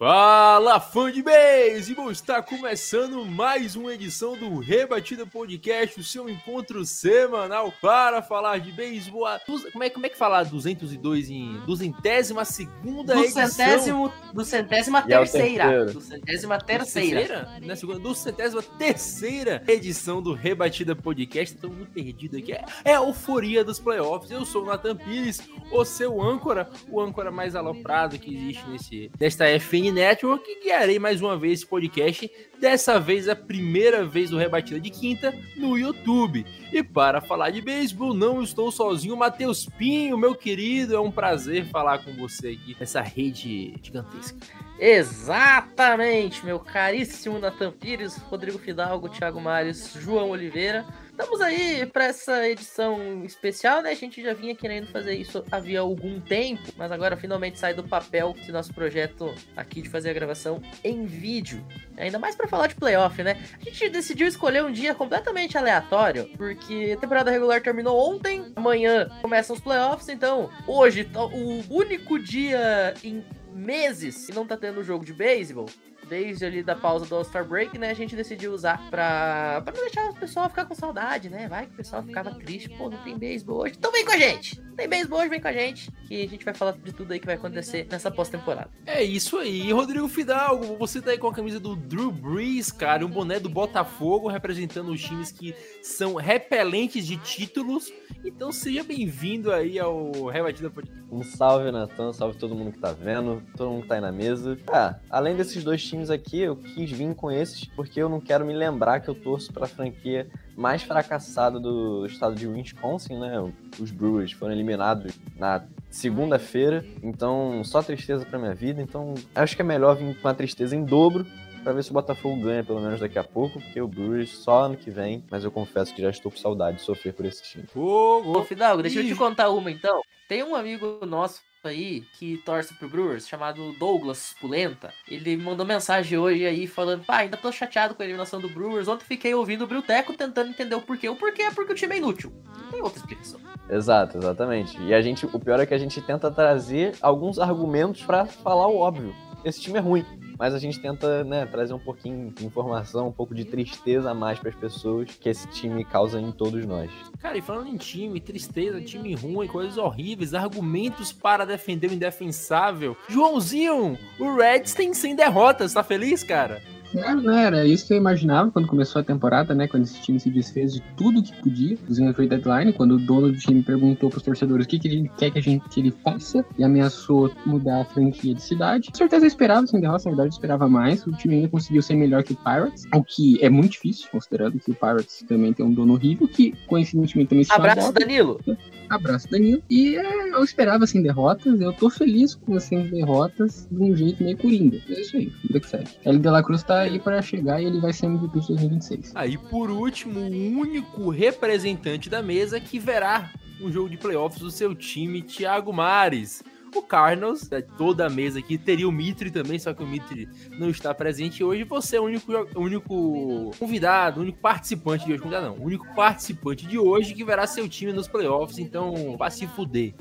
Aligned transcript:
Fala, 0.00 0.80
fã 0.80 1.12
de 1.12 1.22
beisebol! 1.22 2.10
Está 2.10 2.42
começando 2.42 3.22
mais 3.26 3.76
uma 3.76 3.92
edição 3.92 4.34
do 4.34 4.58
Rebatida 4.58 5.26
Podcast, 5.26 6.00
o 6.00 6.02
seu 6.02 6.26
encontro 6.26 6.86
semanal 6.86 7.70
para 7.82 8.22
falar 8.22 8.60
de 8.60 8.72
beisebol. 8.72 9.26
Como 9.70 9.84
é, 9.84 9.90
como 9.90 10.06
é 10.06 10.08
que 10.08 10.16
fala 10.16 10.42
202 10.42 11.28
em 11.28 11.60
duzentésima 11.66 12.46
segunda 12.46 13.12
Do 13.12 13.24
edição? 13.24 13.46
centésimo, 13.46 14.12
do 14.32 14.42
centésima 14.42 15.00
é 15.00 15.02
o 15.02 15.06
terceira. 15.06 15.64
terceiro. 15.68 15.92
Do 15.92 16.00
centésima 16.00 16.58
terceira. 16.58 17.20
Terceira? 17.20 17.60
Na 17.60 17.76
segunda, 17.76 17.98
do 17.98 18.14
centésima 18.14 18.62
terceira 18.62 19.62
edição 19.68 20.22
do 20.22 20.32
Rebatida 20.32 20.96
Podcast. 20.96 21.56
Estou 21.56 21.70
muito 21.70 21.92
perdido 21.92 22.38
aqui. 22.38 22.54
É, 22.54 22.64
é 22.86 22.94
a 22.94 23.00
euforia 23.00 23.62
dos 23.62 23.78
playoffs. 23.78 24.30
Eu 24.30 24.46
sou 24.46 24.62
o 24.62 24.66
Nathan 24.66 24.96
Pires, 24.96 25.42
o 25.70 25.84
seu 25.84 26.22
âncora, 26.22 26.70
o 26.88 27.02
âncora 27.02 27.30
mais 27.30 27.54
aloprado 27.54 28.18
que 28.18 28.34
existe 28.34 28.66
nesse, 28.66 29.10
nesta 29.20 29.44
FN 29.60 29.89
Network. 29.92 30.44
Guiarei 30.62 30.98
mais 30.98 31.20
uma 31.20 31.36
vez 31.36 31.60
esse 31.60 31.66
podcast. 31.66 32.30
Dessa 32.58 33.00
vez, 33.00 33.28
a 33.28 33.34
primeira 33.34 34.04
vez 34.04 34.30
do 34.30 34.36
Rebatida 34.36 34.78
de 34.78 34.90
Quinta 34.90 35.34
no 35.56 35.78
YouTube. 35.78 36.44
E 36.72 36.82
para 36.82 37.20
falar 37.20 37.50
de 37.50 37.60
beisebol, 37.60 38.12
não 38.12 38.42
estou 38.42 38.70
sozinho. 38.70 39.16
Matheus 39.16 39.66
Pinho, 39.78 40.18
meu 40.18 40.34
querido, 40.34 40.94
é 40.94 41.00
um 41.00 41.10
prazer 41.10 41.64
falar 41.66 42.04
com 42.04 42.12
você 42.14 42.48
aqui 42.48 42.76
nessa 42.78 43.00
rede 43.00 43.74
gigantesca. 43.82 44.38
Exatamente, 44.78 46.44
meu 46.44 46.58
caríssimo 46.58 47.38
Natan 47.38 47.70
Pires, 47.70 48.16
Rodrigo 48.16 48.58
Fidalgo, 48.58 49.10
Thiago 49.10 49.40
Mares, 49.40 49.92
João 50.00 50.30
Oliveira. 50.30 50.86
Estamos 51.20 51.42
aí 51.42 51.84
para 51.84 52.06
essa 52.06 52.48
edição 52.48 53.22
especial, 53.26 53.82
né? 53.82 53.90
A 53.90 53.94
gente 53.94 54.22
já 54.22 54.32
vinha 54.32 54.54
querendo 54.54 54.86
fazer 54.86 55.14
isso 55.14 55.44
havia 55.50 55.80
algum 55.80 56.18
tempo, 56.18 56.62
mas 56.78 56.90
agora 56.90 57.14
finalmente 57.14 57.58
sai 57.58 57.74
do 57.74 57.84
papel 57.84 58.34
esse 58.40 58.50
nosso 58.50 58.72
projeto 58.72 59.34
aqui 59.54 59.82
de 59.82 59.90
fazer 59.90 60.08
a 60.08 60.12
gravação 60.14 60.62
em 60.82 61.04
vídeo. 61.04 61.62
Ainda 61.98 62.18
mais 62.18 62.34
para 62.34 62.48
falar 62.48 62.68
de 62.68 62.74
playoff, 62.74 63.22
né? 63.22 63.38
A 63.60 63.62
gente 63.62 63.90
decidiu 63.90 64.26
escolher 64.26 64.64
um 64.64 64.72
dia 64.72 64.94
completamente 64.94 65.58
aleatório, 65.58 66.26
porque 66.38 66.94
a 66.96 66.98
temporada 66.98 67.30
regular 67.30 67.60
terminou 67.60 67.98
ontem, 67.98 68.50
amanhã 68.56 69.06
começam 69.20 69.54
os 69.54 69.60
playoffs, 69.60 70.08
então 70.08 70.48
hoje 70.66 71.04
tá 71.04 71.22
o 71.22 71.62
único 71.68 72.18
dia 72.18 72.94
em 73.04 73.22
meses 73.52 74.24
que 74.24 74.32
não 74.32 74.46
tá 74.46 74.56
tendo 74.56 74.82
jogo 74.82 75.04
de 75.04 75.12
beisebol, 75.12 75.66
desde 76.10 76.44
ali 76.44 76.62
da 76.62 76.74
pausa 76.74 77.06
do 77.06 77.14
All-Star 77.14 77.46
Break, 77.46 77.78
né, 77.78 77.90
a 77.90 77.94
gente 77.94 78.16
decidiu 78.16 78.52
usar 78.52 78.90
pra, 78.90 79.62
pra 79.64 79.72
não 79.72 79.80
deixar 79.80 80.10
o 80.10 80.14
pessoal 80.14 80.48
ficar 80.48 80.66
com 80.66 80.74
saudade, 80.74 81.30
né? 81.30 81.48
Vai 81.48 81.66
que 81.66 81.72
o 81.72 81.76
pessoal 81.76 82.02
ficava 82.02 82.34
triste, 82.34 82.68
pô, 82.70 82.90
não 82.90 82.98
tem 82.98 83.16
beisebol 83.16 83.62
hoje. 83.62 83.74
Então 83.78 83.92
vem 83.92 84.04
com 84.04 84.12
a 84.12 84.18
gente! 84.18 84.60
Não 84.60 84.74
tem 84.74 84.88
beisebol 84.88 85.20
hoje, 85.20 85.28
vem 85.28 85.40
com 85.40 85.48
a 85.48 85.52
gente, 85.52 85.90
que 86.08 86.22
a 86.24 86.28
gente 86.28 86.44
vai 86.44 86.52
falar 86.52 86.72
de 86.72 86.92
tudo 86.92 87.12
aí 87.12 87.20
que 87.20 87.26
vai 87.26 87.36
acontecer 87.36 87.86
nessa 87.88 88.10
pós-temporada. 88.10 88.70
É 88.84 89.02
isso 89.02 89.38
aí, 89.38 89.70
Rodrigo 89.72 90.08
Fidalgo, 90.08 90.76
você 90.76 91.00
tá 91.00 91.12
aí 91.12 91.18
com 91.18 91.28
a 91.28 91.32
camisa 91.32 91.60
do 91.60 91.76
Drew 91.76 92.10
Brees, 92.10 92.72
cara, 92.72 93.06
um 93.06 93.08
boné 93.08 93.38
do 93.38 93.48
Botafogo, 93.48 94.28
representando 94.28 94.90
os 94.90 95.00
times 95.00 95.30
que 95.30 95.54
são 95.80 96.14
repelentes 96.14 97.06
de 97.06 97.16
títulos. 97.18 97.92
Então 98.24 98.50
seja 98.50 98.82
bem-vindo 98.82 99.52
aí 99.52 99.78
ao 99.78 100.26
Rebatida 100.26 100.70
Podcast. 100.70 101.00
Um 101.10 101.22
salve, 101.22 101.70
Natan, 101.70 102.12
salve 102.12 102.38
todo 102.38 102.54
mundo 102.54 102.72
que 102.72 102.78
tá 102.78 102.92
vendo, 102.92 103.42
todo 103.56 103.70
mundo 103.70 103.82
que 103.82 103.88
tá 103.88 103.96
aí 103.96 104.00
na 104.00 104.12
mesa. 104.12 104.58
Ah, 104.68 104.96
além 105.10 105.36
desses 105.36 105.62
dois 105.62 105.82
times 105.82 105.99
aqui, 106.08 106.40
eu 106.40 106.54
quis 106.56 106.90
vir 106.90 107.14
com 107.16 107.30
esses 107.30 107.64
porque 107.64 108.00
eu 108.00 108.08
não 108.08 108.20
quero 108.20 108.46
me 108.46 108.54
lembrar 108.54 109.00
que 109.00 109.08
eu 109.08 109.14
torço 109.14 109.52
pra 109.52 109.66
franquia 109.66 110.30
mais 110.56 110.82
fracassada 110.82 111.58
do 111.58 112.06
estado 112.06 112.34
de 112.34 112.46
Wisconsin, 112.46 113.18
né? 113.18 113.52
Os 113.80 113.90
Brewers 113.90 114.30
foram 114.32 114.52
eliminados 114.52 115.18
na 115.36 115.64
segunda-feira, 115.90 116.84
então 117.02 117.62
só 117.64 117.82
tristeza 117.82 118.24
pra 118.24 118.38
minha 118.38 118.54
vida. 118.54 118.80
Então 118.80 119.14
acho 119.34 119.56
que 119.56 119.62
é 119.62 119.64
melhor 119.64 119.96
vir 119.96 120.16
com 120.20 120.28
a 120.28 120.34
tristeza 120.34 120.76
em 120.76 120.84
dobro 120.84 121.26
pra 121.62 121.72
ver 121.72 121.84
se 121.84 121.90
o 121.90 121.94
Botafogo 121.94 122.40
ganha 122.42 122.64
pelo 122.64 122.80
menos 122.80 123.00
daqui 123.00 123.18
a 123.18 123.24
pouco, 123.24 123.60
porque 123.60 123.80
o 123.80 123.88
Brewers 123.88 124.30
só 124.30 124.64
ano 124.64 124.76
que 124.76 124.90
vem, 124.90 125.24
mas 125.30 125.44
eu 125.44 125.50
confesso 125.50 125.94
que 125.94 126.00
já 126.00 126.10
estou 126.10 126.30
com 126.30 126.38
saudade 126.38 126.78
de 126.78 126.82
sofrer 126.82 127.12
por 127.12 127.26
esse 127.26 127.42
time. 127.42 127.64
Ô! 127.74 128.42
Fidalgo, 128.44 128.82
deixa 128.82 129.00
eu 129.00 129.06
te 129.06 129.14
contar 129.14 129.50
uma 129.50 129.70
então. 129.70 130.00
Tem 130.28 130.42
um 130.42 130.54
amigo 130.54 131.00
nosso 131.06 131.40
aí 131.68 132.02
que 132.18 132.38
torce 132.38 132.74
pro 132.74 132.88
Brewers, 132.88 133.28
chamado 133.28 133.72
Douglas 133.78 134.34
Pulenta. 134.40 134.92
Ele 135.08 135.36
mandou 135.36 135.66
mensagem 135.66 136.18
hoje 136.18 136.46
aí 136.46 136.66
falando: 136.66 137.04
pá, 137.04 137.18
ainda 137.18 137.36
tô 137.36 137.50
chateado 137.52 137.94
com 137.94 138.02
a 138.02 138.04
eliminação 138.04 138.40
do 138.40 138.48
Brewers. 138.48 138.88
Ontem 138.88 139.04
fiquei 139.04 139.34
ouvindo 139.34 139.64
o 139.64 139.66
Brilteco 139.66 140.14
tentando 140.14 140.50
entender 140.50 140.74
o 140.74 140.80
porquê. 140.80 141.08
O 141.08 141.16
porquê 141.16 141.42
é 141.42 141.50
porque 141.50 141.72
o 141.72 141.76
time 141.76 141.94
é 141.94 141.98
inútil. 141.98 142.32
Não 142.56 142.70
tem 142.70 142.82
outra 142.82 142.98
explicação. 142.98 143.40
Exato, 143.68 144.18
exatamente. 144.18 144.80
E 144.82 144.92
a 144.92 145.00
gente, 145.00 145.26
o 145.26 145.38
pior 145.38 145.60
é 145.60 145.66
que 145.66 145.74
a 145.74 145.78
gente 145.78 146.00
tenta 146.00 146.30
trazer 146.30 146.94
alguns 147.00 147.38
argumentos 147.38 148.02
pra 148.02 148.26
falar 148.26 148.66
o 148.66 148.76
óbvio. 148.76 149.14
Esse 149.44 149.60
time 149.60 149.78
é 149.78 149.80
ruim, 149.80 150.04
mas 150.40 150.54
a 150.54 150.58
gente 150.58 150.80
tenta, 150.80 151.22
né, 151.22 151.44
trazer 151.44 151.74
um 151.74 151.78
pouquinho 151.78 152.30
de 152.30 152.46
informação, 152.46 153.08
um 153.08 153.12
pouco 153.12 153.34
de 153.34 153.44
tristeza 153.44 154.10
a 154.10 154.14
mais 154.14 154.38
para 154.38 154.48
as 154.48 154.56
pessoas 154.56 155.10
que 155.20 155.28
esse 155.28 155.46
time 155.48 155.84
causa 155.84 156.18
em 156.18 156.32
todos 156.32 156.64
nós. 156.64 156.90
Cara, 157.18 157.36
e 157.36 157.42
falando 157.42 157.68
em 157.68 157.76
time, 157.76 158.18
tristeza, 158.18 158.80
time 158.80 159.14
ruim, 159.14 159.46
coisas 159.46 159.76
horríveis, 159.76 160.32
argumentos 160.32 161.12
para 161.12 161.44
defender 161.44 161.90
o 161.90 161.92
indefensável. 161.92 162.96
Joãozinho, 163.06 163.98
o 164.18 164.36
Reds 164.36 164.72
tem 164.72 164.94
100 164.94 165.14
derrotas, 165.14 165.74
tá 165.74 165.82
feliz, 165.82 166.24
cara? 166.24 166.62
Claro, 166.92 167.20
né? 167.20 167.44
Era 167.44 167.66
isso 167.66 167.86
que 167.86 167.92
eu 167.92 167.96
imaginava 167.96 168.50
quando 168.50 168.66
começou 168.66 169.00
a 169.00 169.04
temporada, 169.04 169.54
né? 169.54 169.68
Quando 169.68 169.84
esse 169.84 170.00
time 170.00 170.18
se 170.18 170.30
desfez 170.30 170.74
de 170.74 170.82
tudo 170.96 171.22
que 171.22 171.32
podia. 171.40 171.72
Inclusive 171.74 172.06
na 172.06 172.12
trade 172.12 172.30
deadline, 172.30 172.72
quando 172.72 172.92
o 172.92 172.98
dono 172.98 173.30
do 173.30 173.38
time 173.38 173.62
perguntou 173.62 174.10
pros 174.10 174.22
torcedores 174.22 174.66
o 174.66 174.68
que, 174.68 174.78
que 174.78 174.88
ele 174.88 175.10
quer 175.16 175.30
que 175.30 175.38
a 175.38 175.42
gente 175.42 175.68
que 175.68 175.80
ele 175.80 175.90
faça 176.02 176.44
e 176.58 176.64
ameaçou 176.64 177.30
mudar 177.46 177.82
a 177.82 177.84
franquia 177.84 178.34
de 178.34 178.42
cidade. 178.42 178.88
Com 178.88 178.96
certeza 178.96 179.24
eu 179.24 179.28
esperava, 179.28 179.66
sem 179.66 179.80
derrota, 179.80 180.04
na 180.04 180.10
verdade 180.10 180.28
eu 180.28 180.36
esperava 180.36 180.68
mais. 180.68 181.06
O 181.06 181.12
time 181.12 181.36
ainda 181.36 181.48
conseguiu 181.48 181.82
ser 181.82 181.94
melhor 181.94 182.22
que 182.22 182.32
o 182.32 182.36
Pirates, 182.36 182.84
o 182.94 183.04
que 183.04 183.42
é 183.44 183.48
muito 183.48 183.72
difícil, 183.72 184.08
considerando 184.10 184.58
que 184.58 184.70
o 184.70 184.74
Pirates 184.74 185.24
também 185.28 185.52
tem 185.52 185.64
um 185.64 185.72
dono 185.72 185.94
horrível, 185.94 186.26
que 186.26 186.54
coincidentemente 186.66 187.30
também 187.30 187.44
se 187.44 187.52
Abraço, 187.52 187.80
adota. 187.80 188.00
Danilo. 188.00 188.40
Abraço, 188.88 189.30
Danilo. 189.30 189.62
E 189.70 189.96
é, 189.96 190.30
eu 190.30 190.42
esperava 190.42 190.86
sem 190.86 191.02
derrotas. 191.02 191.60
Eu 191.60 191.72
tô 191.72 191.88
feliz 191.88 192.34
com 192.34 192.54
as 192.54 192.64
100 192.64 192.88
derrotas 192.88 193.68
de 193.70 193.82
um 193.82 193.94
jeito 193.94 194.22
meio 194.22 194.36
coringa. 194.36 194.78
É 194.88 195.00
isso 195.00 195.16
aí, 195.16 195.32
vida 195.44 195.60
que 195.60 195.68
segue. 195.68 195.90
L. 196.04 196.18
De 196.18 196.28
La 196.28 196.42
Cruz 196.42 196.62
tá 196.64 196.79
aí 196.80 196.98
pra 196.98 197.22
chegar 197.22 197.60
e 197.60 197.66
ele 197.66 197.80
vai 197.80 197.92
ser 197.92 198.06
MVP 198.06 198.40
de 198.40 198.46
2026. 198.48 199.12
Aí, 199.14 199.36
por 199.36 199.70
último, 199.70 200.20
o 200.20 200.58
único 200.58 201.10
representante 201.10 202.08
da 202.08 202.22
mesa 202.22 202.60
que 202.60 202.78
verá 202.78 203.30
um 203.60 203.70
jogo 203.70 203.88
de 203.88 203.96
playoffs 203.96 204.40
do 204.40 204.50
seu 204.50 204.74
time, 204.74 205.22
Thiago 205.22 205.72
Mares. 205.72 206.42
O 206.74 206.82
Cardinals, 206.82 207.50
né, 207.50 207.60
toda 207.60 208.06
a 208.06 208.10
mesa 208.10 208.38
aqui, 208.38 208.56
teria 208.56 208.88
o 208.88 208.92
Mitre 208.92 209.28
também, 209.28 209.58
só 209.58 209.74
que 209.74 209.82
o 209.82 209.86
Mitre 209.86 210.28
não 210.56 210.70
está 210.70 210.94
presente 210.94 211.42
hoje. 211.42 211.64
Você 211.64 211.96
é 211.96 212.00
o 212.00 212.04
único, 212.04 212.32
o 212.32 212.60
único 212.60 213.50
convidado, 213.58 214.20
o 214.20 214.22
único 214.22 214.38
participante 214.38 215.04
de 215.04 215.12
hoje, 215.12 215.20
convidado 215.20 215.46
não, 215.46 215.56
o 215.56 215.64
único 215.64 215.84
participante 215.96 216.66
de 216.66 216.78
hoje 216.78 217.12
que 217.12 217.24
verá 217.24 217.44
seu 217.46 217.68
time 217.68 217.92
nos 217.92 218.06
playoffs, 218.06 218.58
então 218.58 219.16
vá 219.18 219.28
se 219.30 219.48
fuder. 219.48 219.94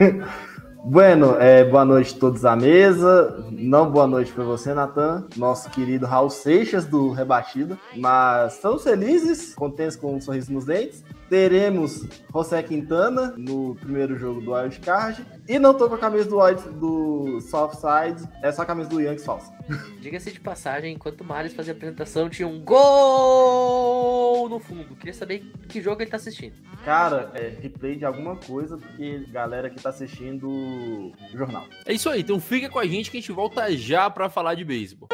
Bueno, 0.88 1.34
é, 1.40 1.64
boa 1.64 1.84
noite 1.84 2.14
a 2.14 2.20
todos 2.20 2.44
à 2.44 2.54
mesa. 2.54 3.44
Não 3.50 3.90
boa 3.90 4.06
noite 4.06 4.30
para 4.30 4.44
você, 4.44 4.72
Natan, 4.72 5.24
nosso 5.36 5.68
querido 5.70 6.06
Raul 6.06 6.30
Seixas 6.30 6.84
do 6.84 7.10
Rebatida. 7.10 7.76
Mas 7.96 8.54
estamos 8.54 8.84
felizes, 8.84 9.52
contentes 9.52 9.96
com 9.96 10.14
um 10.14 10.20
sorriso 10.20 10.52
nos 10.52 10.64
dentes. 10.64 11.02
Teremos 11.28 12.06
José 12.32 12.62
Quintana 12.62 13.34
no 13.36 13.74
primeiro 13.74 14.16
jogo 14.16 14.40
do 14.40 14.52
Wild 14.52 14.78
Card. 14.80 15.26
E 15.48 15.58
não 15.58 15.74
tô 15.74 15.88
com 15.88 15.94
a 15.94 15.98
camisa 15.98 16.28
do, 16.28 16.38
Wild, 16.40 16.62
do 16.70 17.40
Southside, 17.40 18.28
é 18.42 18.50
só 18.52 18.62
a 18.62 18.66
camisa 18.66 18.88
do 18.88 19.00
Yankees 19.00 19.24
falsa. 19.24 19.52
Diga-se 20.00 20.32
de 20.32 20.40
passagem, 20.40 20.94
enquanto 20.94 21.20
o 21.20 21.24
Maris 21.24 21.52
fazia 21.52 21.72
a 21.72 21.76
apresentação, 21.76 22.28
tinha 22.28 22.46
um 22.46 22.60
gol 22.60 24.48
no 24.48 24.58
fundo. 24.58 24.96
Queria 24.96 25.14
saber 25.14 25.40
que 25.68 25.80
jogo 25.80 26.02
ele 26.02 26.10
tá 26.10 26.16
assistindo. 26.16 26.54
Cara, 26.84 27.30
é 27.34 27.48
replay 27.60 27.96
de 27.96 28.04
alguma 28.04 28.36
coisa, 28.36 28.76
porque 28.76 29.24
galera 29.30 29.68
que 29.70 29.82
tá 29.82 29.90
assistindo 29.90 30.48
o 30.48 31.12
jornal. 31.32 31.66
É 31.84 31.92
isso 31.92 32.08
aí, 32.08 32.20
então 32.20 32.40
fica 32.40 32.68
com 32.68 32.78
a 32.78 32.86
gente 32.86 33.10
que 33.10 33.16
a 33.16 33.20
gente 33.20 33.32
volta 33.32 33.70
já 33.76 34.08
pra 34.08 34.28
falar 34.28 34.54
de 34.54 34.64
beisebol. 34.64 35.08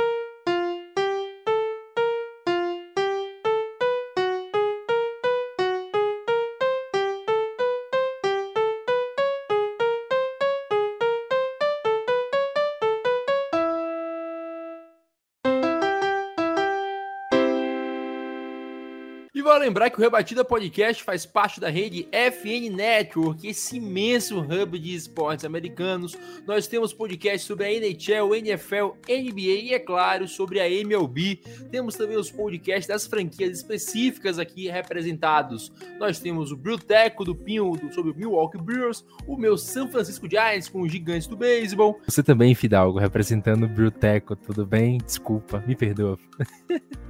Lembrar 19.63 19.91
que 19.91 19.99
o 19.99 20.01
Rebatida 20.01 20.45
Podcast 20.45 21.05
faz 21.05 21.25
parte 21.25 21.61
da 21.61 21.69
rede 21.69 22.09
FN 22.11 22.69
Network, 22.75 23.47
esse 23.47 23.77
imenso 23.77 24.41
hub 24.41 24.79
de 24.79 24.95
esportes 24.95 25.45
americanos. 25.45 26.17
Nós 26.45 26.67
temos 26.67 26.93
podcasts 26.93 27.47
sobre 27.47 27.67
a 27.67 27.73
NHL, 27.73 28.35
NFL, 28.35 28.97
NBA 29.09 29.41
e, 29.41 29.75
é 29.75 29.79
claro, 29.79 30.27
sobre 30.27 30.59
a 30.59 30.69
MLB. 30.69 31.41
Temos 31.71 31.95
também 31.95 32.17
os 32.17 32.31
podcasts 32.31 32.89
das 32.89 33.07
franquias 33.07 33.57
específicas 33.57 34.39
aqui 34.39 34.69
representados. 34.69 35.73
Nós 35.99 36.19
temos 36.19 36.51
o 36.51 36.57
Bruteco 36.57 37.25
do 37.25 37.35
Pinho 37.35 37.73
sobre 37.93 38.11
o 38.11 38.17
Milwaukee 38.17 38.59
Brewers, 38.59 39.05
o 39.27 39.37
meu 39.37 39.57
San 39.57 39.87
Francisco 39.89 40.29
Giants 40.29 40.69
com 40.69 40.83
os 40.83 40.91
gigantes 40.91 41.29
do 41.29 41.37
beisebol. 41.37 42.01
Você 42.05 42.23
também, 42.23 42.53
Fidalgo, 42.55 42.99
representando 42.99 43.65
o 43.65 43.69
Bruteco, 43.69 44.35
tudo 44.35 44.67
bem? 44.67 44.99
Desculpa, 44.99 45.63
me 45.65 45.77
perdoa. 45.77 46.19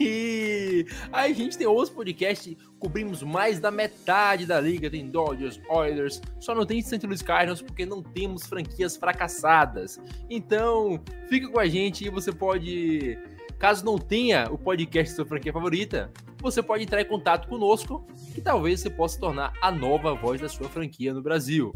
E 0.00 0.86
aí 1.12 1.32
a 1.32 1.34
gente 1.34 1.56
tem 1.56 1.66
outros 1.66 1.90
podcasts, 1.90 2.56
cobrimos 2.78 3.22
mais 3.22 3.58
da 3.58 3.70
metade 3.70 4.46
da 4.46 4.60
liga, 4.60 4.90
tem 4.90 5.08
Dodgers, 5.08 5.60
Oilers, 5.68 6.20
só 6.40 6.54
não 6.54 6.66
tem 6.66 6.80
St. 6.80 7.04
Louis 7.06 7.22
Cardinals 7.22 7.62
porque 7.62 7.86
não 7.86 8.02
temos 8.02 8.46
franquias 8.46 8.96
fracassadas. 8.96 10.00
Então, 10.28 11.00
fica 11.28 11.48
com 11.48 11.58
a 11.58 11.66
gente 11.66 12.06
e 12.06 12.10
você 12.10 12.32
pode, 12.32 13.18
caso 13.58 13.84
não 13.84 13.98
tenha 13.98 14.48
o 14.50 14.58
podcast 14.58 15.12
da 15.12 15.16
sua 15.16 15.26
franquia 15.26 15.52
favorita, 15.52 16.10
você 16.40 16.62
pode 16.62 16.84
entrar 16.84 17.00
em 17.00 17.06
contato 17.06 17.48
conosco, 17.48 18.06
que 18.34 18.40
talvez 18.40 18.80
você 18.80 18.90
possa 18.90 19.18
tornar 19.18 19.52
a 19.60 19.70
nova 19.70 20.14
voz 20.14 20.40
da 20.40 20.48
sua 20.48 20.68
franquia 20.68 21.12
no 21.12 21.22
Brasil. 21.22 21.72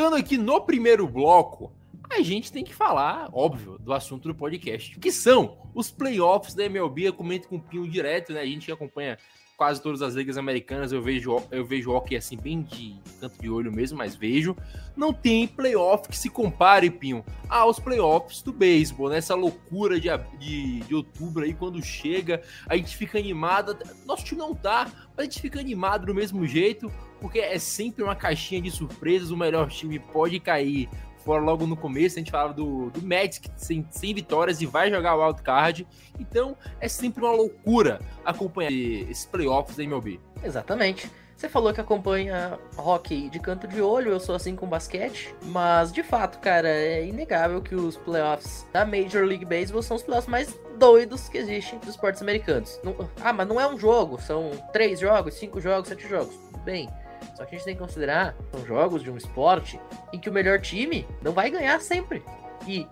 Chegando 0.00 0.16
aqui 0.16 0.38
no 0.38 0.62
primeiro 0.62 1.06
bloco, 1.06 1.70
a 2.08 2.22
gente 2.22 2.50
tem 2.50 2.64
que 2.64 2.74
falar, 2.74 3.28
óbvio, 3.34 3.76
do 3.78 3.92
assunto 3.92 4.28
do 4.28 4.34
podcast, 4.34 4.98
que 4.98 5.12
são 5.12 5.58
os 5.74 5.90
playoffs 5.90 6.54
da 6.54 6.64
MLB. 6.64 7.08
Eu 7.08 7.12
comento 7.12 7.46
com 7.46 7.56
o 7.56 7.60
Pinho 7.60 7.86
direto, 7.86 8.32
né? 8.32 8.40
A 8.40 8.46
gente 8.46 8.72
acompanha 8.72 9.18
quase 9.58 9.82
todas 9.82 10.00
as 10.00 10.14
ligas 10.14 10.38
americanas, 10.38 10.90
eu 10.90 11.02
vejo 11.02 11.36
eu 11.50 11.66
vejo 11.66 11.90
hockey 11.90 12.16
assim 12.16 12.34
bem 12.34 12.62
de 12.62 12.96
canto 13.20 13.38
de 13.38 13.50
olho 13.50 13.70
mesmo, 13.70 13.98
mas 13.98 14.16
vejo. 14.16 14.56
Não 14.96 15.12
tem 15.12 15.46
playoff 15.46 16.08
que 16.08 16.16
se 16.16 16.30
compare, 16.30 16.88
Pinho, 16.88 17.22
aos 17.46 17.78
playoffs 17.78 18.40
do 18.40 18.54
beisebol, 18.54 19.10
nessa 19.10 19.36
né? 19.36 19.42
loucura 19.42 20.00
de, 20.00 20.08
de, 20.38 20.80
de, 20.80 20.94
outubro 20.94 21.44
aí, 21.44 21.52
quando 21.52 21.84
chega, 21.84 22.40
a 22.66 22.74
gente 22.74 22.96
fica 22.96 23.18
animado. 23.18 23.76
Nosso 24.06 24.24
time 24.24 24.40
não 24.40 24.54
tá, 24.54 24.90
mas 25.10 25.18
a 25.18 25.22
gente 25.24 25.42
fica 25.42 25.60
animado 25.60 26.06
do 26.06 26.14
mesmo 26.14 26.46
jeito, 26.46 26.90
porque 27.20 27.38
é 27.38 27.58
sempre 27.58 28.02
uma 28.02 28.16
caixinha 28.16 28.60
de 28.60 28.70
surpresas, 28.70 29.30
o 29.30 29.36
melhor 29.36 29.68
time 29.68 29.98
pode 29.98 30.40
cair 30.40 30.88
fora 31.24 31.42
logo 31.42 31.66
no 31.66 31.76
começo, 31.76 32.16
a 32.16 32.18
gente 32.18 32.30
falava 32.30 32.52
do, 32.52 32.90
do 32.90 33.00
que 33.00 33.50
sem, 33.56 33.86
sem 33.90 34.14
vitórias 34.14 34.60
e 34.60 34.66
vai 34.66 34.90
jogar 34.90 35.14
o 35.16 35.24
wildcard. 35.24 35.86
Então 36.18 36.56
é 36.80 36.88
sempre 36.88 37.22
uma 37.22 37.32
loucura 37.32 38.00
acompanhar 38.24 38.72
esses 38.72 39.26
playoffs 39.26 39.76
da 39.76 39.84
MLB. 39.84 40.18
Exatamente. 40.42 41.10
Você 41.36 41.48
falou 41.48 41.72
que 41.72 41.80
acompanha 41.80 42.58
hockey 42.76 43.30
de 43.30 43.40
canto 43.40 43.66
de 43.66 43.80
olho, 43.80 44.10
eu 44.10 44.20
sou 44.20 44.34
assim 44.34 44.54
com 44.54 44.66
basquete, 44.66 45.34
mas 45.44 45.90
de 45.90 46.02
fato, 46.02 46.38
cara, 46.38 46.68
é 46.68 47.06
inegável 47.06 47.62
que 47.62 47.74
os 47.74 47.96
playoffs 47.96 48.66
da 48.74 48.84
Major 48.84 49.24
League 49.24 49.46
Baseball 49.46 49.82
são 49.82 49.96
os 49.96 50.02
playoffs 50.02 50.30
mais 50.30 50.60
doidos 50.78 51.30
que 51.30 51.38
existem 51.38 51.78
dos 51.78 51.90
esportes 51.90 52.20
americanos. 52.20 52.78
Não, 52.84 52.94
ah, 53.22 53.32
mas 53.32 53.48
não 53.48 53.58
é 53.58 53.66
um 53.66 53.78
jogo, 53.78 54.20
são 54.20 54.50
três 54.70 55.00
jogos, 55.00 55.32
cinco 55.32 55.62
jogos, 55.62 55.88
sete 55.88 56.06
jogos. 56.06 56.34
Bem. 56.62 56.90
Só 57.36 57.44
que 57.44 57.54
a 57.54 57.58
gente 57.58 57.64
tem 57.64 57.74
que 57.74 57.80
considerar 57.80 58.34
são 58.50 58.64
jogos 58.66 59.02
de 59.02 59.10
um 59.10 59.16
esporte 59.16 59.80
em 60.12 60.18
que 60.18 60.28
o 60.28 60.32
melhor 60.32 60.60
time 60.60 61.06
não 61.22 61.32
vai 61.32 61.50
ganhar 61.50 61.80
sempre. 61.80 62.22
E, 62.66 62.86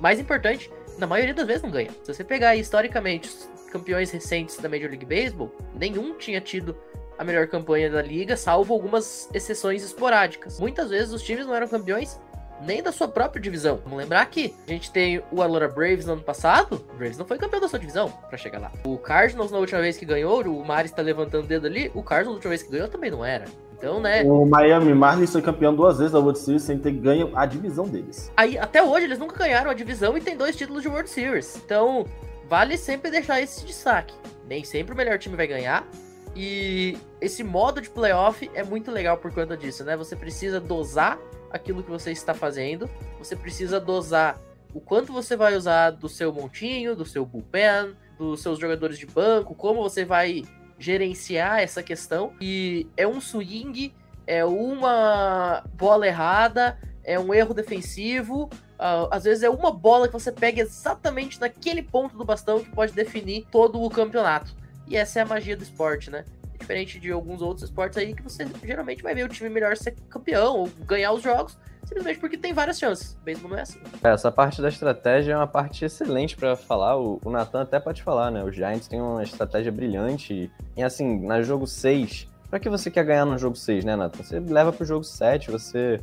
mais 0.00 0.20
importante, 0.20 0.70
na 0.98 1.06
maioria 1.06 1.34
das 1.34 1.46
vezes 1.46 1.62
não 1.62 1.70
ganha. 1.70 1.90
Se 2.04 2.12
você 2.12 2.24
pegar 2.24 2.56
historicamente 2.56 3.28
os 3.28 3.50
campeões 3.70 4.10
recentes 4.10 4.56
da 4.58 4.68
Major 4.68 4.88
League 4.88 5.06
Baseball, 5.06 5.54
nenhum 5.74 6.16
tinha 6.16 6.40
tido 6.40 6.76
a 7.18 7.24
melhor 7.24 7.48
campanha 7.48 7.90
da 7.90 8.00
liga, 8.00 8.36
salvo 8.36 8.72
algumas 8.72 9.28
exceções 9.34 9.82
esporádicas. 9.82 10.60
Muitas 10.60 10.90
vezes 10.90 11.12
os 11.12 11.22
times 11.22 11.46
não 11.46 11.54
eram 11.54 11.66
campeões 11.66 12.20
nem 12.62 12.82
da 12.82 12.92
sua 12.92 13.08
própria 13.08 13.40
divisão. 13.40 13.80
Vamos 13.84 13.98
lembrar 13.98 14.24
que 14.26 14.54
a 14.66 14.70
gente 14.70 14.90
tem 14.90 15.22
o 15.30 15.42
Aurora 15.42 15.68
Braves 15.68 16.06
no 16.06 16.14
ano 16.14 16.22
passado, 16.22 16.84
o 16.92 16.96
Braves 16.96 17.18
não 17.18 17.26
foi 17.26 17.38
campeão 17.38 17.60
da 17.60 17.68
sua 17.68 17.78
divisão 17.78 18.10
para 18.10 18.36
chegar 18.36 18.58
lá. 18.58 18.72
O 18.84 18.98
Cardinals 18.98 19.50
na 19.50 19.58
última 19.58 19.80
vez 19.80 19.96
que 19.96 20.04
ganhou, 20.04 20.42
o 20.42 20.64
Mari 20.64 20.88
está 20.88 21.02
levantando 21.02 21.44
o 21.44 21.48
dedo 21.48 21.66
ali, 21.66 21.90
o 21.94 22.02
Cardinals 22.02 22.34
na 22.34 22.36
última 22.36 22.50
vez 22.50 22.62
que 22.62 22.70
ganhou 22.70 22.88
também 22.88 23.10
não 23.10 23.24
era. 23.24 23.44
Então, 23.78 24.00
né? 24.00 24.24
O 24.24 24.44
Miami 24.44 24.92
Marlins 24.92 25.30
foi 25.30 25.40
campeão 25.40 25.74
duas 25.74 25.98
vezes 25.98 26.12
da 26.12 26.18
World 26.18 26.38
Series 26.38 26.62
sem 26.62 26.78
ter 26.78 26.90
ganho 26.90 27.30
a 27.34 27.46
divisão 27.46 27.86
deles. 27.86 28.30
Aí, 28.36 28.58
até 28.58 28.82
hoje, 28.82 29.06
eles 29.06 29.20
nunca 29.20 29.36
ganharam 29.36 29.70
a 29.70 29.74
divisão 29.74 30.18
e 30.18 30.20
tem 30.20 30.36
dois 30.36 30.56
títulos 30.56 30.82
de 30.82 30.88
World 30.88 31.08
Series. 31.08 31.56
Então, 31.64 32.04
vale 32.48 32.76
sempre 32.76 33.08
deixar 33.08 33.40
esse 33.40 33.64
destaque. 33.64 34.12
Nem 34.48 34.64
sempre 34.64 34.94
o 34.94 34.96
melhor 34.96 35.16
time 35.16 35.36
vai 35.36 35.46
ganhar. 35.46 35.86
E 36.34 36.98
esse 37.20 37.44
modo 37.44 37.80
de 37.80 37.88
playoff 37.88 38.50
é 38.52 38.64
muito 38.64 38.90
legal 38.90 39.16
por 39.16 39.32
conta 39.32 39.56
disso, 39.56 39.84
né? 39.84 39.96
Você 39.96 40.16
precisa 40.16 40.58
dosar 40.58 41.16
aquilo 41.48 41.82
que 41.82 41.90
você 41.90 42.10
está 42.10 42.34
fazendo. 42.34 42.90
Você 43.18 43.36
precisa 43.36 43.78
dosar 43.78 44.40
o 44.74 44.80
quanto 44.80 45.12
você 45.12 45.36
vai 45.36 45.56
usar 45.56 45.90
do 45.90 46.08
seu 46.08 46.32
montinho, 46.32 46.96
do 46.96 47.04
seu 47.04 47.24
bullpen, 47.24 47.94
dos 48.18 48.42
seus 48.42 48.58
jogadores 48.58 48.98
de 48.98 49.06
banco, 49.06 49.54
como 49.54 49.82
você 49.82 50.04
vai 50.04 50.42
gerenciar 50.78 51.60
essa 51.60 51.82
questão. 51.82 52.32
E 52.40 52.86
é 52.96 53.06
um 53.06 53.20
swing, 53.20 53.94
é 54.26 54.44
uma 54.44 55.64
bola 55.74 56.06
errada, 56.06 56.78
é 57.02 57.18
um 57.18 57.32
erro 57.34 57.54
defensivo. 57.54 58.44
Uh, 58.78 59.08
às 59.10 59.24
vezes 59.24 59.42
é 59.42 59.50
uma 59.50 59.72
bola 59.72 60.06
que 60.06 60.12
você 60.12 60.30
pega 60.30 60.60
exatamente 60.60 61.40
naquele 61.40 61.82
ponto 61.82 62.16
do 62.16 62.24
bastão 62.24 62.60
que 62.60 62.70
pode 62.70 62.92
definir 62.92 63.46
todo 63.50 63.82
o 63.82 63.90
campeonato. 63.90 64.54
E 64.86 64.96
essa 64.96 65.18
é 65.18 65.22
a 65.22 65.26
magia 65.26 65.56
do 65.56 65.62
esporte, 65.62 66.10
né? 66.10 66.24
Diferente 66.58 67.00
de 67.00 67.10
alguns 67.10 67.42
outros 67.42 67.64
esportes 67.64 67.98
aí 67.98 68.14
que 68.14 68.22
você 68.22 68.46
geralmente 68.62 69.02
vai 69.02 69.14
ver 69.14 69.24
o 69.24 69.28
time 69.28 69.48
melhor 69.48 69.76
ser 69.76 69.96
campeão 70.08 70.56
ou 70.58 70.68
ganhar 70.86 71.12
os 71.12 71.22
jogos 71.22 71.58
simplesmente 71.88 72.20
porque 72.20 72.36
tem 72.36 72.52
várias 72.52 72.78
chances. 72.78 73.14
O 73.14 73.24
beisebol 73.24 73.50
não 73.50 73.58
é 73.58 73.62
assim. 73.62 73.80
É, 74.04 74.08
essa 74.10 74.30
parte 74.30 74.60
da 74.60 74.68
estratégia 74.68 75.32
é 75.32 75.36
uma 75.36 75.46
parte 75.46 75.84
excelente 75.84 76.36
para 76.36 76.54
falar. 76.54 76.96
O, 76.96 77.18
o 77.24 77.30
Nathan 77.30 77.62
até 77.62 77.80
pode 77.80 78.02
falar, 78.02 78.30
né? 78.30 78.44
Os 78.44 78.54
Giants 78.54 78.86
têm 78.86 79.00
uma 79.00 79.22
estratégia 79.22 79.72
brilhante. 79.72 80.50
E 80.76 80.82
assim, 80.82 81.20
na 81.26 81.40
jogo 81.42 81.66
6, 81.66 82.28
para 82.50 82.60
que 82.60 82.68
você 82.68 82.90
quer 82.90 83.04
ganhar 83.04 83.24
no 83.24 83.38
jogo 83.38 83.56
6, 83.56 83.84
né, 83.84 83.96
Nathan? 83.96 84.22
Você 84.22 84.38
leva 84.38 84.72
pro 84.72 84.84
jogo 84.84 85.02
7, 85.02 85.50
você 85.50 86.00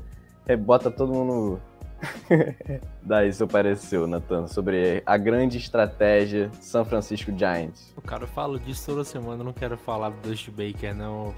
bota 0.59 0.89
todo 0.89 1.13
mundo 1.13 1.61
Daí 3.05 3.31
seu 3.31 3.47
pareceu, 3.47 4.07
Nathan, 4.07 4.47
sobre 4.47 5.03
a 5.05 5.15
grande 5.15 5.59
estratégia 5.59 6.49
São 6.59 6.83
Francisco 6.83 7.31
Giants. 7.37 7.93
O 7.95 8.01
cara 8.01 8.25
fala 8.25 8.59
disso 8.59 8.87
toda 8.87 9.03
semana, 9.03 9.41
eu 9.41 9.45
não 9.45 9.53
quero 9.53 9.77
falar 9.77 10.09
do 10.09 10.27
Dust 10.27 10.49
Baker, 10.49 10.95
não. 10.95 11.31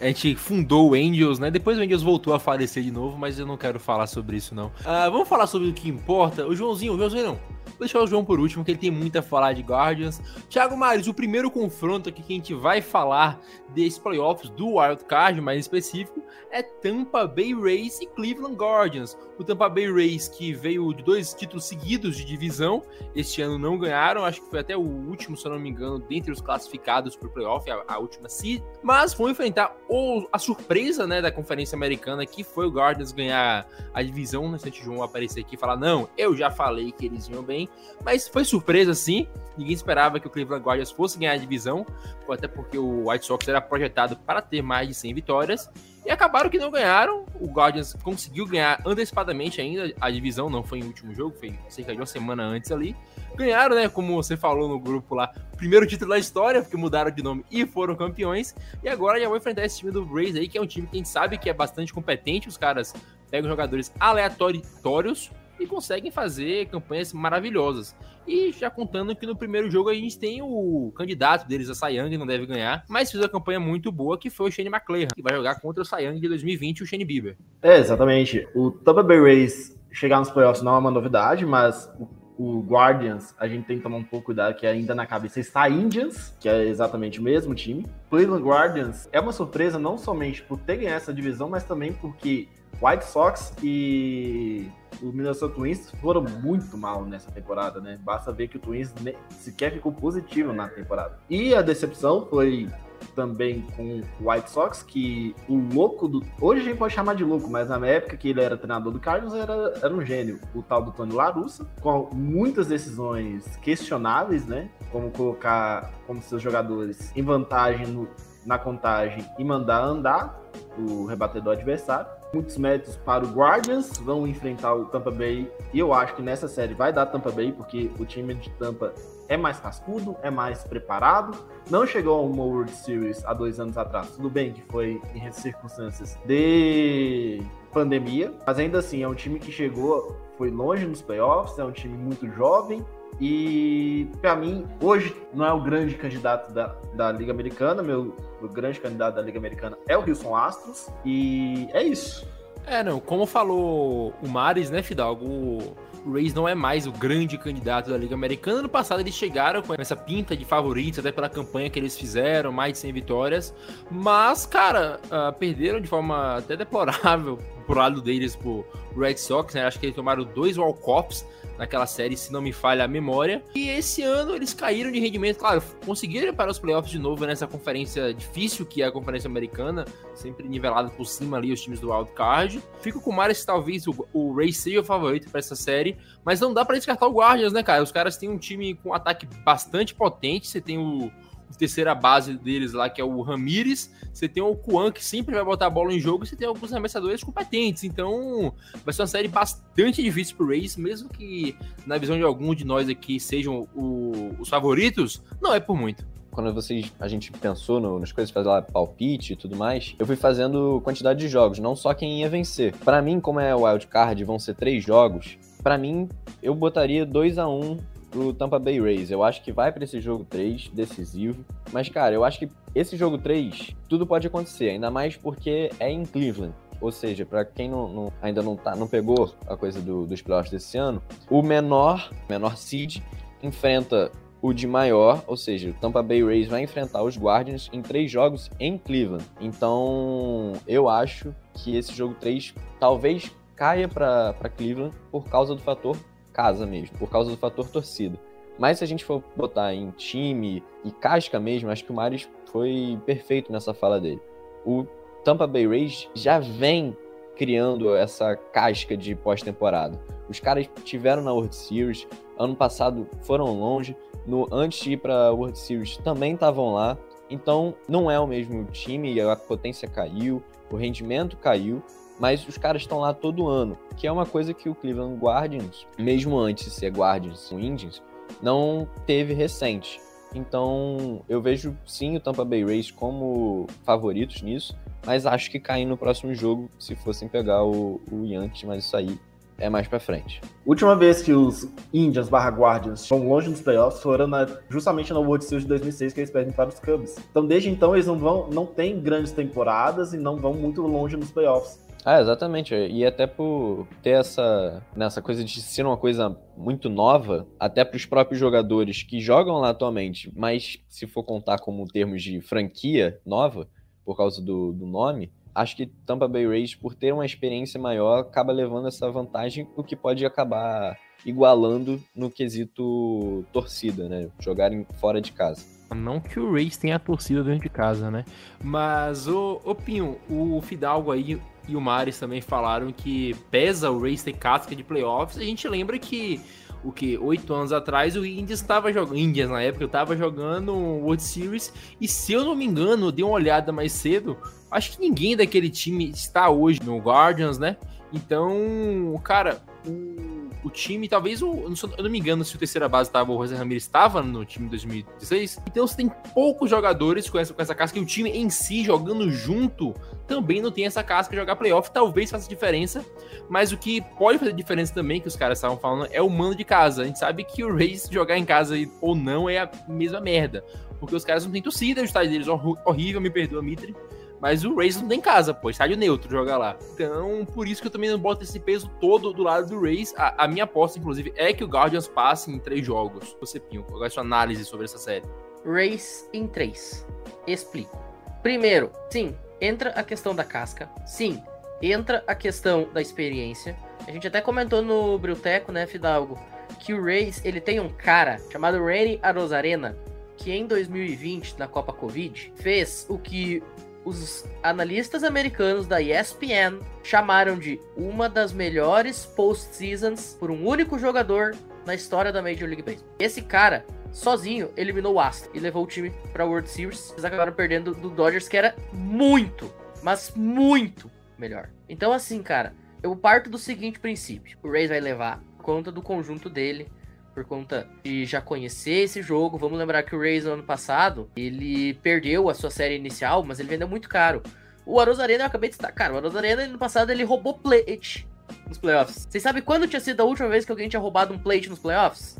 A 0.00 0.04
gente 0.06 0.34
fundou 0.34 0.90
o 0.90 0.94
Angels, 0.94 1.38
né? 1.38 1.50
Depois 1.50 1.76
o 1.76 1.82
Angels 1.82 2.02
voltou 2.02 2.32
a 2.32 2.40
falecer 2.40 2.82
de 2.82 2.90
novo, 2.90 3.18
mas 3.18 3.38
eu 3.38 3.44
não 3.46 3.58
quero 3.58 3.78
falar 3.78 4.06
sobre 4.06 4.38
isso, 4.38 4.54
não. 4.54 4.68
Uh, 4.68 5.10
vamos 5.10 5.28
falar 5.28 5.46
sobre 5.46 5.68
o 5.68 5.74
que 5.74 5.90
importa. 5.90 6.46
O 6.46 6.56
Joãozinho, 6.56 6.94
o 6.94 6.96
Joãozinho 6.96 7.24
não. 7.24 7.54
Vou 7.66 7.80
deixar 7.80 8.00
o 8.00 8.06
João 8.06 8.24
por 8.24 8.38
último, 8.38 8.64
que 8.64 8.70
ele 8.70 8.78
tem 8.78 8.90
muito 8.90 9.18
a 9.18 9.22
falar 9.22 9.52
de 9.52 9.62
Guardians. 9.62 10.22
Thiago 10.48 10.76
Mares, 10.76 11.06
o 11.06 11.14
primeiro 11.14 11.50
confronto 11.50 12.08
aqui 12.08 12.22
que 12.22 12.32
a 12.32 12.36
gente 12.36 12.54
vai 12.54 12.80
falar 12.80 13.40
desses 13.74 13.98
playoffs 13.98 14.48
do 14.50 14.76
Wild 14.76 15.04
Card, 15.06 15.40
mais 15.40 15.60
específico, 15.60 16.22
é 16.50 16.62
Tampa 16.62 17.26
Bay 17.26 17.52
Rays 17.52 18.00
e 18.00 18.06
Cleveland 18.06 18.54
Guardians. 18.54 19.18
O 19.38 19.44
Tampa 19.44 19.68
Bay 19.68 19.92
Rays 19.92 20.28
que 20.28 20.52
veio 20.52 20.93
de 20.94 21.02
dois 21.02 21.34
títulos 21.34 21.64
seguidos 21.64 22.16
de 22.16 22.24
divisão, 22.24 22.82
este 23.14 23.42
ano 23.42 23.58
não 23.58 23.78
ganharam, 23.78 24.24
acho 24.24 24.40
que 24.42 24.50
foi 24.50 24.60
até 24.60 24.76
o 24.76 24.80
último, 24.80 25.36
se 25.36 25.46
eu 25.46 25.52
não 25.52 25.58
me 25.58 25.68
engano, 25.68 25.98
dentre 25.98 26.32
os 26.32 26.40
classificados 26.40 27.16
para 27.16 27.28
o 27.28 27.30
playoff, 27.30 27.70
a, 27.70 27.84
a, 27.86 27.98
última 27.98 28.28
seed, 28.28 28.62
mas 28.82 29.14
vão 29.14 29.28
enfrentar 29.28 29.76
o, 29.88 30.26
a 30.32 30.38
surpresa 30.38 31.06
né, 31.06 31.20
da 31.20 31.30
Conferência 31.30 31.76
Americana, 31.76 32.24
que 32.24 32.42
foi 32.42 32.66
o 32.66 32.70
Guardians 32.70 33.12
ganhar 33.12 33.66
a 33.92 34.02
divisão, 34.02 34.50
né, 34.50 34.58
se 34.58 34.70
João 34.70 35.02
aparecer 35.02 35.40
aqui 35.40 35.54
e 35.54 35.58
falar, 35.58 35.76
não, 35.76 36.08
eu 36.16 36.36
já 36.36 36.50
falei 36.50 36.92
que 36.92 37.06
eles 37.06 37.28
iam 37.28 37.42
bem, 37.42 37.68
mas 38.04 38.28
foi 38.28 38.44
surpresa 38.44 38.94
sim, 38.94 39.26
ninguém 39.56 39.74
esperava 39.74 40.18
que 40.20 40.26
o 40.26 40.30
Cleveland 40.30 40.64
Guardians 40.64 40.90
fosse 40.90 41.18
ganhar 41.18 41.32
a 41.32 41.36
divisão, 41.36 41.86
até 42.28 42.48
porque 42.48 42.78
o 42.78 43.08
White 43.08 43.26
Sox 43.26 43.46
era 43.46 43.60
projetado 43.60 44.16
para 44.16 44.40
ter 44.40 44.62
mais 44.62 44.88
de 44.88 44.94
100 44.94 45.14
vitórias, 45.14 45.70
E 46.04 46.10
acabaram 46.10 46.50
que 46.50 46.58
não 46.58 46.70
ganharam. 46.70 47.24
O 47.40 47.46
Guardians 47.46 47.94
conseguiu 48.02 48.46
ganhar 48.46 48.80
antecipadamente 48.84 49.60
ainda. 49.60 49.92
A 50.00 50.10
divisão 50.10 50.50
não 50.50 50.62
foi 50.62 50.80
em 50.80 50.84
último 50.84 51.14
jogo, 51.14 51.34
foi 51.38 51.58
cerca 51.68 51.92
de 51.92 51.98
uma 51.98 52.06
semana 52.06 52.42
antes 52.42 52.70
ali. 52.70 52.94
Ganharam, 53.34 53.74
né? 53.74 53.88
Como 53.88 54.14
você 54.14 54.36
falou 54.36 54.68
no 54.68 54.78
grupo 54.78 55.14
lá, 55.14 55.32
primeiro 55.56 55.86
título 55.86 56.10
da 56.10 56.18
história, 56.18 56.62
porque 56.62 56.76
mudaram 56.76 57.10
de 57.10 57.22
nome 57.22 57.44
e 57.50 57.64
foram 57.66 57.96
campeões. 57.96 58.54
E 58.82 58.88
agora 58.88 59.18
já 59.18 59.26
vão 59.26 59.36
enfrentar 59.36 59.64
esse 59.64 59.78
time 59.78 59.90
do 59.90 60.04
Braves 60.04 60.36
aí, 60.36 60.46
que 60.46 60.58
é 60.58 60.60
um 60.60 60.66
time 60.66 60.86
que 60.86 60.96
a 60.96 60.98
gente 60.98 61.08
sabe 61.08 61.38
que 61.38 61.48
é 61.48 61.54
bastante 61.54 61.92
competente. 61.92 62.48
Os 62.48 62.56
caras 62.56 62.94
pegam 63.30 63.48
jogadores 63.48 63.92
aleatórios 63.98 65.30
e 65.58 65.66
conseguem 65.66 66.10
fazer 66.10 66.66
campanhas 66.66 67.12
maravilhosas. 67.12 67.96
E 68.26 68.52
já 68.52 68.70
contando 68.70 69.14
que 69.14 69.26
no 69.26 69.36
primeiro 69.36 69.70
jogo 69.70 69.90
a 69.90 69.94
gente 69.94 70.18
tem 70.18 70.40
o 70.42 70.92
candidato 70.96 71.46
deles 71.46 71.68
a 71.68 71.74
Sayang, 71.74 72.16
não 72.16 72.26
deve 72.26 72.46
ganhar, 72.46 72.84
mas 72.88 73.10
fez 73.10 73.22
uma 73.22 73.28
campanha 73.28 73.60
muito 73.60 73.92
boa 73.92 74.18
que 74.18 74.30
foi 74.30 74.48
o 74.48 74.52
Shane 74.52 74.68
McClaren, 74.68 75.08
que 75.14 75.22
vai 75.22 75.34
jogar 75.34 75.60
contra 75.60 75.82
o 75.82 75.86
Sayang 75.86 76.18
de 76.18 76.28
2020 76.28 76.82
o 76.82 76.86
Shane 76.86 77.04
Bieber. 77.04 77.36
É, 77.62 77.78
exatamente. 77.78 78.48
O 78.54 78.70
Tampa 78.70 79.02
Bay 79.02 79.20
Rays 79.20 79.78
chegar 79.90 80.18
nos 80.18 80.30
playoffs 80.30 80.62
não 80.62 80.74
é 80.74 80.78
uma 80.78 80.90
novidade, 80.90 81.46
mas 81.46 81.90
o 82.36 82.60
Guardians, 82.62 83.34
a 83.38 83.46
gente 83.46 83.66
tem 83.66 83.76
que 83.76 83.82
tomar 83.82 83.96
um 83.96 84.04
pouco 84.04 84.26
cuidado, 84.26 84.54
que 84.56 84.66
ainda 84.66 84.94
na 84.94 85.06
cabeça 85.06 85.38
está 85.38 85.68
Indians, 85.68 86.34
que 86.40 86.48
é 86.48 86.64
exatamente 86.64 87.20
o 87.20 87.22
mesmo 87.22 87.54
time. 87.54 87.86
Cleveland 88.10 88.42
Guardians 88.42 89.08
é 89.12 89.20
uma 89.20 89.32
surpresa 89.32 89.78
não 89.78 89.96
somente 89.96 90.42
por 90.42 90.58
ter 90.58 90.76
ganhado 90.76 90.96
essa 90.96 91.14
divisão, 91.14 91.48
mas 91.48 91.64
também 91.64 91.92
porque 91.92 92.48
White 92.82 93.04
Sox 93.04 93.52
e 93.62 94.70
o 95.02 95.06
Minnesota 95.06 95.54
Twins 95.54 95.90
foram 96.00 96.22
muito 96.22 96.76
mal 96.76 97.04
nessa 97.04 97.30
temporada, 97.30 97.80
né? 97.80 97.98
Basta 98.02 98.32
ver 98.32 98.48
que 98.48 98.56
o 98.56 98.60
Twins 98.60 98.92
sequer 99.30 99.72
ficou 99.72 99.92
positivo 99.92 100.52
na 100.52 100.68
temporada. 100.68 101.18
E 101.28 101.54
a 101.54 101.62
decepção 101.62 102.26
foi 102.26 102.68
também 103.14 103.62
com 103.76 104.00
o 104.20 104.30
White 104.30 104.50
Sox, 104.50 104.82
que 104.82 105.34
o 105.48 105.56
louco 105.56 106.08
do. 106.08 106.22
Hoje 106.40 106.62
a 106.62 106.64
gente 106.64 106.78
pode 106.78 106.94
chamar 106.94 107.14
de 107.14 107.24
louco, 107.24 107.50
mas 107.50 107.68
na 107.68 107.84
época 107.86 108.16
que 108.16 108.30
ele 108.30 108.40
era 108.40 108.56
treinador 108.56 108.92
do 108.92 109.00
Cardinals 109.00 109.34
era, 109.34 109.74
era 109.82 109.94
um 109.94 110.04
gênio. 110.04 110.40
O 110.54 110.62
tal 110.62 110.82
do 110.82 110.92
Tony 110.92 111.12
Larussa, 111.12 111.66
com 111.80 112.10
muitas 112.14 112.68
decisões 112.68 113.56
questionáveis, 113.58 114.46
né? 114.46 114.70
Como 114.90 115.10
colocar 115.10 115.92
como 116.06 116.22
seus 116.22 116.42
jogadores 116.42 117.12
em 117.14 117.22
vantagem 117.22 117.86
no, 117.86 118.08
na 118.46 118.58
contagem 118.58 119.24
e 119.38 119.44
mandar 119.44 119.82
andar 119.82 120.40
o 120.78 121.06
rebatedor 121.06 121.54
adversário. 121.54 122.06
Muitos 122.34 122.58
méritos 122.58 122.96
para 122.96 123.24
o 123.24 123.28
Guardians, 123.28 123.96
vão 123.98 124.26
enfrentar 124.26 124.74
o 124.74 124.86
Tampa 124.86 125.12
Bay. 125.12 125.48
E 125.72 125.78
eu 125.78 125.94
acho 125.94 126.16
que 126.16 126.22
nessa 126.22 126.48
série 126.48 126.74
vai 126.74 126.92
dar 126.92 127.06
Tampa 127.06 127.30
Bay, 127.30 127.52
porque 127.52 127.92
o 127.96 128.04
time 128.04 128.34
de 128.34 128.50
Tampa 128.50 128.92
é 129.28 129.36
mais 129.36 129.60
cascudo, 129.60 130.16
é 130.20 130.30
mais 130.30 130.64
preparado. 130.64 131.38
Não 131.70 131.86
chegou 131.86 132.18
a 132.18 132.22
uma 132.22 132.42
World 132.42 132.72
Series 132.72 133.24
há 133.24 133.32
dois 133.32 133.60
anos 133.60 133.78
atrás. 133.78 134.10
Tudo 134.16 134.28
bem 134.28 134.52
que 134.52 134.62
foi 134.62 135.00
em 135.14 135.30
circunstâncias 135.30 136.18
de 136.26 137.40
pandemia, 137.72 138.34
mas 138.44 138.58
ainda 138.58 138.78
assim 138.80 139.04
é 139.04 139.08
um 139.08 139.14
time 139.14 139.38
que 139.38 139.52
chegou, 139.52 140.16
foi 140.36 140.50
longe 140.50 140.86
nos 140.86 141.00
playoffs, 141.00 141.56
é 141.56 141.64
um 141.64 141.72
time 141.72 141.96
muito 141.96 142.26
jovem. 142.32 142.84
E 143.20 144.08
para 144.20 144.34
mim, 144.36 144.66
hoje 144.80 145.14
não 145.32 145.44
é 145.44 145.52
o 145.52 145.60
grande 145.60 145.94
candidato 145.94 146.52
da, 146.52 146.74
da 146.94 147.12
Liga 147.12 147.32
Americana. 147.32 147.82
Meu, 147.82 148.14
o 148.42 148.48
grande 148.48 148.80
candidato 148.80 149.14
da 149.14 149.22
Liga 149.22 149.38
Americana 149.38 149.78
é 149.88 149.96
o 149.96 150.00
Houston 150.00 150.34
Astros. 150.34 150.88
E 151.04 151.68
é 151.72 151.82
isso. 151.82 152.26
É, 152.66 152.82
não, 152.82 152.98
como 152.98 153.26
falou 153.26 154.14
o 154.22 154.28
Mares, 154.28 154.70
né, 154.70 154.82
Fidalgo? 154.82 155.74
o 156.04 156.12
Rays 156.12 156.34
não 156.34 156.46
é 156.46 156.54
mais 156.54 156.86
o 156.86 156.92
grande 156.92 157.38
candidato 157.38 157.90
da 157.90 157.96
Liga 157.96 158.14
Americana. 158.14 158.62
No 158.62 158.68
passado 158.68 159.00
eles 159.00 159.14
chegaram 159.14 159.62
com 159.62 159.74
essa 159.78 159.96
pinta 159.96 160.36
de 160.36 160.44
favoritos, 160.44 160.98
até 160.98 161.10
pela 161.10 161.28
campanha 161.28 161.70
que 161.70 161.78
eles 161.78 161.96
fizeram, 161.96 162.52
mais 162.52 162.74
de 162.74 162.78
100 162.78 162.92
vitórias. 162.92 163.54
Mas, 163.90 164.44
cara, 164.44 165.00
uh, 165.06 165.32
perderam 165.32 165.80
de 165.80 165.88
forma 165.88 166.36
até 166.36 166.56
deplorável 166.56 167.38
pro 167.66 167.78
lado 167.78 168.02
deles 168.02 168.36
pro 168.36 168.64
Red 168.96 169.16
Sox, 169.16 169.54
né? 169.54 169.64
Acho 169.64 169.80
que 169.80 169.86
eles 169.86 169.96
tomaram 169.96 170.24
dois 170.24 170.58
walk-offs 170.58 171.26
naquela 171.58 171.86
série, 171.86 172.16
se 172.16 172.32
não 172.32 172.40
me 172.42 172.52
falha 172.52 172.84
a 172.84 172.88
memória. 172.88 173.42
E 173.54 173.68
esse 173.68 174.02
ano 174.02 174.34
eles 174.34 174.52
caíram 174.54 174.90
de 174.90 174.98
rendimento, 174.98 175.38
claro, 175.38 175.62
conseguiram 175.84 176.28
ir 176.28 176.32
para 176.32 176.50
os 176.50 176.58
playoffs 176.58 176.90
de 176.90 176.98
novo 176.98 177.24
nessa 177.26 177.46
conferência 177.46 178.12
difícil 178.12 178.66
que 178.66 178.82
é 178.82 178.86
a 178.86 178.92
Conferência 178.92 179.28
Americana, 179.28 179.84
sempre 180.14 180.48
nivelada 180.48 180.90
por 180.90 181.04
cima 181.04 181.36
ali 181.36 181.52
os 181.52 181.60
times 181.60 181.80
do 181.80 181.92
wild 181.92 182.10
card. 182.12 182.62
Fico 182.80 183.00
com 183.00 183.10
o 183.10 183.28
que 183.28 183.46
talvez 183.46 183.86
o, 183.86 184.06
o 184.12 184.34
Ray 184.34 184.52
seja 184.52 184.80
o 184.80 184.84
favorito 184.84 185.30
para 185.30 185.38
essa 185.38 185.56
série, 185.56 185.96
mas 186.24 186.40
não 186.40 186.52
dá 186.52 186.64
para 186.64 186.76
descartar 186.76 187.06
o 187.06 187.12
Guardians, 187.12 187.52
né, 187.52 187.62
cara? 187.62 187.82
Os 187.82 187.92
caras 187.92 188.16
têm 188.16 188.28
um 188.28 188.38
time 188.38 188.74
com 188.74 188.90
um 188.90 188.94
ataque 188.94 189.26
bastante 189.44 189.94
potente, 189.94 190.46
você 190.46 190.60
tem 190.60 190.78
o 190.78 191.10
terceira 191.56 191.94
base 191.94 192.34
deles 192.34 192.72
lá, 192.72 192.88
que 192.88 193.00
é 193.00 193.04
o 193.04 193.20
Ramires. 193.22 193.92
Você 194.12 194.28
tem 194.28 194.42
o 194.42 194.54
Kuan, 194.54 194.92
que 194.92 195.04
sempre 195.04 195.34
vai 195.34 195.44
botar 195.44 195.66
a 195.66 195.70
bola 195.70 195.92
em 195.92 196.00
jogo, 196.00 196.24
e 196.24 196.26
você 196.26 196.36
tem 196.36 196.46
alguns 196.46 196.72
arremessadores 196.72 197.22
competentes. 197.22 197.84
Então, 197.84 198.52
vai 198.84 198.94
ser 198.94 199.02
uma 199.02 199.08
série 199.08 199.28
bastante 199.28 200.02
difícil 200.02 200.36
pro 200.36 200.46
Rays, 200.46 200.76
mesmo 200.76 201.08
que 201.08 201.56
na 201.86 201.98
visão 201.98 202.16
de 202.16 202.22
algum 202.22 202.54
de 202.54 202.64
nós 202.64 202.88
aqui 202.88 203.18
sejam 203.18 203.68
o, 203.74 204.34
os 204.38 204.48
favoritos, 204.48 205.22
não 205.40 205.54
é 205.54 205.60
por 205.60 205.76
muito 205.76 206.14
quando 206.34 206.52
vocês, 206.52 206.92
a 206.98 207.06
gente 207.06 207.30
pensou 207.30 207.80
no, 207.80 207.98
nas 207.98 208.10
coisas, 208.10 208.30
fazer 208.30 208.48
lá 208.48 208.60
palpite 208.60 209.32
e 209.32 209.36
tudo 209.36 209.56
mais, 209.56 209.94
eu 209.98 210.04
fui 210.04 210.16
fazendo 210.16 210.80
quantidade 210.82 211.20
de 211.20 211.28
jogos, 211.28 211.60
não 211.60 211.76
só 211.76 211.94
quem 211.94 212.20
ia 212.20 212.28
vencer. 212.28 212.74
Para 212.78 213.00
mim, 213.00 213.20
como 213.20 213.38
é 213.38 213.54
wild 213.54 213.86
card, 213.86 214.22
vão 214.24 214.38
ser 214.38 214.54
três 214.54 214.84
jogos. 214.84 215.38
Para 215.62 215.78
mim, 215.78 216.08
eu 216.42 216.54
botaria 216.54 217.06
2 217.06 217.38
a 217.38 217.48
1 217.48 217.62
um 217.62 217.78
pro 218.14 218.32
Tampa 218.32 218.60
Bay 218.60 218.80
Rays. 218.80 219.10
Eu 219.10 219.24
acho 219.24 219.42
que 219.42 219.50
vai 219.50 219.72
para 219.72 219.82
esse 219.82 220.00
jogo 220.00 220.24
3, 220.24 220.70
decisivo. 220.72 221.44
Mas, 221.72 221.88
cara, 221.88 222.14
eu 222.14 222.24
acho 222.24 222.38
que 222.38 222.48
esse 222.72 222.96
jogo 222.96 223.18
3, 223.18 223.74
tudo 223.88 224.06
pode 224.06 224.28
acontecer, 224.28 224.70
ainda 224.70 224.88
mais 224.88 225.16
porque 225.16 225.70
é 225.80 225.90
em 225.90 226.04
Cleveland. 226.04 226.54
Ou 226.80 226.92
seja, 226.92 227.26
para 227.26 227.44
quem 227.44 227.68
não, 227.68 227.88
não, 227.88 228.12
ainda 228.22 228.40
não, 228.42 228.56
tá, 228.56 228.76
não 228.76 228.86
pegou 228.86 229.34
a 229.48 229.56
coisa 229.56 229.80
do, 229.80 230.06
dos 230.06 230.22
playoffs 230.22 230.50
desse 230.50 230.78
ano, 230.78 231.02
o 231.28 231.42
menor, 231.42 232.10
menor 232.28 232.56
seed 232.56 232.98
enfrenta 233.42 234.12
o 234.40 234.52
de 234.52 234.66
maior, 234.66 235.24
ou 235.26 235.36
seja, 235.36 235.70
o 235.70 235.72
Tampa 235.72 236.02
Bay 236.02 236.22
Rays 236.22 236.48
vai 236.48 236.62
enfrentar 236.62 237.02
os 237.02 237.16
Guardians 237.16 237.70
em 237.72 237.80
três 237.80 238.10
jogos 238.10 238.50
em 238.60 238.76
Cleveland. 238.76 239.24
Então, 239.40 240.52
eu 240.68 240.88
acho 240.88 241.34
que 241.54 241.76
esse 241.76 241.94
jogo 241.94 242.14
3 242.20 242.54
talvez 242.78 243.34
caia 243.56 243.88
para 243.88 244.34
Cleveland 244.54 244.94
por 245.10 245.24
causa 245.28 245.54
do 245.54 245.60
fator 245.62 245.96
casa 246.34 246.66
mesmo, 246.66 246.98
por 246.98 247.08
causa 247.08 247.30
do 247.30 247.36
fator 247.36 247.66
torcida. 247.70 248.18
Mas 248.58 248.78
se 248.78 248.84
a 248.84 248.86
gente 248.86 249.04
for 249.04 249.22
botar 249.34 249.72
em 249.74 249.90
time 249.92 250.62
e 250.84 250.90
casca 250.90 251.40
mesmo, 251.40 251.70
acho 251.70 251.84
que 251.84 251.92
o 251.92 251.94
Marius 251.94 252.28
foi 252.46 253.00
perfeito 253.06 253.50
nessa 253.50 253.72
fala 253.72 254.00
dele. 254.00 254.20
O 254.66 254.84
Tampa 255.24 255.46
Bay 255.46 255.66
Rays 255.66 256.08
já 256.14 256.38
vem 256.38 256.96
criando 257.36 257.94
essa 257.96 258.36
casca 258.36 258.96
de 258.96 259.14
pós-temporada. 259.14 259.98
Os 260.28 260.38
caras 260.38 260.68
tiveram 260.84 261.22
na 261.22 261.32
World 261.32 261.54
Series, 261.54 262.06
ano 262.38 262.54
passado 262.54 263.08
foram 263.22 263.58
longe, 263.58 263.96
no 264.26 264.46
antes 264.52 264.82
de 264.82 264.92
ir 264.92 264.96
para 264.98 265.32
World 265.32 265.58
Series 265.58 265.96
também 265.98 266.34
estavam 266.34 266.74
lá. 266.74 266.96
Então 267.28 267.74
não 267.88 268.10
é 268.10 268.20
o 268.20 268.26
mesmo 268.26 268.64
time, 268.66 269.20
a 269.20 269.34
potência 269.34 269.88
caiu, 269.88 270.42
o 270.70 270.76
rendimento 270.76 271.36
caiu, 271.36 271.82
mas 272.18 272.46
os 272.46 272.56
caras 272.58 272.82
estão 272.82 273.00
lá 273.00 273.12
todo 273.12 273.48
ano, 273.48 273.78
que 273.96 274.06
é 274.06 274.12
uma 274.12 274.26
coisa 274.26 274.54
que 274.54 274.68
o 274.68 274.74
Cleveland 274.74 275.18
Guardians, 275.18 275.86
mesmo 275.98 276.38
antes 276.38 276.64
de 276.64 276.70
ser 276.70 276.90
Guardians 276.90 277.50
ou 277.50 277.60
Indians, 277.60 278.02
não 278.42 278.88
teve 279.06 279.34
recente. 279.34 280.00
Então, 280.34 281.22
eu 281.28 281.40
vejo 281.40 281.76
sim 281.86 282.16
o 282.16 282.20
Tampa 282.20 282.44
Bay 282.44 282.64
Rays 282.64 282.90
como 282.90 283.66
favoritos 283.84 284.42
nisso, 284.42 284.76
mas 285.06 285.26
acho 285.26 285.50
que 285.50 285.60
caem 285.60 285.86
no 285.86 285.96
próximo 285.96 286.34
jogo 286.34 286.68
se 286.78 286.94
fossem 286.96 287.28
pegar 287.28 287.64
o, 287.64 288.00
o 288.10 288.24
Yankees, 288.24 288.64
mas 288.64 288.84
isso 288.84 288.96
aí 288.96 289.18
é 289.58 289.68
mais 289.68 289.86
para 289.86 290.00
frente. 290.00 290.40
Última 290.66 290.96
vez 290.96 291.22
que 291.22 291.32
os 291.32 291.68
Indians 291.92 292.28
barra 292.28 292.50
Guardians 292.50 293.02
estão 293.02 293.28
longe 293.28 293.48
dos 293.48 293.60
playoffs 293.60 294.02
foram 294.02 294.26
na, 294.26 294.46
justamente 294.68 295.12
na 295.12 295.20
World 295.20 295.44
Series 295.44 295.62
de 295.62 295.68
2006 295.68 296.12
que 296.12 296.20
eles 296.20 296.30
perdem 296.30 296.52
para 296.52 296.68
os 296.68 296.80
Cubs. 296.80 297.16
Então 297.30 297.46
desde 297.46 297.70
então 297.70 297.94
eles 297.94 298.06
não 298.06 298.18
vão, 298.18 298.48
não 298.50 298.66
têm 298.66 299.00
grandes 299.00 299.32
temporadas 299.32 300.12
e 300.12 300.16
não 300.16 300.36
vão 300.36 300.54
muito 300.54 300.82
longe 300.82 301.16
nos 301.16 301.30
playoffs. 301.30 301.78
Ah, 302.04 302.20
exatamente. 302.20 302.74
E 302.74 303.04
até 303.04 303.26
por 303.26 303.88
ter 304.02 304.10
essa 304.10 304.82
nessa 304.94 305.22
coisa 305.22 305.42
de 305.42 305.62
ser 305.62 305.86
uma 305.86 305.96
coisa 305.96 306.36
muito 306.56 306.90
nova, 306.90 307.46
até 307.58 307.82
para 307.82 307.96
os 307.96 308.04
próprios 308.04 308.38
jogadores 308.38 309.02
que 309.02 309.20
jogam 309.20 309.56
lá 309.56 309.70
atualmente, 309.70 310.30
mas 310.36 310.78
se 310.88 311.06
for 311.06 311.24
contar 311.24 311.58
como 311.60 311.88
termos 311.88 312.22
de 312.22 312.42
franquia 312.42 313.18
nova, 313.24 313.66
por 314.04 314.16
causa 314.16 314.42
do, 314.42 314.72
do 314.72 314.86
nome, 314.86 315.32
acho 315.54 315.76
que 315.76 315.86
Tampa 315.86 316.28
Bay 316.28 316.46
Rays, 316.46 316.74
por 316.74 316.94
ter 316.94 317.12
uma 317.12 317.24
experiência 317.24 317.80
maior, 317.80 318.20
acaba 318.20 318.52
levando 318.52 318.86
essa 318.86 319.10
vantagem, 319.10 319.66
o 319.74 319.82
que 319.82 319.96
pode 319.96 320.26
acabar 320.26 320.98
igualando 321.24 322.02
no 322.14 322.30
quesito 322.30 323.46
torcida, 323.50 324.08
né? 324.10 324.28
Jogarem 324.38 324.86
fora 325.00 325.22
de 325.22 325.32
casa. 325.32 325.73
Não 325.94 326.20
que 326.20 326.40
o 326.40 326.52
Rays 326.52 326.76
tenha 326.76 326.96
a 326.96 326.98
torcida 326.98 327.42
dentro 327.42 327.62
de 327.62 327.68
casa, 327.68 328.10
né? 328.10 328.24
Mas, 328.62 329.28
o, 329.28 329.60
o 329.64 329.74
Pinho, 329.74 330.18
o 330.28 330.60
Fidalgo 330.62 331.12
aí 331.12 331.40
e 331.66 331.76
o 331.76 331.80
Maris 331.80 332.18
também 332.18 332.40
falaram 332.40 332.92
que 332.92 333.34
pesa 333.50 333.90
o 333.90 334.00
Rays 334.00 334.22
ter 334.22 334.34
casca 334.34 334.74
de 334.74 334.82
playoffs. 334.82 335.38
A 335.38 335.44
gente 335.44 335.66
lembra 335.68 335.98
que 335.98 336.40
o 336.84 336.92
que? 336.92 337.16
Oito 337.16 337.52
anos 337.54 337.72
atrás, 337.72 338.14
o 338.14 338.24
Indians 338.24 338.60
estava 338.60 338.92
jogando. 338.92 339.18
Indians 339.18 339.50
na 339.50 339.62
época 339.62 339.86
estava 339.86 340.16
jogando 340.16 340.74
World 340.74 341.22
Series. 341.22 341.72
E 342.00 342.06
se 342.06 342.32
eu 342.32 342.44
não 342.44 342.54
me 342.54 342.64
engano, 342.64 343.10
dei 343.10 343.24
uma 343.24 343.34
olhada 343.34 343.72
mais 343.72 343.92
cedo. 343.92 344.36
Acho 344.70 344.92
que 344.92 345.00
ninguém 345.00 345.36
daquele 345.36 345.70
time 345.70 346.10
está 346.10 346.50
hoje 346.50 346.80
no 346.84 346.98
Guardians, 346.98 347.58
né? 347.58 347.76
Então, 348.12 349.18
cara, 349.24 349.62
o, 349.86 350.33
o 350.64 350.70
time, 350.70 351.06
talvez 351.08 351.42
o. 351.42 351.52
Eu 351.54 351.68
não, 351.68 351.76
sou- 351.76 351.90
eu 351.96 352.02
não 352.04 352.10
me 352.10 352.18
engano 352.18 352.44
se 352.44 352.56
o 352.56 352.58
terceira 352.58 352.88
base 352.88 353.08
estava, 353.10 353.30
o 353.30 353.36
José 353.42 353.54
Ramirez 353.56 353.82
estava 353.82 354.22
no 354.22 354.44
time 354.44 354.64
de 354.64 354.70
2016. 354.70 355.60
Então 355.68 355.86
você 355.86 355.96
tem 355.96 356.08
poucos 356.34 356.70
jogadores 356.70 357.28
com 357.28 357.38
essa, 357.38 357.52
com 357.52 357.60
essa 357.60 357.74
casca 357.74 357.98
e 357.98 358.02
o 358.02 358.06
time 358.06 358.30
em 358.30 358.48
si 358.50 358.82
jogando 358.84 359.30
junto 359.30 359.94
também 360.26 360.62
não 360.62 360.70
tem 360.70 360.86
essa 360.86 361.02
casca 361.02 361.36
jogar 361.36 361.56
playoff. 361.56 361.90
Talvez 361.92 362.30
faça 362.30 362.48
diferença. 362.48 363.04
Mas 363.48 363.72
o 363.72 363.76
que 363.76 364.00
pode 364.18 364.38
fazer 364.38 364.52
diferença 364.54 364.94
também, 364.94 365.20
que 365.20 365.28
os 365.28 365.36
caras 365.36 365.58
estavam 365.58 365.76
falando, 365.76 366.08
é 366.10 366.22
o 366.22 366.30
mando 366.30 366.56
de 366.56 366.64
casa. 366.64 367.02
A 367.02 367.04
gente 367.04 367.18
sabe 367.18 367.44
que 367.44 367.62
o 367.62 367.72
Rays 367.76 368.08
jogar 368.10 368.38
em 368.38 368.44
casa 368.44 368.74
ou 369.00 369.14
não 369.14 369.48
é 369.50 369.58
a 369.58 369.70
mesma 369.86 370.20
merda. 370.20 370.64
Porque 370.98 371.14
os 371.14 371.24
caras 371.24 371.44
não 371.44 371.52
têm 371.52 371.60
torcida, 371.60 372.00
o 372.00 372.04
estádio 372.04 372.30
deles 372.30 372.48
é 372.48 372.50
horr- 372.50 372.78
horrível, 372.86 373.20
me 373.20 373.28
perdoa, 373.28 373.60
Mitri. 373.60 373.94
Mas 374.40 374.64
o 374.64 374.74
Rays 374.74 375.00
não 375.00 375.08
tem 375.08 375.20
casa, 375.20 375.54
pô, 375.54 375.70
estádio 375.70 375.96
neutro 375.96 376.30
jogar 376.30 376.58
lá. 376.58 376.76
Então, 376.92 377.46
por 377.46 377.66
isso 377.66 377.80
que 377.80 377.88
eu 377.88 377.92
também 377.92 378.10
não 378.10 378.18
boto 378.18 378.42
esse 378.42 378.60
peso 378.60 378.90
todo 379.00 379.32
do 379.32 379.42
lado 379.42 379.68
do 379.68 379.80
Rays. 379.80 380.12
A, 380.16 380.44
a 380.44 380.48
minha 380.48 380.64
aposta, 380.64 380.98
inclusive, 380.98 381.32
é 381.36 381.52
que 381.52 381.64
o 381.64 381.68
Guardians 381.68 382.06
passe 382.06 382.50
em 382.50 382.58
três 382.58 382.84
jogos. 382.84 383.36
Você, 383.40 383.58
Pinho, 383.58 383.84
qual 383.84 384.02
é 384.04 384.06
a 384.06 384.10
sua 384.10 384.22
análise 384.22 384.64
sobre 384.64 384.84
essa 384.84 384.98
série? 384.98 385.24
Race 385.64 386.28
em 386.32 386.46
3. 386.46 387.06
Explico. 387.46 387.98
Primeiro, 388.42 388.90
sim, 389.10 389.34
entra 389.60 389.90
a 389.90 390.02
questão 390.02 390.34
da 390.34 390.44
casca. 390.44 390.90
Sim, 391.06 391.42
entra 391.80 392.22
a 392.26 392.34
questão 392.34 392.88
da 392.92 393.00
experiência. 393.00 393.76
A 394.06 394.10
gente 394.10 394.26
até 394.26 394.40
comentou 394.40 394.82
no 394.82 395.18
Brilteco, 395.18 395.72
né, 395.72 395.86
Fidalgo, 395.86 396.38
que 396.78 396.92
o 396.92 397.02
Race, 397.02 397.40
ele 397.44 397.60
tem 397.60 397.80
um 397.80 397.88
cara 397.88 398.38
chamado 398.50 398.84
Reni 398.84 399.18
Arozarena, 399.22 399.96
que 400.36 400.52
em 400.52 400.66
2020, 400.66 401.58
na 401.58 401.66
Copa 401.66 401.92
Covid, 401.92 402.52
fez 402.56 403.06
o 403.08 403.18
que 403.18 403.62
os 404.04 404.44
analistas 404.62 405.24
americanos 405.24 405.86
da 405.86 406.00
ESPN 406.00 406.80
chamaram 407.02 407.58
de 407.58 407.80
uma 407.96 408.28
das 408.28 408.52
melhores 408.52 409.24
postseasons 409.24 410.36
por 410.38 410.50
um 410.50 410.66
único 410.66 410.98
jogador 410.98 411.56
na 411.86 411.94
história 411.94 412.32
da 412.32 412.42
Major 412.42 412.68
League 412.68 412.82
Baseball. 412.82 413.08
Esse 413.18 413.42
cara 413.42 413.84
sozinho 414.12 414.70
eliminou 414.76 415.14
o 415.14 415.20
Astro 415.20 415.50
e 415.54 415.58
levou 415.58 415.84
o 415.84 415.86
time 415.86 416.10
pra 416.32 416.44
World 416.44 416.68
Series. 416.68 417.10
Eles 417.12 417.24
acabaram 417.24 417.52
perdendo 417.52 417.94
do 417.94 418.10
Dodgers, 418.10 418.48
que 418.48 418.56
era 418.56 418.74
muito, 418.92 419.72
mas 420.02 420.32
muito 420.34 421.10
melhor. 421.36 421.70
Então, 421.88 422.12
assim, 422.12 422.42
cara, 422.42 422.74
eu 423.02 423.14
parto 423.16 423.50
do 423.50 423.58
seguinte 423.58 423.98
princípio: 423.98 424.56
o 424.62 424.70
Rays 424.70 424.88
vai 424.88 425.00
levar 425.00 425.42
conta 425.58 425.90
do 425.90 426.02
conjunto 426.02 426.48
dele. 426.48 426.90
Por 427.34 427.44
conta 427.44 427.88
de 428.04 428.24
já 428.24 428.40
conhecer 428.40 429.02
esse 429.02 429.20
jogo, 429.20 429.58
vamos 429.58 429.76
lembrar 429.76 430.04
que 430.04 430.14
o 430.14 430.20
Rays 430.20 430.44
no 430.44 430.52
ano 430.52 430.62
passado 430.62 431.28
ele 431.34 431.94
perdeu 431.94 432.48
a 432.48 432.54
sua 432.54 432.70
série 432.70 432.94
inicial, 432.94 433.42
mas 433.42 433.58
ele 433.58 433.68
vendeu 433.68 433.88
muito 433.88 434.08
caro. 434.08 434.40
O 434.86 435.00
Arozarena 435.00 435.42
eu 435.42 435.46
acabei 435.48 435.68
de 435.68 435.76
destacar. 435.76 436.12
O 436.12 436.16
Arozarena 436.16 436.66
no 436.68 436.78
passado 436.78 437.10
ele 437.10 437.24
roubou 437.24 437.54
plate 437.54 438.28
nos 438.68 438.78
playoffs. 438.78 439.26
Vocês 439.28 439.42
sabem 439.42 439.62
quando 439.62 439.88
tinha 439.88 440.00
sido 440.00 440.20
a 440.20 440.24
última 440.24 440.48
vez 440.48 440.64
que 440.64 440.70
alguém 440.70 440.88
tinha 440.88 441.00
roubado 441.00 441.34
um 441.34 441.38
plate 441.38 441.68
nos 441.68 441.80
playoffs? 441.80 442.38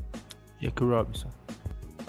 Jack 0.60 0.82
Robinson. 0.82 1.30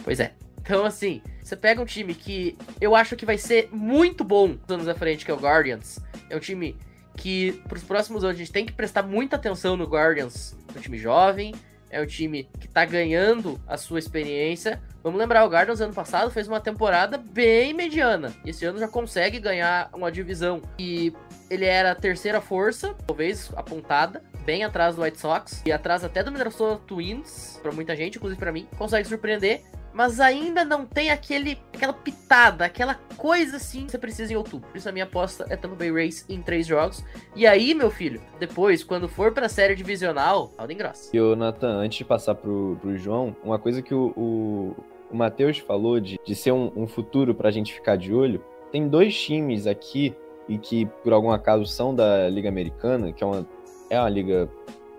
Pois 0.04 0.20
é. 0.20 0.34
Então, 0.62 0.86
assim, 0.86 1.22
você 1.42 1.56
pega 1.56 1.82
um 1.82 1.86
time 1.86 2.14
que 2.14 2.58
eu 2.82 2.96
acho 2.96 3.16
que 3.16 3.26
vai 3.26 3.38
ser 3.38 3.70
muito 3.72 4.24
bom 4.24 4.48
nos 4.48 4.70
anos 4.70 4.88
à 4.88 4.96
frente, 4.96 5.26
que 5.26 5.32
é 5.32 5.34
o 5.34 5.38
Guardians. 5.38 6.00
É 6.30 6.36
um 6.36 6.40
time 6.40 6.76
que, 7.16 7.54
pros 7.68 7.84
próximos 7.84 8.24
anos, 8.24 8.36
a 8.36 8.40
gente 8.40 8.52
tem 8.52 8.66
que 8.66 8.74
prestar 8.74 9.04
muita 9.04 9.36
atenção 9.36 9.78
no 9.78 9.86
Guardians. 9.86 10.58
Um 10.76 10.80
time 10.80 10.98
jovem, 10.98 11.54
é 11.96 12.02
um 12.02 12.06
time 12.06 12.50
que 12.60 12.68
tá 12.68 12.84
ganhando 12.84 13.58
a 13.66 13.78
sua 13.78 14.00
experiência. 14.00 14.82
Vamos 15.02 15.18
lembrar, 15.18 15.46
o 15.46 15.50
Guardians 15.50 15.80
ano 15.80 15.94
passado 15.94 16.30
fez 16.30 16.46
uma 16.46 16.60
temporada 16.60 17.18
bem 17.18 17.74
mediana. 17.74 18.34
Esse 18.46 18.66
ano 18.66 18.78
já 18.78 18.88
consegue 18.88 19.40
ganhar 19.40 19.90
uma 19.94 20.12
divisão. 20.12 20.62
E 20.78 21.14
ele 21.50 21.64
era 21.64 21.92
a 21.92 21.96
terceira 21.96 22.42
força, 22.42 22.94
talvez 23.08 23.50
apontada, 23.56 24.22
bem 24.46 24.66
atrás 24.66 24.98
do 24.98 25.04
White 25.04 25.20
Sox. 25.20 25.62
E 25.66 25.72
atrás 25.72 26.04
até 26.04 26.22
do 26.22 26.34
Minnesota 26.34 26.82
Twins, 26.86 27.60
pra 27.64 27.72
muita 27.72 27.96
gente, 27.96 28.18
inclusive 28.18 28.40
pra 28.40 28.52
mim. 28.52 28.68
Consegue 28.78 29.08
surpreender 29.08 29.62
mas 29.96 30.20
ainda 30.20 30.66
não 30.66 30.86
tem 30.86 31.10
aquele, 31.10 31.58
aquela 31.74 31.94
pitada, 31.94 32.66
aquela 32.66 32.96
coisa 33.16 33.56
assim 33.56 33.86
que 33.86 33.92
você 33.92 33.98
precisa 33.98 34.34
em 34.34 34.36
outubro. 34.36 34.68
Por 34.70 34.78
isso 34.78 34.90
a 34.90 34.92
minha 34.92 35.06
aposta 35.06 35.46
é 35.50 35.56
Tampa 35.56 35.76
Bay 35.76 35.90
Race 35.90 36.26
em 36.28 36.42
três 36.42 36.68
jogos. 36.68 37.02
E 37.34 37.48
aí, 37.48 37.74
meu 37.74 37.90
filho, 37.90 38.22
depois, 38.38 38.84
quando 38.84 39.08
for 39.08 39.32
pra 39.32 39.48
série 39.48 39.74
divisional, 39.74 40.52
Alden 40.58 40.78
Gross. 40.78 41.10
E 41.14 41.20
o 41.20 41.34
Nathan, 41.34 41.78
antes 41.78 41.98
de 41.98 42.04
passar 42.04 42.36
pro, 42.36 42.78
pro 42.82 42.98
João, 42.98 43.34
uma 43.42 43.58
coisa 43.58 43.82
que 43.82 43.94
o, 43.94 44.14
o, 44.18 44.76
o 45.10 45.16
Matheus 45.16 45.60
falou 45.60 45.98
de, 46.02 46.20
de 46.26 46.36
ser 46.36 46.52
um, 46.52 46.70
um 46.76 46.86
futuro 46.86 47.34
pra 47.34 47.50
gente 47.50 47.74
ficar 47.74 47.96
de 47.96 48.14
olho, 48.14 48.44
tem 48.74 48.90
dois 48.90 49.18
times 49.18 49.66
aqui 49.66 50.14
e 50.50 50.58
que 50.58 50.86
por 51.04 51.14
algum 51.14 51.32
acaso 51.32 51.66
são 51.66 51.96
da 51.96 52.30
Liga 52.30 52.50
Americana, 52.50 53.14
que 53.14 53.24
é 53.24 53.28
uma, 53.28 53.48
é 53.90 53.98
uma 53.98 54.10
liga 54.10 54.50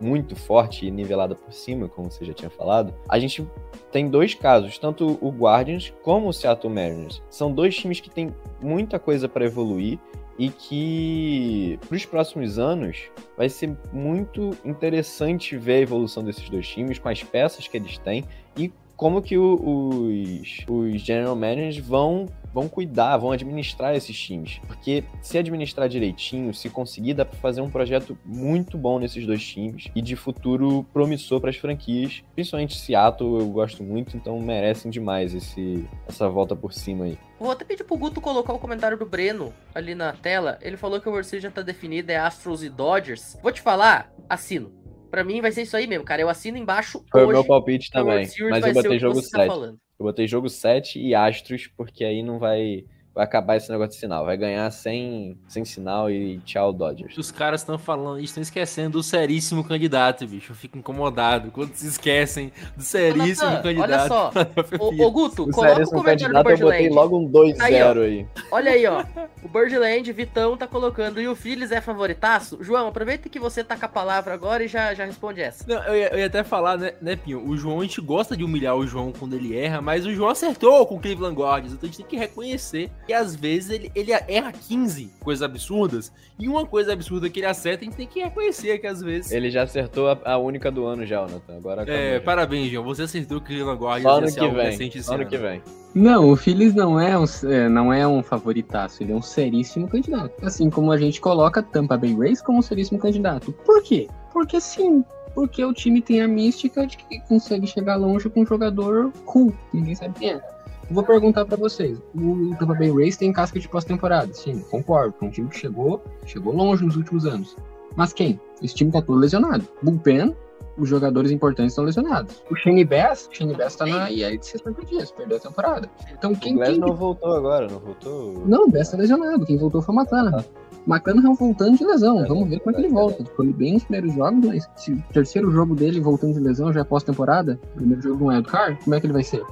muito 0.01 0.37
forte 0.37 0.87
e 0.87 0.91
nivelada 0.91 1.35
por 1.35 1.53
cima, 1.53 1.89
como 1.89 2.11
você 2.11 2.25
já 2.25 2.33
tinha 2.33 2.51
falado. 2.51 2.95
A 3.09 3.19
gente 3.19 3.47
tem 3.91 4.09
dois 4.09 4.35
casos, 4.35 4.79
tanto 4.79 5.19
o 5.21 5.31
Guardians 5.31 5.93
como 6.03 6.29
o 6.29 6.33
Seattle 6.33 6.73
Mariners. 6.73 7.23
São 7.31 7.53
dois 7.53 7.77
times 7.77 8.01
que 8.01 8.11
têm 8.11 8.35
muita 8.61 8.99
coisa 8.99 9.29
para 9.29 9.45
evoluir 9.45 9.99
e 10.39 10.51
que 10.51 11.79
para 11.89 11.97
os 11.97 12.05
próximos 12.05 12.59
anos 12.59 13.11
vai 13.37 13.49
ser 13.49 13.75
muito 13.93 14.51
interessante 14.65 15.57
ver 15.57 15.75
a 15.75 15.81
evolução 15.81 16.23
desses 16.23 16.49
dois 16.49 16.69
times 16.69 16.99
com 16.99 17.09
as 17.09 17.23
peças 17.23 17.67
que 17.67 17.77
eles 17.77 17.97
têm 17.99 18.25
e 18.57 18.71
como 18.97 19.21
que 19.21 19.37
os, 19.37 20.65
os 20.69 21.01
general 21.01 21.37
managers 21.37 21.79
vão 21.79 22.27
vão 22.57 22.69
cuidar, 22.71 23.19
vão 23.19 23.33
administrar 23.33 23.95
esses 23.95 24.19
times. 24.19 24.59
Porque 24.67 25.05
se 25.21 25.37
administrar 25.37 25.91
direitinho, 25.91 26.55
se 26.55 26.71
conseguir, 26.71 27.13
dá 27.13 27.23
pra 27.23 27.39
fazer 27.39 27.61
um 27.61 27.69
projeto 27.69 28.17
muito 28.25 28.79
bom 28.79 28.99
nesses 28.99 29.27
dois 29.27 29.47
times 29.47 29.89
e 29.95 30.01
de 30.01 30.17
futuro 30.17 30.83
promissor 30.91 31.39
para 31.39 31.51
as 31.51 31.57
franquias. 31.57 32.25
Principalmente 32.35 32.79
Seattle, 32.79 33.41
eu 33.41 33.49
gosto 33.49 33.83
muito, 33.83 34.17
então 34.17 34.41
merecem 34.41 34.91
demais 34.91 35.35
esse, 35.35 35.87
essa 36.09 36.31
volta 36.31 36.57
por 36.57 36.73
cima 36.73 37.05
aí. 37.05 37.19
Vou 37.39 37.51
até 37.51 37.63
pedir 37.63 37.85
pro 37.85 37.99
Guto 37.99 38.23
colocar 38.23 38.55
o 38.55 38.59
comentário 38.59 38.97
do 38.97 39.05
Breno 39.05 39.53
ali 39.75 39.95
na 39.95 40.15
tela. 40.15 40.59
Ele 40.63 40.79
falou 40.79 40.99
que 40.99 41.07
o 41.07 41.13
World 41.13 41.29
Series 41.29 41.43
já 41.43 41.51
tá 41.51 41.61
definido, 41.61 42.11
é 42.11 42.17
Astros 42.17 42.63
e 42.63 42.71
Dodgers. 42.71 43.37
Vou 43.43 43.53
te 43.53 43.61
falar, 43.61 44.11
assino. 44.31 44.73
Pra 45.11 45.23
mim 45.23 45.43
vai 45.43 45.53
ser 45.53 45.63
isso 45.63 45.77
aí 45.77 45.87
mesmo, 45.87 46.07
cara. 46.07 46.23
Eu 46.23 46.31
assino 46.31 46.57
embaixo 46.57 47.05
Foi 47.13 47.21
o 47.21 47.25
hoje. 47.25 47.35
meu 47.35 47.45
palpite 47.45 47.91
que 47.91 47.99
a 47.99 48.03
World 48.03 48.31
também, 48.31 48.51
mas 48.51 48.65
eu 48.65 48.71
o 48.71 48.75
botei 48.75 48.99
jogo 48.99 49.15
você 49.17 49.31
tá 49.31 49.39
7. 49.41 49.47
falando. 49.47 49.79
Eu 49.99 50.05
botei 50.05 50.27
jogo 50.29 50.49
7 50.49 50.99
e 51.01 51.15
Astros, 51.15 51.67
porque 51.69 52.05
aí 52.05 52.23
não 52.23 52.39
vai, 52.39 52.85
vai 53.17 53.25
acabar 53.25 53.57
esse 53.57 53.71
negócio 53.71 53.93
de 53.93 53.97
sinal. 53.97 54.27
Vai 54.27 54.37
ganhar 54.37 54.71
sem, 54.71 55.39
sem 55.49 55.65
sinal 55.65 56.11
e 56.11 56.39
tchau, 56.45 56.71
Dodgers. 56.71 57.17
Os 57.17 57.31
caras 57.31 57.63
estão 57.63 57.79
falando, 57.79 58.21
estão 58.21 58.43
esquecendo 58.43 58.99
do 58.99 59.03
seríssimo 59.03 59.65
candidato, 59.65 60.27
bicho. 60.27 60.53
Eu 60.53 60.57
fico 60.57 60.77
incomodado 60.77 61.51
quando 61.51 61.73
se 61.75 61.87
esquecem 61.87 62.53
do 62.77 62.83
seríssimo 62.83 63.51
Nathan, 63.51 63.63
candidato. 63.63 63.91
olha 63.91 64.09
só. 64.09 64.33
Ô, 64.79 65.07
ô, 65.07 65.11
Guto, 65.11 65.45
O 65.45 65.51
coloca 65.51 65.83
o 65.83 65.87
comentário 65.87 65.87
do 65.87 66.03
candidato 66.05 66.51
eu 66.51 66.59
botei 66.59 66.79
Birdland. 66.83 66.95
logo 66.95 67.19
um 67.19 67.31
2-0 67.31 68.03
aí. 68.05 68.27
Olha 68.53 68.73
aí, 68.73 68.87
ó. 68.87 69.03
O 69.43 69.49
Birdland, 69.49 70.13
Vitão 70.13 70.55
tá 70.55 70.67
colocando. 70.67 71.19
E 71.19 71.27
o 71.27 71.35
Phillies 71.35 71.73
é 71.73 71.81
favoritaço? 71.81 72.59
João, 72.61 72.89
aproveita 72.89 73.31
que 73.31 73.39
você 73.39 73.65
tá 73.65 73.79
com 73.79 73.87
a 73.87 73.89
palavra 73.89 74.35
agora 74.35 74.63
e 74.63 74.69
já, 74.69 74.93
já 74.93 75.07
responde 75.07 75.41
essa. 75.41 75.65
Não, 75.67 75.83
eu 75.85 75.97
ia, 75.97 76.09
eu 76.09 76.19
ia 76.19 76.27
até 76.27 76.45
falar, 76.45 76.77
né, 76.77 76.93
né, 77.01 77.17
Pinho? 77.17 77.49
O 77.49 77.57
João, 77.57 77.81
a 77.81 77.83
gente 77.83 78.01
gosta 78.03 78.37
de 78.37 78.45
humilhar 78.45 78.77
o 78.77 78.87
João 78.87 79.11
quando 79.11 79.35
ele 79.35 79.57
erra, 79.57 79.81
mas 79.81 80.05
o 80.05 80.13
João 80.13 80.29
acertou 80.29 80.87
com 80.87 80.97
o 80.97 81.01
Cleveland 81.01 81.35
Guardians. 81.35 81.73
Então 81.73 81.85
a 81.85 81.87
gente 81.87 81.97
tem 81.97 82.07
que 82.07 82.17
reconhecer 82.17 82.91
que 83.07 83.13
às 83.13 83.37
vezes 83.37 83.71
ele, 83.71 83.93
ele 83.95 84.13
erra 84.13 84.53
15 84.53 85.11
coisas 85.21 85.43
absurdas. 85.43 86.13
E 86.39 86.49
uma 86.49 86.67
coisa 86.67 86.93
absurda 86.93 87.31
que 87.31 87.41
ele 87.41 87.47
acerta, 87.47 87.83
a 87.83 87.85
gente 87.85 87.97
tem 87.97 88.07
que 88.07 88.21
reconhecer 88.21 88.79
que 88.79 88.87
às 88.87 89.01
vezes. 89.01 89.31
Ele 89.31 89.51
já 89.51 89.63
acertou 89.63 90.09
a, 90.11 90.19
a 90.25 90.39
única 90.39 90.71
do 90.71 90.85
ano 90.85 91.07
já, 91.07 91.23
Nathan. 91.23 91.57
Agora. 91.57 91.85
É, 91.87 92.15
já. 92.15 92.21
parabéns, 92.21 92.71
João. 92.71 92.85
Você 92.85 93.03
acertou 93.03 93.41
que 93.41 93.45
o 93.45 93.47
Cleveland 93.47 93.81
Guardians 93.81 94.03
Só 94.35 94.45
ano 94.45 94.51
que 94.51 94.57
vem. 94.57 95.03
Só 95.03 95.15
ano 95.15 95.27
que 95.27 95.39
vem. 95.39 95.63
Não, 95.95 96.31
o 96.31 96.37
Phillies 96.37 96.75
não 96.75 97.01
é, 97.01 97.19
um, 97.19 97.25
é, 97.45 97.69
não 97.71 97.91
é 97.91 98.07
um 98.07 98.23
favoritaço, 98.23 99.03
ele 99.03 99.13
é 99.13 99.15
um 99.15 99.23
seríssimo 99.23 99.89
candidato. 99.89 100.31
Assim 100.45 100.69
como 100.69 100.93
a 100.93 100.99
gente 100.99 101.23
coloca 101.23 101.63
Tampa 101.63 101.97
Bay 101.97 102.15
Rays 102.15 102.43
como 102.43 102.59
um 102.59 102.63
seríssimo 102.63 102.99
candidato. 102.99 103.51
Por 103.65 103.83
quê? 103.83 104.07
Porque 104.31 104.61
sim, 104.61 105.03
porque 105.35 105.65
o 105.65 105.73
time 105.73 106.03
tem 106.03 106.21
a 106.21 106.29
mística 106.29 106.87
de 106.87 106.99
que 106.99 107.21
consegue 107.21 107.67
chegar 107.67 107.97
longe 107.97 108.29
com 108.29 108.43
um 108.43 108.47
jogador 108.47 109.11
cool, 109.25 109.55
ninguém 109.73 109.95
sabe 109.95 110.19
quem 110.19 110.33
é. 110.33 110.56
Vou 110.91 111.03
perguntar 111.03 111.45
pra 111.45 111.57
vocês, 111.57 111.99
o 112.15 112.55
Tampa 112.59 112.75
Bay 112.75 112.91
Rays 112.93 113.17
tem 113.17 113.33
casca 113.33 113.59
de 113.59 113.69
pós-temporada? 113.69 114.33
Sim, 114.33 114.61
concordo, 114.71 115.15
é 115.21 115.25
um 115.25 115.31
time 115.31 115.49
que 115.49 115.59
chegou, 115.59 116.01
chegou 116.25 116.55
longe 116.55 116.85
nos 116.85 116.97
últimos 116.97 117.27
anos. 117.27 117.57
Mas 117.97 118.13
quem? 118.13 118.39
Esse 118.63 118.75
time 118.75 118.93
tá 118.93 119.03
todo 119.03 119.19
lesionado. 119.19 119.67
Bullpen, 119.83 120.35
os 120.79 120.89
jogadores 120.89 121.31
importantes 121.33 121.73
estão 121.73 121.85
lesionados. 121.85 122.41
O 122.51 122.55
Shane 122.55 122.85
Bass, 122.85 123.29
Shane 123.33 123.55
Bass 123.57 123.75
tá 123.75 123.85
na 123.87 124.11
IL 124.11 124.39
de 124.39 124.47
60 124.47 124.85
dias, 124.85 125.11
perdeu 125.11 125.39
a 125.39 125.41
temporada. 125.41 125.91
Então 126.13 126.33
O 126.33 126.37
quem, 126.39 126.55
Glass 126.55 126.71
quem 126.71 126.79
não 126.79 126.95
voltou 126.95 127.33
agora, 127.35 127.67
não 127.69 127.81
voltou? 127.81 128.43
não, 128.47 128.65
o 128.67 128.71
Bess 128.71 128.91
tá 128.91 128.97
lesionado. 128.97 129.45
Quem 129.45 129.57
voltou 129.57 129.83
foi 129.83 129.93
o 129.95 129.97
Matana. 129.97 130.45
McClanahan 130.87 131.35
voltando 131.35 131.77
de 131.79 131.85
lesão. 131.85 132.25
Vamos 132.29 132.49
ver 132.49 132.61
como 132.61 132.77
é 132.77 132.79
que 132.79 132.87
ele 132.87 132.93
volta. 132.95 133.25
Foi 133.35 133.53
bem 133.53 133.73
nos 133.73 133.83
primeiros 133.85 134.15
jogos, 134.15 134.47
mas 134.47 134.71
se 134.77 134.93
o 134.93 135.03
terceiro 135.13 135.51
jogo 135.51 135.75
dele 135.75 135.99
voltando 136.01 136.35
de 136.35 136.41
lesão 136.41 136.73
já 136.73 136.83
é 136.83 136.85
pós-temporada, 136.85 137.59
primeiro 137.75 138.01
jogo 138.03 138.19
do 138.19 138.27
Wildcard, 138.27 138.79
como 138.85 138.95
é 138.95 139.01
que 139.01 139.07
ele 139.07 139.13
vai 139.15 139.25
ser? 139.25 139.43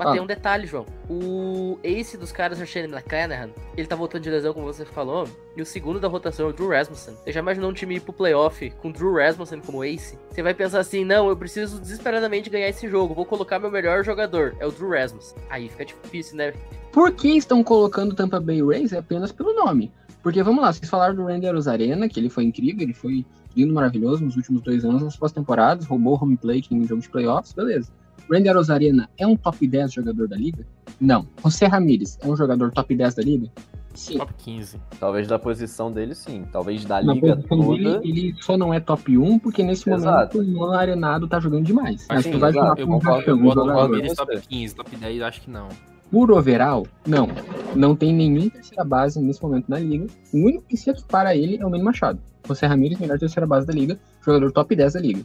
Mas 0.00 0.08
Ah. 0.08 0.12
tem 0.12 0.20
um 0.22 0.26
detalhe, 0.26 0.66
João. 0.66 0.86
O 1.10 1.78
ace 1.84 2.16
dos 2.16 2.32
caras 2.32 2.58
é 2.58 2.64
o 2.64 2.66
Shane 2.66 2.90
McClanahan. 2.90 3.50
Ele 3.76 3.86
tá 3.86 3.94
voltando 3.94 4.22
de 4.22 4.30
lesão, 4.30 4.54
como 4.54 4.64
você 4.64 4.82
falou. 4.86 5.28
E 5.54 5.60
o 5.60 5.66
segundo 5.66 6.00
da 6.00 6.08
rotação 6.08 6.46
é 6.46 6.48
o 6.48 6.52
Drew 6.54 6.70
Rasmussen. 6.70 7.14
Você 7.22 7.32
já 7.32 7.40
imaginou 7.40 7.68
um 7.68 7.74
time 7.74 7.96
ir 7.96 8.00
pro 8.00 8.10
playoff 8.14 8.70
com 8.80 8.90
Drew 8.90 9.12
Rasmussen 9.16 9.60
como 9.60 9.84
ace? 9.84 10.18
Você 10.30 10.42
vai 10.42 10.54
pensar 10.54 10.80
assim, 10.80 11.04
não, 11.04 11.28
eu 11.28 11.36
preciso 11.36 11.78
desesperadamente 11.78 12.48
ganhar 12.48 12.70
esse 12.70 12.88
jogo. 12.88 13.12
Vou 13.12 13.26
colocar 13.26 13.58
meu 13.58 13.70
melhor 13.70 14.02
jogador. 14.02 14.56
É 14.58 14.66
o 14.66 14.70
Drew 14.70 14.88
Rasmussen. 14.88 15.36
Aí 15.50 15.68
fica 15.68 15.84
difícil, 15.84 16.38
né? 16.38 16.54
Por 16.90 17.12
que 17.12 17.36
estão 17.36 17.62
colocando 17.62 18.14
Tampa 18.14 18.40
Bay 18.40 18.62
Rays? 18.64 18.94
É 18.94 18.98
apenas 19.00 19.30
pelo 19.32 19.52
nome. 19.52 19.92
Porque 20.22 20.42
vamos 20.42 20.62
lá, 20.62 20.72
vocês 20.72 20.88
falaram 20.88 21.14
do 21.14 21.24
Randy 21.26 21.46
Arozarena, 21.46 22.08
que 22.08 22.18
ele 22.18 22.30
foi 22.30 22.44
incrível, 22.44 22.82
ele 22.82 22.92
foi 22.94 23.24
lindo, 23.56 23.72
maravilhoso 23.74 24.24
nos 24.24 24.36
últimos 24.36 24.62
dois 24.62 24.84
anos, 24.84 25.02
nas 25.02 25.16
pós-temporadas, 25.16 25.86
roubou 25.86 26.18
home 26.22 26.36
plate 26.36 26.74
em 26.74 26.86
jogo 26.86 27.02
de 27.02 27.08
playoffs, 27.08 27.52
beleza. 27.52 27.90
Randy 28.30 28.48
Arozarena 28.48 29.08
é 29.18 29.26
um 29.26 29.36
top 29.36 29.66
10 29.66 29.92
jogador 29.92 30.28
da 30.28 30.36
liga? 30.36 30.66
Não. 31.00 31.26
José 31.44 31.66
Ramírez 31.66 32.18
é 32.22 32.26
um 32.26 32.36
jogador 32.36 32.70
top 32.72 32.94
10 32.94 33.14
da 33.14 33.22
liga? 33.22 33.48
Sim. 33.94 34.18
Top 34.18 34.32
15. 34.38 34.80
Talvez 35.00 35.26
da 35.26 35.38
posição 35.38 35.90
dele, 35.92 36.14
sim. 36.14 36.44
Talvez 36.52 36.84
da 36.84 37.02
Na 37.02 37.12
liga 37.12 37.36
toda. 37.48 38.00
ele 38.04 38.34
só 38.40 38.56
não 38.56 38.72
é 38.72 38.78
top 38.78 39.18
1 39.18 39.38
porque 39.40 39.62
nesse 39.64 39.90
Exato. 39.90 40.38
momento 40.38 40.50
o 40.50 40.58
Nolan 40.58 40.76
Arenado 40.78 41.26
tá 41.26 41.40
jogando 41.40 41.64
demais. 41.64 42.06
Mas 42.08 42.22
Sim, 42.24 42.30
tu 42.32 42.38
vai 42.38 42.50
exato. 42.50 42.66
jogar 42.68 42.80
Eu 42.80 42.86
com 42.86 42.92
concordo, 43.00 43.30
eu 43.30 43.36
boto 43.38 43.60
o 43.62 43.88
Você. 44.08 44.14
top 44.14 44.40
15, 44.48 44.74
top 44.76 44.96
10, 44.96 45.22
acho 45.22 45.40
que 45.42 45.50
não. 45.50 45.68
Por 46.10 46.30
overall, 46.30 46.86
não. 47.06 47.28
Não 47.74 47.94
tem 47.96 48.12
nenhum 48.12 48.48
terceira 48.48 48.84
base 48.84 49.20
nesse 49.20 49.42
momento 49.42 49.68
na 49.68 49.78
liga. 49.78 50.06
O 50.32 50.38
único 50.38 50.64
que 50.68 50.76
se 50.76 50.90
equipara 50.90 51.30
a 51.30 51.36
ele 51.36 51.58
é 51.60 51.66
o 51.66 51.70
Manny 51.70 51.82
Machado. 51.84 52.18
José 52.46 52.66
Ramírez, 52.66 52.98
melhor 52.98 53.18
terceira 53.18 53.46
base 53.46 53.66
da 53.66 53.72
liga, 53.72 53.98
jogador 54.24 54.52
top 54.52 54.76
10 54.76 54.92
da 54.92 55.00
liga. 55.00 55.20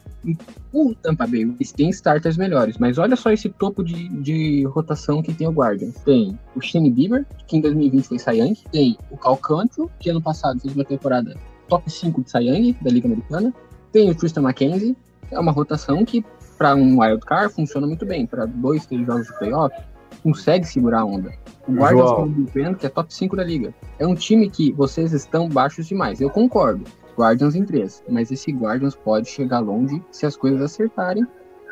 O 0.72 0.96
Tampa 0.96 1.28
Bay 1.28 1.46
Rays 1.46 1.72
tem 1.72 1.90
starters 1.90 2.38
melhores, 2.38 2.78
mas 2.78 2.98
olha 2.98 3.16
só 3.16 3.32
esse 3.32 3.50
topo 3.50 3.84
de, 3.84 4.08
de 4.22 4.64
rotação 4.66 5.22
que 5.22 5.34
tem 5.34 5.48
o 5.48 5.52
Guardians. 5.52 5.96
Tem 6.06 6.38
o 6.56 6.62
Shane 6.62 6.90
Bieber, 6.90 7.26
que 7.48 7.58
em 7.58 7.62
2020 7.62 8.06
foi 8.06 8.38
Young. 8.38 8.56
Tem 8.72 8.98
o 9.12 9.18
Cal 9.18 9.38
Cantrell, 9.38 9.90
que 10.00 10.10
ano 10.10 10.22
passado 10.22 10.60
fez 10.60 10.74
uma 10.76 10.86
temporada 10.86 11.36
top 11.68 11.90
5 11.90 12.24
de 12.24 12.38
Young, 12.38 12.76
da 12.82 12.90
Liga 12.90 13.08
Americana. 13.08 13.54
Tem 13.92 14.10
o 14.10 14.16
Tristan 14.16 14.42
McKenzie. 14.42 14.96
É 15.32 15.40
uma 15.40 15.52
rotação 15.52 16.06
que, 16.06 16.24
para 16.58 16.76
um 16.76 17.00
wild 17.00 17.26
card, 17.26 17.54
funciona 17.54 17.88
muito 17.88 18.06
bem. 18.06 18.26
Para 18.26 18.46
dois, 18.46 18.86
três 18.86 19.06
jogos 19.06 19.28
de 19.28 19.38
playoff, 19.40 19.76
consegue 20.24 20.66
segurar 20.66 21.02
a 21.02 21.06
onda. 21.06 21.34
O 21.68 21.74
Guardians 21.74 22.12
um 22.12 22.28
bullpen 22.28 22.76
que 22.76 22.86
é 22.86 22.90
top 22.90 23.14
5 23.14 23.36
da 23.36 23.44
liga. 23.44 23.74
É 24.00 24.06
um 24.06 24.16
time 24.16 24.50
que 24.50 24.72
vocês 24.72 25.14
estão 25.14 25.50
baixos 25.50 25.88
demais. 25.88 26.22
Eu 26.22 26.30
concordo. 26.30 26.84
Guardians 27.18 27.56
em 27.56 27.66
3. 27.66 28.04
Mas 28.10 28.32
esse 28.32 28.52
Guardians 28.52 28.96
pode 28.96 29.28
chegar 29.30 29.60
longe 29.60 30.02
se 30.12 30.26
as 30.26 30.36
coisas 30.36 30.62
acertarem, 30.62 31.26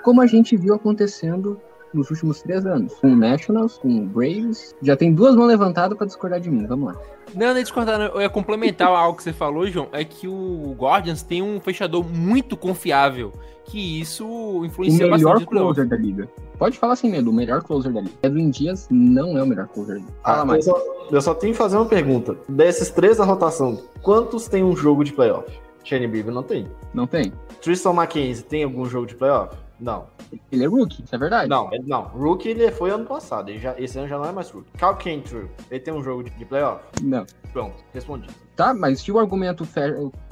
como 0.04 0.22
a 0.22 0.28
gente 0.28 0.56
viu 0.58 0.74
acontecendo 0.74 1.60
nos 1.94 2.10
últimos 2.10 2.42
três 2.42 2.66
anos. 2.66 2.94
Com 2.96 3.14
o 3.14 3.16
Nationals, 3.16 3.78
com 3.78 3.88
o 4.00 4.06
Braves. 4.06 4.76
Já 4.82 4.98
tem 4.98 5.14
duas 5.14 5.36
mãos 5.36 5.46
levantadas 5.48 5.96
para 5.98 6.08
discordar 6.08 6.40
de 6.40 6.50
mim. 6.50 6.66
Vamos 6.66 6.94
lá. 6.94 7.02
Não, 7.36 7.54
nem 7.54 7.62
discordar, 7.64 8.00
não. 8.00 8.06
eu 8.08 8.22
ia 8.22 8.30
complementar 8.30 8.88
algo 8.98 9.16
que 9.16 9.24
você 9.24 9.32
falou, 9.32 9.68
João, 9.68 9.88
é 9.92 10.04
que 10.04 10.28
o 10.28 10.76
Guardians 10.78 11.22
tem 11.22 11.42
um 11.42 11.60
fechador 11.60 12.04
muito 12.04 12.58
confiável, 12.58 13.32
que 13.66 14.00
isso 14.02 14.26
O 14.28 14.66
influencia 14.66 15.06
melhor 15.06 15.34
bastante 15.36 15.48
playoff. 15.50 15.76
closer 15.76 15.88
da 15.88 15.96
liga. 15.96 16.28
Pode 16.64 16.80
falar 16.80 16.96
sem 16.96 17.12
medo, 17.12 17.30
o 17.30 17.34
melhor 17.34 17.62
closer 17.62 17.92
da 17.92 18.00
liga. 18.00 18.14
Edwin 18.24 18.50
Dias 18.50 18.88
não 18.90 19.38
é 19.38 19.44
o 19.44 19.46
melhor 19.46 19.68
closer. 19.68 20.02
Fala 20.24 20.44
Ah, 20.44 20.46
mais. 20.46 20.66
Eu 20.66 20.74
só, 20.74 21.08
eu 21.12 21.22
só 21.22 21.36
tenho 21.36 21.52
que 21.52 21.58
fazer 21.58 21.76
uma 21.76 21.86
pergunta. 21.86 22.38
Desses 22.48 22.90
três 22.90 23.18
da 23.18 23.26
rotação, 23.26 23.82
quantos 24.02 24.48
tem 24.48 24.64
um 24.64 24.74
jogo 24.74 25.04
de 25.04 25.12
playoff? 25.12 25.60
Shane 25.84 26.08
Bieber 26.08 26.34
não 26.34 26.42
tem. 26.42 26.66
Não 26.94 27.06
tem? 27.06 27.34
Tristan 27.62 27.92
McKenzie 27.92 28.46
tem 28.46 28.64
algum 28.64 28.86
jogo 28.86 29.06
de 29.08 29.14
playoff? 29.14 29.58
Não. 29.78 30.06
Ele 30.50 30.64
é 30.64 30.68
rookie, 30.68 31.04
isso 31.04 31.14
é 31.14 31.18
verdade. 31.18 31.50
Não, 31.50 31.68
ele 31.74 31.84
não. 31.86 32.04
Rookie 32.04 32.48
ele 32.48 32.72
foi 32.72 32.92
ano 32.92 33.04
passado. 33.04 33.50
Ele 33.50 33.60
já, 33.60 33.78
esse 33.78 34.00
ano 34.00 34.08
já 34.08 34.18
não 34.18 34.24
é 34.24 34.32
mais 34.32 34.50
rookie. 34.50 34.72
Cal 34.78 34.96
Cantrell, 34.96 35.50
ele 35.70 35.80
tem 35.82 35.94
um 35.94 36.02
jogo 36.02 36.24
de, 36.24 36.30
de 36.30 36.46
playoff? 36.46 36.82
Não. 37.02 37.26
Pronto, 37.52 37.76
respondi. 37.94 38.30
Tá, 38.56 38.74
mas 38.74 39.02
se 39.02 39.12
o 39.12 39.20
argumento 39.20 39.68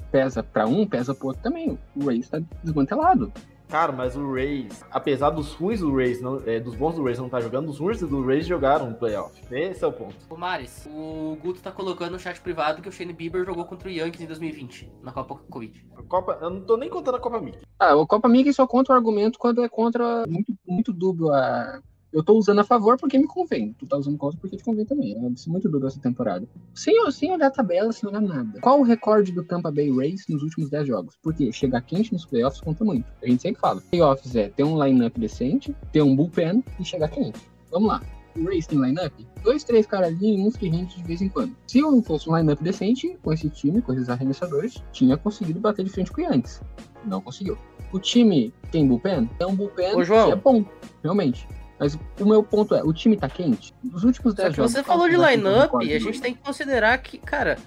pesa 0.09 0.41
pra 0.41 0.65
um, 0.65 0.87
pesa 0.87 1.13
pro 1.13 1.27
outro 1.27 1.43
também. 1.43 1.77
O 1.93 2.05
Rays 2.05 2.29
tá 2.29 2.39
desmantelado. 2.63 3.33
Cara, 3.71 3.93
mas 3.93 4.17
o 4.17 4.33
Rays, 4.33 4.83
apesar 4.91 5.29
dos 5.29 5.53
ruins 5.53 5.79
do 5.79 5.95
Rays, 5.95 6.21
não, 6.21 6.41
é, 6.45 6.59
dos 6.59 6.75
bons 6.75 6.95
do 6.95 7.03
Rays 7.05 7.17
não 7.17 7.29
tá 7.29 7.39
jogando, 7.39 7.69
os 7.69 7.79
ruins 7.79 8.01
do 8.01 8.21
Rays 8.25 8.45
jogaram 8.45 8.89
no 8.89 8.97
playoff. 8.97 9.33
Esse 9.49 9.85
é 9.85 9.87
o 9.87 9.93
ponto. 9.93 10.17
Ô 10.29 10.35
Maris, 10.35 10.85
o 10.91 11.37
Guto 11.41 11.61
tá 11.61 11.71
colocando 11.71 12.11
no 12.11 12.19
chat 12.19 12.41
privado 12.41 12.81
que 12.81 12.89
o 12.89 12.91
Shane 12.91 13.13
Bieber 13.13 13.45
jogou 13.45 13.63
contra 13.63 13.87
o 13.87 13.91
Yankees 13.91 14.19
em 14.19 14.25
2020, 14.25 14.91
na 15.01 15.13
Copa 15.13 15.35
Covid. 15.49 15.85
A 15.95 16.03
Copa, 16.03 16.37
eu 16.41 16.49
não 16.49 16.59
tô 16.59 16.75
nem 16.75 16.89
contando 16.89 17.15
a 17.15 17.21
Copa 17.21 17.39
Mickey. 17.39 17.61
Ah, 17.79 17.95
o 17.95 18.05
Copa 18.05 18.27
Mickey 18.27 18.51
só 18.51 18.67
contra 18.67 18.93
o 18.93 18.97
argumento 18.97 19.39
quando 19.39 19.63
é 19.63 19.69
contra 19.69 20.25
muito, 20.27 20.53
muito 20.67 20.91
dúbio 20.91 21.31
a. 21.31 21.81
Eu 22.13 22.21
tô 22.21 22.33
usando 22.37 22.59
a 22.59 22.63
favor 22.63 22.97
porque 22.97 23.17
me 23.17 23.25
convém. 23.25 23.73
Tu 23.79 23.85
tá 23.85 23.97
usando 23.97 24.17
contra 24.17 24.37
porque 24.39 24.57
te 24.57 24.63
convém 24.63 24.85
também. 24.85 25.15
É 25.15 25.49
muito 25.49 25.69
dúbio 25.69 25.87
essa 25.87 25.99
temporada. 25.99 26.45
Sem, 26.73 26.93
sem 27.11 27.31
olhar 27.31 27.47
a 27.47 27.51
tabela, 27.51 27.91
sem 27.93 28.09
olhar 28.09 28.21
nada. 28.21 28.59
Qual 28.59 28.81
o 28.81 28.83
recorde 28.83 29.31
do 29.31 29.43
Tampa 29.43 29.71
Bay 29.71 29.89
Rays 29.95 30.25
nos 30.27 30.43
últimos 30.43 30.69
10 30.69 30.87
jogos? 30.87 31.17
Porque 31.23 31.51
chegar 31.53 31.81
quente 31.81 32.11
nos 32.11 32.25
playoffs 32.25 32.59
conta 32.59 32.83
muito. 32.83 33.05
A 33.23 33.27
gente 33.27 33.41
sempre 33.41 33.61
fala. 33.61 33.81
Playoffs 33.89 34.35
é 34.35 34.49
ter 34.49 34.63
um 34.63 34.83
lineup 34.83 35.17
decente, 35.17 35.75
ter 35.93 36.01
um 36.01 36.15
bullpen 36.15 36.63
e 36.79 36.83
chegar 36.83 37.07
quente. 37.07 37.39
Vamos 37.71 37.87
lá. 37.87 38.01
O 38.35 38.45
Rays 38.45 38.67
tem 38.67 38.79
lineup? 38.79 39.13
Dois, 39.43 39.63
três 39.63 39.85
caralhinhos, 39.85 40.47
uns 40.47 40.57
que 40.57 40.67
rende 40.67 40.95
de 40.95 41.03
vez 41.03 41.21
em 41.21 41.29
quando. 41.29 41.55
Se 41.67 41.79
eu 41.79 42.01
fosse 42.01 42.29
um 42.29 42.35
lineup 42.35 42.61
decente, 42.61 43.17
com 43.23 43.31
esse 43.31 43.49
time, 43.49 43.81
com 43.81 43.93
esses 43.93 44.09
arremessadores, 44.09 44.83
tinha 44.91 45.17
conseguido 45.17 45.59
bater 45.59 45.83
de 45.83 45.91
frente 45.91 46.11
com 46.11 46.21
o 46.21 46.23
Yankees. 46.23 46.61
Não 47.05 47.21
conseguiu. 47.21 47.57
O 47.91 47.99
time 47.99 48.53
tem 48.71 48.87
bullpen? 48.87 49.29
É 49.39 49.45
um 49.45 49.55
bullpen 49.55 49.95
Ô, 49.95 50.03
João. 50.03 50.27
que 50.27 50.33
é 50.33 50.35
bom, 50.35 50.63
realmente. 51.03 51.47
Mas 51.81 51.97
o 52.19 52.25
meu 52.27 52.43
ponto 52.43 52.75
é, 52.75 52.83
o 52.83 52.93
time 52.93 53.17
tá 53.17 53.27
quente? 53.27 53.73
Nos 53.83 54.03
últimos 54.03 54.35
Só 54.35 54.43
10 54.43 54.49
que 54.49 54.57
jogos... 54.57 54.71
você 54.71 54.83
falou 54.83 55.09
de 55.09 55.17
lineup 55.17 55.81
e 55.81 55.95
a 55.95 55.99
gente 55.99 56.21
tem 56.21 56.35
que 56.35 56.39
considerar 56.39 56.95
que, 56.99 57.17
cara, 57.17 57.57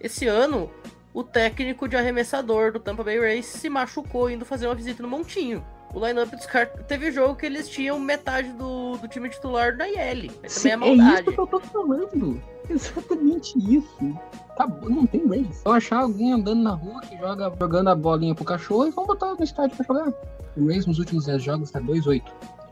esse 0.00 0.28
ano 0.28 0.70
o 1.12 1.24
técnico 1.24 1.88
de 1.88 1.96
arremessador 1.96 2.72
do 2.72 2.78
Tampa 2.78 3.02
Bay 3.02 3.18
Rays 3.18 3.46
se 3.46 3.68
machucou 3.68 4.30
indo 4.30 4.44
fazer 4.44 4.68
uma 4.68 4.76
visita 4.76 5.02
no 5.02 5.08
Montinho. 5.08 5.64
O 5.92 6.06
lineup 6.06 6.30
dos 6.30 6.46
caras. 6.46 6.70
Teve 6.86 7.10
jogo 7.10 7.34
que 7.34 7.46
eles 7.46 7.68
tinham 7.68 7.98
metade 7.98 8.52
do, 8.52 8.96
do 8.96 9.08
time 9.08 9.28
titular 9.28 9.76
da 9.76 9.88
IL. 9.88 10.30
Sim, 10.46 10.68
é 10.68 10.74
é 10.74 10.94
isso 10.94 11.24
que 11.24 11.40
eu 11.40 11.46
tô 11.48 11.58
falando. 11.58 12.40
Exatamente 12.70 13.58
isso. 13.58 14.18
Acabou, 14.50 14.88
não 14.88 15.04
tem 15.04 15.26
race. 15.26 15.64
Vão 15.64 15.72
achar 15.72 15.98
alguém 15.98 16.32
andando 16.32 16.62
na 16.62 16.74
rua 16.74 17.00
que 17.00 17.18
joga 17.18 17.52
jogando 17.58 17.88
a 17.88 17.94
bolinha 17.96 18.36
pro 18.36 18.44
cachorro 18.44 18.86
e 18.86 18.90
vão 18.92 19.04
botar 19.04 19.34
no 19.34 19.42
estádio 19.42 19.76
pra 19.76 19.84
jogar. 19.84 20.12
O 20.56 20.68
Rays 20.68 20.86
nos 20.86 21.00
últimos 21.00 21.26
10 21.26 21.42
jogos 21.42 21.70
tá 21.72 21.80
2-8. 21.80 22.22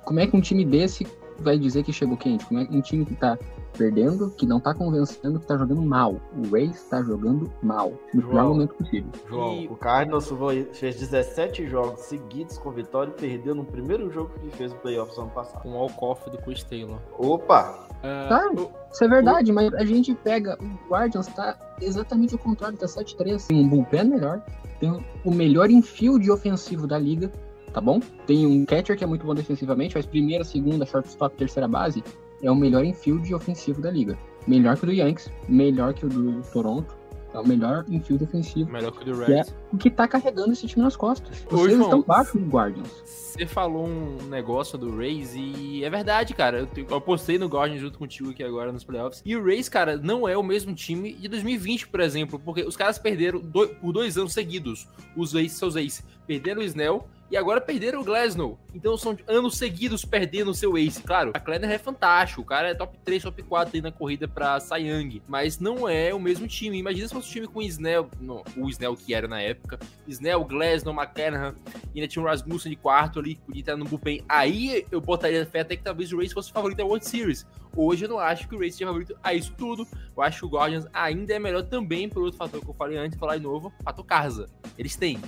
Como 0.05 0.21
é 0.21 0.27
que 0.27 0.37
um 0.37 0.41
time 0.41 0.65
desse 0.65 1.07
vai 1.39 1.59
dizer 1.59 1.83
que 1.83 1.93
chegou 1.93 2.17
quente? 2.17 2.45
Como 2.47 2.61
é 2.61 2.65
que 2.67 2.77
um 2.77 2.81
time 2.81 3.05
que 3.05 3.15
tá 3.15 3.39
perdendo, 3.77 4.31
que 4.33 4.45
não 4.47 4.61
tá 4.61 4.75
convencendo, 4.75 5.41
que 5.41 5.47
tá 5.47 5.57
jogando 5.57 5.81
mal? 5.83 6.17
O 6.37 6.51
Rays 6.53 6.83
tá 6.89 7.03
jogando 7.03 7.51
mal. 7.63 7.93
No 8.13 8.23
pior 8.23 8.49
momento 8.49 8.75
possível. 8.75 9.11
João, 9.29 9.55
E- 9.57 9.67
o 9.69 9.75
Cardinals 9.77 10.31
fez 10.73 10.97
17 11.01 11.67
jogos 11.67 12.01
seguidos 12.01 12.59
com 12.59 12.71
vitória 12.71 13.11
e 13.17 13.21
perdeu 13.21 13.55
no 13.55 13.65
primeiro 13.65 14.11
jogo 14.11 14.31
que 14.41 14.51
fez 14.57 14.73
o 14.73 14.77
playoffs 14.77 15.17
ano 15.19 15.31
passado. 15.31 15.63
Com 15.63 15.71
o 15.71 15.75
walk-off 15.79 16.29
do 16.31 16.39
Chris 16.39 16.63
Taylor. 16.65 16.99
Opa! 17.19 17.87
Ah, 18.05 18.27
Tá, 18.29 18.51
o- 18.63 18.71
isso 18.93 19.05
é 19.05 19.09
verdade, 19.09 19.51
mas 19.53 19.73
a 19.75 19.85
gente 19.85 20.15
pega. 20.15 20.59
O 20.61 20.89
Guardians 20.91 21.29
tá 21.29 21.57
exatamente 21.81 22.35
o 22.35 22.39
contrário, 22.39 22.77
tá 22.77 22.87
7-3. 22.87 23.47
Tem 23.47 23.65
um 23.65 23.69
bullpen 23.69 24.05
melhor, 24.05 24.43
tem 24.79 24.91
o 25.25 25.31
melhor 25.31 25.71
infield 25.71 26.31
ofensivo 26.31 26.87
da 26.87 26.99
liga, 26.99 27.31
tá 27.73 27.81
bom? 27.81 28.01
Tem 28.27 28.47
um 28.47 28.65
catcher 28.65 28.97
que 28.97 29.05
é 29.05 29.07
muito 29.07 29.25
bom 29.27 29.35
defensivamente, 29.35 29.97
mas 29.97 30.07
primeira, 30.07 30.45
segunda, 30.45 30.85
shortstop, 30.87 31.37
terceira 31.37 31.67
base 31.69 32.03
é 32.43 32.51
o 32.51 32.55
melhor 32.57 32.85
infield 32.85 33.33
ofensivo 33.35 33.81
da 33.81 33.91
liga. 33.91 34.19
Melhor 34.47 34.77
que 34.77 34.85
o 34.85 34.87
do 34.87 34.93
Yankees, 34.93 35.31
melhor 35.49 35.95
que 35.95 36.05
o 36.05 36.09
do 36.09 36.43
Toronto, 36.53 36.97
é 37.33 37.39
o 37.39 37.47
melhor 37.47 37.85
infield 37.89 38.25
ofensivo. 38.25 38.71
melhor 38.71 38.91
que 38.93 39.09
o 39.09 39.15
do 39.15 39.25
Que 39.25 39.33
é 39.33 39.37
Reds. 39.37 39.55
o 39.73 39.79
que 39.79 39.89
tá 39.91 40.07
carregando 40.07 40.53
esse 40.53 40.67
time 40.67 40.83
nas 40.85 40.97
costas. 40.97 41.47
Ô, 41.51 41.57
Vocês 41.57 41.73
João, 41.77 41.85
estão 41.85 42.03
baixo 42.03 42.39
do 42.39 42.45
Guardians. 42.47 42.89
Você 43.07 43.47
falou 43.47 43.87
um 43.87 44.19
negócio 44.29 44.77
do 44.77 44.95
Rays 44.95 45.33
e 45.35 45.83
é 45.83 45.89
verdade, 45.89 46.35
cara. 46.35 46.59
Eu, 46.77 46.87
eu 46.91 47.01
postei 47.01 47.39
no 47.39 47.47
Guardian 47.47 47.79
junto 47.79 47.99
contigo 47.99 48.29
aqui 48.31 48.43
agora 48.43 48.71
nos 48.71 48.85
playoffs. 48.85 49.23
E 49.25 49.35
o 49.35 49.43
Rays, 49.43 49.67
cara, 49.71 49.97
não 49.97 50.29
é 50.29 50.37
o 50.37 50.43
mesmo 50.43 50.75
time 50.75 51.15
de 51.15 51.29
2020, 51.29 51.89
por 51.89 52.01
exemplo, 52.01 52.39
porque 52.39 52.63
os 52.63 52.77
caras 52.77 52.99
perderam 52.99 53.41
por 53.41 53.93
dois 53.93 54.19
anos 54.19 54.35
seguidos 54.35 54.87
os 55.17 55.33
ex, 55.35 55.53
seus 55.53 55.77
ex. 55.77 56.05
Perderam 56.27 56.61
o 56.61 56.65
Snell 56.65 57.07
E 57.33 57.37
agora 57.39 57.63
perderam 57.63 58.03
o 58.03 58.05
Glasnow. 58.05 58.59
Então 58.75 58.95
são 58.95 59.17
anos 59.27 59.57
seguidos 59.57 60.05
perdendo 60.05 60.51
o 60.51 60.55
seu 60.55 60.77
ace. 60.77 61.03
Claro, 61.03 61.31
a 61.33 61.41
Klenner 61.41 61.71
é 61.71 61.79
fantástico. 61.79 62.43
O 62.43 62.45
cara 62.45 62.69
é 62.69 62.75
top 62.75 62.99
3, 63.03 63.23
top 63.23 63.43
4 63.43 63.75
aí 63.75 63.81
na 63.81 63.91
corrida 63.91 64.29
pra 64.29 64.59
Young. 64.77 65.23
Mas 65.27 65.59
não 65.59 65.89
é 65.89 66.13
o 66.13 66.21
mesmo 66.21 66.47
time. 66.47 66.77
Imagina 66.77 67.09
se 67.09 67.15
fosse 67.15 67.31
um 67.31 67.33
time 67.33 67.47
com 67.47 67.61
o 67.61 67.63
Snell, 67.63 68.11
no, 68.21 68.45
o 68.55 68.69
Snell 68.69 68.95
que 68.95 69.15
era 69.15 69.27
na 69.27 69.41
época. 69.41 69.79
Snell, 70.07 70.45
Glasnow, 70.45 70.95
McCann, 70.95 71.55
e 71.95 72.01
ainda 72.01 72.07
tinha 72.07 72.23
o 72.23 72.27
Rasmussen 72.27 72.69
de 72.69 72.77
quarto 72.77 73.19
ali, 73.19 73.37
podia 73.37 73.61
estar 73.61 73.79
no 73.79 73.87
bullpen. 73.87 74.23
Aí 74.29 74.85
eu 74.93 75.01
botaria 75.01 75.47
fé 75.47 75.61
até 75.61 75.75
que 75.75 75.83
talvez 75.83 76.13
o 76.13 76.19
Race 76.19 76.35
fosse 76.35 76.51
o 76.51 76.53
favorito 76.53 76.77
da 76.77 76.85
World 76.85 77.09
Series. 77.09 77.47
Hoje 77.75 78.05
eu 78.05 78.11
não 78.11 78.19
acho 78.19 78.47
que 78.47 78.55
o 78.55 78.59
Race 78.59 78.73
seja 78.73 78.85
favorito 78.85 79.17
a 79.23 79.33
isso 79.33 79.55
tudo. 79.57 79.89
Eu 80.15 80.23
acho 80.23 80.41
que 80.41 80.45
o 80.45 80.51
Guardians 80.51 80.87
ainda 80.93 81.33
é 81.33 81.39
melhor 81.39 81.63
também 81.63 82.11
por 82.11 82.23
outro 82.23 82.37
fator 82.37 82.61
que 82.61 82.69
eu 82.69 82.75
falei 82.75 82.99
antes, 82.99 83.19
falar 83.19 83.39
de 83.39 83.43
novo, 83.43 83.73
fator 83.83 84.05
casa. 84.05 84.51
Eles 84.77 84.97
têm. 84.97 85.19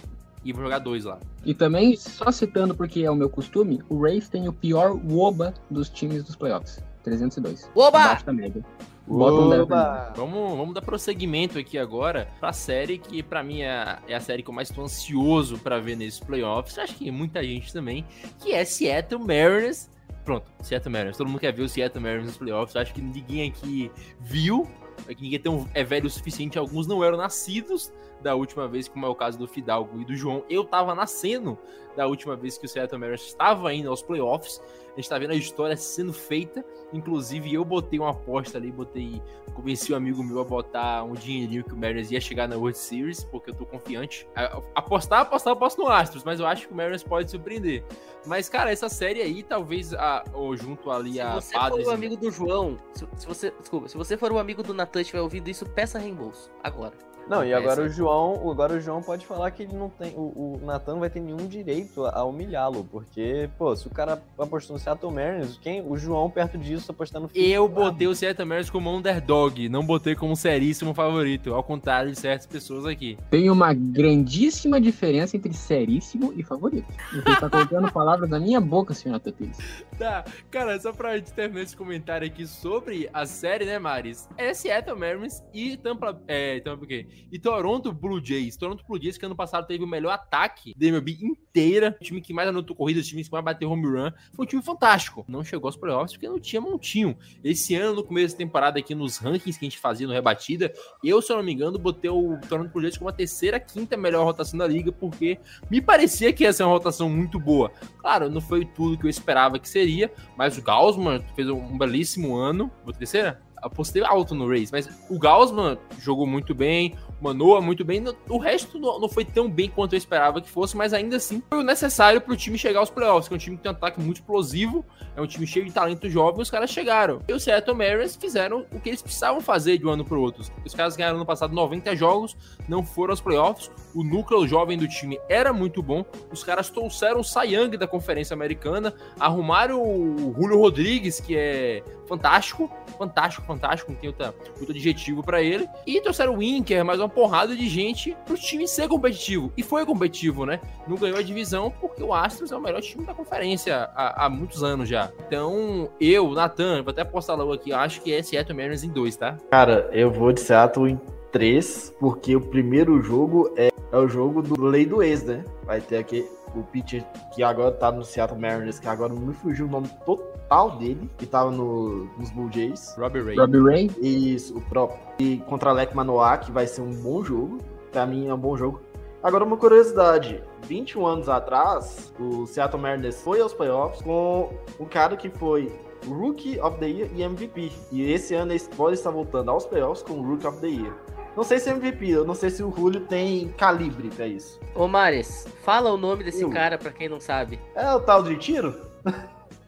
E 0.44 0.52
vão 0.52 0.62
jogar 0.62 0.78
dois 0.78 1.04
lá. 1.04 1.18
E 1.44 1.54
também, 1.54 1.96
só 1.96 2.30
citando 2.30 2.74
porque 2.74 3.02
é 3.02 3.10
o 3.10 3.14
meu 3.14 3.30
costume, 3.30 3.82
o 3.88 4.02
Rays 4.02 4.28
tem 4.28 4.46
o 4.48 4.52
pior 4.52 4.92
WOBA 4.92 5.54
dos 5.70 5.88
times 5.88 6.24
dos 6.24 6.36
playoffs. 6.36 6.82
302. 7.02 7.70
Oba! 7.74 7.98
Abaixo 7.98 8.26
da 8.26 8.32
média. 8.32 8.64
Oba! 9.06 10.12
Vamos, 10.16 10.56
vamos 10.56 10.74
dar 10.74 10.80
prosseguimento 10.80 11.58
aqui 11.58 11.76
agora 11.76 12.28
pra 12.40 12.52
série 12.52 12.96
que 12.98 13.22
pra 13.22 13.42
mim 13.42 13.60
é, 13.60 13.98
é 14.08 14.14
a 14.14 14.20
série 14.20 14.42
que 14.42 14.48
eu 14.48 14.54
mais 14.54 14.70
tô 14.70 14.82
ansioso 14.82 15.58
pra 15.58 15.78
ver 15.78 15.96
nesses 15.96 16.20
playoffs. 16.20 16.78
Acho 16.78 16.94
que 16.94 17.10
muita 17.10 17.42
gente 17.44 17.72
também, 17.72 18.04
que 18.40 18.52
é 18.52 18.64
Seattle 18.64 19.20
Mariners. 19.20 19.90
Pronto, 20.24 20.50
Seattle 20.62 20.90
Mariners. 20.90 21.18
Todo 21.18 21.28
mundo 21.28 21.40
quer 21.40 21.52
ver 21.52 21.62
o 21.62 21.68
Seattle 21.68 22.02
Mariners 22.02 22.26
nos 22.28 22.36
playoffs. 22.38 22.74
Acho 22.76 22.94
que 22.94 23.02
ninguém 23.02 23.48
aqui 23.48 23.90
viu. 24.20 24.66
É 25.06 25.14
que 25.14 25.22
ninguém 25.22 25.38
tão, 25.38 25.68
é 25.74 25.84
velho 25.84 26.06
o 26.06 26.10
suficiente. 26.10 26.58
Alguns 26.58 26.86
não 26.86 27.04
eram 27.04 27.18
nascidos 27.18 27.92
da 28.24 28.34
última 28.34 28.66
vez, 28.66 28.88
como 28.88 29.04
é 29.06 29.08
o 29.08 29.14
caso 29.14 29.38
do 29.38 29.46
Fidalgo 29.46 30.00
e 30.00 30.04
do 30.04 30.16
João. 30.16 30.42
Eu 30.48 30.64
tava 30.64 30.94
nascendo 30.94 31.56
da 31.94 32.06
última 32.06 32.34
vez 32.34 32.58
que 32.58 32.64
o 32.66 32.68
Seattle 32.68 32.98
Mariners 32.98 33.26
estava 33.26 33.72
indo 33.72 33.88
aos 33.88 34.02
playoffs. 34.02 34.60
A 34.92 34.96
gente 34.96 35.08
tá 35.08 35.18
vendo 35.18 35.32
a 35.32 35.36
história 35.36 35.76
sendo 35.76 36.12
feita. 36.12 36.64
Inclusive, 36.92 37.52
eu 37.52 37.64
botei 37.64 37.98
uma 37.98 38.10
aposta 38.10 38.58
ali, 38.58 38.70
botei. 38.72 39.20
Convenci 39.52 39.92
um 39.92 39.96
amigo 39.96 40.22
meu 40.22 40.40
a 40.40 40.44
botar 40.44 41.04
um 41.04 41.12
dinheirinho 41.12 41.62
que 41.64 41.72
o 41.72 41.76
Mariners 41.76 42.10
ia 42.10 42.20
chegar 42.20 42.48
na 42.48 42.56
World 42.56 42.78
Series, 42.78 43.22
porque 43.24 43.50
eu 43.50 43.54
tô 43.54 43.66
confiante. 43.66 44.26
Apostar, 44.74 45.20
apostar, 45.20 45.52
eu 45.52 45.56
aposto 45.56 45.82
no 45.82 45.88
Astros, 45.88 46.24
mas 46.24 46.40
eu 46.40 46.46
acho 46.46 46.66
que 46.68 46.72
o 46.72 46.76
Mariners 46.76 47.02
pode 47.02 47.30
surpreender. 47.30 47.84
Mas, 48.24 48.48
cara, 48.48 48.70
essa 48.72 48.88
série 48.88 49.20
aí, 49.20 49.42
talvez, 49.42 49.92
a, 49.94 50.24
ou 50.32 50.56
junto 50.56 50.90
ali 50.90 51.14
Se 51.14 51.20
a 51.20 51.34
você 51.34 51.52
for 51.52 51.60
Padres 51.60 51.86
o 51.86 51.90
e- 51.90 51.94
amigo 51.94 52.16
do 52.16 52.30
João, 52.30 52.78
se, 52.94 53.06
se 53.16 53.26
você. 53.26 53.52
Desculpa, 53.60 53.88
se 53.88 53.96
você 53.96 54.16
for 54.16 54.32
o 54.32 54.38
amigo 54.38 54.62
do 54.62 54.72
Natan 54.72 55.00
e 55.00 55.02
estiver 55.02 55.20
ouvindo 55.20 55.48
isso, 55.48 55.66
peça 55.66 55.98
reembolso. 55.98 56.50
Agora. 56.62 56.94
Não, 57.28 57.44
e 57.44 57.54
agora 57.54 57.82
o 57.82 57.88
João, 57.88 58.50
agora 58.50 58.74
o 58.74 58.80
João 58.80 59.02
pode 59.02 59.24
falar 59.24 59.50
que 59.50 59.62
ele 59.62 59.74
não 59.74 59.88
tem, 59.88 60.12
o, 60.14 60.58
o 60.58 60.60
Nathan 60.62 60.92
não 60.92 61.00
vai 61.00 61.08
ter 61.08 61.20
nenhum 61.20 61.46
direito 61.46 62.04
a, 62.04 62.18
a 62.18 62.24
humilhá-lo, 62.24 62.86
porque, 62.90 63.48
pô, 63.56 63.74
se 63.74 63.86
o 63.86 63.90
cara 63.90 64.22
apostou 64.38 64.74
no 64.74 64.80
Seattle 64.80 65.12
Mariners, 65.12 65.58
quem, 65.58 65.82
o 65.82 65.96
João 65.96 66.28
perto 66.28 66.58
disso 66.58 66.90
apostando 66.90 67.26
no 67.26 67.30
Eu 67.34 67.66
botei 67.68 68.06
o 68.06 68.14
Seattle 68.14 68.46
Mariners 68.46 68.70
como 68.70 68.94
underdog, 68.94 69.68
não 69.68 69.84
botei 69.84 70.14
como 70.14 70.36
seríssimo 70.36 70.92
favorito, 70.92 71.54
ao 71.54 71.62
contrário 71.62 72.10
de 72.10 72.18
certas 72.18 72.46
pessoas 72.46 72.84
aqui. 72.84 73.16
Tem 73.30 73.48
uma 73.48 73.72
grandíssima 73.72 74.80
diferença 74.80 75.36
entre 75.36 75.52
seríssimo 75.54 76.32
e 76.36 76.42
favorito. 76.42 76.92
Você 77.10 77.40
tá 77.40 77.48
colocando 77.48 77.90
palavras 77.92 78.28
na 78.28 78.38
minha 78.38 78.60
boca, 78.60 78.92
senhor 78.92 79.20
Pires. 79.20 79.56
Tá, 79.98 80.24
cara, 80.50 80.78
só 80.78 80.92
pra 80.92 81.16
gente 81.16 81.32
terminar 81.32 81.62
esse 81.62 81.76
comentário 81.76 82.26
aqui 82.26 82.46
sobre 82.46 83.08
a 83.12 83.24
série, 83.24 83.64
né, 83.64 83.78
Maris? 83.78 84.28
É 84.36 84.52
Seattle 84.52 84.98
Mariners 84.98 85.42
e 85.52 85.76
Tampa, 85.76 86.20
é, 86.28 86.60
Tampa 86.60 86.84
o 86.84 86.86
quê? 86.86 87.06
E 87.30 87.38
Toronto 87.38 87.92
Blue 87.92 88.24
Jays. 88.24 88.56
Toronto 88.56 88.84
Blue 88.86 89.00
Jays 89.00 89.18
que 89.18 89.26
ano 89.26 89.36
passado 89.36 89.66
teve 89.66 89.84
o 89.84 89.86
melhor 89.86 90.12
ataque 90.12 90.74
da 90.76 90.86
MLB 90.86 91.18
inteira, 91.20 91.96
o 92.00 92.04
time 92.04 92.20
que 92.20 92.32
mais 92.32 92.48
anotou 92.48 92.74
corridas, 92.76 93.04
o 93.04 93.08
time 93.08 93.24
que 93.24 93.30
mais 93.30 93.44
bateu 93.44 93.70
home 93.70 93.86
run. 93.86 94.10
Foi 94.32 94.44
um 94.44 94.48
time 94.48 94.62
fantástico. 94.62 95.24
Não 95.28 95.44
chegou 95.44 95.68
aos 95.68 95.76
playoffs 95.76 96.12
porque 96.12 96.28
não 96.28 96.38
tinha 96.38 96.60
montinho. 96.60 97.16
Esse 97.42 97.74
ano, 97.74 97.96
no 97.96 98.04
começo 98.04 98.34
da 98.34 98.38
temporada 98.38 98.78
aqui 98.78 98.94
nos 98.94 99.18
rankings 99.18 99.58
que 99.58 99.66
a 99.66 99.68
gente 99.68 99.78
fazia 99.78 100.06
no 100.06 100.12
Rebatida, 100.12 100.72
eu, 101.02 101.20
se 101.20 101.32
eu 101.32 101.36
não 101.36 101.44
me 101.44 101.52
engano, 101.52 101.78
botei 101.78 102.10
o 102.10 102.38
Toronto 102.48 102.70
Blue 102.70 102.82
Jays 102.82 102.98
como 102.98 103.10
a 103.10 103.12
terceira, 103.12 103.58
quinta 103.60 103.96
melhor 103.96 104.24
rotação 104.24 104.58
da 104.58 104.66
liga, 104.66 104.92
porque 104.92 105.38
me 105.70 105.80
parecia 105.80 106.32
que 106.32 106.44
ia 106.44 106.52
ser 106.52 106.62
uma 106.62 106.72
rotação 106.72 107.08
muito 107.08 107.38
boa. 107.38 107.70
Claro, 107.98 108.30
não 108.30 108.40
foi 108.40 108.64
tudo 108.64 108.98
que 108.98 109.06
eu 109.06 109.10
esperava 109.10 109.58
que 109.58 109.68
seria, 109.68 110.12
mas 110.36 110.56
o 110.58 110.62
Gaussman 110.62 111.24
fez 111.34 111.48
um 111.48 111.76
belíssimo 111.78 112.36
ano. 112.36 112.70
Vou 112.84 112.92
terceira? 112.92 113.40
Apostei 113.64 114.04
alto 114.04 114.34
no 114.34 114.48
Race, 114.48 114.70
mas 114.70 114.88
o 115.08 115.18
Gaussman 115.18 115.78
jogou 115.98 116.26
muito 116.26 116.54
bem, 116.54 116.94
o 117.20 117.24
Manoa 117.24 117.60
muito 117.60 117.84
bem. 117.84 118.04
O 118.28 118.38
resto 118.38 118.78
não 118.78 119.00
não 119.00 119.08
foi 119.08 119.24
tão 119.24 119.48
bem 119.48 119.68
quanto 119.68 119.94
eu 119.94 119.98
esperava 119.98 120.40
que 120.40 120.48
fosse, 120.48 120.76
mas 120.76 120.92
ainda 120.92 121.16
assim 121.16 121.42
foi 121.50 121.60
o 121.60 121.62
necessário 121.62 122.20
para 122.20 122.32
o 122.32 122.36
time 122.36 122.58
chegar 122.58 122.80
aos 122.80 122.90
playoffs, 122.90 123.28
que 123.28 123.34
é 123.34 123.36
um 123.36 123.38
time 123.38 123.56
que 123.56 123.62
tem 123.62 123.72
um 123.72 123.74
ataque 123.74 124.00
muito 124.00 124.16
explosivo, 124.16 124.84
é 125.16 125.20
um 125.20 125.26
time 125.26 125.46
cheio 125.46 125.64
de 125.64 125.72
talento 125.72 126.08
jovem, 126.08 126.42
os 126.42 126.50
caras 126.50 126.70
chegaram. 126.70 127.20
E 127.28 127.32
os 127.32 127.42
Seattle 127.42 127.76
Mariners 127.76 128.16
fizeram 128.16 128.66
o 128.72 128.80
que 128.80 128.90
eles 128.90 129.02
precisavam 129.02 129.40
fazer 129.40 129.78
de 129.78 129.86
um 129.86 129.90
ano 129.90 130.04
para 130.04 130.16
o 130.16 130.20
outro. 130.20 130.44
Os 130.64 130.74
caras 130.74 130.96
ganharam 130.96 131.18
no 131.18 131.26
passado 131.26 131.54
90 131.54 131.94
jogos, 131.96 132.36
não 132.68 132.82
foram 132.84 133.12
aos 133.12 133.20
playoffs, 133.20 133.70
o 133.94 134.02
núcleo 134.02 134.46
jovem 134.46 134.76
do 134.76 134.88
time 134.88 135.18
era 135.28 135.52
muito 135.52 135.82
bom, 135.82 136.04
os 136.30 136.42
caras 136.42 136.68
trouxeram 136.68 137.20
o 137.20 137.44
Young 137.44 137.76
da 137.76 137.86
Conferência 137.86 138.34
Americana, 138.34 138.94
arrumaram 139.18 139.82
o 139.82 140.34
Julio 140.38 140.58
Rodrigues, 140.58 141.20
que 141.20 141.36
é 141.36 141.82
fantástico, 142.06 142.70
fantástico, 142.98 143.46
fantástico, 143.46 143.92
não 143.92 143.98
tem 143.98 144.08
outra, 144.08 144.34
outro 144.58 144.70
adjetivo 144.70 145.22
pra 145.22 145.42
ele, 145.42 145.68
e 145.86 146.00
trouxeram 146.00 146.34
o 146.34 146.38
Winker, 146.38 146.84
mais 146.84 146.98
uma 146.98 147.08
porrada 147.08 147.56
de 147.56 147.68
gente 147.68 148.16
pro 148.24 148.36
time 148.36 148.66
ser 148.68 148.88
competitivo, 148.88 149.52
e 149.56 149.62
foi 149.62 149.84
competitivo, 149.84 150.46
né? 150.46 150.60
Não 150.86 150.96
ganhou 150.96 151.18
a 151.18 151.22
divisão 151.22 151.70
porque 151.80 152.02
o 152.02 152.12
Astros 152.12 152.52
é 152.52 152.56
o 152.56 152.60
melhor 152.60 152.80
time 152.80 153.04
da 153.04 153.14
conferência 153.14 153.90
há, 153.94 154.26
há 154.26 154.28
muitos 154.28 154.62
anos 154.62 154.88
já. 154.88 155.10
Então, 155.26 155.90
eu, 156.00 156.30
Nathan, 156.32 156.82
vou 156.82 156.90
até 156.90 157.04
postar 157.04 157.34
logo 157.34 157.52
aqui, 157.52 157.72
acho 157.72 158.00
que 158.00 158.12
é 158.12 158.22
Seattle 158.22 158.56
Mariners 158.56 158.84
em 158.84 158.90
dois, 158.90 159.16
tá? 159.16 159.38
Cara, 159.50 159.88
eu 159.92 160.10
vou 160.10 160.32
de 160.32 160.40
Seattle 160.40 160.90
em 160.90 161.00
3, 161.34 161.96
porque 161.98 162.36
o 162.36 162.40
primeiro 162.40 163.02
jogo 163.02 163.52
é, 163.56 163.70
é 163.90 163.96
o 163.98 164.06
jogo 164.06 164.40
do 164.40 164.62
Lei 164.64 164.86
do 164.86 165.02
Ex, 165.02 165.24
né? 165.24 165.44
Vai 165.64 165.80
ter 165.80 165.96
aqui 165.96 166.24
o 166.60 166.64
pitcher 166.64 167.04
que 167.34 167.42
agora 167.42 167.72
tá 167.72 167.90
no 167.90 168.04
Seattle 168.04 168.40
Mariners, 168.40 168.78
que 168.78 168.88
agora 168.88 169.12
me 169.12 169.34
fugiu 169.34 169.66
o 169.66 169.68
nome 169.68 169.88
total 170.04 170.78
dele, 170.78 171.10
que 171.18 171.26
tava 171.26 171.50
no, 171.50 172.04
nos 172.18 172.30
Blue 172.30 172.50
Jays. 172.52 172.94
Robbie 172.96 173.22
Ray. 173.22 173.36
Robbie 173.36 173.62
Ray, 173.62 173.90
Isso, 174.00 174.56
o 174.56 174.60
próprio. 174.60 174.98
E 175.18 175.38
contra 175.48 175.70
Alec 175.70 175.94
Manoa, 175.94 176.38
que 176.38 176.50
vai 176.50 176.66
ser 176.66 176.80
um 176.80 176.92
bom 177.02 177.22
jogo. 177.22 177.58
Pra 177.92 178.06
mim 178.06 178.28
é 178.28 178.34
um 178.34 178.38
bom 178.38 178.56
jogo. 178.56 178.80
Agora, 179.22 179.44
uma 179.44 179.56
curiosidade: 179.56 180.42
21 180.62 181.06
anos 181.06 181.28
atrás, 181.28 182.12
o 182.18 182.46
Seattle 182.46 182.80
Mariners 182.80 183.22
foi 183.22 183.40
aos 183.40 183.54
playoffs 183.54 184.02
com 184.02 184.52
o 184.78 184.86
cara 184.86 185.16
que 185.16 185.30
foi 185.30 185.72
Rookie 186.06 186.60
of 186.60 186.78
the 186.78 186.86
Year 186.86 187.10
e 187.14 187.22
MVP. 187.22 187.72
E 187.90 188.12
esse 188.12 188.34
ano 188.34 188.52
eles 188.52 188.68
podem 188.68 188.94
estar 188.94 189.10
voltando 189.10 189.50
aos 189.50 189.64
playoffs 189.66 190.02
com 190.02 190.14
o 190.14 190.22
Rookie 190.22 190.46
of 190.46 190.60
the 190.60 190.68
Year. 190.68 190.92
Não 191.36 191.42
sei 191.42 191.58
se 191.58 191.68
é 191.68 191.72
MVP, 191.72 192.08
eu 192.08 192.24
não 192.24 192.34
sei 192.34 192.48
se 192.50 192.62
o 192.62 192.72
Julio 192.74 193.00
tem 193.00 193.48
calibre 193.58 194.08
pra 194.08 194.26
isso. 194.26 194.60
Ô 194.74 194.86
Mares, 194.86 195.46
fala 195.64 195.90
o 195.92 195.96
nome 195.96 196.22
desse 196.22 196.42
Eu. 196.42 196.50
cara 196.50 196.78
pra 196.78 196.92
quem 196.92 197.08
não 197.08 197.18
sabe. 197.20 197.58
É 197.74 197.92
o 197.92 198.00
tal 198.00 198.22
de 198.22 198.36
tiro? 198.36 198.74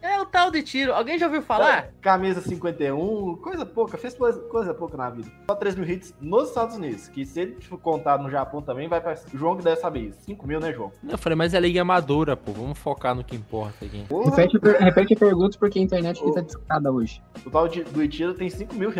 É 0.01 0.21
o 0.21 0.25
tal 0.27 0.53
de 0.53 0.63
tiro. 0.63 0.93
Alguém 0.95 1.19
já 1.19 1.27
ouviu 1.27 1.43
falar? 1.43 1.89
Camisa 2.01 2.41
51, 2.41 3.37
coisa 3.43 3.67
pouca, 3.67 3.99
fez 3.99 4.15
coisa, 4.15 4.39
coisa 4.43 4.73
pouca 4.73 4.97
na 4.97 5.11
vida. 5.11 5.29
Só 5.51 5.57
3 5.57 5.75
mil 5.75 5.89
hits 5.91 6.15
nos 6.21 6.49
Estados 6.51 6.77
Unidos, 6.77 7.09
que 7.09 7.27
se 7.27 7.41
ele 7.41 7.61
for 7.61 7.79
contar 7.79 8.17
no 8.19 8.31
Japão 8.31 8.63
também, 8.63 8.87
vai 8.89 9.01
pra... 9.01 9.17
O 9.35 9.37
João 9.37 9.57
que 9.57 9.65
deve 9.65 9.81
saber 9.81 10.01
isso. 10.01 10.19
5 10.23 10.47
mil, 10.47 10.61
né, 10.61 10.73
João? 10.73 10.93
Eu 11.09 11.19
falei, 11.19 11.35
mas 11.37 11.53
é 11.55 11.59
liga 11.59 11.83
amadora, 11.83 12.37
pô, 12.37 12.53
vamos 12.53 12.79
focar 12.79 13.17
no 13.17 13.25
que 13.25 13.35
importa 13.35 13.85
aqui. 13.85 14.07
Repete, 14.25 14.59
repete 14.79 15.15
a 15.15 15.17
pergunta 15.17 15.59
porque 15.59 15.81
a 15.81 15.83
internet 15.83 16.23
aqui 16.23 16.33
tá 16.33 16.41
discada 16.41 16.93
hoje. 16.93 17.21
o 17.45 17.51
tal 17.51 17.67
de, 17.67 17.83
do 17.83 18.01
Itira 18.01 18.33
tem 18.33 18.49
5 18.49 18.75
mil, 18.77 18.93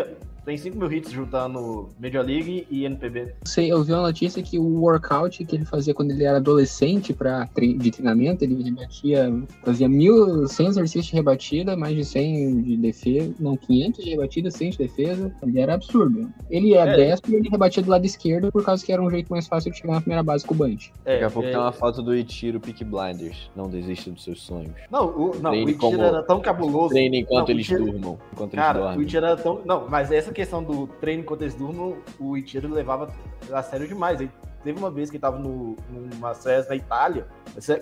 tem 0.47 0.55
5 0.57 0.77
mil 0.77 0.89
hits 0.89 1.11
juntando 1.11 1.89
Major 2.01 2.23
League 2.25 2.65
e 2.71 2.85
NPB. 2.85 3.33
Sei, 3.43 3.69
eu 3.69 3.83
vi 3.83 3.91
uma 3.91 4.03
notícia 4.03 4.41
que 4.41 4.57
o 4.57 4.63
workout 4.79 5.43
que 5.43 5.55
ele 5.57 5.65
fazia 5.65 5.93
quando 5.93 6.11
ele 6.11 6.23
era 6.23 6.37
adolescente 6.37 7.13
pra, 7.13 7.49
de 7.77 7.91
treinamento, 7.91 8.45
ele 8.45 8.63
rebatia, 8.63 9.29
fazia 9.65 9.89
1.100 9.89 10.67
exercícios 10.69 11.05
de 11.07 11.13
rebatida, 11.15 11.75
mais 11.75 11.93
de 11.93 12.05
100 12.05 12.61
de 12.61 12.77
defesa, 12.77 13.33
não, 13.37 13.57
500 13.57 14.03
de 14.05 14.09
rebatida, 14.11 14.49
100 14.49 14.69
de 14.69 14.77
defesa, 14.77 15.35
ele 15.43 15.59
era 15.59 15.73
absurdo. 15.73 16.29
Ele 16.49 16.73
é, 16.75 16.77
É. 16.77 16.95
destro 16.95 17.29
e 17.33 17.35
ele 17.35 17.49
rebatia 17.49 17.83
do 17.83 17.89
lado 17.91 18.05
esquerdo 18.05 18.49
por 18.49 18.63
causa 18.63 18.85
que 18.85 18.93
era 18.93 19.01
um 19.01 19.09
jeito 19.11 19.27
mais 19.29 19.47
fácil 19.47 19.69
de 19.69 19.77
chegar 19.79 19.95
na 19.95 19.99
primeira 20.01 20.23
base 20.23 20.45
com 20.45 20.53
o 20.53 20.57
bunch. 20.57 20.93
É, 21.03 21.13
Daqui 21.15 21.23
a 21.25 21.29
pouco 21.29 21.49
é, 21.49 21.51
tem 21.51 21.59
uma 21.59 21.73
foto 21.73 22.01
do 22.01 22.15
Itiro 22.15 22.61
Peak 22.61 22.85
Blinders. 22.85 23.51
Não 23.53 23.67
desista 23.69 24.09
dos 24.11 24.23
seus 24.23 24.41
sonhos. 24.41 24.71
Não, 24.89 25.07
o, 25.07 25.35
não, 25.41 25.51
o 25.51 25.55
Itira 25.55 25.77
como- 25.77 26.01
era 26.01 26.23
tão 26.23 26.39
cabuloso. 26.39 26.93
Treine 26.93 27.19
enquanto 27.19 27.49
Não, 27.49 27.53
eles 27.55 27.65
Itiro- 27.65 27.83
durmam. 27.91 28.17
Enquanto 28.31 28.51
Cara, 28.55 28.77
eles 28.77 28.79
o 28.79 28.87
dormem. 28.91 29.05
Itira 29.05 29.27
era 29.27 29.35
tão. 29.35 29.59
Não, 29.65 29.89
mas 29.89 30.09
essa 30.09 30.31
questão 30.37 30.63
do 30.63 30.85
treino 30.85 31.23
enquanto 31.23 31.41
eles 31.41 31.55
durmam, 31.55 31.97
o 32.19 32.37
Itira 32.37 32.67
levava 32.67 33.11
a 33.51 33.63
sério 33.63 33.87
demais. 33.87 34.21
Ele 34.21 34.31
teve 34.63 34.77
uma 34.77 34.91
vez 34.91 35.09
que 35.09 35.17
ele 35.17 35.21
tava 35.21 35.39
no, 35.39 35.75
numa 35.89 36.33
festa 36.35 36.69
na 36.69 36.75
Itália, 36.75 37.27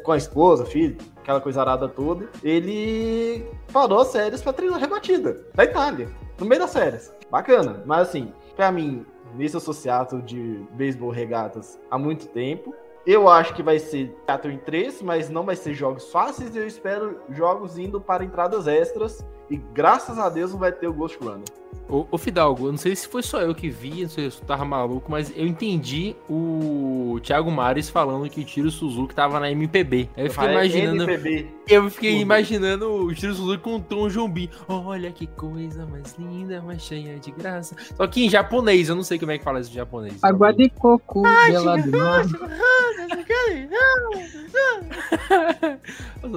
com 0.03 0.11
a 0.13 0.17
esposa, 0.17 0.65
filho, 0.65 0.97
aquela 1.17 1.41
coisa 1.41 1.61
arada 1.61 1.87
toda. 1.89 2.29
Ele 2.41 3.45
parou 3.73 3.99
as 3.99 4.07
séries 4.07 4.41
pra 4.41 4.53
treinar 4.53 4.79
rebatida 4.79 5.45
da 5.53 5.65
Itália, 5.65 6.09
no 6.39 6.45
meio 6.45 6.61
das 6.61 6.71
séries. 6.71 7.13
Bacana, 7.29 7.83
mas 7.85 8.07
assim, 8.07 8.31
pra 8.55 8.71
mim, 8.71 9.05
nesse 9.35 9.57
associado 9.57 10.21
de 10.21 10.65
beisebol 10.71 11.09
regatas 11.09 11.77
há 11.91 11.97
muito 11.97 12.27
tempo. 12.27 12.73
Eu 13.05 13.29
acho 13.29 13.53
que 13.53 13.61
vai 13.61 13.77
ser 13.77 14.17
Seattle 14.25 14.53
em 14.53 14.57
3, 14.57 15.01
mas 15.03 15.29
não 15.29 15.43
vai 15.43 15.55
ser 15.55 15.75
jogos 15.75 16.09
fáceis. 16.11 16.55
Eu 16.55 16.65
espero 16.65 17.19
jogos 17.29 17.77
indo 17.77 18.01
para 18.01 18.23
entradas 18.23 18.65
extras. 18.65 19.23
E 19.47 19.57
graças 19.57 20.17
a 20.17 20.27
Deus 20.27 20.53
não 20.53 20.59
vai 20.59 20.71
ter 20.71 20.87
o 20.87 20.93
Ghost 20.93 21.19
Runner. 21.21 21.45
Ô, 21.87 22.07
ô 22.11 22.17
Fidalgo, 22.17 22.67
eu 22.67 22.71
não 22.71 22.77
sei 22.77 22.95
se 22.95 23.07
foi 23.07 23.21
só 23.21 23.41
eu 23.41 23.53
que 23.53 23.69
vi, 23.69 24.01
não 24.03 24.09
sei 24.09 24.31
se 24.31 24.39
eu 24.39 24.45
tava 24.45 24.65
maluco, 24.65 25.11
mas 25.11 25.31
eu 25.35 25.45
entendi 25.45 26.15
o 26.29 27.19
Thiago 27.21 27.51
Mares 27.51 27.89
falando 27.89 28.29
que 28.29 28.41
o 28.41 28.43
Tiro 28.43 28.71
Suzuki 28.71 29.13
tava 29.13 29.39
na 29.39 29.51
MPB. 29.51 30.09
Aí 30.17 30.25
eu 30.25 30.31
fiquei 30.31 30.49
imaginando. 30.51 31.03
NPB. 31.03 31.47
Eu 31.67 31.89
fiquei 31.89 32.19
imaginando 32.19 32.91
o 32.91 33.13
Tiro 33.13 33.33
Suzuki 33.35 33.63
com 33.63 33.75
o 33.75 33.79
Tom 33.79 34.09
Jobim. 34.09 34.49
Olha 34.67 35.11
que 35.11 35.27
coisa 35.27 35.85
mais 35.85 36.15
linda, 36.17 36.61
mais 36.61 36.81
cheia 36.81 37.19
de 37.19 37.31
graça. 37.31 37.75
Só 37.95 38.07
que 38.07 38.25
em 38.25 38.29
japonês, 38.29 38.89
eu 38.89 38.95
não 38.95 39.03
sei 39.03 39.19
como 39.19 39.31
é 39.31 39.37
que 39.37 39.43
fala 39.43 39.59
isso 39.59 39.71
em 39.71 39.75
japonês. 39.75 40.23
Água 40.23 40.51
de 40.53 40.69
coco, 40.69 41.23
gelado. 41.47 41.91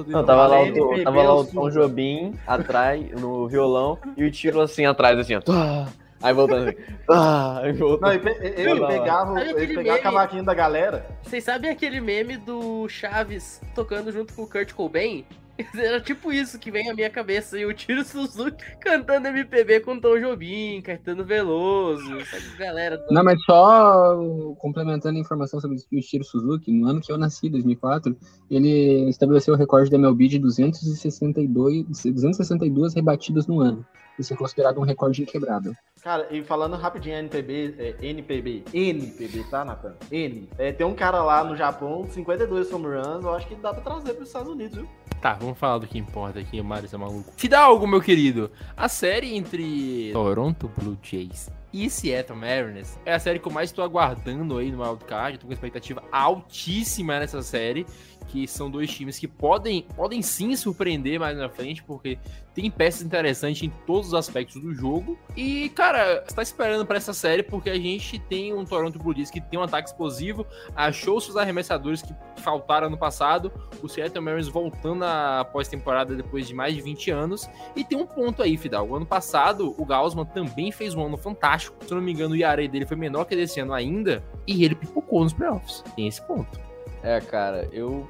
Não, 0.07 0.23
tava 0.23 0.47
lá, 0.47 0.61
o, 0.61 1.03
tava 1.03 1.23
lá 1.23 1.35
o 1.35 1.45
Tom 1.45 1.69
Jobim 1.69 2.33
atrás, 2.45 3.09
no 3.19 3.47
violão, 3.47 3.97
e 4.15 4.23
o 4.23 4.31
tiro 4.31 4.61
assim 4.61 4.85
atrás, 4.85 5.17
assim, 5.17 5.28
ó. 5.35 5.41
Tá. 5.41 5.87
Aí 6.21 6.33
voltando 6.33 6.67
assim. 6.69 6.77
Tá. 7.07 7.59
Aí 7.61 7.71
Não, 7.73 7.79
voltando. 7.87 8.11
ele, 8.13 8.19
pe- 8.19 8.61
ele 8.61 8.73
lá. 8.73 8.87
pegava, 8.87 9.39
ele 9.41 9.53
pegava 9.53 9.83
meme. 9.83 9.89
o 9.99 10.01
cavaquinho 10.03 10.43
da 10.43 10.53
galera. 10.53 11.05
Vocês 11.23 11.43
sabem 11.43 11.69
aquele 11.71 12.01
meme 12.01 12.35
do 12.37 12.87
Chaves 12.89 13.61
tocando 13.73 14.11
junto 14.11 14.33
com 14.33 14.43
o 14.43 14.47
Kurt 14.47 14.73
Cobain? 14.73 15.23
Era 15.77 15.99
tipo 15.99 16.31
isso 16.31 16.57
que 16.57 16.71
vem 16.71 16.89
à 16.89 16.93
minha 16.93 17.09
cabeça. 17.09 17.57
E 17.59 17.65
o 17.65 17.73
Tiro 17.73 18.03
Suzuki 18.05 18.63
cantando 18.79 19.27
MPB 19.27 19.81
com 19.81 19.99
Tom 19.99 20.17
Jobim, 20.19 20.81
Caetano 20.81 21.23
Veloso, 21.25 22.17
essa 22.19 22.57
galera 22.57 22.97
toda. 22.97 23.13
Não, 23.13 23.23
mas 23.23 23.41
só 23.43 24.17
complementando 24.57 25.17
a 25.17 25.21
informação 25.21 25.59
sobre 25.59 25.77
o 25.77 25.97
Ishiro 25.97 26.23
Suzuki, 26.23 26.71
no 26.71 26.87
ano 26.87 27.01
que 27.01 27.11
eu 27.11 27.17
nasci, 27.17 27.49
2004, 27.49 28.15
ele 28.49 29.09
estabeleceu 29.09 29.53
o 29.53 29.57
recorde 29.57 29.89
da 29.89 29.97
MLB 29.97 30.27
de 30.29 30.39
262, 30.39 31.85
262 31.87 32.93
rebatidas 32.93 33.45
no 33.47 33.59
ano. 33.59 33.85
Isso 34.19 34.33
é 34.33 34.37
considerado 34.37 34.79
um 34.79 34.83
recorde 34.83 35.23
inquebrável. 35.23 35.73
Cara, 36.01 36.27
e 36.31 36.43
falando 36.43 36.75
rapidinho, 36.75 37.15
NPB, 37.15 37.75
é, 37.77 38.05
NPB, 38.05 38.63
NPB, 38.73 39.43
tá, 39.49 39.65
Nathan? 39.65 39.95
N. 40.11 40.49
É, 40.57 40.71
tem 40.71 40.85
um 40.85 40.93
cara 40.93 41.23
lá 41.23 41.43
no 41.43 41.55
Japão, 41.55 42.07
52 42.09 42.71
home 42.71 42.85
runs, 42.85 43.23
eu 43.23 43.33
acho 43.33 43.47
que 43.47 43.55
dá 43.55 43.73
pra 43.73 43.81
trazer 43.81 44.13
pros 44.13 44.27
Estados 44.27 44.49
Unidos, 44.49 44.77
viu? 44.77 44.89
Tá, 45.21 45.33
vamos 45.33 45.57
falar 45.57 45.79
do 45.79 45.87
que 45.87 45.97
importa 45.97 46.39
aqui, 46.39 46.61
o 46.61 46.63
Marius 46.63 46.93
é 46.93 46.97
maluco. 46.97 47.33
Fidalgo, 47.35 47.85
meu 47.85 47.99
querido. 47.99 48.49
A 48.77 48.87
série 48.87 49.35
entre 49.35 50.11
Toronto 50.13 50.71
Blue 50.77 50.97
Jays 51.01 51.51
e 51.73 51.89
Seattle 51.89 52.37
Mariners 52.37 52.97
é 53.05 53.13
a 53.13 53.19
série 53.19 53.39
que 53.39 53.47
eu 53.47 53.51
mais 53.51 53.71
tô 53.71 53.81
aguardando 53.81 54.57
aí 54.57 54.71
no 54.71 54.81
wildcard. 54.81 55.35
Eu 55.35 55.41
tô 55.41 55.47
com 55.47 55.53
expectativa 55.53 56.01
altíssima 56.11 57.19
nessa 57.19 57.41
série. 57.41 57.85
Que 58.29 58.47
são 58.47 58.69
dois 58.69 58.91
times 58.91 59.17
que 59.17 59.27
podem, 59.27 59.85
podem 59.95 60.21
sim 60.21 60.55
surpreender 60.55 61.19
mais 61.19 61.37
na 61.37 61.49
frente, 61.49 61.83
porque 61.83 62.17
tem 62.53 62.69
peças 62.69 63.01
interessantes 63.01 63.63
em 63.63 63.69
todos 63.87 64.09
os 64.09 64.13
aspectos 64.13 64.61
do 64.61 64.73
jogo. 64.73 65.17
E, 65.35 65.69
cara, 65.69 66.23
você 66.27 66.35
tá 66.35 66.41
esperando 66.41 66.85
pra 66.85 66.97
essa 66.97 67.13
série 67.13 67.41
porque 67.41 67.69
a 67.69 67.75
gente 67.75 68.19
tem 68.19 68.53
um 68.53 68.65
Toronto 68.65 68.99
Blue 68.99 69.15
Jays 69.15 69.31
que 69.31 69.41
tem 69.41 69.59
um 69.59 69.63
ataque 69.63 69.89
explosivo, 69.89 70.45
achou 70.75 71.19
seus 71.19 71.37
arremessadores 71.37 72.01
que 72.01 72.13
faltaram 72.37 72.89
no 72.89 72.97
passado, 72.97 73.51
o 73.81 73.87
Seattle 73.87 74.23
Mariners 74.23 74.47
voltando 74.47 75.03
à 75.03 75.45
pós-temporada 75.51 76.15
depois 76.15 76.47
de 76.47 76.53
mais 76.53 76.75
de 76.75 76.81
20 76.81 77.11
anos. 77.11 77.49
E 77.75 77.83
tem 77.83 77.97
um 77.97 78.05
ponto 78.05 78.43
aí, 78.43 78.57
Fidal. 78.57 78.87
O 78.87 78.95
ano 78.95 79.05
passado, 79.05 79.73
o 79.77 79.85
Gaussman 79.85 80.25
também 80.25 80.71
fez 80.71 80.93
um 80.93 81.05
ano 81.05 81.17
fantástico. 81.17 81.77
Se 81.85 81.91
eu 81.91 81.97
não 81.97 82.03
me 82.03 82.11
engano, 82.11 82.33
o 82.33 82.37
IARA 82.37 82.67
dele 82.67 82.85
foi 82.85 82.97
menor 82.97 83.25
que 83.25 83.35
desse 83.35 83.59
ano 83.59 83.73
ainda. 83.73 84.23
E 84.45 84.63
ele 84.63 84.75
pipocou 84.75 85.23
nos 85.23 85.33
playoffs. 85.33 85.83
Tem 85.95 86.07
esse 86.07 86.21
ponto. 86.21 86.59
É, 87.01 87.19
cara, 87.21 87.67
eu. 87.71 88.07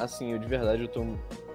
Assim, 0.00 0.32
eu 0.32 0.38
de 0.38 0.46
verdade 0.46 0.82
eu 0.82 0.88
tô 0.88 1.04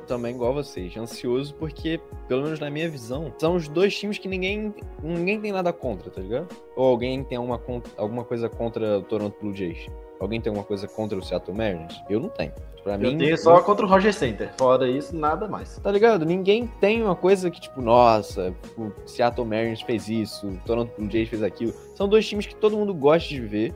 também 0.05 0.35
igual 0.35 0.51
a 0.51 0.55
vocês, 0.55 0.95
ansioso 0.95 1.55
porque, 1.55 1.99
pelo 2.27 2.43
menos 2.43 2.59
na 2.59 2.69
minha 2.69 2.87
visão, 2.87 3.33
são 3.39 3.55
os 3.55 3.67
dois 3.67 3.97
times 3.97 4.19
que 4.19 4.27
ninguém, 4.27 4.73
ninguém 5.01 5.41
tem 5.41 5.51
nada 5.51 5.73
contra, 5.73 6.11
tá 6.11 6.21
ligado? 6.21 6.47
Ou 6.75 6.85
alguém 6.87 7.23
tem 7.23 7.37
alguma, 7.37 7.59
alguma 7.97 8.23
coisa 8.23 8.47
contra 8.47 8.99
o 8.99 9.01
Toronto 9.01 9.35
Blue 9.41 9.55
Jays? 9.55 9.87
Alguém 10.19 10.39
tem 10.39 10.49
alguma 10.49 10.65
coisa 10.65 10.87
contra 10.87 11.17
o 11.17 11.23
Seattle 11.23 11.57
Mariners? 11.57 12.01
Eu 12.09 12.19
não 12.19 12.29
tenho. 12.29 12.53
Pra 12.83 12.99
mim, 12.99 13.13
Eu 13.13 13.17
tenho 13.17 13.37
só 13.37 13.59
contra 13.61 13.83
o 13.83 13.89
Roger 13.89 14.13
Center. 14.13 14.53
Fora 14.57 14.87
isso, 14.87 15.15
nada 15.15 15.47
mais. 15.47 15.79
Tá 15.79 15.91
ligado? 15.91 16.23
Ninguém 16.23 16.67
tem 16.79 17.01
uma 17.01 17.15
coisa 17.15 17.49
que, 17.49 17.59
tipo, 17.59 17.81
nossa, 17.81 18.53
o 18.77 18.91
Seattle 19.07 19.45
Mariners 19.45 19.81
fez 19.81 20.07
isso, 20.07 20.47
o 20.47 20.57
Toronto 20.59 20.93
Blue 20.95 21.09
Jays 21.09 21.27
fez 21.27 21.41
aquilo. 21.41 21.73
São 21.95 22.07
dois 22.07 22.27
times 22.27 22.45
que 22.45 22.55
todo 22.55 22.77
mundo 22.77 22.93
gosta 22.93 23.27
de 23.27 23.41
ver, 23.41 23.73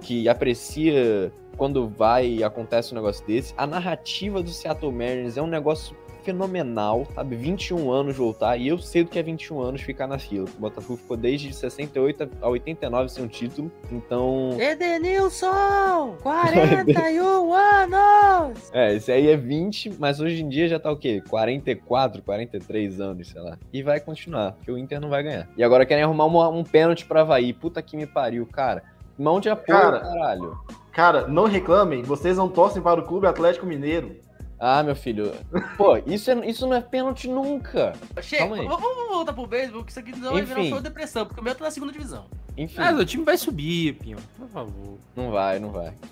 que 0.00 0.28
aprecia 0.28 1.32
quando 1.56 1.88
vai 1.88 2.26
e 2.26 2.44
acontece 2.44 2.92
um 2.92 2.96
negócio 2.96 3.26
desse. 3.26 3.52
A 3.56 3.66
narrativa 3.66 4.42
do 4.42 4.50
Seattle 4.50 4.92
Mariners 4.92 5.36
é 5.36 5.42
um 5.42 5.46
negócio 5.46 5.94
fenomenal, 6.22 7.06
sabe? 7.14 7.34
21 7.34 7.90
anos 7.90 8.14
voltar, 8.14 8.56
e 8.58 8.68
eu 8.68 8.78
sei 8.78 9.02
do 9.02 9.08
que 9.08 9.18
é 9.18 9.22
21 9.22 9.58
anos 9.60 9.80
ficar 9.80 10.06
na 10.06 10.18
fila. 10.18 10.46
O 10.56 10.60
Botafogo 10.60 10.98
ficou 10.98 11.16
desde 11.16 11.50
68 11.50 12.28
a 12.42 12.48
89 12.48 13.08
sem 13.08 13.24
um 13.24 13.26
título, 13.28 13.72
então... 13.90 14.50
Edenilson! 14.60 16.16
41 16.22 17.54
anos! 17.54 18.70
É, 18.72 18.94
esse 18.94 19.10
aí 19.10 19.28
é 19.28 19.36
20, 19.36 19.94
mas 19.98 20.20
hoje 20.20 20.42
em 20.42 20.48
dia 20.48 20.68
já 20.68 20.78
tá 20.78 20.90
o 20.92 20.96
quê? 20.96 21.22
44, 21.28 22.22
43 22.22 23.00
anos, 23.00 23.28
sei 23.28 23.40
lá. 23.40 23.58
E 23.72 23.82
vai 23.82 23.98
continuar, 23.98 24.52
porque 24.52 24.70
o 24.70 24.76
Inter 24.78 25.00
não 25.00 25.08
vai 25.08 25.22
ganhar. 25.22 25.48
E 25.56 25.64
agora 25.64 25.86
querem 25.86 26.04
arrumar 26.04 26.26
uma- 26.26 26.48
um 26.48 26.62
pênalti 26.64 27.06
pra 27.06 27.22
Havaí. 27.22 27.52
Puta 27.52 27.80
que 27.82 27.96
me 27.96 28.06
pariu, 28.06 28.46
cara. 28.46 28.82
Mão 29.20 29.38
de 29.38 29.50
apoio, 29.50 29.78
Cara. 29.78 30.00
caralho. 30.00 30.58
Cara, 30.92 31.28
não 31.28 31.44
reclamem, 31.44 32.02
vocês 32.02 32.38
não 32.38 32.48
torcem 32.48 32.80
para 32.80 33.00
o 33.00 33.04
Clube 33.04 33.26
Atlético 33.26 33.66
Mineiro. 33.66 34.16
Ah, 34.58 34.82
meu 34.82 34.96
filho. 34.96 35.32
Pô, 35.76 35.96
isso, 36.06 36.30
é, 36.30 36.46
isso 36.48 36.66
não 36.66 36.74
é 36.74 36.80
pênalti 36.80 37.28
nunca. 37.28 37.92
Chega, 38.22 38.46
vamos 38.46 38.66
vamos 38.80 39.08
voltar 39.08 39.34
pro 39.34 39.46
beisebol, 39.46 39.84
que 39.84 39.90
isso 39.90 40.00
aqui 40.00 40.12
não 40.18 40.32
vai 40.32 40.42
virar 40.42 40.62
de 40.62 40.80
depressão, 40.80 41.26
porque 41.26 41.40
o 41.40 41.44
meu 41.44 41.54
tá 41.54 41.64
na 41.64 41.70
segunda 41.70 41.92
divisão. 41.92 42.24
Enfim, 42.56 42.80
Ah, 42.80 42.92
o 42.92 43.04
time 43.04 43.22
vai 43.22 43.36
subir, 43.36 43.94
Pinho. 43.98 44.16
Por 44.38 44.48
favor. 44.48 44.98
não 45.14 45.30
vai, 45.30 45.58
não 45.58 45.70
vai. 45.70 45.92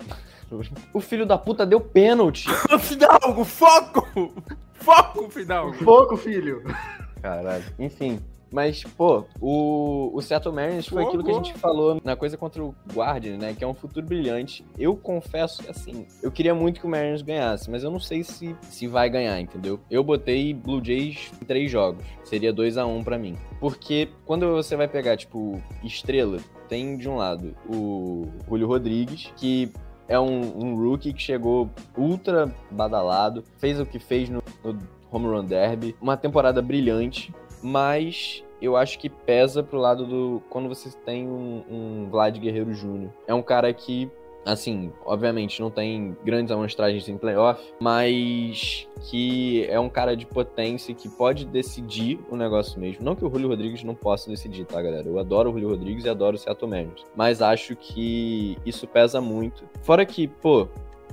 O 0.93 0.99
filho 0.99 1.27
da 1.27 1.37
puta 1.37 1.63
deu 1.63 1.79
pênalti. 1.79 2.47
Fidalgo, 2.79 3.43
foco! 3.43 4.33
Foco, 4.73 5.29
Fidalgo! 5.29 5.77
Pouco, 5.83 6.17
filho. 6.17 6.63
Caralho. 7.21 7.63
Enfim. 7.77 8.19
Mas, 8.51 8.83
pô, 8.83 9.25
o, 9.39 10.11
o 10.13 10.21
Seattle 10.21 10.53
Mariners 10.53 10.87
foi 10.87 11.03
aquilo 11.03 11.23
que 11.23 11.31
a 11.31 11.35
gente 11.35 11.53
falou 11.53 12.01
na 12.03 12.15
coisa 12.15 12.35
contra 12.37 12.63
o 12.63 12.73
Guardian, 12.93 13.37
né? 13.37 13.53
Que 13.53 13.63
é 13.63 13.67
um 13.67 13.73
futuro 13.73 14.05
brilhante. 14.05 14.65
Eu 14.77 14.95
confesso 14.95 15.63
que, 15.63 15.69
assim, 15.69 16.07
eu 16.23 16.31
queria 16.31 16.55
muito 16.55 16.79
que 16.79 16.85
o 16.85 16.89
Mariners 16.89 17.21
ganhasse, 17.21 17.69
mas 17.69 17.83
eu 17.83 17.91
não 17.91 17.99
sei 17.99 18.23
se, 18.23 18.55
se 18.63 18.87
vai 18.87 19.09
ganhar, 19.09 19.39
entendeu? 19.39 19.79
Eu 19.89 20.03
botei 20.03 20.53
Blue 20.53 20.83
Jays 20.83 21.31
em 21.41 21.45
três 21.45 21.71
jogos. 21.71 22.03
Seria 22.23 22.51
2 22.51 22.77
a 22.77 22.85
1 22.85 22.97
um 22.97 23.03
pra 23.03 23.17
mim. 23.17 23.37
Porque 23.59 24.09
quando 24.25 24.47
você 24.51 24.75
vai 24.75 24.87
pegar, 24.87 25.17
tipo, 25.17 25.61
estrela, 25.83 26.39
tem 26.67 26.97
de 26.97 27.09
um 27.09 27.15
lado 27.15 27.55
o 27.67 28.27
Julio 28.47 28.67
Rodrigues, 28.67 29.31
que 29.35 29.71
é 30.07 30.19
um, 30.19 30.65
um 30.65 30.75
rookie 30.75 31.13
que 31.13 31.21
chegou 31.21 31.69
ultra 31.95 32.53
badalado, 32.71 33.43
fez 33.57 33.79
o 33.79 33.85
que 33.85 33.99
fez 33.99 34.29
no, 34.29 34.43
no 34.63 34.79
Home 35.11 35.27
Run 35.27 35.45
Derby, 35.45 35.95
uma 36.01 36.17
temporada 36.17 36.61
brilhante, 36.61 37.33
mas 37.61 38.43
eu 38.61 38.75
acho 38.75 38.99
que 38.99 39.09
pesa 39.09 39.63
pro 39.63 39.79
lado 39.79 40.05
do. 40.05 40.41
Quando 40.49 40.67
você 40.67 40.89
tem 41.05 41.27
um, 41.27 41.63
um 41.69 42.07
Vlad 42.09 42.37
Guerreiro 42.37 42.73
Jr. 42.73 43.09
É 43.25 43.33
um 43.33 43.41
cara 43.41 43.73
que, 43.73 44.09
assim, 44.45 44.91
obviamente 45.05 45.61
não 45.61 45.71
tem 45.71 46.15
grandes 46.25 46.51
amostragens 46.51 47.07
em 47.07 47.17
playoff, 47.17 47.61
mas 47.79 48.87
que 49.09 49.65
é 49.69 49.79
um 49.79 49.89
cara 49.89 50.15
de 50.15 50.25
potência 50.25 50.93
que 50.93 51.07
pode 51.07 51.45
decidir 51.45 52.19
o 52.29 52.35
negócio 52.35 52.79
mesmo. 52.79 53.03
Não 53.03 53.15
que 53.15 53.25
o 53.25 53.29
Julio 53.29 53.47
Rodrigues 53.47 53.83
não 53.83 53.95
possa 53.95 54.29
decidir, 54.29 54.65
tá, 54.65 54.81
galera? 54.81 55.07
Eu 55.07 55.17
adoro 55.19 55.49
o 55.49 55.53
Julio 55.53 55.69
Rodrigues 55.69 56.03
e 56.03 56.09
adoro 56.09 56.35
o 56.35 56.39
Seattle 56.39 56.69
Mariners, 56.69 57.05
mas 57.15 57.41
acho 57.41 57.75
que 57.75 58.57
isso 58.65 58.85
pesa 58.87 59.21
muito. 59.21 59.63
Fora 59.81 60.05
que, 60.05 60.27
pô, 60.27 60.67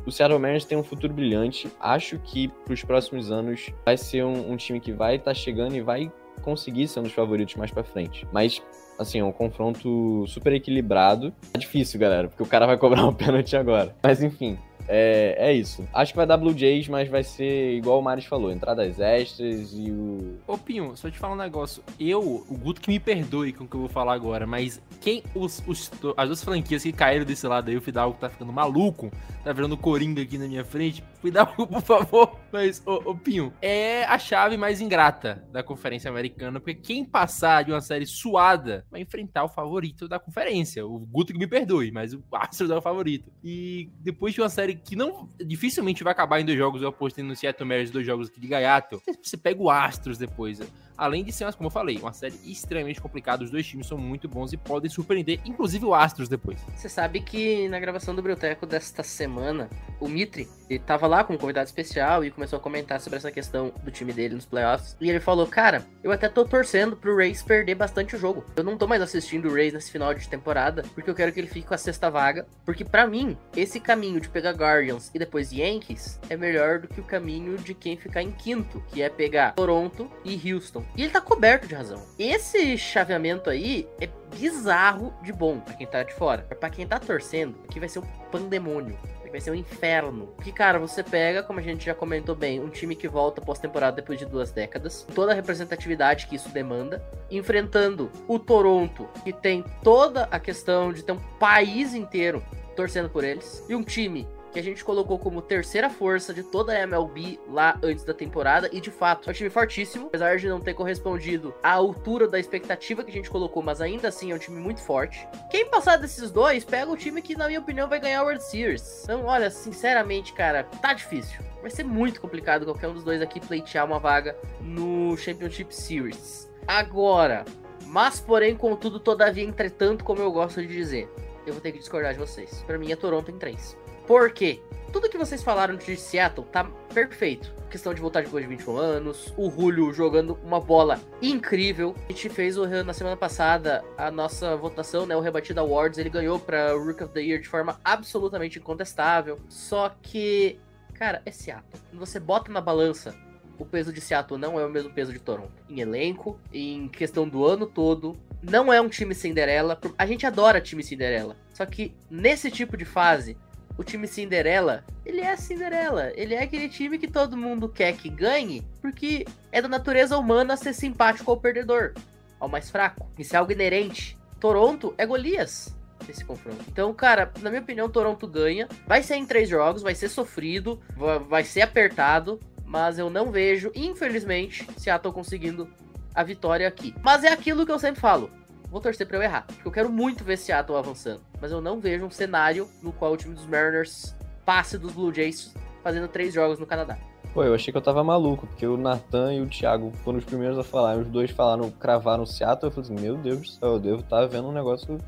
o 0.04 0.10
Seattle 0.10 0.40
Mariners 0.40 0.64
tem 0.64 0.78
um 0.78 0.84
futuro 0.84 1.12
brilhante. 1.12 1.70
Acho 1.78 2.18
que 2.18 2.48
pros 2.64 2.82
próximos 2.82 3.30
anos 3.30 3.70
vai 3.84 3.96
ser 3.96 4.24
um, 4.24 4.52
um 4.52 4.56
time 4.56 4.80
que 4.80 4.92
vai 4.92 5.16
estar 5.16 5.34
chegando 5.34 5.76
e 5.76 5.80
vai 5.80 6.10
conseguir 6.42 6.88
ser 6.88 7.00
um 7.00 7.04
dos 7.04 7.12
favoritos 7.12 7.54
mais 7.56 7.70
pra 7.70 7.82
frente. 7.84 8.26
Mas, 8.32 8.62
assim, 8.98 9.18
é 9.20 9.24
um 9.24 9.32
confronto 9.32 10.24
super 10.26 10.52
equilibrado. 10.52 11.32
É 11.54 11.58
difícil, 11.58 11.98
galera, 12.00 12.28
porque 12.28 12.42
o 12.42 12.46
cara 12.46 12.66
vai 12.66 12.76
cobrar 12.76 13.04
um 13.06 13.12
pênalti 13.14 13.56
agora. 13.56 13.94
Mas, 14.02 14.22
enfim. 14.22 14.58
É, 14.88 15.34
é 15.48 15.52
isso. 15.52 15.84
Acho 15.92 16.12
que 16.12 16.16
vai 16.16 16.26
dar 16.26 16.36
Blue 16.36 16.56
Jays, 16.56 16.86
mas 16.86 17.08
vai 17.08 17.24
ser 17.24 17.72
igual 17.76 17.98
o 17.98 18.02
Maris 18.02 18.24
falou: 18.24 18.52
entradas 18.52 19.00
extras 19.00 19.72
e 19.74 19.90
o. 19.90 20.36
Ô, 20.46 20.56
Pinho, 20.56 20.96
só 20.96 21.10
te 21.10 21.18
falar 21.18 21.34
um 21.34 21.36
negócio. 21.36 21.82
Eu, 21.98 22.20
o 22.48 22.56
Guto 22.56 22.80
que 22.80 22.88
me 22.88 23.00
perdoe 23.00 23.52
com 23.52 23.64
o 23.64 23.66
que 23.66 23.74
eu 23.74 23.80
vou 23.80 23.88
falar 23.88 24.12
agora, 24.14 24.46
mas 24.46 24.80
quem 25.00 25.24
os, 25.34 25.60
os- 25.66 25.90
as 26.16 26.26
duas 26.28 26.44
franquias 26.44 26.84
que 26.84 26.92
caíram 26.92 27.24
desse 27.24 27.48
lado 27.48 27.68
aí, 27.68 27.76
o 27.76 27.80
Fidalgo 27.80 28.16
tá 28.20 28.28
ficando 28.30 28.52
maluco, 28.52 29.10
tá 29.42 29.52
virando 29.52 29.76
coringa 29.76 30.22
aqui 30.22 30.38
na 30.38 30.46
minha 30.46 30.64
frente. 30.64 31.02
Fidalgo, 31.26 31.66
por 31.66 31.82
favor. 31.82 32.38
Mas, 32.52 32.80
ô, 32.86 33.10
ô, 33.10 33.16
Pinho, 33.16 33.52
é 33.60 34.04
a 34.04 34.16
chave 34.16 34.56
mais 34.56 34.80
ingrata 34.80 35.44
da 35.50 35.62
Conferência 35.62 36.08
Americana, 36.08 36.60
porque 36.60 36.74
quem 36.74 37.04
passar 37.04 37.64
de 37.64 37.72
uma 37.72 37.80
série 37.80 38.06
suada 38.06 38.86
vai 38.90 39.00
enfrentar 39.00 39.44
o 39.44 39.48
favorito 39.48 40.06
da 40.06 40.20
conferência. 40.20 40.86
O 40.86 41.00
Guto 41.00 41.32
que 41.32 41.38
me 41.38 41.46
perdoe, 41.48 41.90
mas 41.90 42.14
o 42.14 42.22
Astros 42.32 42.70
é 42.70 42.76
o 42.76 42.80
favorito. 42.80 43.32
E 43.42 43.90
depois 43.98 44.34
de 44.34 44.40
uma 44.40 44.48
série 44.48 44.76
que 44.76 44.94
não 44.94 45.28
dificilmente 45.44 46.04
vai 46.04 46.12
acabar 46.12 46.40
em 46.40 46.44
dois 46.44 46.56
jogos, 46.56 46.80
eu 46.80 46.88
apostei 46.88 47.24
no 47.24 47.34
Seattle 47.34 47.68
Mariners 47.68 47.90
dois 47.90 48.06
jogos 48.06 48.28
aqui 48.28 48.40
de 48.40 48.46
gaiato, 48.46 49.02
você 49.20 49.36
pega 49.36 49.60
o 49.60 49.68
Astros 49.68 50.16
depois. 50.16 50.60
Além 50.96 51.22
de 51.22 51.30
ser, 51.30 51.52
como 51.54 51.66
eu 51.66 51.70
falei, 51.70 51.98
uma 51.98 52.12
série 52.12 52.38
extremamente 52.44 53.00
complicada, 53.00 53.44
os 53.44 53.50
dois 53.50 53.66
times 53.66 53.86
são 53.86 53.98
muito 53.98 54.28
bons 54.28 54.52
e 54.52 54.56
podem 54.56 54.90
surpreender, 54.90 55.40
inclusive 55.44 55.84
o 55.84 55.94
Astros 55.94 56.28
depois. 56.28 56.58
Você 56.74 56.88
sabe 56.88 57.20
que 57.20 57.68
na 57.68 57.78
gravação 57.78 58.14
do 58.14 58.22
Brioteco 58.22 58.64
desta 58.64 59.02
semana, 59.02 59.68
o 60.00 60.08
Mitri, 60.08 60.48
ele 60.70 60.78
tava 60.78 61.06
lá 61.06 61.15
com 61.24 61.34
um 61.34 61.38
convidado 61.38 61.66
especial 61.66 62.24
e 62.24 62.30
começou 62.30 62.58
a 62.58 62.60
comentar 62.60 63.00
sobre 63.00 63.18
essa 63.18 63.30
questão 63.30 63.72
do 63.82 63.90
time 63.90 64.12
dele 64.12 64.34
nos 64.34 64.46
playoffs. 64.46 64.96
E 65.00 65.08
ele 65.08 65.20
falou, 65.20 65.46
cara, 65.46 65.84
eu 66.02 66.12
até 66.12 66.28
tô 66.28 66.44
torcendo 66.44 66.96
pro 66.96 67.16
Rays 67.16 67.42
perder 67.42 67.74
bastante 67.74 68.16
o 68.16 68.18
jogo. 68.18 68.44
Eu 68.56 68.64
não 68.64 68.76
tô 68.76 68.86
mais 68.86 69.02
assistindo 69.02 69.48
o 69.48 69.54
Rays 69.54 69.72
nesse 69.72 69.90
final 69.90 70.12
de 70.14 70.28
temporada, 70.28 70.84
porque 70.94 71.10
eu 71.10 71.14
quero 71.14 71.32
que 71.32 71.40
ele 71.40 71.46
fique 71.46 71.66
com 71.66 71.74
a 71.74 71.78
sexta 71.78 72.10
vaga. 72.10 72.46
Porque 72.64 72.84
para 72.84 73.06
mim, 73.06 73.36
esse 73.56 73.80
caminho 73.80 74.20
de 74.20 74.28
pegar 74.28 74.52
Guardians 74.52 75.10
e 75.14 75.18
depois 75.18 75.52
Yankees 75.52 76.18
é 76.28 76.36
melhor 76.36 76.80
do 76.80 76.88
que 76.88 77.00
o 77.00 77.04
caminho 77.04 77.56
de 77.56 77.74
quem 77.74 77.96
ficar 77.96 78.22
em 78.22 78.32
quinto, 78.32 78.82
que 78.88 79.02
é 79.02 79.08
pegar 79.08 79.52
Toronto 79.52 80.10
e 80.24 80.52
Houston. 80.52 80.84
E 80.96 81.02
ele 81.02 81.12
tá 81.12 81.20
coberto 81.20 81.66
de 81.66 81.74
razão. 81.74 82.02
Esse 82.18 82.76
chaveamento 82.76 83.50
aí 83.50 83.88
é 84.00 84.08
bizarro 84.38 85.14
de 85.22 85.32
bom 85.32 85.60
pra 85.60 85.74
quem 85.74 85.86
tá 85.86 86.02
de 86.02 86.14
fora. 86.14 86.42
Pra 86.42 86.70
quem 86.70 86.86
tá 86.86 86.98
torcendo, 86.98 87.56
aqui 87.68 87.78
vai 87.78 87.88
ser 87.88 88.00
um 88.00 88.06
pandemônio. 88.30 88.98
Vai 89.30 89.40
ser 89.40 89.50
um 89.50 89.54
inferno. 89.54 90.28
Porque, 90.36 90.52
cara, 90.52 90.78
você 90.78 91.02
pega, 91.02 91.42
como 91.42 91.58
a 91.58 91.62
gente 91.62 91.86
já 91.86 91.94
comentou 91.94 92.34
bem, 92.34 92.60
um 92.60 92.68
time 92.68 92.94
que 92.94 93.08
volta 93.08 93.40
pós-temporada 93.40 93.96
depois 93.96 94.18
de 94.18 94.26
duas 94.26 94.50
décadas, 94.50 95.06
toda 95.14 95.32
a 95.32 95.34
representatividade 95.34 96.26
que 96.26 96.36
isso 96.36 96.48
demanda, 96.48 97.02
enfrentando 97.30 98.10
o 98.28 98.38
Toronto, 98.38 99.08
que 99.24 99.32
tem 99.32 99.64
toda 99.82 100.24
a 100.30 100.38
questão 100.38 100.92
de 100.92 101.02
ter 101.02 101.12
um 101.12 101.20
país 101.38 101.94
inteiro 101.94 102.42
torcendo 102.74 103.08
por 103.08 103.24
eles, 103.24 103.64
e 103.68 103.74
um 103.74 103.82
time 103.82 104.28
que 104.56 104.60
a 104.60 104.62
gente 104.62 104.82
colocou 104.82 105.18
como 105.18 105.42
terceira 105.42 105.90
força 105.90 106.32
de 106.32 106.42
toda 106.42 106.72
a 106.72 106.80
MLB 106.80 107.38
lá 107.46 107.78
antes 107.82 108.04
da 108.04 108.14
temporada. 108.14 108.70
E 108.72 108.80
de 108.80 108.90
fato, 108.90 109.28
é 109.28 109.30
um 109.30 109.34
time 109.34 109.50
fortíssimo, 109.50 110.06
apesar 110.06 110.38
de 110.38 110.48
não 110.48 110.58
ter 110.58 110.72
correspondido 110.72 111.54
à 111.62 111.72
altura 111.72 112.26
da 112.26 112.38
expectativa 112.38 113.04
que 113.04 113.10
a 113.10 113.12
gente 113.12 113.28
colocou, 113.28 113.62
mas 113.62 113.82
ainda 113.82 114.08
assim 114.08 114.32
é 114.32 114.34
um 114.34 114.38
time 114.38 114.58
muito 114.58 114.80
forte. 114.80 115.28
Quem 115.50 115.68
passar 115.68 115.98
desses 115.98 116.30
dois, 116.30 116.64
pega 116.64 116.90
o 116.90 116.96
time 116.96 117.20
que, 117.20 117.36
na 117.36 117.48
minha 117.48 117.60
opinião, 117.60 117.86
vai 117.86 118.00
ganhar 118.00 118.22
o 118.22 118.24
World 118.24 118.42
Series. 118.42 119.04
Então, 119.04 119.26
olha, 119.26 119.50
sinceramente, 119.50 120.32
cara, 120.32 120.64
tá 120.64 120.94
difícil. 120.94 121.38
Vai 121.60 121.70
ser 121.70 121.84
muito 121.84 122.18
complicado 122.18 122.64
qualquer 122.64 122.88
um 122.88 122.94
dos 122.94 123.04
dois 123.04 123.20
aqui 123.20 123.40
pleitear 123.40 123.84
uma 123.84 123.98
vaga 123.98 124.34
no 124.62 125.18
Championship 125.18 125.74
Series. 125.74 126.50
Agora, 126.66 127.44
mas 127.84 128.20
porém, 128.20 128.56
contudo, 128.56 128.98
todavia, 128.98 129.44
entretanto, 129.44 130.02
como 130.02 130.22
eu 130.22 130.32
gosto 130.32 130.62
de 130.62 130.68
dizer, 130.68 131.10
eu 131.46 131.52
vou 131.52 131.60
ter 131.60 131.72
que 131.72 131.78
discordar 131.78 132.14
de 132.14 132.18
vocês. 132.18 132.64
Para 132.66 132.78
mim 132.78 132.90
é 132.90 132.96
Toronto 132.96 133.30
em 133.30 133.36
3. 133.36 133.84
Por 134.06 134.30
quê? 134.30 134.60
Tudo 134.92 135.10
que 135.10 135.18
vocês 135.18 135.42
falaram 135.42 135.76
de 135.76 135.96
Seattle 135.96 136.46
tá 136.46 136.64
perfeito. 136.94 137.52
Questão 137.68 137.92
de 137.92 138.00
voltar 138.00 138.22
depois 138.22 138.44
de 138.44 138.48
21 138.48 138.76
anos, 138.76 139.34
o 139.36 139.50
Julio 139.50 139.92
jogando 139.92 140.38
uma 140.44 140.60
bola 140.60 141.00
incrível. 141.20 141.94
A 142.08 142.12
gente 142.12 142.28
fez 142.28 142.56
o, 142.56 142.66
na 142.84 142.92
semana 142.92 143.16
passada 143.16 143.84
a 143.98 144.10
nossa 144.10 144.56
votação, 144.56 145.04
né? 145.04 145.16
O 145.16 145.20
Rebatida 145.20 145.60
Awards, 145.60 145.98
ele 145.98 146.08
ganhou 146.08 146.38
para 146.38 146.72
Rook 146.72 147.02
of 147.02 147.12
the 147.12 147.20
Year 147.20 147.40
de 147.40 147.48
forma 147.48 147.80
absolutamente 147.84 148.58
incontestável. 148.58 149.40
Só 149.48 149.94
que, 150.00 150.58
cara, 150.94 151.20
é 151.26 151.32
Seattle. 151.32 151.82
Quando 151.90 151.98
você 151.98 152.20
bota 152.20 152.50
na 152.50 152.60
balança 152.60 153.14
o 153.58 153.64
peso 153.64 153.92
de 153.92 154.00
Seattle 154.00 154.38
não 154.38 154.58
é 154.58 154.64
o 154.64 154.70
mesmo 154.70 154.90
peso 154.90 155.12
de 155.12 155.18
Toronto. 155.18 155.62
Em 155.68 155.80
elenco, 155.80 156.38
em 156.52 156.88
questão 156.88 157.28
do 157.28 157.44
ano 157.44 157.66
todo, 157.66 158.16
não 158.42 158.72
é 158.72 158.80
um 158.80 158.88
time 158.88 159.14
Cinderela. 159.14 159.78
A 159.98 160.06
gente 160.06 160.26
adora 160.26 160.60
time 160.60 160.82
Cinderela. 160.82 161.36
Só 161.52 161.64
que 161.64 161.94
nesse 162.10 162.50
tipo 162.50 162.76
de 162.76 162.84
fase, 162.84 163.36
o 163.78 163.84
time 163.84 164.06
Cinderela, 164.06 164.84
ele 165.04 165.20
é 165.20 165.36
Cinderela. 165.36 166.12
Ele 166.14 166.34
é 166.34 166.42
aquele 166.42 166.68
time 166.68 166.98
que 166.98 167.08
todo 167.08 167.36
mundo 167.36 167.68
quer 167.68 167.92
que 167.94 168.08
ganhe, 168.08 168.66
porque 168.80 169.26
é 169.52 169.60
da 169.60 169.68
natureza 169.68 170.18
humana 170.18 170.56
ser 170.56 170.72
simpático 170.72 171.30
ao 171.30 171.36
perdedor, 171.36 171.94
ao 172.40 172.48
mais 172.48 172.70
fraco. 172.70 173.08
Isso 173.18 173.34
é 173.34 173.38
algo 173.38 173.52
inerente. 173.52 174.16
Toronto 174.40 174.94
é 174.96 175.06
Golias 175.06 175.74
nesse 176.06 176.24
confronto. 176.24 176.64
Então, 176.68 176.92
cara, 176.94 177.32
na 177.40 177.50
minha 177.50 177.62
opinião, 177.62 177.88
Toronto 177.88 178.26
ganha. 178.26 178.68
Vai 178.86 179.02
ser 179.02 179.16
em 179.16 179.26
três 179.26 179.48
jogos, 179.48 179.82
vai 179.82 179.94
ser 179.94 180.08
sofrido, 180.08 180.80
vai 181.28 181.44
ser 181.44 181.62
apertado, 181.62 182.40
mas 182.64 182.98
eu 182.98 183.10
não 183.10 183.30
vejo, 183.30 183.70
infelizmente, 183.74 184.66
Seattle 184.76 185.12
conseguindo 185.12 185.68
a 186.14 186.22
vitória 186.22 186.66
aqui. 186.66 186.94
Mas 187.02 187.24
é 187.24 187.28
aquilo 187.28 187.66
que 187.66 187.72
eu 187.72 187.78
sempre 187.78 188.00
falo 188.00 188.30
vou 188.76 188.80
torcer 188.82 189.06
para 189.06 189.16
eu 189.16 189.22
errar. 189.22 189.46
Porque 189.46 189.66
eu 189.66 189.72
quero 189.72 189.88
muito 189.88 190.22
ver 190.22 190.36
Seattle 190.36 190.76
avançando. 190.76 191.22
Mas 191.40 191.50
eu 191.50 191.62
não 191.62 191.80
vejo 191.80 192.04
um 192.04 192.10
cenário 192.10 192.68
no 192.82 192.92
qual 192.92 193.12
o 193.12 193.16
time 193.16 193.34
dos 193.34 193.46
Mariners 193.46 194.14
passe 194.44 194.76
dos 194.76 194.92
Blue 194.92 195.12
Jays 195.12 195.54
fazendo 195.82 196.08
três 196.08 196.34
jogos 196.34 196.58
no 196.58 196.66
Canadá. 196.66 196.98
Pô, 197.32 197.42
eu 197.42 197.54
achei 197.54 197.72
que 197.72 197.78
eu 197.78 197.82
tava 197.82 198.04
maluco, 198.04 198.46
porque 198.46 198.66
o 198.66 198.76
Nathan 198.76 199.32
e 199.32 199.40
o 199.40 199.48
Thiago 199.48 199.92
foram 200.04 200.18
os 200.18 200.24
primeiros 200.24 200.58
a 200.58 200.64
falar. 200.64 200.98
Os 200.98 201.08
dois 201.08 201.30
falaram, 201.30 201.70
cravaram 201.70 202.24
o 202.24 202.26
Seattle. 202.26 202.70
Eu 202.70 202.70
falei 202.70 202.90
assim, 202.90 203.02
meu 203.02 203.16
Deus 203.16 203.40
do 203.40 203.46
céu, 203.46 203.68
eu 203.72 203.78
devo 203.80 204.00
estar 204.00 204.20
tá 204.20 204.26
vendo 204.26 204.48
um 204.48 204.52
negócio 204.52 204.98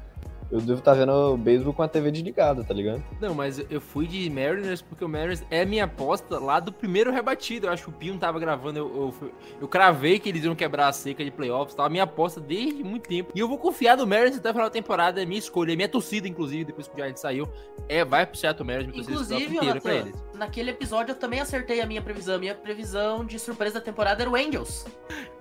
eu 0.51 0.61
devo 0.61 0.79
estar 0.79 0.93
tá 0.93 0.99
vendo 0.99 1.13
o 1.13 1.37
beisebol 1.37 1.75
com 1.75 1.83
a 1.83 1.89
TV 1.89 2.11
desligada, 2.11 2.65
tá 2.65 2.73
ligado? 2.73 3.03
Não, 3.21 3.35
mas 3.35 3.59
eu 3.71 3.81
fui 3.81 4.07
de 4.07 4.31
Mariners 4.31 4.81
porque 4.81 5.05
o 5.05 5.09
Mariners 5.09 5.45
é 5.51 5.65
minha 5.65 5.85
aposta 5.85 6.39
lá 6.39 6.59
do 6.59 6.73
primeiro 6.73 7.13
rebatido. 7.13 7.67
Eu 7.67 7.73
acho 7.73 7.85
que 7.85 7.91
o 7.91 7.93
Pio 7.93 8.17
tava 8.19 8.39
gravando, 8.39 8.79
eu, 8.79 9.15
eu, 9.21 9.33
eu, 9.61 9.69
cravei 9.69 10.19
que 10.19 10.29
eles 10.29 10.45
iam 10.45 10.55
quebrar 10.55 10.89
a 10.89 10.93
seca 10.93 11.23
de 11.23 11.31
playoffs, 11.31 11.75
tava 11.75 11.91
minha 11.91 12.05
aposta 12.05 12.41
desde 12.41 12.83
muito 12.83 13.09
tempo. 13.09 13.33
E 13.35 13.41
eu 13.41 13.49
vou 13.49 13.59
confiar 13.59 13.97
no 13.97 14.07
Mariners 14.07 14.39
até 14.39 14.51
o 14.51 14.53
final 14.53 14.69
da 14.69 14.73
temporada, 14.73 15.23
é 15.23 15.27
minha 15.27 15.39
escolha, 15.39 15.73
é 15.73 15.77
minha 15.77 15.89
torcida, 15.89 16.27
inclusive, 16.27 16.65
depois 16.65 16.89
que 16.89 16.95
o 16.95 16.97
Giants 16.97 17.21
saiu, 17.21 17.47
é 17.89 18.05
vai 18.05 18.25
pro 18.25 18.39
Seattle 18.39 18.67
Mariners, 18.67 18.93
minha 18.93 19.03
Inclusive, 19.03 19.57
inteiro 19.57 19.81
pra 19.81 19.95
eles. 19.95 20.15
naquele 20.35 20.71
episódio 20.71 21.13
eu 21.13 21.17
também 21.17 21.41
acertei 21.41 21.81
a 21.81 21.87
minha 21.87 22.01
previsão. 22.01 22.39
Minha 22.39 22.55
previsão 22.55 23.25
de 23.25 23.39
surpresa 23.39 23.75
da 23.75 23.81
temporada 23.85 24.23
era 24.23 24.31
o 24.31 24.37
Angels. 24.37 24.87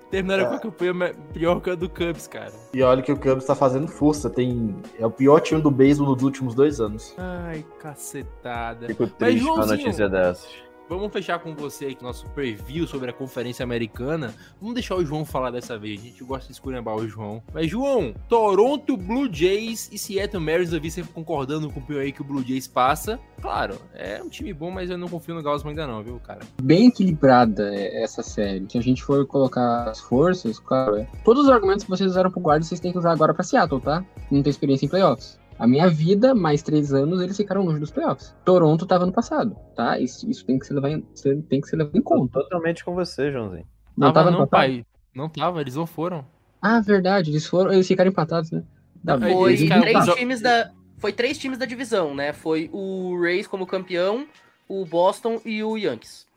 Terminaram 0.09 0.45
é. 0.45 0.47
com 0.49 0.55
a 0.55 0.59
campanha 0.59 1.15
pior 1.33 1.59
que 1.59 1.69
a 1.69 1.75
do 1.75 1.89
Cubs, 1.89 2.27
cara. 2.27 2.53
E 2.73 2.81
olha 2.81 3.01
que 3.01 3.11
o 3.11 3.17
Cubs 3.17 3.45
tá 3.45 3.55
fazendo 3.55 3.87
força. 3.87 4.29
Tem... 4.29 4.75
É 4.97 5.05
o 5.05 5.11
pior 5.11 5.39
time 5.39 5.61
do 5.61 5.69
beisebol 5.69 6.13
nos 6.13 6.23
últimos 6.23 6.55
dois 6.55 6.79
anos. 6.79 7.13
Ai, 7.17 7.65
cacetada. 7.79 8.87
Fico 8.87 9.07
triste 9.07 9.45
com 9.45 9.61
a 9.61 9.65
notícia 9.65 10.07
dessas. 10.07 10.66
Vamos 10.89 11.11
fechar 11.11 11.39
com 11.39 11.53
você 11.53 11.87
aqui 11.87 12.01
nosso 12.01 12.25
preview 12.29 12.87
sobre 12.87 13.09
a 13.09 13.13
Conferência 13.13 13.61
Americana. 13.61 14.33
Vamos 14.59 14.73
deixar 14.73 14.95
o 14.95 15.05
João 15.05 15.25
falar 15.25 15.51
dessa 15.51 15.77
vez. 15.77 15.99
A 15.99 16.03
gente 16.03 16.23
gosta 16.23 16.47
de 16.47 16.53
esculhambar 16.53 16.95
o 16.95 17.05
João. 17.05 17.43
Mas, 17.53 17.69
João, 17.69 18.13
Toronto 18.29 18.95
Blue 18.95 19.27
Jays 19.29 19.89
e 19.91 19.97
Seattle 19.97 20.41
Mariners, 20.41 20.71
eu 20.71 20.79
vi 20.79 20.89
você 20.89 21.03
concordando 21.03 21.69
com 21.69 21.81
o 21.81 21.83
Pio 21.83 21.99
aí 21.99 22.13
que 22.13 22.21
o 22.21 22.23
Blue 22.23 22.41
Jays 22.41 22.67
passa. 22.67 23.19
Claro, 23.41 23.75
é 23.93 24.23
um 24.23 24.29
time 24.29 24.53
bom, 24.53 24.71
mas 24.71 24.89
eu 24.89 24.97
não 24.97 25.09
confio 25.09 25.35
no 25.35 25.43
Gaussman 25.43 25.71
ainda 25.71 25.85
não, 25.85 26.01
viu, 26.01 26.21
cara? 26.21 26.39
Bem 26.61 26.87
equilibrada 26.87 27.69
essa 27.75 28.23
série. 28.23 28.65
Se 28.69 28.77
a 28.77 28.81
gente 28.81 29.03
for 29.03 29.27
colocar 29.27 29.89
as 29.89 29.99
forças, 29.99 30.57
claro, 30.57 30.95
é. 30.95 31.07
todos 31.25 31.43
os 31.43 31.49
argumentos 31.49 31.83
que 31.83 31.89
vocês 31.89 32.09
usaram 32.09 32.31
pro 32.31 32.39
guarda, 32.39 32.63
vocês 32.63 32.79
têm 32.79 32.93
que 32.93 32.97
usar 32.97 33.11
agora 33.11 33.33
pra 33.33 33.43
Seattle, 33.43 33.81
tá? 33.81 34.05
Não 34.31 34.41
tem 34.41 34.49
experiência 34.49 34.85
em 34.85 34.89
playoffs. 34.89 35.37
A 35.59 35.65
minha 35.65 35.89
vida, 35.89 36.35
mais 36.35 36.61
três 36.61 36.93
anos, 36.93 37.21
eles 37.21 37.35
ficaram 37.35 37.63
longe 37.63 37.79
dos 37.79 37.91
playoffs. 37.91 38.35
Toronto 38.45 38.85
tava 38.85 39.05
no 39.05 39.11
passado, 39.11 39.55
tá? 39.75 39.99
Isso, 39.99 40.29
isso 40.29 40.45
tem, 40.45 40.59
que 40.59 40.65
ser 40.65 40.75
levado 40.75 40.93
em, 40.93 41.41
tem 41.41 41.61
que 41.61 41.67
ser 41.67 41.77
levado 41.77 41.97
em 41.97 42.01
conta. 42.01 42.41
Totalmente 42.41 42.85
com 42.85 42.93
você, 42.93 43.31
Joãozinho. 43.31 43.65
Não 43.95 44.13
tava, 44.13 44.29
tava 44.29 44.39
não, 44.39 44.47
pai. 44.47 44.85
Não 45.13 45.29
tava, 45.29 45.61
eles 45.61 45.75
não 45.75 45.87
foram. 45.87 46.23
Ah, 46.61 46.79
verdade, 46.79 47.31
eles 47.31 47.45
foram, 47.47 47.73
eles 47.73 47.87
ficaram 47.87 48.09
empatados, 48.09 48.51
né? 48.51 48.63
Da 49.03 49.19
foi, 49.19 49.55
três 49.67 50.15
times 50.15 50.41
da, 50.41 50.71
foi 50.97 51.13
três 51.13 51.37
times 51.37 51.57
da 51.57 51.65
divisão, 51.65 52.13
né? 52.13 52.33
Foi 52.33 52.69
o 52.73 53.19
Rays 53.21 53.47
como 53.47 53.65
campeão, 53.65 54.27
o 54.67 54.85
Boston 54.85 55.41
e 55.45 55.63
o 55.63 55.77
Yankees. 55.77 56.27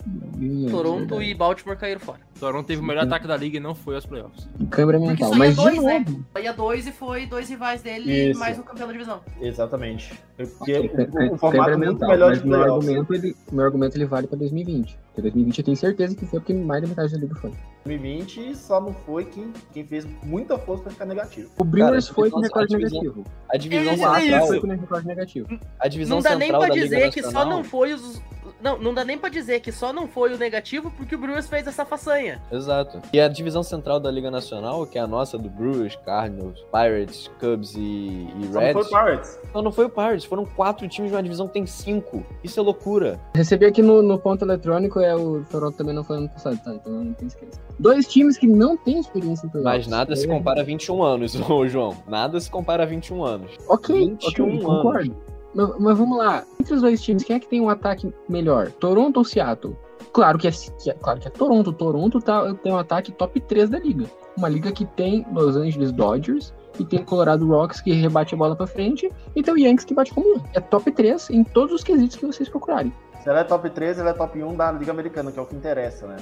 Toronto 0.70 1.20
e 1.22 1.34
Baltimore 1.34 1.76
caíram 1.76 2.00
fora. 2.00 2.20
Toronto 2.40 2.66
teve 2.66 2.80
o 2.80 2.84
melhor 2.84 3.04
ataque 3.04 3.28
da 3.28 3.36
liga 3.36 3.58
e 3.58 3.60
não 3.60 3.74
foi 3.74 3.94
aos 3.94 4.06
playoffs. 4.06 4.48
Câmera 4.70 4.98
mental, 4.98 5.34
mas 5.34 5.54
dois, 5.54 5.74
de 5.74 5.80
né? 5.80 5.98
novo. 5.98 6.24
Né? 6.34 6.42
Ia 6.42 6.52
dois 6.52 6.86
e 6.86 6.92
foi 6.92 7.26
dois 7.26 7.48
rivais 7.48 7.82
dele 7.82 8.30
Isso. 8.30 8.40
mais 8.40 8.58
um 8.58 8.62
campeão 8.62 8.86
da 8.86 8.92
divisão. 8.92 9.20
Exatamente. 9.40 10.12
Porque 10.36 10.78
okay, 10.78 11.28
o, 11.28 11.34
o, 11.34 11.38
formato 11.38 11.70
é 11.70 11.76
muito 11.76 12.06
melhor 12.06 12.34
de 12.34 12.46
meu 12.46 12.62
argumento, 12.62 13.14
ele, 13.14 13.36
meu 13.52 13.64
argumento 13.64 13.96
ele 13.96 14.06
vale 14.06 14.26
para 14.26 14.38
2020. 14.38 14.98
Porque 15.08 15.22
2020 15.22 15.58
eu 15.58 15.64
tenho 15.64 15.76
certeza 15.76 16.16
que 16.16 16.24
foi 16.26 16.40
porque 16.40 16.54
mais 16.54 16.82
da 16.82 16.88
metade 16.88 17.12
da 17.12 17.18
liga 17.18 17.34
foi. 17.34 17.52
2020 17.84 18.56
só 18.56 18.80
não 18.80 18.92
foi 18.92 19.24
quem, 19.24 19.52
quem 19.72 19.84
fez 19.84 20.06
muita 20.22 20.58
força 20.58 20.84
para 20.84 20.92
ficar 20.92 21.06
negativo. 21.06 21.50
O 21.58 21.64
Brewers 21.64 22.08
foi 22.08 22.30
com 22.30 22.40
recorde 22.40 22.76
negativo. 22.76 23.24
A 23.48 23.56
divisão 23.56 23.92
é, 24.16 24.20
central 24.20 24.46
foi 24.46 24.60
com 24.60 24.66
recorde 24.66 25.06
negativo. 25.06 25.60
A 25.78 25.88
divisão 25.88 26.16
não 26.16 26.22
dá 26.22 26.36
nem 26.36 26.50
pra 26.50 26.68
dizer 26.68 27.10
que 27.10 27.22
só 27.22 27.44
não 27.44 27.64
foi 27.64 27.94
os 27.94 28.22
Não, 28.62 28.78
não 28.78 28.94
dá 28.94 29.04
nem 29.04 29.18
pra 29.18 29.30
dizer 29.30 29.60
que 29.60 29.72
só 29.72 29.92
não 29.92 30.06
foi 30.06 30.34
o 30.34 30.38
negativo 30.38 30.90
porque 30.90 31.14
o 31.14 31.18
Brewers 31.18 31.48
fez 31.48 31.66
essa 31.66 31.84
façanha. 31.84 32.29
Exato. 32.52 33.00
E 33.12 33.20
a 33.20 33.28
divisão 33.28 33.62
central 33.62 33.98
da 34.00 34.10
Liga 34.10 34.30
Nacional, 34.30 34.86
que 34.86 34.98
é 34.98 35.00
a 35.00 35.06
nossa 35.06 35.38
do 35.38 35.48
Brewers, 35.48 35.96
Cardinals, 36.04 36.60
Pirates, 36.72 37.30
Cubs 37.40 37.74
e, 37.76 38.28
e 38.38 38.48
Só 38.52 38.60
não 38.60 38.60
foi 38.60 38.62
Reds. 38.72 38.86
o 38.86 38.88
Pirates. 38.90 39.38
Não, 39.54 39.62
não 39.62 39.72
foi 39.72 39.84
o 39.86 39.90
Pirates, 39.90 40.24
foram 40.24 40.44
quatro 40.44 40.86
times 40.88 41.10
de 41.10 41.16
uma 41.16 41.22
divisão 41.22 41.46
que 41.46 41.54
tem 41.54 41.66
cinco. 41.66 42.24
Isso 42.44 42.58
é 42.60 42.62
loucura. 42.62 43.18
Recebi 43.34 43.64
aqui 43.66 43.82
no, 43.82 44.02
no 44.02 44.18
ponto 44.18 44.44
eletrônico, 44.44 45.00
é 45.00 45.14
o 45.14 45.42
Toronto 45.50 45.76
também 45.76 45.94
não 45.94 46.04
foi 46.04 46.16
ano 46.18 46.28
passado, 46.28 46.58
tá? 46.62 46.74
Então 46.74 46.92
não 46.92 47.12
tem 47.14 47.28
esquece. 47.28 47.58
Dois 47.78 48.06
times 48.06 48.36
que 48.36 48.46
não 48.46 48.76
têm 48.76 49.00
experiência 49.00 49.46
em 49.46 49.50
playoffs. 49.50 49.86
Mas 49.86 49.86
nada 49.86 50.14
se 50.16 50.24
É, 50.24 50.28
compara 50.28 50.60
a 50.60 50.64
21 50.64 51.02
anos, 51.02 51.34
ô 51.50 51.66
João. 51.66 51.96
Nada 52.06 52.38
se 52.40 52.50
compara 52.50 52.82
a 52.82 52.86
21 52.86 53.24
anos. 53.24 53.50
Ok, 53.68 53.94
21 53.96 54.44
ok, 54.46 54.60
concordo. 54.62 55.16
Mas, 55.54 55.68
mas 55.80 55.98
vamos 55.98 56.16
lá. 56.18 56.44
Entre 56.60 56.74
os 56.74 56.80
dois 56.80 57.02
times, 57.02 57.24
quem 57.24 57.34
é 57.36 57.40
que 57.40 57.48
tem 57.48 57.60
um 57.60 57.68
ataque 57.68 58.12
melhor? 58.28 58.70
Toronto 58.72 59.16
ou 59.16 59.24
Seattle? 59.24 59.76
Claro 60.12 60.38
que 60.38 60.48
é, 60.48 60.50
que 60.50 60.90
é- 60.90 60.94
claro 60.94 61.20
que 61.20 61.28
é 61.28 61.30
Toronto. 61.30 61.72
Toronto 61.72 62.20
tá, 62.20 62.52
tem 62.54 62.72
um 62.72 62.78
ataque 62.78 63.12
top 63.12 63.40
3 63.40 63.70
da 63.70 63.78
liga. 63.78 64.06
Uma 64.36 64.48
liga 64.48 64.72
que 64.72 64.84
tem 64.84 65.26
Los 65.32 65.56
Angeles 65.56 65.92
Dodgers 65.92 66.52
e 66.78 66.84
tem 66.84 67.04
Colorado 67.04 67.46
Rocks 67.46 67.80
que 67.80 67.92
rebate 67.92 68.34
a 68.34 68.38
bola 68.38 68.56
pra 68.56 68.66
frente 68.66 69.10
e 69.34 69.42
tem 69.42 69.54
o 69.54 69.58
Yankees 69.58 69.84
que 69.84 69.94
bate 69.94 70.12
como 70.14 70.40
É 70.54 70.60
top 70.60 70.90
3 70.90 71.30
em 71.30 71.44
todos 71.44 71.74
os 71.74 71.84
quesitos 71.84 72.16
que 72.16 72.26
vocês 72.26 72.48
procurarem. 72.48 72.92
Se 73.22 73.28
ela 73.28 73.40
é 73.40 73.44
top 73.44 73.68
3, 73.68 73.98
ela 73.98 74.10
é 74.10 74.12
top 74.14 74.42
1 74.42 74.56
da 74.56 74.72
Liga 74.72 74.90
Americana, 74.90 75.30
que 75.30 75.38
é 75.38 75.42
o 75.42 75.46
que 75.46 75.54
interessa, 75.54 76.06
né? 76.06 76.16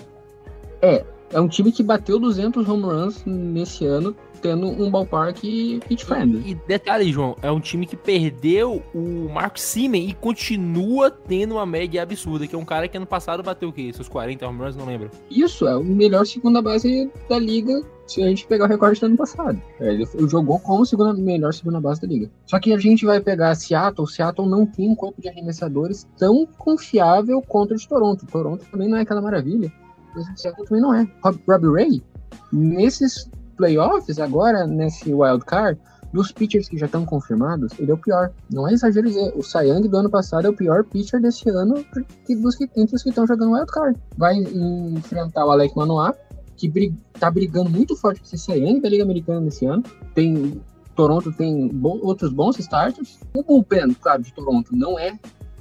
É 1.30 1.40
um 1.40 1.46
time 1.48 1.70
que 1.70 1.82
bateu 1.82 2.18
200 2.18 2.68
home 2.68 2.84
runs 2.84 3.24
nesse 3.24 3.84
ano, 3.84 4.16
tendo 4.38 4.66
um 4.66 4.90
ballpark 4.90 5.38
pitch 5.86 6.04
friendly. 6.04 6.52
E 6.52 6.54
detalhe, 6.66 7.12
João, 7.12 7.36
é 7.42 7.50
um 7.50 7.60
time 7.60 7.86
que 7.86 7.96
perdeu 7.96 8.82
o 8.94 9.28
Mark 9.32 9.58
Simen 9.58 10.08
e 10.08 10.14
continua 10.14 11.10
tendo 11.10 11.54
uma 11.54 11.66
média 11.66 12.02
absurda, 12.02 12.46
que 12.46 12.54
é 12.54 12.58
um 12.58 12.64
cara 12.64 12.88
que 12.88 12.96
ano 12.96 13.06
passado 13.06 13.42
bateu 13.42 13.68
o 13.68 13.72
quê? 13.72 13.90
Seus 13.92 14.08
40 14.08 14.46
home 14.46 14.60
runs, 14.60 14.76
não 14.76 14.86
lembro. 14.86 15.10
Isso 15.30 15.66
é 15.66 15.76
o 15.76 15.84
melhor 15.84 16.26
segunda 16.26 16.62
base 16.62 17.10
da 17.28 17.38
liga 17.38 17.82
se 18.06 18.22
a 18.22 18.26
gente 18.26 18.46
pegar 18.46 18.64
o 18.64 18.68
recorde 18.68 18.98
do 19.00 19.06
ano 19.06 19.16
passado. 19.16 19.60
É, 19.78 19.92
Ele 19.92 20.06
jogou 20.28 20.58
como 20.58 20.84
segunda, 20.84 21.12
melhor 21.12 21.52
segunda 21.52 21.80
base 21.80 22.00
da 22.00 22.08
liga. 22.08 22.30
Só 22.46 22.58
que 22.58 22.72
a 22.72 22.78
gente 22.78 23.04
vai 23.04 23.20
pegar 23.20 23.54
Seattle. 23.54 24.08
Seattle 24.08 24.48
não 24.48 24.64
tem 24.64 24.88
um 24.88 24.94
corpo 24.94 25.20
de 25.20 25.28
arremessadores 25.28 26.08
tão 26.16 26.46
confiável 26.58 27.42
contra 27.42 27.76
o 27.76 27.78
de 27.78 27.86
Toronto. 27.86 28.26
Toronto 28.26 28.64
também 28.70 28.88
não 28.88 28.96
é 28.96 29.02
aquela 29.02 29.20
maravilha. 29.20 29.70
Mas 30.14 30.26
o 30.26 30.36
Seattle 30.36 30.66
também 30.66 30.82
não 30.82 30.94
é. 30.94 31.06
Rob, 31.22 31.38
Robbie 31.46 31.72
Ray, 31.72 32.02
nesses 32.50 33.30
playoffs, 33.58 34.18
agora, 34.18 34.66
nesse 34.66 35.12
wild 35.12 35.44
card, 35.44 35.78
dos 36.10 36.32
pitchers 36.32 36.66
que 36.66 36.78
já 36.78 36.86
estão 36.86 37.04
confirmados, 37.04 37.72
ele 37.78 37.90
é 37.90 37.94
o 37.94 37.98
pior. 37.98 38.30
Não 38.50 38.66
é 38.66 38.72
exagero 38.72 39.06
dizer. 39.08 39.30
O 39.36 39.42
Young 39.60 39.86
do 39.88 39.96
ano 39.98 40.08
passado 40.08 40.46
é 40.46 40.48
o 40.48 40.54
pior 40.54 40.82
pitcher 40.84 41.20
desse 41.20 41.50
ano 41.50 41.84
que- 42.26 42.34
dos 42.34 42.54
que, 42.56 42.64
entre 42.74 42.96
os 42.96 43.02
que 43.02 43.10
estão 43.10 43.26
jogando 43.26 43.52
wild 43.52 43.70
card. 43.70 43.98
Vai 44.16 44.36
enfrentar 44.36 45.44
o 45.44 45.50
Alec 45.50 45.76
Manoah, 45.76 46.14
que 46.56 46.66
brig, 46.66 46.94
tá 47.20 47.30
brigando 47.30 47.68
muito 47.68 47.94
forte 47.94 48.26
ser 48.26 48.38
Cy 48.38 48.52
Young 48.54 48.80
da 48.80 48.88
Liga 48.88 49.02
Americana 49.04 49.40
nesse 49.42 49.66
ano. 49.66 49.82
Tem 50.14 50.58
Toronto 50.96 51.30
tem 51.32 51.68
bo- 51.68 52.00
outros 52.02 52.32
bons 52.32 52.58
starters. 52.58 53.20
O 53.36 53.42
bullpen, 53.42 53.94
claro, 54.00 54.22
de 54.22 54.32
Toronto 54.32 54.74
não 54.74 54.98
é 54.98 55.16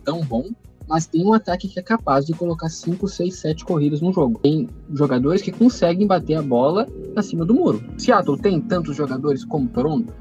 tão 0.06 0.22
bom, 0.22 0.46
mas 0.88 1.06
tem 1.06 1.26
um 1.26 1.34
ataque 1.34 1.68
que 1.68 1.80
é 1.80 1.84
capaz 1.84 2.26
de 2.26 2.34
colocar 2.34 2.70
5, 2.70 3.08
6, 3.08 3.36
7 3.36 3.66
corridas 3.66 4.02
no 4.02 4.14
jogo. 4.14 4.40
Tem 4.40 4.70
jogadores 4.94 5.42
que 5.42 5.52
conseguem 5.52 6.08
bater 6.08 6.36
a 6.36 6.42
bola 6.42 6.88
acima 7.16 7.46
do 7.46 7.54
muro. 7.54 7.84
Seattle 7.98 8.38
tem 8.38 8.62
tantos 8.62 8.96
jogadores 8.96 9.44
como 9.44 9.68
Toronto? 9.68 10.14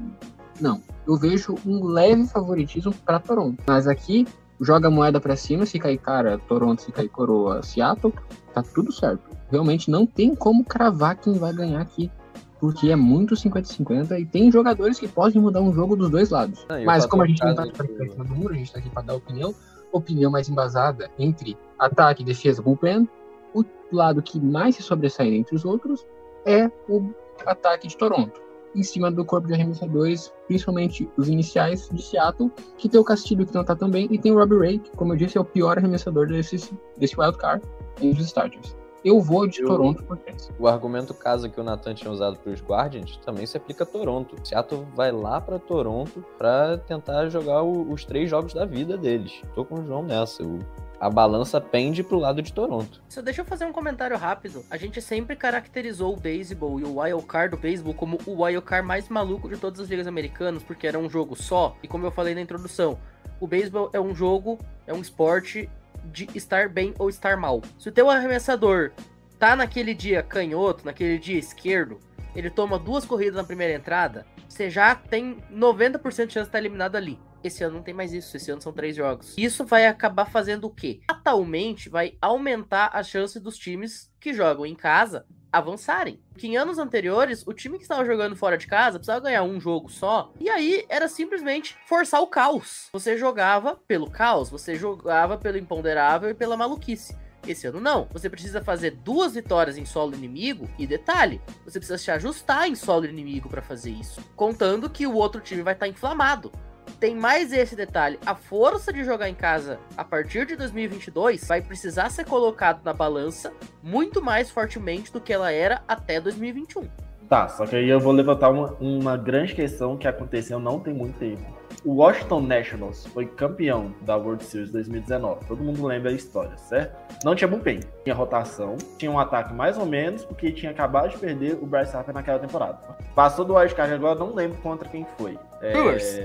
Não. 0.59 0.81
Eu 1.07 1.15
vejo 1.15 1.55
um 1.65 1.85
leve 1.85 2.25
favoritismo 2.27 2.93
para 3.05 3.19
Toronto. 3.19 3.63
Mas 3.65 3.87
aqui 3.87 4.27
joga 4.59 4.87
a 4.87 4.91
moeda 4.91 5.21
para 5.21 5.35
cima, 5.35 5.65
se 5.65 5.79
cair 5.79 5.97
cara, 5.97 6.37
Toronto, 6.37 6.81
se 6.81 6.91
cair 6.91 7.09
coroa, 7.09 7.63
Seattle, 7.63 8.13
tá 8.53 8.61
tudo 8.61 8.91
certo. 8.91 9.21
Realmente 9.49 9.89
não 9.89 10.05
tem 10.05 10.35
como 10.35 10.65
cravar 10.65 11.15
quem 11.15 11.33
vai 11.33 11.53
ganhar 11.53 11.79
aqui. 11.79 12.11
Porque 12.59 12.89
é 12.89 12.95
muito 12.95 13.35
50-50 13.35 14.19
e 14.19 14.25
tem 14.25 14.51
jogadores 14.51 14.99
que 14.99 15.07
podem 15.07 15.39
mudar 15.39 15.61
um 15.61 15.71
jogo 15.71 15.95
dos 15.95 16.09
dois 16.09 16.31
lados. 16.31 16.65
Ah, 16.67 16.79
Mas 16.83 17.05
como 17.05 17.21
a 17.21 17.27
gente 17.27 17.43
não 17.45 17.53
tá 17.53 17.63
aqui 17.63 17.73
pra 17.73 17.85
cima 17.85 18.25
do 18.25 18.35
muro, 18.35 18.53
a 18.53 18.57
gente 18.57 18.73
tá 18.73 18.79
aqui 18.79 18.89
pra 18.89 19.03
dar 19.03 19.13
opinião. 19.13 19.53
Opinião 19.91 20.31
mais 20.31 20.49
embasada 20.49 21.09
entre 21.17 21.57
ataque, 21.79 22.23
defesa, 22.23 22.61
bullpen. 22.61 23.07
O 23.53 23.63
lado 23.91 24.21
que 24.21 24.39
mais 24.39 24.75
se 24.75 24.83
sobressai 24.83 25.33
entre 25.33 25.55
os 25.55 25.63
outros 25.63 26.05
é 26.45 26.69
o 26.89 27.13
ataque 27.45 27.87
de 27.87 27.97
Toronto. 27.97 28.41
Em 28.75 28.83
cima 28.83 29.09
do 29.09 29.23
corpo 29.23 29.47
de 29.47 29.53
arremessadores, 29.53 30.31
principalmente 30.45 31.09
os 31.17 31.29
iniciais 31.29 31.89
de 31.89 32.01
Seattle, 32.01 32.51
que 32.77 32.89
tem 32.89 32.99
o 32.99 33.03
Castilho 33.03 33.45
que 33.45 33.55
não 33.55 33.63
tá 33.63 33.75
tão 33.75 33.89
bem, 33.89 34.07
e 34.11 34.19
tem 34.19 34.31
o 34.31 34.37
Robbie 34.37 34.57
Ray, 34.57 34.79
que, 34.79 34.91
como 34.91 35.13
eu 35.13 35.17
disse, 35.17 35.37
é 35.37 35.41
o 35.41 35.45
pior 35.45 35.77
arremessador 35.77 36.27
desse, 36.27 36.71
desse 36.97 37.19
wildcard 37.19 37.65
entre 38.01 38.21
os 38.21 38.27
starters. 38.27 38.75
Eu 39.07 39.21
vou 39.21 39.47
de 39.47 39.61
Eu- 39.61 39.67
Toronto 39.67 40.03
por 40.03 40.17
três. 40.17 40.49
O 40.59 40.67
argumento 40.67 41.13
casa 41.13 41.47
que 41.47 41.59
o 41.61 41.63
Nathan 41.63 41.93
tinha 41.93 42.11
usado 42.11 42.37
para 42.37 42.51
os 42.51 42.61
Guardians 42.61 43.15
também 43.25 43.45
se 43.45 43.55
aplica 43.55 43.83
a 43.83 43.87
Toronto. 43.87 44.35
Seattle 44.43 44.85
vai 44.95 45.11
lá 45.11 45.39
para 45.39 45.57
Toronto 45.57 46.25
para 46.37 46.77
tentar 46.79 47.29
jogar 47.29 47.63
o- 47.63 47.89
os 47.91 48.03
três 48.03 48.29
jogos 48.29 48.53
da 48.53 48.65
vida 48.65 48.97
deles. 48.97 49.41
Tô 49.55 49.63
com 49.63 49.75
o 49.75 49.85
João 49.85 50.03
nessa. 50.03 50.43
O- 50.43 50.59
a 50.99 51.09
balança 51.09 51.61
pende 51.61 52.03
pro 52.03 52.17
lado 52.19 52.41
de 52.41 52.51
Toronto. 52.51 53.01
Só 53.07 53.21
deixa 53.21 53.41
eu 53.41 53.45
fazer 53.45 53.65
um 53.65 53.71
comentário 53.71 54.17
rápido. 54.17 54.65
A 54.69 54.75
gente 54.77 55.01
sempre 55.01 55.35
caracterizou 55.35 56.13
o 56.13 56.19
beisebol 56.19 56.79
e 56.79 56.83
o 56.83 56.99
wild 56.99 57.23
card 57.25 57.55
do 57.55 57.61
beisebol 57.61 57.93
como 57.93 58.17
o 58.25 58.43
wild 58.43 58.61
card 58.65 58.85
mais 58.85 59.07
maluco 59.07 59.47
de 59.47 59.57
todas 59.57 59.79
as 59.79 59.87
ligas 59.87 60.07
americanas, 60.07 60.63
porque 60.63 60.85
era 60.87 60.99
um 60.99 61.09
jogo 61.09 61.35
só. 61.35 61.75
E 61.81 61.87
como 61.87 62.05
eu 62.05 62.11
falei 62.11 62.35
na 62.35 62.41
introdução, 62.41 62.97
o 63.39 63.47
beisebol 63.47 63.89
é 63.93 64.01
um 64.01 64.13
jogo, 64.15 64.57
é 64.87 64.93
um 64.93 64.99
esporte 64.99 65.69
de 66.11 66.27
estar 66.35 66.69
bem 66.69 66.93
ou 66.97 67.09
estar 67.09 67.37
mal. 67.37 67.61
Se 67.77 67.89
o 67.89 67.91
teu 67.91 68.09
arremessador 68.09 68.91
tá 69.37 69.55
naquele 69.55 69.93
dia 69.93 70.23
canhoto, 70.23 70.85
naquele 70.85 71.17
dia 71.17 71.37
esquerdo, 71.37 71.99
ele 72.35 72.49
toma 72.49 72.79
duas 72.79 73.05
corridas 73.05 73.35
na 73.35 73.43
primeira 73.43 73.73
entrada, 73.73 74.25
você 74.47 74.69
já 74.69 74.95
tem 74.95 75.37
90% 75.51 76.01
de 76.01 76.15
chance 76.15 76.31
de 76.31 76.39
estar 76.41 76.59
eliminado 76.59 76.95
ali. 76.95 77.19
Esse 77.43 77.63
ano 77.63 77.75
não 77.75 77.83
tem 77.83 77.93
mais 77.93 78.13
isso, 78.13 78.35
esse 78.35 78.49
ano 78.51 78.61
são 78.61 78.73
três 78.73 78.95
jogos. 78.95 79.35
Isso 79.37 79.65
vai 79.65 79.85
acabar 79.85 80.25
fazendo 80.25 80.65
o 80.65 80.69
quê? 80.69 80.99
Fatalmente 81.07 81.89
vai 81.89 82.17
aumentar 82.21 82.89
a 82.93 83.03
chance 83.03 83.39
dos 83.39 83.57
times 83.57 84.11
que 84.19 84.33
jogam 84.33 84.65
em 84.65 84.75
casa 84.75 85.25
avançarem. 85.57 86.19
Porque 86.31 86.47
em 86.47 86.57
anos 86.57 86.77
anteriores, 86.77 87.45
o 87.45 87.53
time 87.53 87.77
que 87.77 87.83
estava 87.83 88.05
jogando 88.05 88.35
fora 88.35 88.57
de 88.57 88.67
casa 88.67 88.99
precisava 88.99 89.21
ganhar 89.21 89.43
um 89.43 89.59
jogo 89.59 89.89
só, 89.89 90.31
e 90.39 90.49
aí 90.49 90.85
era 90.89 91.07
simplesmente 91.07 91.75
forçar 91.87 92.21
o 92.21 92.27
caos. 92.27 92.89
Você 92.93 93.17
jogava 93.17 93.79
pelo 93.87 94.09
caos, 94.09 94.49
você 94.49 94.75
jogava 94.75 95.37
pelo 95.37 95.57
imponderável 95.57 96.29
e 96.29 96.33
pela 96.33 96.57
maluquice. 96.57 97.15
Esse 97.47 97.67
ano 97.67 97.79
não. 97.79 98.07
Você 98.11 98.29
precisa 98.29 98.61
fazer 98.61 98.91
duas 98.91 99.33
vitórias 99.33 99.77
em 99.77 99.85
solo 99.85 100.13
inimigo 100.13 100.69
e 100.77 100.85
detalhe, 100.85 101.41
você 101.63 101.79
precisa 101.79 101.97
se 101.97 102.11
ajustar 102.11 102.67
em 102.67 102.75
solo 102.75 103.05
inimigo 103.05 103.49
para 103.49 103.61
fazer 103.61 103.91
isso, 103.91 104.21
contando 104.35 104.89
que 104.89 105.07
o 105.07 105.13
outro 105.13 105.39
time 105.41 105.61
vai 105.61 105.73
estar 105.73 105.87
inflamado. 105.87 106.51
Tem 106.99 107.15
mais 107.15 107.53
esse 107.53 107.75
detalhe, 107.75 108.19
a 108.25 108.33
força 108.33 108.91
de 108.91 109.03
jogar 109.03 109.29
em 109.29 109.35
casa 109.35 109.79
a 109.95 110.03
partir 110.03 110.47
de 110.47 110.55
2022 110.55 111.47
vai 111.47 111.61
precisar 111.61 112.09
ser 112.09 112.25
colocado 112.25 112.83
na 112.83 112.91
balança 112.91 113.53
muito 113.83 114.19
mais 114.19 114.49
fortemente 114.49 115.13
do 115.13 115.21
que 115.21 115.31
ela 115.31 115.51
era 115.51 115.83
até 115.87 116.19
2021. 116.19 116.87
Tá, 117.29 117.47
só 117.49 117.67
que 117.67 117.75
aí 117.75 117.87
eu 117.87 117.99
vou 117.99 118.11
levantar 118.11 118.49
uma, 118.49 118.73
uma 118.79 119.15
grande 119.15 119.53
questão 119.53 119.95
que 119.95 120.07
aconteceu 120.07 120.59
não 120.59 120.79
tem 120.79 120.91
muito 120.91 121.19
tempo. 121.19 121.45
O 121.85 121.97
Washington 121.97 122.41
Nationals 122.41 123.05
foi 123.05 123.27
campeão 123.27 123.93
da 124.01 124.15
World 124.15 124.43
Series 124.43 124.71
2019. 124.71 125.45
Todo 125.45 125.63
mundo 125.63 125.85
lembra 125.85 126.09
a 126.09 126.13
história, 126.13 126.57
certo? 126.57 126.97
Não 127.23 127.35
tinha 127.35 127.47
bullpen, 127.47 127.81
tinha 128.03 128.15
rotação, 128.15 128.75
tinha 128.97 129.11
um 129.11 129.19
ataque 129.19 129.53
mais 129.53 129.77
ou 129.77 129.85
menos, 129.85 130.25
porque 130.25 130.51
tinha 130.51 130.71
acabado 130.71 131.11
de 131.11 131.17
perder 131.19 131.59
o 131.61 131.65
Bryce 131.67 131.95
Harper 131.95 132.15
naquela 132.15 132.39
temporada. 132.39 132.79
Passou 133.13 133.45
do 133.45 133.53
wildcard 133.53 133.93
agora, 133.93 134.17
não 134.17 134.33
lembro 134.33 134.57
contra 134.61 134.89
quem 134.89 135.05
foi. 135.17 135.37
É, 135.61 135.71
Brewers. 135.71 136.19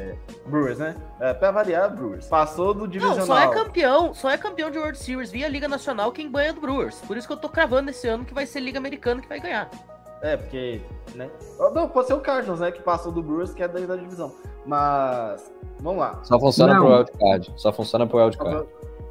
Brewers, 0.46 0.78
né? 0.78 0.94
É, 1.20 1.32
pra 1.32 1.50
variar, 1.50 1.94
Brewers. 1.94 2.26
Passou 2.26 2.74
do 2.74 2.86
divisional. 2.86 3.18
Não, 3.18 3.26
só 3.26 3.38
é 3.38 3.48
campeão, 3.48 4.14
só 4.14 4.30
é 4.30 4.36
campeão 4.36 4.70
de 4.70 4.78
World 4.78 4.98
Series 4.98 5.30
via 5.30 5.48
Liga 5.48 5.68
Nacional 5.68 6.12
quem 6.12 6.30
ganha 6.30 6.52
do 6.52 6.60
Brewers. 6.60 7.00
Por 7.06 7.16
isso 7.16 7.26
que 7.26 7.32
eu 7.32 7.38
tô 7.38 7.48
cravando 7.48 7.90
esse 7.90 8.06
ano 8.06 8.24
que 8.24 8.34
vai 8.34 8.46
ser 8.46 8.60
Liga 8.60 8.78
Americana 8.78 9.22
que 9.22 9.28
vai 9.28 9.40
ganhar. 9.40 9.70
É, 10.20 10.36
porque, 10.36 10.80
né? 11.14 11.28
Não, 11.74 11.88
pode 11.88 12.06
ser 12.06 12.14
o 12.14 12.20
Cardinals, 12.20 12.60
né? 12.60 12.70
Que 12.70 12.80
passou 12.80 13.10
do 13.10 13.22
Brewers, 13.22 13.52
que 13.52 13.62
é 13.62 13.68
da, 13.68 13.80
da 13.80 13.96
divisão. 13.96 14.32
Mas, 14.64 15.52
vamos 15.80 16.00
lá. 16.00 16.20
Só 16.22 16.38
funciona 16.38 16.74
Não. 16.74 16.80
pro 16.80 16.96
wildcard. 16.96 17.52
Só 17.56 17.72
funciona 17.72 18.06
pro 18.06 18.18
wildcard. 18.18 18.68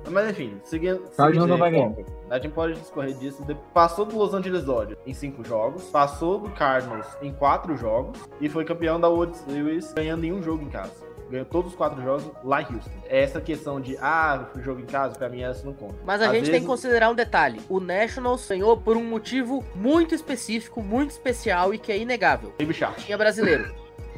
Mas 0.10 0.30
enfim, 0.30 0.60
seguindo. 0.64 1.00
Cardinals 1.18 1.50
não 1.50 1.58
vai 1.58 1.72
ganhar. 1.72 1.92
A 2.32 2.40
gente 2.40 2.54
pode 2.54 2.74
discorrer 2.80 3.14
disso. 3.14 3.46
Passou 3.74 4.06
do 4.06 4.18
Los 4.18 4.34
Angeles 4.34 4.64
Dodgers 4.64 4.98
em 5.06 5.14
cinco 5.14 5.44
jogos, 5.44 5.84
passou 5.90 6.40
do 6.40 6.50
Cardinals 6.52 7.06
em 7.22 7.34
quatro 7.34 7.76
jogos 7.76 8.18
e 8.40 8.48
foi 8.48 8.64
campeão 8.64 9.00
da 9.00 9.10
World 9.10 9.36
Series 9.38 9.92
ganhando 9.94 10.24
em 10.24 10.32
um 10.32 10.42
jogo 10.42 10.64
em 10.64 10.70
casa. 10.70 10.94
Ganhou 11.30 11.46
todos 11.46 11.72
os 11.72 11.78
quatro 11.78 12.02
jogos 12.02 12.26
lá 12.44 12.62
em 12.62 12.66
Houston. 12.74 12.90
Essa 13.08 13.40
questão 13.42 13.80
de, 13.82 13.98
ah, 14.02 14.48
o 14.56 14.62
jogo 14.62 14.80
em 14.82 14.86
casa, 14.86 15.18
pra 15.18 15.28
mim 15.30 15.42
essa 15.44 15.66
não 15.66 15.74
conta. 15.74 15.96
Mas 16.06 16.22
a 16.22 16.26
Às 16.26 16.32
gente 16.32 16.44
tem 16.44 16.52
vezes- 16.52 16.62
que 16.62 16.68
considerar 16.68 17.10
um 17.10 17.16
detalhe. 17.16 17.60
O 17.70 17.80
Nationals 17.80 18.48
ganhou 18.48 18.78
por 18.78 18.96
um 18.98 19.04
motivo 19.04 19.64
muito 19.76 20.16
específico, 20.16 20.82
muito 20.82 21.12
especial 21.12 21.74
e 21.74 21.78
que 21.78 21.92
é 21.92 21.98
inegável. 21.98 22.54
Baby 22.60 22.74
Shark. 22.74 23.02
Tinha 23.04 23.18
brasileiro. 23.18 23.74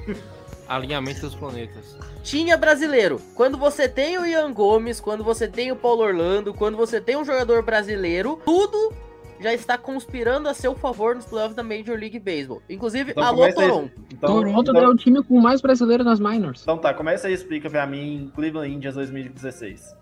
Alinhamento 0.68 1.22
dos 1.22 1.36
planetas. 1.36 1.98
Tinha 2.24 2.58
brasileiro. 2.58 3.20
Quando 3.36 3.58
você 3.58 3.88
tem 3.88 4.18
o 4.18 4.26
Ian 4.26 4.52
Gomes, 4.54 5.00
quando 5.00 5.24
você 5.24 5.48
tem 5.48 5.72
o 5.72 5.76
Paulo 5.76 6.04
Orlando, 6.04 6.54
quando 6.54 6.78
você 6.78 7.02
tem 7.02 7.18
um 7.18 7.26
jogador 7.26 7.62
brasileiro, 7.64 8.40
tudo 8.46 8.94
já 9.40 9.54
está 9.54 9.78
conspirando 9.78 10.48
a 10.48 10.54
seu 10.54 10.74
favor 10.74 11.16
nos 11.16 11.26
playoffs 11.26 11.56
da 11.56 11.64
Major 11.64 11.98
League 12.00 12.18
Baseball. 12.18 12.62
Inclusive, 12.70 13.12
Então 13.12 13.24
alô. 13.24 13.54
Toronto. 13.54 13.92
Então, 14.12 14.30
Toronto 14.36 14.72
então, 14.72 14.84
é 14.84 14.88
o 14.88 14.96
time 14.96 15.22
com 15.24 15.40
mais 15.40 15.62
brasileiro 15.62 16.04
nas 16.04 16.20
minors. 16.20 16.62
então 16.62 16.78
tá, 16.78 16.94
começa 16.94 17.28
aí 17.28 17.34
e 17.34 17.36
explica 17.36 17.70
pra 17.70 17.86
mim 17.86 18.32
Cleveland 18.34 18.74
Indians 18.74 18.96
2016. 18.96 19.96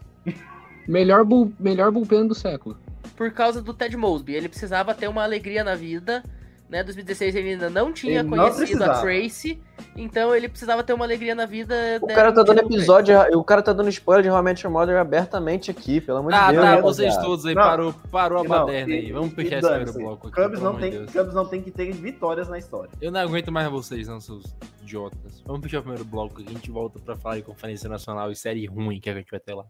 Melhor, 0.88 1.26
bull, 1.26 1.52
melhor 1.60 1.92
bullpen 1.92 2.28
do 2.28 2.36
século. 2.36 2.78
Por 3.16 3.32
causa 3.32 3.62
do 3.62 3.74
Ted 3.74 3.96
Mosby. 3.98 4.34
Ele 4.36 4.50
precisava 4.50 4.94
ter 4.94 5.08
uma 5.08 5.24
alegria 5.24 5.64
na 5.64 5.76
vida. 5.76 6.24
Né, 6.72 6.82
2016 6.84 7.36
ele 7.36 7.50
ainda 7.50 7.70
não 7.70 7.92
tinha 7.92 8.22
Ele 8.22 8.24
não 8.24 8.30
conhecido 8.30 8.82
a 8.82 8.88
precisava. 8.88 9.02
Tracy, 9.02 9.62
então 9.94 10.34
ele 10.34 10.48
precisava 10.48 10.82
ter 10.82 10.94
uma 10.94 11.04
alegria 11.04 11.36
na 11.36 11.46
vida. 11.46 11.76
O 12.02 12.08
né, 12.08 12.16
cara 12.16 12.32
tá 12.32 12.44
dando 12.44 12.60
episódio, 12.62 13.14
o 13.38 13.44
cara 13.44 13.62
tá 13.62 13.74
dando 13.74 13.90
spoiler 13.90 14.24
de 14.24 14.30
How 14.30 14.40
I 14.40 14.42
Met 14.42 14.66
Your 14.66 14.72
Mother 14.72 14.96
abertamente 14.98 15.70
aqui, 15.70 16.00
pelo 16.00 16.20
amor 16.20 16.34
Ah, 16.34 16.48
de 16.48 16.54
Deus. 16.54 16.66
tá, 16.66 16.76
né, 16.78 16.82
vocês 16.82 17.10
rapaziada? 17.10 17.28
todos 17.28 17.46
aí, 17.46 17.54
Não. 17.56 17.62
parou, 17.62 17.94
parou 18.10 18.38
a 18.40 18.44
Não, 18.44 18.50
baderna 18.50 18.94
e- 18.96 19.00
aí. 19.00 19.12
Vamos 19.12 19.34
fechar 19.34 19.58
esse 19.58 19.68
primeiro 19.68 19.94
bloco 19.94 20.28
aqui, 20.30 20.42
Cubs 20.42 20.62
não, 20.62 20.76
tem, 20.78 20.92
Deus. 20.92 21.12
Cubs 21.12 21.34
não 21.34 21.46
tem 21.46 21.62
que 21.62 21.72
ter 21.72 21.92
vitórias 21.92 22.48
na 22.48 22.58
história. 22.58 22.90
Eu 23.02 23.12
não 23.12 23.20
aguento 23.20 23.52
mais 23.52 23.70
vocês, 23.70 24.08
não, 24.08 24.22
seus 24.22 24.46
idiotas. 24.82 25.44
Vamos 25.46 25.62
fechar 25.64 25.80
o 25.80 25.82
primeiro 25.82 26.06
bloco 26.06 26.40
a 26.42 26.50
gente 26.50 26.72
volta 26.72 27.00
pra 27.00 27.18
falar 27.18 27.36
de 27.36 27.42
Conferência 27.42 27.90
Nacional 27.90 28.32
e 28.32 28.36
série 28.38 28.66
ruim 28.66 28.98
que 29.02 29.10
a 29.10 29.14
gente 29.14 29.30
vai 29.30 29.42
ter 29.42 29.54
lá. 29.56 29.66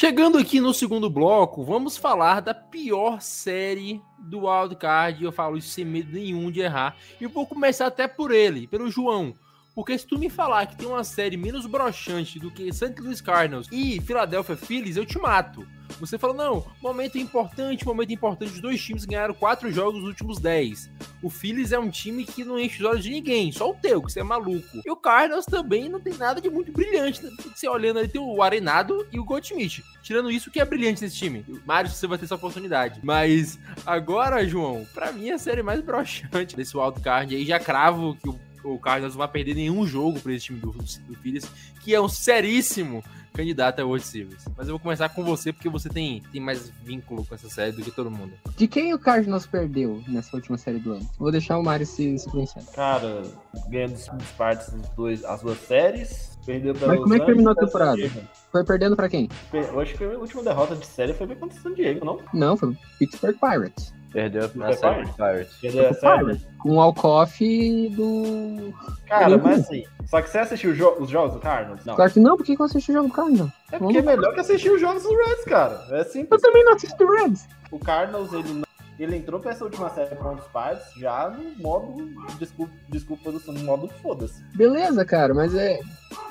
Chegando 0.00 0.38
aqui 0.38 0.62
no 0.62 0.72
segundo 0.72 1.10
bloco, 1.10 1.62
vamos 1.62 1.98
falar 1.98 2.40
da 2.40 2.54
pior 2.54 3.20
série 3.20 4.00
do 4.18 4.46
wildcard. 4.46 5.22
Eu 5.22 5.30
falo 5.30 5.58
isso 5.58 5.68
sem 5.68 5.84
medo 5.84 6.10
nenhum 6.14 6.50
de 6.50 6.60
errar. 6.60 6.96
E 7.20 7.26
vou 7.26 7.46
começar 7.46 7.88
até 7.88 8.08
por 8.08 8.30
ele, 8.30 8.66
pelo 8.66 8.90
João. 8.90 9.34
Porque 9.74 9.96
se 9.96 10.06
tu 10.06 10.18
me 10.18 10.28
falar 10.28 10.66
que 10.66 10.76
tem 10.76 10.86
uma 10.88 11.04
série 11.04 11.36
menos 11.36 11.66
broxante 11.66 12.38
do 12.38 12.50
que 12.50 12.72
St. 12.72 12.94
Louis 13.00 13.20
Cardinals 13.20 13.68
e 13.70 14.00
Philadelphia 14.00 14.56
Phillies, 14.56 14.96
eu 14.96 15.06
te 15.06 15.18
mato. 15.18 15.66
Você 15.98 16.16
fala, 16.18 16.32
não, 16.34 16.64
momento 16.80 17.18
importante, 17.18 17.84
momento 17.84 18.12
importante. 18.12 18.52
Os 18.52 18.60
dois 18.60 18.80
times 18.82 19.04
ganharam 19.04 19.34
quatro 19.34 19.70
jogos 19.72 20.00
nos 20.00 20.08
últimos 20.08 20.38
dez. 20.38 20.90
O 21.22 21.28
Phillies 21.28 21.72
é 21.72 21.78
um 21.78 21.90
time 21.90 22.24
que 22.24 22.44
não 22.44 22.58
enche 22.58 22.82
os 22.82 22.88
olhos 22.88 23.04
de 23.04 23.10
ninguém, 23.10 23.52
só 23.52 23.70
o 23.70 23.74
teu, 23.74 24.00
que 24.02 24.12
você 24.12 24.20
é 24.20 24.22
maluco. 24.22 24.80
E 24.84 24.90
o 24.90 24.96
Cardinals 24.96 25.44
também 25.44 25.88
não 25.88 26.00
tem 26.00 26.14
nada 26.14 26.40
de 26.40 26.48
muito 26.48 26.72
brilhante. 26.72 27.22
né? 27.22 27.30
Você 27.54 27.68
olhando 27.68 27.98
ali, 27.98 28.08
tem 28.08 28.20
o 28.20 28.42
Arenado 28.42 29.06
e 29.12 29.18
o 29.18 29.24
Goldschmidt. 29.24 29.84
Tirando 30.02 30.30
isso, 30.30 30.48
o 30.48 30.52
que 30.52 30.60
é 30.60 30.64
brilhante 30.64 31.02
nesse 31.02 31.16
time? 31.16 31.44
Mário, 31.66 31.90
você 31.90 32.06
vai 32.06 32.16
ter 32.16 32.24
essa 32.24 32.34
oportunidade. 32.34 33.00
Mas 33.02 33.58
agora, 33.84 34.46
João, 34.46 34.86
pra 34.94 35.12
mim 35.12 35.30
a 35.30 35.38
série 35.38 35.62
mais 35.62 35.80
broxante 35.80 36.56
desse 36.56 36.76
wildcard 36.76 37.34
aí, 37.34 37.44
já 37.44 37.58
cravo 37.58 38.16
que 38.16 38.28
o, 38.28 38.40
o 38.64 38.78
Cardinals 38.78 39.14
não 39.14 39.18
vai 39.18 39.28
perder 39.28 39.54
nenhum 39.54 39.86
jogo 39.86 40.20
pra 40.20 40.32
esse 40.32 40.46
time 40.46 40.60
do, 40.60 40.70
do 40.72 41.16
Phillies, 41.16 41.50
que 41.80 41.94
é 41.94 42.00
um 42.00 42.08
seríssimo 42.08 43.02
candidato 43.32 43.80
a 43.80 43.84
World 43.84 44.04
Series. 44.04 44.44
Mas 44.56 44.68
eu 44.68 44.74
vou 44.74 44.80
começar 44.80 45.08
com 45.08 45.24
você, 45.24 45.52
porque 45.52 45.68
você 45.68 45.88
tem, 45.88 46.22
tem 46.32 46.40
mais 46.40 46.68
vínculo 46.82 47.24
com 47.24 47.34
essa 47.34 47.48
série 47.48 47.72
do 47.72 47.82
que 47.82 47.90
todo 47.90 48.10
mundo. 48.10 48.32
De 48.56 48.66
quem 48.66 48.92
o 48.92 48.98
Cardinals 48.98 49.46
perdeu 49.46 50.02
nessa 50.08 50.36
última 50.36 50.58
série 50.58 50.78
do 50.78 50.92
ano? 50.92 51.08
Vou 51.18 51.30
deixar 51.30 51.58
o 51.58 51.62
Mário 51.62 51.86
se, 51.86 52.18
se 52.18 52.28
pronunciar. 52.28 52.64
Cara, 52.66 53.22
ganhando 53.68 53.94
as 53.94 54.30
partes 54.36 54.70
dos 54.70 54.88
dois, 54.90 55.24
as 55.24 55.42
duas 55.42 55.58
séries. 55.60 56.38
Perdeu 56.44 56.74
pra 56.74 56.88
Mas 56.88 56.96
Los 56.96 57.04
como 57.04 57.14
é 57.14 57.20
que 57.20 57.26
terminou 57.26 57.52
a 57.52 57.54
temporada? 57.54 58.10
Foi 58.50 58.64
perdendo 58.64 58.96
pra 58.96 59.08
quem? 59.08 59.28
Eu 59.52 59.78
acho 59.78 59.94
que 59.94 60.04
a 60.04 60.08
última 60.08 60.42
derrota 60.42 60.74
de 60.74 60.86
série 60.86 61.12
foi 61.12 61.26
contra 61.28 61.58
o 61.58 61.62
San 61.62 61.74
Diego, 61.74 62.04
não? 62.04 62.18
Não, 62.32 62.56
foi 62.56 62.70
o 62.70 62.76
Pittsburgh 62.98 63.36
Pirates. 63.38 63.92
Perdeu 64.12 64.44
a 64.44 64.48
série 64.48 64.76
Pirates? 64.76 65.08
de 65.10 65.14
Pirates. 65.16 65.56
Perdeu 65.60 65.88
a 65.88 65.94
série. 65.94 66.18
Pirates. 66.24 66.46
Com 66.58 66.70
o 66.76 66.80
Alcoff 66.80 67.88
do. 67.90 68.74
Cara, 69.06 69.38
mas 69.38 69.60
assim. 69.60 69.84
Só 70.06 70.20
que 70.20 70.28
você 70.30 70.38
assistiu 70.38 70.74
jo- 70.74 70.96
os 70.98 71.08
jogos 71.08 71.34
do 71.34 71.38
Cardinals? 71.40 71.84
Não. 71.84 71.94
Claro 71.94 72.10
que 72.12 72.20
não, 72.20 72.36
por 72.36 72.44
que 72.44 72.56
eu 72.60 72.64
assisti 72.64 72.90
o 72.90 72.94
jogo 72.94 73.08
do 73.08 73.14
Cardinals? 73.14 73.50
É 73.70 73.78
porque 73.78 73.98
é 73.98 74.02
melhor 74.02 74.34
que 74.34 74.40
assistir 74.40 74.70
os 74.70 74.80
jogos 74.80 75.02
do 75.04 75.10
Reds, 75.16 75.44
cara. 75.44 75.84
É 75.90 76.00
Eu 76.00 76.04
simples. 76.04 76.42
também 76.42 76.64
não 76.64 76.72
assisto 76.74 77.04
o 77.04 77.16
Reds. 77.16 77.48
O 77.70 77.78
Cardinals, 77.78 78.32
ele, 78.32 78.48
não- 78.52 78.62
ele 79.02 79.16
entrou 79.16 79.40
pra 79.40 79.52
essa 79.52 79.64
última 79.64 79.88
série 79.90 80.14
contra 80.16 80.44
os 80.44 80.46
Pirates 80.48 80.94
já 80.96 81.30
no 81.30 81.62
modo. 81.62 81.96
Desculpa, 82.38 82.72
desculpa 82.88 83.32
no 83.32 83.60
modo 83.60 83.88
foda-se. 84.02 84.42
Beleza, 84.54 85.04
cara, 85.04 85.32
mas 85.32 85.54
é. 85.54 85.80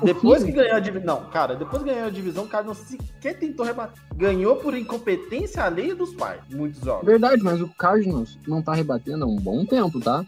Depois 0.04 0.44
que 0.44 0.52
ganhou 0.52 0.76
a 0.76 0.80
divisão. 0.80 1.22
Não, 1.22 1.30
cara, 1.30 1.56
depois 1.56 1.82
que 1.82 1.90
ganhou 1.90 2.08
a 2.08 2.12
divisão, 2.12 2.44
o 2.44 2.48
Cardinals 2.48 2.78
sequer 2.80 3.40
tentou 3.40 3.66
rebater. 3.66 4.02
Ganhou 4.16 4.56
por 4.58 4.76
incompetência 4.78 5.64
alheia 5.64 5.96
dos 5.96 6.12
Pirates. 6.12 6.54
Muitos 6.54 6.82
jogos. 6.82 7.06
Verdade, 7.06 7.42
mas 7.42 7.60
o 7.60 7.68
Cardinals 7.70 8.38
não 8.48 8.62
tá 8.62 8.74
rebatendo 8.74 9.26
há 9.26 9.28
um 9.28 9.38
bom 9.38 9.66
tempo, 9.66 10.00
tá? 10.00 10.24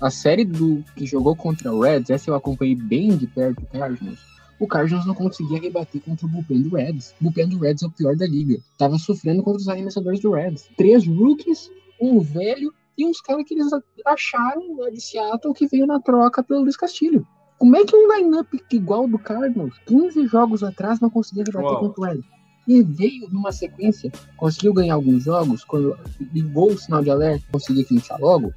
A 0.00 0.10
série 0.10 0.44
do 0.44 0.82
que 0.96 1.06
jogou 1.06 1.36
contra 1.36 1.72
o 1.72 1.80
Reds, 1.80 2.10
essa 2.10 2.28
eu 2.28 2.34
acompanhei 2.34 2.74
bem 2.74 3.16
de 3.16 3.26
perto 3.26 3.62
o 3.62 3.78
Cardinals. 3.78 4.18
O 4.58 4.66
Cardinals 4.66 5.06
não 5.06 5.14
conseguia 5.14 5.60
rebater 5.60 6.00
contra 6.00 6.26
o 6.26 6.28
bullpen 6.28 6.62
do 6.62 6.76
Reds. 6.76 7.14
O 7.20 7.24
bullpen 7.24 7.48
do 7.48 7.58
Reds 7.58 7.82
é 7.82 7.86
o 7.86 7.90
pior 7.90 8.16
da 8.16 8.26
liga. 8.26 8.58
Tava 8.78 8.98
sofrendo 8.98 9.42
contra 9.42 9.60
os 9.60 9.68
arremessadores 9.68 10.20
do 10.20 10.32
Reds. 10.32 10.68
Três 10.76 11.06
rookies, 11.06 11.70
um 12.00 12.20
velho 12.20 12.72
e 12.96 13.06
uns 13.06 13.20
caras 13.20 13.44
que 13.44 13.54
eles 13.54 13.68
acharam 14.06 14.76
lá 14.78 14.90
de 14.90 15.00
Seattle 15.00 15.54
que 15.54 15.66
veio 15.66 15.86
na 15.86 16.00
troca 16.00 16.42
pelo 16.42 16.62
Luiz 16.62 16.76
Castilho. 16.76 17.26
Como 17.58 17.76
é 17.76 17.84
que 17.84 17.96
um 17.96 18.12
lineup 18.12 18.52
igual 18.70 19.08
do 19.08 19.18
Cardinals, 19.18 19.78
15 19.86 20.26
jogos 20.26 20.62
atrás, 20.62 21.00
não 21.00 21.10
conseguia 21.10 21.44
João. 21.50 21.76
contra 21.76 22.14
o? 22.14 22.24
E 22.66 22.82
veio 22.82 23.28
numa 23.30 23.52
sequência, 23.52 24.10
conseguiu 24.36 24.72
ganhar 24.72 24.94
alguns 24.94 25.24
jogos, 25.24 25.64
quando 25.64 25.98
ligou 26.32 26.72
o 26.72 26.78
sinal 26.78 27.02
de 27.02 27.10
alerta, 27.10 27.44
conseguiu 27.52 27.84
finalizar 27.84 28.18
logo. 28.20 28.52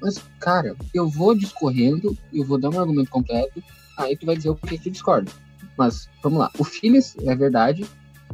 Mas, 0.00 0.22
cara, 0.38 0.76
eu 0.94 1.08
vou 1.08 1.34
discorrendo, 1.34 2.16
eu 2.32 2.44
vou 2.44 2.58
dar 2.58 2.70
um 2.70 2.78
argumento 2.78 3.10
completo, 3.10 3.62
aí 3.98 4.16
tu 4.16 4.26
vai 4.26 4.36
dizer 4.36 4.50
o 4.50 4.56
porquê 4.56 4.76
que 4.76 4.90
discorda. 4.90 5.30
Mas, 5.76 6.08
vamos 6.22 6.38
lá. 6.38 6.50
O 6.58 6.64
Phillies, 6.64 7.16
é 7.24 7.34
verdade, 7.34 7.86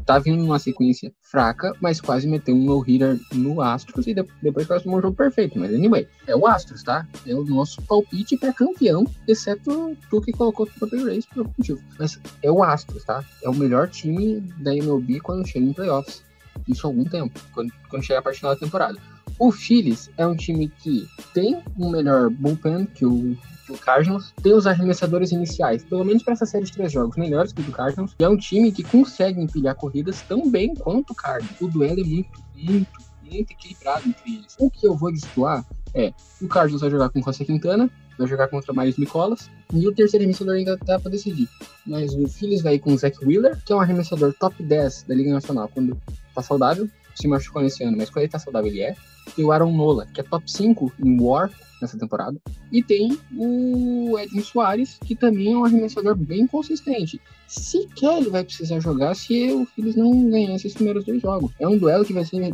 tá 0.04 0.18
vindo 0.18 0.42
numa 0.42 0.58
sequência 0.58 1.12
fraca, 1.22 1.74
mas 1.80 2.00
quase 2.00 2.26
meteu 2.26 2.54
um 2.54 2.64
no-hitter 2.64 3.18
no 3.34 3.60
Astros 3.60 4.06
e 4.06 4.14
de- 4.14 4.24
depois 4.42 4.66
quase 4.66 4.84
tomou 4.84 4.98
um 4.98 5.02
jogo 5.02 5.16
perfeito. 5.16 5.58
Mas, 5.58 5.72
anyway, 5.72 6.06
é 6.26 6.34
o 6.36 6.46
Astros, 6.46 6.82
tá? 6.82 7.06
É 7.26 7.34
o 7.34 7.44
nosso 7.44 7.80
palpite 7.82 8.36
pra 8.36 8.52
campeão, 8.52 9.04
exceto 9.26 9.96
tu 10.10 10.20
que 10.20 10.32
colocou 10.32 10.66
o 10.66 10.68
Tampa 10.80 10.96
Rays 11.04 11.26
por 11.26 11.38
algum 11.40 11.52
motivo. 11.56 11.80
Mas 11.98 12.18
é 12.42 12.50
o 12.50 12.62
Astros, 12.62 13.04
tá? 13.04 13.24
É 13.42 13.48
o 13.48 13.54
melhor 13.54 13.88
time 13.88 14.40
da 14.58 14.74
MLB 14.74 15.20
quando 15.20 15.46
chega 15.46 15.64
em 15.66 15.72
playoffs. 15.72 16.22
Isso 16.68 16.86
há 16.86 16.90
algum 16.90 17.04
tempo, 17.04 17.40
quando, 17.52 17.72
quando 17.88 18.02
chega 18.02 18.20
a 18.20 18.22
parte 18.22 18.38
final 18.38 18.54
da 18.54 18.60
temporada. 18.60 18.98
O 19.38 19.50
Phillies 19.50 20.10
é 20.16 20.26
um 20.26 20.36
time 20.36 20.68
que 20.68 21.08
tem 21.34 21.62
um 21.78 21.90
melhor 21.90 22.30
bullpen 22.30 22.86
que 22.86 23.04
o, 23.04 23.36
Cardinals, 23.80 24.34
tem 24.42 24.52
os 24.52 24.66
arremessadores 24.66 25.32
iniciais, 25.32 25.82
pelo 25.84 26.04
menos 26.04 26.22
para 26.22 26.34
essa 26.34 26.44
série 26.44 26.64
de 26.64 26.72
três 26.72 26.92
jogos, 26.92 27.16
melhores 27.16 27.52
que 27.52 27.62
o 27.62 27.64
do 27.64 27.72
Cardinals, 27.72 28.14
e 28.18 28.24
é 28.24 28.28
um 28.28 28.36
time 28.36 28.70
que 28.70 28.82
consegue 28.82 29.40
empilhar 29.40 29.74
corridas 29.74 30.20
tão 30.22 30.50
bem 30.50 30.74
quanto 30.74 31.12
o 31.12 31.14
Cardinals. 31.14 31.60
O 31.60 31.68
duelo 31.68 32.00
é 32.00 32.04
muito, 32.04 32.42
muito, 32.54 33.00
muito 33.22 33.50
equilibrado 33.50 34.08
entre 34.08 34.34
eles. 34.34 34.56
O 34.58 34.70
que 34.70 34.86
eu 34.86 34.94
vou 34.94 35.10
destoar 35.10 35.64
é, 35.94 36.12
o 36.40 36.48
Cardinals 36.48 36.80
vai 36.80 36.90
jogar 36.90 37.08
com 37.10 37.20
o 37.20 37.22
José 37.22 37.44
Quintana, 37.44 37.90
vai 38.18 38.26
jogar 38.26 38.48
contra 38.48 38.72
o 38.72 38.74
Marius 38.74 38.96
Nicolas, 38.96 39.50
e 39.72 39.86
o 39.86 39.92
terceiro 39.92 40.22
arremessador 40.22 40.54
ainda 40.54 40.76
tá 40.78 40.98
para 40.98 41.10
decidir. 41.10 41.48
Mas 41.86 42.14
o 42.14 42.26
Phillies 42.28 42.62
vai 42.62 42.78
com 42.78 42.92
o 42.92 42.98
Zach 42.98 43.16
Wheeler, 43.24 43.58
que 43.64 43.72
é 43.72 43.76
um 43.76 43.80
arremessador 43.80 44.34
top 44.38 44.62
10 44.62 45.04
da 45.04 45.14
Liga 45.14 45.32
Nacional 45.32 45.68
quando 45.68 46.00
tá 46.34 46.42
saudável, 46.42 46.88
se 47.14 47.28
machucou 47.28 47.62
nesse 47.62 47.82
ano, 47.84 47.96
mas 47.96 48.10
quando 48.10 48.24
ele 48.24 48.32
tá 48.32 48.38
saudável 48.38 48.70
ele 48.70 48.80
é. 48.80 48.96
Tem 49.36 49.44
o 49.44 49.52
Aaron 49.52 49.72
Nola, 49.72 50.06
que 50.06 50.20
é 50.20 50.24
top 50.24 50.50
5 50.50 50.92
em 51.04 51.20
War 51.20 51.50
nessa 51.80 51.98
temporada. 51.98 52.40
E 52.70 52.82
tem 52.82 53.18
o 53.36 54.18
Edwin 54.18 54.42
Soares, 54.42 54.98
que 55.04 55.14
também 55.14 55.52
é 55.52 55.56
um 55.56 55.64
arremessador 55.64 56.16
bem 56.16 56.46
consistente. 56.46 57.20
Sequer 57.46 58.18
ele 58.18 58.30
vai 58.30 58.44
precisar 58.44 58.80
jogar 58.80 59.14
se 59.14 59.52
o 59.52 59.66
Phillies 59.66 59.96
não 59.96 60.30
ganhar 60.30 60.54
esses 60.54 60.74
primeiros 60.74 61.04
dois 61.04 61.20
jogos. 61.20 61.52
É 61.58 61.68
um 61.68 61.78
duelo 61.78 62.04
que 62.04 62.12
vai 62.12 62.24
ser 62.24 62.52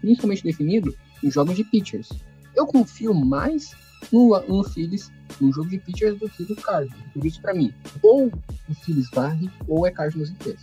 principalmente 0.00 0.42
definido 0.42 0.94
em 1.22 1.30
jogos 1.30 1.56
de 1.56 1.64
pitchers. 1.64 2.08
Eu 2.56 2.66
confio 2.66 3.14
mais 3.14 3.74
no, 4.12 4.38
no 4.48 4.64
Phillies 4.64 5.10
no 5.40 5.52
jogo 5.52 5.68
de 5.68 5.78
pitchers 5.78 6.18
do 6.18 6.28
que 6.28 6.48
no 6.48 6.56
Cardinals. 6.56 7.02
Por 7.12 7.24
isso, 7.24 7.40
pra 7.40 7.54
mim, 7.54 7.72
ou 8.02 8.26
o 8.68 8.74
Phillies 8.74 9.08
varre 9.12 9.50
ou 9.68 9.86
é 9.86 9.90
Cardinals 9.90 10.30
em 10.30 10.34
três. 10.34 10.60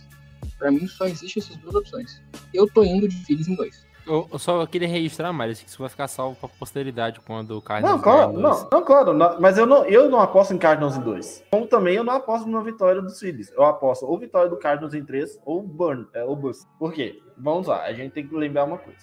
Pra 0.58 0.70
mim, 0.70 0.86
só 0.86 1.06
existem 1.06 1.42
essas 1.42 1.56
duas 1.56 1.74
opções. 1.74 2.22
Eu 2.52 2.68
tô 2.68 2.82
indo 2.84 3.08
de 3.08 3.16
Phillies 3.24 3.48
em 3.48 3.54
dois. 3.54 3.86
Eu, 4.08 4.26
eu 4.32 4.38
só 4.38 4.64
queria 4.64 4.88
registrar, 4.88 5.30
Mário, 5.34 5.54
que 5.54 5.68
isso 5.68 5.78
vai 5.78 5.88
ficar 5.90 6.08
salvo 6.08 6.34
pra 6.34 6.48
posteridade 6.48 7.20
quando 7.20 7.58
o 7.58 7.60
Cardinals 7.60 7.96
Não, 7.96 8.02
claro, 8.02 8.32
não, 8.32 8.68
não, 8.72 8.82
claro, 8.82 9.12
não, 9.12 9.38
mas 9.38 9.58
eu 9.58 9.66
não, 9.66 9.84
eu 9.84 10.08
não 10.08 10.18
aposto 10.18 10.54
em 10.54 10.58
Cardinals 10.58 10.96
em 10.96 11.00
dois. 11.02 11.44
Como 11.50 11.66
também 11.66 11.96
eu 11.96 12.02
não 12.02 12.14
aposto 12.14 12.48
na 12.48 12.62
vitória 12.62 13.02
dos 13.02 13.20
Phillies. 13.20 13.52
Eu 13.52 13.64
aposto 13.64 14.06
ou 14.06 14.18
vitória 14.18 14.48
do 14.48 14.56
Cardinals 14.56 14.94
em 14.94 15.04
três 15.04 15.38
ou 15.44 15.62
burn, 15.62 16.06
é, 16.14 16.24
ou 16.24 16.34
bust. 16.34 16.66
Por 16.78 16.94
quê? 16.94 17.20
Vamos 17.36 17.66
lá, 17.66 17.82
a 17.82 17.92
gente 17.92 18.12
tem 18.12 18.26
que 18.26 18.34
lembrar 18.34 18.64
uma 18.64 18.78
coisa. 18.78 18.98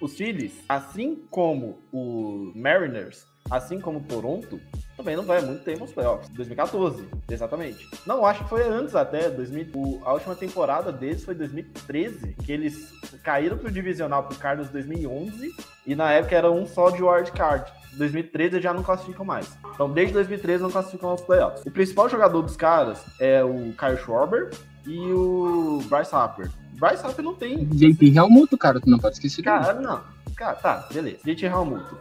Os 0.00 0.16
Phillies, 0.16 0.64
assim 0.68 1.22
como 1.30 1.78
o 1.92 2.50
Mariners, 2.54 3.26
assim 3.50 3.80
como 3.80 4.00
Toronto, 4.00 4.60
também 4.96 5.14
não 5.16 5.24
vai 5.24 5.40
muito 5.40 5.62
tempo 5.62 5.80
nos 5.80 5.92
playoffs. 5.92 6.28
2014, 6.30 7.04
exatamente. 7.30 7.88
Não, 8.06 8.24
acho 8.24 8.42
que 8.44 8.48
foi 8.50 8.66
antes 8.66 8.94
até. 8.94 9.28
2000, 9.30 9.68
o- 9.74 10.00
a 10.04 10.12
última 10.14 10.34
temporada 10.34 10.90
deles 10.92 11.24
foi 11.24 11.34
2013, 11.34 12.34
que 12.44 12.50
eles 12.52 12.92
caíram 13.22 13.56
pro 13.58 13.70
divisional 13.70 14.24
pro 14.24 14.38
Cardinals 14.38 14.70
2011 14.72 15.50
e 15.86 15.94
na 15.94 16.12
época 16.12 16.34
era 16.36 16.50
um 16.50 16.66
só 16.66 16.90
de 16.90 17.02
wild 17.02 17.30
card. 17.32 17.70
2013 17.94 18.54
eles 18.56 18.62
já 18.64 18.74
não 18.74 18.82
classificam 18.82 19.24
mais. 19.24 19.48
Então, 19.74 19.90
desde 19.90 20.12
2013 20.14 20.62
não 20.62 20.70
classificam 20.70 21.10
aos 21.10 21.22
playoffs. 21.22 21.64
O 21.64 21.70
principal 21.70 22.08
jogador 22.08 22.42
dos 22.42 22.56
caras 22.56 23.02
é 23.18 23.42
o 23.42 23.72
Kyle 23.72 23.96
Schwarber 24.04 24.50
e 24.86 24.98
o 25.12 25.80
Bryce 25.88 26.14
Harper. 26.14 26.50
Bryce 26.72 27.04
Harper 27.06 27.24
não 27.24 27.34
tem. 27.34 27.64
JP 27.64 28.10
Realmuto, 28.10 28.58
cara, 28.58 28.78
tu 28.80 28.88
não 28.90 28.98
pode 28.98 29.14
esquecer. 29.14 29.42
Cara, 29.42 29.74
não. 29.80 30.02
Cara, 30.36 30.54
tá, 30.56 30.86
beleza. 30.92 31.18
JT 31.24 31.48
Realmuto. 31.48 31.96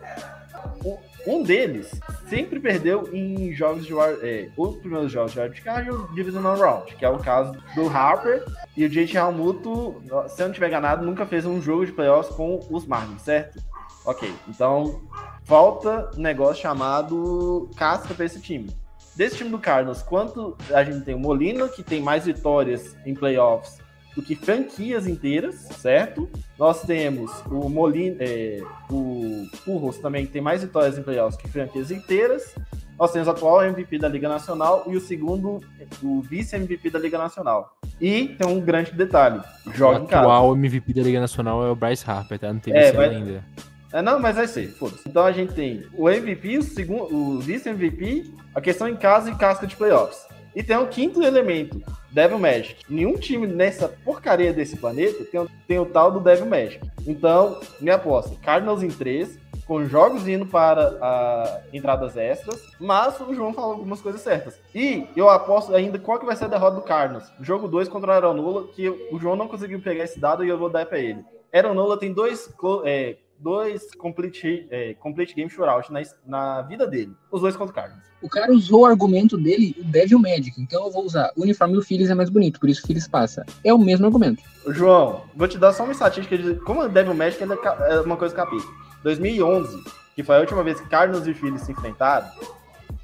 O- 0.84 1.00
Um 1.28 1.42
deles 1.42 1.90
sempre 2.30 2.60
perdeu 2.60 3.10
em 3.12 3.52
jogos 3.52 3.86
de 3.86 3.94
wild, 3.94 4.20
é, 4.22 4.50
os 4.56 4.76
primeiros 4.76 5.12
jogos 5.12 5.34
de 5.34 5.40
wildcard 5.40 5.88
e 5.88 5.92
o 5.92 6.08
Divisional 6.14 6.56
Round, 6.56 6.96
que 6.96 7.04
é 7.04 7.10
o 7.10 7.18
caso 7.18 7.58
do 7.74 7.88
Harper 7.88 8.46
e 8.78 8.86
o 8.86 8.90
JT 8.90 9.14
Realmuto, 9.14 10.02
se 10.28 10.42
eu 10.42 10.48
não 10.48 10.54
tiver 10.54 10.68
enganado, 10.68 11.06
nunca 11.06 11.26
fez 11.26 11.46
um 11.46 11.60
jogo 11.60 11.86
de 11.86 11.92
playoffs 11.92 12.36
com 12.36 12.60
os 12.70 12.86
Marlins, 12.86 13.24
certo? 13.24 13.60
Ok, 14.06 14.32
então 14.48 15.02
falta 15.46 16.12
um 16.16 16.22
negócio 16.22 16.62
chamado 16.62 17.72
casca 17.76 18.14
para 18.14 18.26
esse 18.26 18.40
time. 18.40 18.70
Desse 19.16 19.38
time 19.38 19.50
do 19.50 19.58
Cardinals, 19.58 20.04
quanto 20.04 20.56
a 20.72 20.84
gente 20.84 21.06
tem 21.06 21.16
o 21.16 21.20
Molina, 21.20 21.68
que 21.70 21.82
tem 21.82 22.02
mais 22.02 22.26
vitórias 22.26 22.96
em 23.06 23.16
playoffs 23.16 23.84
do 24.16 24.22
que 24.22 24.36
franquias 24.36 25.06
inteiras, 25.08 25.56
certo? 25.56 26.30
Nós 26.58 26.82
temos 26.84 27.32
o 27.52 27.70
Molina, 27.70 28.18
é, 28.20 28.62
o 28.90 29.46
Purros 29.66 29.98
também, 29.98 30.26
que 30.26 30.32
tem 30.32 30.42
mais 30.42 30.62
vitórias 30.64 30.98
em 30.98 31.04
playoffs 31.04 31.36
que 31.40 31.50
franquias 31.50 31.92
inteiras. 31.92 32.56
Nós 32.98 33.12
temos 33.12 33.28
o 33.28 33.32
atual 33.32 33.62
MVP 33.66 33.98
da 34.00 34.08
Liga 34.08 34.30
Nacional 34.30 34.84
e 34.88 34.96
o 34.96 35.02
segundo, 35.02 35.60
o 36.02 36.22
vice-MVP 36.22 36.90
da 36.90 36.98
Liga 37.00 37.18
Nacional. 37.18 37.76
E 38.00 38.30
tem 38.30 38.48
um 38.48 38.62
grande 38.62 38.94
detalhe: 38.94 39.42
joga 39.74 40.00
o 40.00 40.04
em 40.04 40.08
casa. 40.08 40.22
atual 40.24 40.56
MVP 40.56 40.94
da 40.94 41.02
Liga 41.04 41.20
Nacional 41.20 41.66
é 41.66 41.70
o 41.72 41.76
Bryce 41.76 42.10
Harper, 42.10 42.40
tá? 42.40 42.54
Não 42.54 42.60
teve 42.60 42.78
É, 42.78 42.88
esse 42.88 42.96
vai- 42.96 43.10
ainda. 43.10 43.44
É, 43.92 44.02
não, 44.02 44.20
mas 44.20 44.36
vai 44.36 44.48
ser, 44.48 44.68
foda-se. 44.70 45.08
Então 45.08 45.26
a 45.26 45.32
gente 45.32 45.54
tem 45.54 45.84
o 45.94 46.10
MVP, 46.10 46.58
o, 46.58 46.64
segundo, 46.64 47.14
o 47.14 47.40
vice-MVP, 47.40 48.30
a 48.54 48.62
questão 48.62 48.88
em 48.88 48.96
casa 48.96 49.30
e 49.30 49.36
casca 49.36 49.68
de 49.68 49.76
playoffs. 49.76 50.26
E 50.56 50.64
tem 50.64 50.78
o 50.78 50.88
quinto 50.88 51.22
elemento, 51.22 51.82
Devil 52.12 52.40
Magic. 52.40 52.86
Nenhum 52.90 53.16
time 53.16 53.46
nessa 53.46 53.90
porcaria 53.90 54.54
desse 54.54 54.78
planeta 54.78 55.26
tem, 55.26 55.46
tem 55.68 55.80
o 55.80 55.86
tal 55.86 56.12
do 56.12 56.22
Devil 56.22 56.46
Magic. 56.46 56.80
Então, 57.06 57.60
minha 57.82 57.96
aposta, 57.96 58.36
Cardinals 58.42 58.82
em 58.82 58.88
3, 58.88 59.38
com 59.68 59.84
jogos 59.84 60.28
indo 60.28 60.46
para 60.46 60.98
a 61.02 61.62
entradas 61.74 62.16
extras, 62.16 62.62
mas 62.80 63.20
o 63.20 63.34
João 63.34 63.54
falou 63.54 63.74
algumas 63.74 64.00
coisas 64.00 64.22
certas. 64.22 64.60
E 64.74 65.08
eu 65.16 65.30
aposto 65.30 65.76
ainda 65.76 66.00
qual 66.00 66.20
que 66.20 66.26
vai 66.26 66.36
ser 66.36 66.46
a 66.46 66.50
derrota 66.50 66.78
do 66.78 66.84
Cardinals. 66.84 67.30
Jogo 67.42 67.68
2 67.68 67.90
contra 67.90 68.12
o 68.12 68.14
Aeronola, 68.14 68.68
que 68.68 68.88
o 68.88 69.20
João 69.20 69.36
não 69.36 69.48
conseguiu 69.48 69.82
pegar 69.82 70.06
esse 70.06 70.20
dado 70.20 70.46
e 70.46 70.50
eu 70.50 70.58
vou 70.58 70.70
dar 70.70 70.86
para 70.86 71.00
ele. 71.00 71.26
Aeronola 71.52 71.98
tem 71.98 72.14
dois, 72.14 72.50
é, 72.86 73.18
dois 73.40 73.94
complete, 73.96 74.68
é, 74.70 74.94
complete 74.96 75.36
game 75.36 75.50
shootout 75.50 75.92
na, 75.92 76.02
na 76.26 76.62
vida 76.64 76.88
dele. 76.88 77.14
Os 77.32 77.42
dois 77.42 77.56
contra 77.56 77.72
o 77.72 77.76
Cardinals. 77.76 78.06
O 78.22 78.30
cara 78.30 78.52
usou 78.52 78.82
o 78.82 78.86
argumento 78.86 79.38
dele, 79.38 79.76
o 79.78 79.84
Devil 79.84 80.20
Magic. 80.20 80.60
Então 80.60 80.86
eu 80.86 80.92
vou 80.92 81.06
usar 81.06 81.32
o 81.36 81.44
uniforme 81.44 81.76
e 81.76 81.78
o 81.78 81.82
Phillies 81.82 82.10
é 82.10 82.16
mais 82.16 82.30
bonito, 82.30 82.60
por 82.60 82.70
isso 82.70 82.84
o 82.84 82.88
Phillies 82.88 83.08
passa. 83.08 83.46
É 83.64 83.74
o 83.74 83.78
mesmo 83.78 84.06
argumento. 84.06 84.42
João, 84.68 85.24
vou 85.36 85.48
te 85.48 85.58
dar 85.58 85.74
só 85.74 85.84
uma 85.84 85.92
estatística 85.92 86.38
de 86.38 86.56
como 86.62 86.82
o 86.82 86.90
Devil 86.90 87.14
Magic 87.14 87.42
ele 87.44 87.54
é 87.54 88.00
uma 88.02 88.18
coisa 88.18 88.34
capítulo. 88.34 88.74
2011, 89.04 89.84
que 90.16 90.24
foi 90.24 90.38
a 90.38 90.40
última 90.40 90.64
vez 90.64 90.80
que 90.80 90.90
Cardinals 90.90 91.28
e 91.28 91.34
Phillies 91.34 91.62
se 91.62 91.72
enfrentaram, 91.72 92.28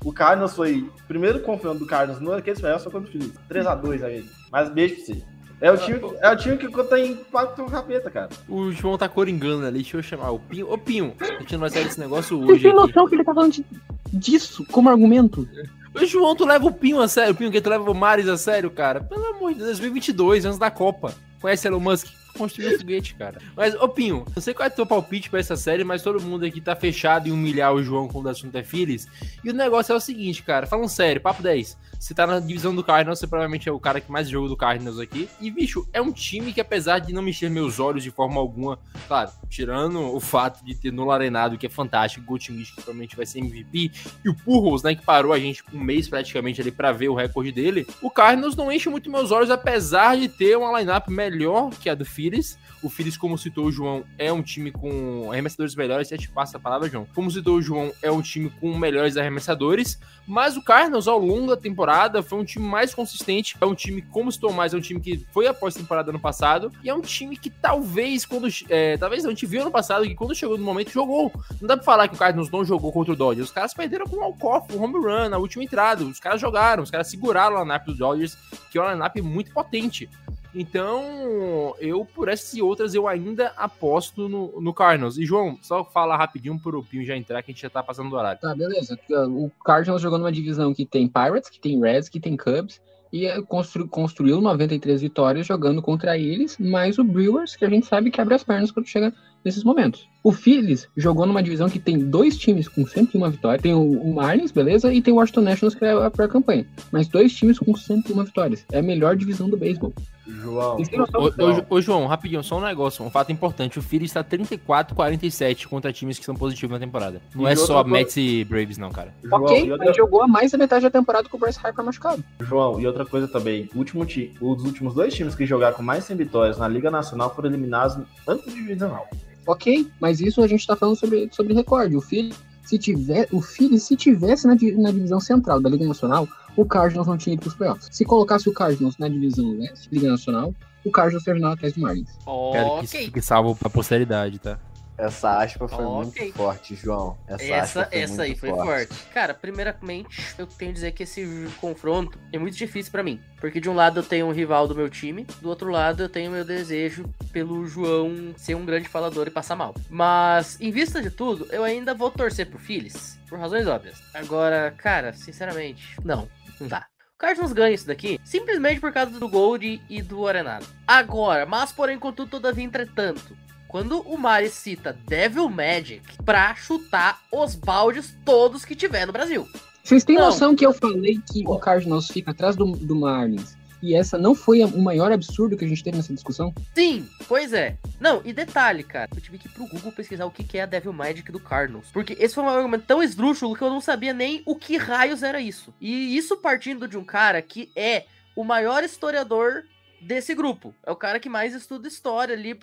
o 0.04 0.12
Cardinals 0.12 0.56
foi 0.56 0.90
primeiro 1.08 1.42
confronto 1.42 1.80
do 1.80 1.86
Cardinals 1.86 2.20
no 2.20 2.34
aquele 2.34 2.60
playoffs 2.60 2.84
foi 2.84 2.92
contra 2.92 3.10
o 3.10 3.12
Phillies. 3.12 3.34
3x2 3.50 4.04
aí. 4.04 4.26
Mas 4.52 4.70
beijo 4.70 4.96
pra 4.96 5.06
você. 5.06 5.31
É 5.62 5.72
o 5.72 5.78
time, 5.78 6.00
é 6.22 6.30
o 6.32 6.36
time 6.36 6.58
que 6.58 6.84
tem 6.86 7.12
impacto 7.12 7.62
no 7.62 7.70
capeta, 7.70 8.10
cara. 8.10 8.30
O 8.50 8.72
João 8.72 8.98
tá 8.98 9.08
coringando 9.08 9.66
ali, 9.66 9.82
deixa 9.84 9.96
eu 9.98 10.02
chamar 10.04 10.32
o 10.32 10.40
Pinho. 10.40 10.72
Ô, 10.72 10.78
Pinho, 10.78 11.14
a 11.22 11.40
gente 11.40 11.54
não 11.54 11.60
vai 11.60 11.70
sair 11.70 11.84
desse 11.84 12.00
negócio 12.00 12.40
Você 12.40 12.52
hoje 12.54 12.62
tem 12.64 12.72
aqui. 12.72 12.80
noção 12.82 13.08
que 13.08 13.16
ele 13.16 13.24
tá 13.24 13.34
falando 13.34 13.52
de- 13.54 13.66
disso 14.12 14.66
como 14.72 14.90
argumento? 14.90 15.48
Ô, 15.94 16.06
João, 16.06 16.36
tu 16.36 16.46
leva 16.46 16.66
o 16.66 16.74
Pinho 16.74 17.00
a 17.00 17.08
sério, 17.08 17.36
Pinho, 17.36 17.52
que 17.52 17.62
tu 17.62 17.70
leva 17.70 17.90
o 17.90 17.94
Maris 17.94 18.28
a 18.28 18.38
sério, 18.38 18.72
cara? 18.72 19.02
Pelo 19.02 19.24
amor 19.26 19.52
de 19.52 19.58
Deus, 19.60 19.78
2022, 19.78 20.46
anos 20.46 20.58
da 20.58 20.72
Copa. 20.72 21.14
Conhece 21.40 21.68
Elon 21.68 21.80
Musk? 21.80 22.08
Construiu 22.38 22.74
um 22.76 22.80
foguete, 22.80 23.14
cara. 23.16 23.40
Mas, 23.58 23.76
ô 23.76 23.90
Pinho, 23.90 24.24
não 24.34 24.42
sei 24.42 24.54
qual 24.54 24.66
é 24.68 24.72
o 24.72 24.74
teu 24.74 24.86
palpite 24.86 25.30
pra 25.30 25.40
essa 25.42 25.58
série, 25.58 25.84
mas 25.84 26.02
todo 26.02 26.22
mundo 26.22 26.46
aqui 26.46 26.62
tá 26.62 26.76
fechado 26.76 27.28
em 27.28 27.32
humilhar 27.32 27.74
o 27.74 27.84
João 27.84 28.08
quando 28.08 28.28
o 28.28 28.30
assunto 28.30 28.56
é 28.56 28.64
Phillies. 28.64 29.06
E 29.44 29.50
o 29.50 29.54
negócio 29.54 29.92
é 29.92 29.96
o 29.96 30.00
seguinte, 30.00 30.42
cara, 30.42 30.66
falando 30.66 30.88
sério, 30.88 31.20
papo 31.22 31.44
10. 31.44 31.78
Você 32.02 32.16
tá 32.16 32.26
na 32.26 32.40
divisão 32.40 32.74
do 32.74 32.84
Cardinals, 32.84 33.20
você 33.20 33.28
provavelmente 33.28 33.70
é 33.70 33.72
o 33.72 33.80
cara 33.80 34.02
que 34.02 34.12
mais 34.12 34.28
joga 34.28 34.50
do 34.50 34.58
Cardinals 34.58 34.98
aqui. 34.98 35.30
E, 35.40 35.52
bicho, 35.52 35.88
é 35.94 36.02
um 36.02 36.12
time 36.12 36.52
que 36.52 36.60
apesar 36.60 36.98
de 36.98 37.14
não 37.14 37.22
mexer 37.22 37.48
meus 37.48 37.80
olhos 37.80 38.02
de 38.02 38.10
forma 38.10 38.40
alguma, 38.40 38.80
claro, 39.08 39.30
tirando 39.48 40.00
o 40.00 40.20
fato 40.20 40.66
de 40.66 40.74
ter 40.74 40.92
no 40.92 41.12
Arenado, 41.12 41.60
que 41.60 41.68
é 41.68 41.70
fantástico, 41.70 42.34
o 42.34 42.40
que 42.40 42.66
provavelmente 42.74 43.16
vai 43.16 43.28
ser 43.28 43.38
MVP, 43.38 43.92
e 44.26 44.30
o 44.30 44.34
Purros, 44.34 44.82
né, 44.82 44.96
que 44.96 45.06
parou 45.06 45.32
a 45.32 45.38
gente 45.38 45.64
um 45.72 45.80
mês 45.80 46.08
praticamente 46.08 46.60
ali 46.60 46.72
pra 46.72 46.92
ver 46.92 47.08
o 47.08 47.14
recorde 47.14 47.52
dele, 47.52 47.86
o 48.02 48.10
Cardinals 48.10 48.56
não 48.56 48.72
enche 48.72 48.90
muito 48.90 49.08
meus 49.08 49.30
olhos, 49.30 49.52
apesar 49.52 50.18
de 50.18 50.28
ter 50.28 50.58
uma 50.58 50.80
lineup 50.80 51.08
melhor 51.08 51.70
que 51.70 51.88
a 51.88 51.94
do 51.94 52.04
Phillies. 52.04 52.58
O 52.82 52.90
Phillies, 52.90 53.18
como 53.18 53.38
citou 53.38 53.66
o 53.66 53.72
João, 53.72 54.04
é 54.18 54.32
um 54.34 54.42
time 54.42 54.72
com 54.72 55.32
arremessadores 55.32 55.76
melhores. 55.76 56.12
A 56.12 56.16
gente 56.16 56.30
passa 56.30 56.58
a 56.58 56.60
palavra, 56.60 56.90
João. 56.90 57.08
Como 57.14 57.30
citou 57.30 57.58
o 57.58 57.62
João, 57.62 57.92
é 58.02 58.12
um 58.12 58.22
time 58.22 58.50
com 58.50 58.76
melhores 58.78 59.18
arremessadores. 59.18 60.00
Mas 60.28 60.58
o 60.58 60.64
Cardinals, 60.64 61.08
ao 61.08 61.20
longo 61.20 61.48
da 61.48 61.58
temporada, 61.58 62.24
foi 62.24 62.40
um 62.40 62.46
time 62.46 62.66
mais 62.66 62.94
consistente. 62.94 63.56
É 63.62 63.66
um 63.66 63.76
time, 63.76 64.02
como 64.02 64.32
citou 64.32 64.52
mais, 64.52 64.74
é 64.74 64.78
um 64.78 64.82
time 64.82 65.00
que 65.00 65.26
foi 65.32 65.46
após 65.48 65.76
temporada 65.76 66.10
ano 66.10 66.20
passado. 66.20 66.72
E 66.84 66.90
é 66.90 66.94
um 66.94 67.02
time 67.02 67.38
que 67.38 67.50
talvez, 67.50 68.26
quando. 68.26 68.48
É, 68.70 68.98
talvez 68.98 69.26
a 69.26 69.30
gente 69.30 69.46
viu 69.46 69.62
ano 69.62 69.72
passado 69.72 70.06
que 70.06 70.16
quando 70.16 70.34
chegou 70.34 70.58
no 70.58 70.64
momento, 70.64 70.92
jogou. 70.92 71.32
Não 71.60 71.68
dá 71.68 71.76
pra 71.76 71.86
falar 71.86 72.08
que 72.08 72.16
o 72.16 72.18
Cardinals 72.18 72.50
não 72.50 72.66
jogou 72.66 72.92
contra 72.92 73.14
o 73.14 73.16
Dodgers. 73.16 73.50
Os 73.50 73.54
caras 73.54 73.74
perderam 73.74 74.06
com 74.06 74.18
o 74.18 74.24
Alcoff, 74.24 74.74
o 74.74 74.82
home 74.82 74.96
run, 74.96 75.30
na 75.30 75.38
última 75.38 75.64
entrada. 75.64 76.04
Os 76.04 76.20
caras 76.20 76.42
jogaram, 76.42 76.82
os 76.82 76.90
caras 76.90 77.08
seguraram 77.08 77.58
a 77.58 77.62
lineup 77.62 77.86
dos 77.86 77.98
Dodgers, 77.98 78.38
que 78.72 78.78
é 78.78 78.82
uma 78.82 78.94
lineup 78.94 79.18
muito 79.18 79.52
potente. 79.52 80.10
Então, 80.54 81.76
eu, 81.80 82.06
por 82.06 82.28
essas 82.28 82.54
e 82.54 82.62
outras, 82.62 82.94
eu 82.94 83.08
ainda 83.08 83.54
aposto 83.58 84.28
no, 84.28 84.60
no 84.62 84.74
Cardinals. 84.74 85.18
E, 85.18 85.26
João, 85.26 85.58
só 85.62 85.84
falar 85.84 86.18
rapidinho 86.18 86.60
pro 86.60 86.84
Pinho 86.84 87.06
já 87.06 87.16
entrar, 87.16 87.42
que 87.42 87.52
a 87.52 87.54
gente 87.54 87.62
já 87.62 87.70
tá 87.70 87.82
passando 87.82 88.10
do 88.10 88.16
horário. 88.16 88.40
Tá, 88.40 88.54
beleza. 88.56 89.00
O 89.30 89.50
Cardinals 89.64 90.02
jogou 90.02 90.18
numa 90.20 90.32
divisão 90.32 90.74
que 90.74 90.86
tem 90.86 91.08
Pirates, 91.08 91.50
que 91.50 91.60
tem 91.60 91.80
Reds, 91.80 92.10
que 92.10 92.20
tem 92.20 92.36
Cubs. 92.36 92.82
E 93.14 93.28
constru- 93.44 93.90
construiu 93.90 94.40
93 94.40 95.02
vitórias 95.02 95.46
jogando 95.46 95.82
contra 95.82 96.18
eles, 96.18 96.58
mais 96.58 96.98
o 96.98 97.04
Brewers, 97.04 97.58
que 97.58 97.66
a 97.66 97.70
gente 97.70 97.86
sabe 97.86 98.10
que 98.10 98.22
abre 98.22 98.36
as 98.36 98.44
pernas 98.44 98.72
quando 98.72 98.88
chega 98.88 99.14
nesses 99.44 99.66
momentos. 99.66 100.08
O 100.24 100.32
Phillies 100.32 100.88
jogou 100.96 101.26
numa 101.26 101.44
divisão 101.44 101.68
que 101.70 101.78
tem 101.78 102.00
dois 102.00 102.38
times 102.38 102.70
com 102.70 102.86
101 102.88 103.30
vitórias. 103.32 103.62
Tem 103.62 103.74
o, 103.74 104.14
Marlins, 104.14 104.52
beleza? 104.54 104.94
E 104.94 105.02
tem 105.02 105.14
o 105.14 105.18
Washington 105.18 105.42
Nationals, 105.42 105.76
que 105.76 105.84
é 105.84 105.92
a 105.92 106.10
pior 106.10 106.30
campanha. 106.30 106.66
Mas 106.90 107.10
dois 107.10 107.34
times 107.34 107.60
com 107.60 107.76
101 107.76 108.24
vitórias. 108.24 108.66
É 108.72 108.80
a 108.80 108.84
melhor 108.84 109.18
divisão 109.18 109.50
do 109.50 109.58
beisebol. 109.58 109.94
João. 110.42 110.78
Ô, 110.78 111.26
ô, 111.72 111.76
ô, 111.76 111.82
João, 111.82 112.06
rapidinho, 112.08 112.44
só 112.44 112.58
um 112.58 112.62
negócio, 112.62 113.04
um 113.06 113.10
fato 113.10 113.32
importante. 113.32 113.78
O 113.80 113.82
Phillies 113.82 114.14
tá 114.14 114.24
34-47 114.24 115.68
contra 115.68 115.92
times 115.92 116.18
que 116.20 116.26
são 116.26 116.36
positivos 116.36 116.74
na 116.74 116.80
temporada. 116.86 117.22
Não 117.36 117.48
E 117.48 117.52
é 117.52 117.56
só 117.56 117.82
coisa- 117.84 117.90
Mets 117.90 118.18
e 118.18 118.44
Braves, 118.44 118.78
não, 118.78 118.90
cara. 118.92 119.14
João, 119.24 119.44
ok, 119.44 119.72
outra- 119.72 119.88
mas 119.88 119.98
jogou 119.98 120.22
a 120.24 120.28
mais 120.28 120.52
da 120.52 120.58
metade 120.58 120.84
da 120.84 120.90
temporada 120.92 121.28
com 121.30 121.38
o 121.38 121.40
Bryce 121.40 121.60
Harper 121.64 121.84
machucado. 121.86 122.24
João, 122.42 122.80
e 122.80 122.88
outra 122.88 123.06
coisa 123.06 123.28
também, 123.28 123.70
o 123.74 123.78
último 123.80 124.06
ti, 124.06 124.34
os 124.42 124.64
últimos 124.64 124.94
dois 124.94 125.14
times 125.14 125.36
que 125.36 125.46
jogaram 125.46 125.76
com 125.76 125.84
mais 125.84 126.04
100 126.06 126.16
vitórias 126.18 126.58
na 126.58 126.68
Liga 126.68 126.90
Nacional 126.92 127.34
foram 127.34 127.50
eliminados 127.50 127.98
antes 128.28 128.46
do 128.46 128.52
divisional. 128.54 129.08
Ok, 129.48 129.88
mas 130.00 130.22
isso 130.22 130.42
a 130.42 130.48
gente 130.48 130.66
tá 130.66 130.76
falando 130.76 130.96
sobre, 130.96 131.28
sobre 131.32 131.54
recorde. 131.54 131.96
O 131.98 132.02
Phillies, 132.02 132.36
se 132.64 132.78
tiver, 132.78 133.28
o 133.32 133.42
se 133.42 133.96
tivesse 133.96 134.46
na, 134.48 134.54
di- 134.56 134.74
na 134.74 134.92
divisão 134.92 135.20
central 135.20 135.60
da 135.60 135.68
Liga 135.70 135.86
Nacional, 135.86 136.28
o 136.56 136.66
Cardinals 136.66 137.08
não 137.08 137.18
tinha 137.18 137.34
ido 137.34 137.42
pros 137.42 137.56
playoffs. 137.56 137.88
Se 137.92 138.04
colocasse 138.06 138.48
o 138.50 138.54
Cardinals 138.54 138.98
na 138.98 139.08
divisão 139.08 139.52
leste, 139.58 139.88
Liga 139.92 140.10
Nacional, 140.10 140.54
o 140.86 140.92
Cardinals 140.92 141.24
terminava 141.24 141.54
atrás 141.54 141.74
do 141.74 141.82
Marlins. 141.82 142.10
Quero 142.52 142.80
que 142.80 142.86
isso 142.86 142.96
Ok. 142.96 143.06
fique 143.06 143.22
salvo 143.22 143.56
pra 143.56 143.70
posteridade, 143.70 144.40
tá? 144.40 144.60
Essa 144.98 145.40
aspa 145.42 145.68
foi 145.68 145.84
muito 145.84 146.34
forte, 146.34 146.76
João. 146.76 147.18
Essa, 147.28 147.44
Essa, 147.44 147.80
aspa 147.82 147.90
foi 147.92 148.00
essa 148.02 148.22
aí 148.22 148.30
muito 148.30 148.40
foi 148.40 148.50
forte. 148.52 148.94
Cara, 149.12 149.34
primeiramente, 149.34 150.22
eu 150.38 150.46
tenho 150.46 150.70
que 150.70 150.76
dizer 150.76 150.92
que 150.92 151.02
esse 151.04 151.48
confronto 151.60 152.20
é 152.32 152.38
muito 152.38 152.56
difícil 152.56 152.92
pra 152.92 153.02
mim. 153.02 153.20
Porque 153.40 153.60
de 153.60 153.68
um 153.68 153.74
lado 153.74 154.00
eu 154.02 154.04
tenho 154.04 154.28
um 154.28 154.32
rival 154.32 154.68
do 154.68 154.76
meu 154.76 154.88
time, 154.92 155.26
do 155.42 155.50
outro 155.50 155.72
lado 155.72 156.04
eu 156.04 156.10
tenho 156.10 156.30
meu 156.32 156.46
desejo 156.46 157.06
pelo 157.32 157.66
João 157.66 158.34
ser 158.38 158.54
um 158.54 158.64
grande 158.64 158.88
falador 158.88 159.26
e 159.26 159.32
passar 159.32 159.56
mal. 159.56 159.74
Mas, 159.90 160.60
em 160.62 160.70
vista 160.70 161.02
de 161.02 161.10
tudo, 161.10 161.48
eu 161.52 161.64
ainda 161.64 161.96
vou 161.96 162.12
torcer 162.12 162.46
pro 162.48 162.60
Phillies, 162.60 163.18
por 163.28 163.40
razões 163.40 163.66
óbvias. 163.66 163.98
Agora, 164.14 164.72
cara, 164.78 165.14
sinceramente, 165.14 165.96
não, 166.06 166.28
dá. 166.68 166.86
O 167.16 167.18
Cardinals 167.18 167.54
ganha 167.54 167.76
isso 167.76 167.86
daqui 167.88 168.20
simplesmente 168.24 168.80
por 168.80 168.92
causa 168.92 169.20
do 169.20 169.30
Gold 169.30 169.82
e 169.90 170.02
do 170.02 170.28
Arenado. 170.28 170.66
Agora, 170.88 171.46
mas 171.46 171.72
porém, 171.72 172.00
contudo, 172.00 172.32
todavia, 172.32 172.64
entretanto, 172.64 173.38
quando 173.68 174.02
o 174.02 174.18
Mari 174.18 174.50
cita 174.50 174.98
Devil 175.08 175.48
Magic 175.50 176.02
pra 176.26 176.56
chutar 176.56 177.22
os 177.32 177.56
baldes 177.56 178.18
todos 178.26 178.66
que 178.66 178.76
tiver 178.76 179.06
no 179.06 179.14
Brasil. 179.14 179.48
Vocês 179.84 180.04
têm 180.04 180.16
Não. 180.16 180.26
noção 180.26 180.56
que 180.56 180.66
eu 180.66 180.74
falei 180.74 181.20
que 181.32 181.44
o 181.48 181.58
Cardinals 181.58 182.08
fica 182.08 182.32
atrás 182.32 182.56
do, 182.56 182.66
do 182.66 182.96
Marlins? 182.96 183.56
E 183.82 183.96
essa 183.96 184.18
não 184.18 184.36
foi 184.36 184.64
o 184.64 184.82
maior 184.82 185.12
absurdo 185.12 185.58
que 185.58 185.66
a 185.66 185.68
gente 185.68 185.84
teve 185.84 185.98
nessa 185.98 186.14
discussão? 186.14 186.54
Sim, 186.76 187.08
pois 187.28 187.52
é. 187.52 187.78
Não, 188.00 188.22
e 188.24 188.32
detalhe, 188.32 188.84
cara, 188.84 189.10
eu 189.16 189.22
tive 189.22 189.38
que 189.38 189.48
ir 189.48 189.52
pro 189.52 189.68
Google 189.68 189.92
pesquisar 189.92 190.26
o 190.26 190.32
que 190.32 190.44
que 190.44 190.58
é 190.58 190.64
a 190.64 190.66
Devil 190.68 190.94
Magic 190.94 191.32
do 191.32 191.40
Cardinals. 191.40 191.88
Porque 191.92 192.16
esse 192.20 192.36
foi 192.36 192.44
um 192.44 192.50
argumento 192.50 192.86
tão 192.86 193.02
esdrúxulo 193.02 193.56
que 193.56 193.64
eu 193.64 193.70
não 193.70 193.82
sabia 193.82 194.14
nem 194.14 194.44
o 194.46 194.56
que 194.56 194.78
raios 194.78 195.24
era 195.24 195.42
isso. 195.42 195.74
E 195.82 196.16
isso 196.16 196.38
partindo 196.38 196.88
de 196.88 196.98
um 196.98 197.04
cara 197.04 197.42
que 197.42 197.72
é 197.76 198.06
o 198.36 198.44
maior 198.44 198.84
historiador 198.84 199.64
desse 200.02 200.34
grupo. 200.34 200.74
É 200.86 200.92
o 200.92 200.96
cara 200.96 201.20
que 201.20 201.30
mais 201.30 201.54
estuda 201.54 201.88
história 201.88 202.36
ali. 202.36 202.58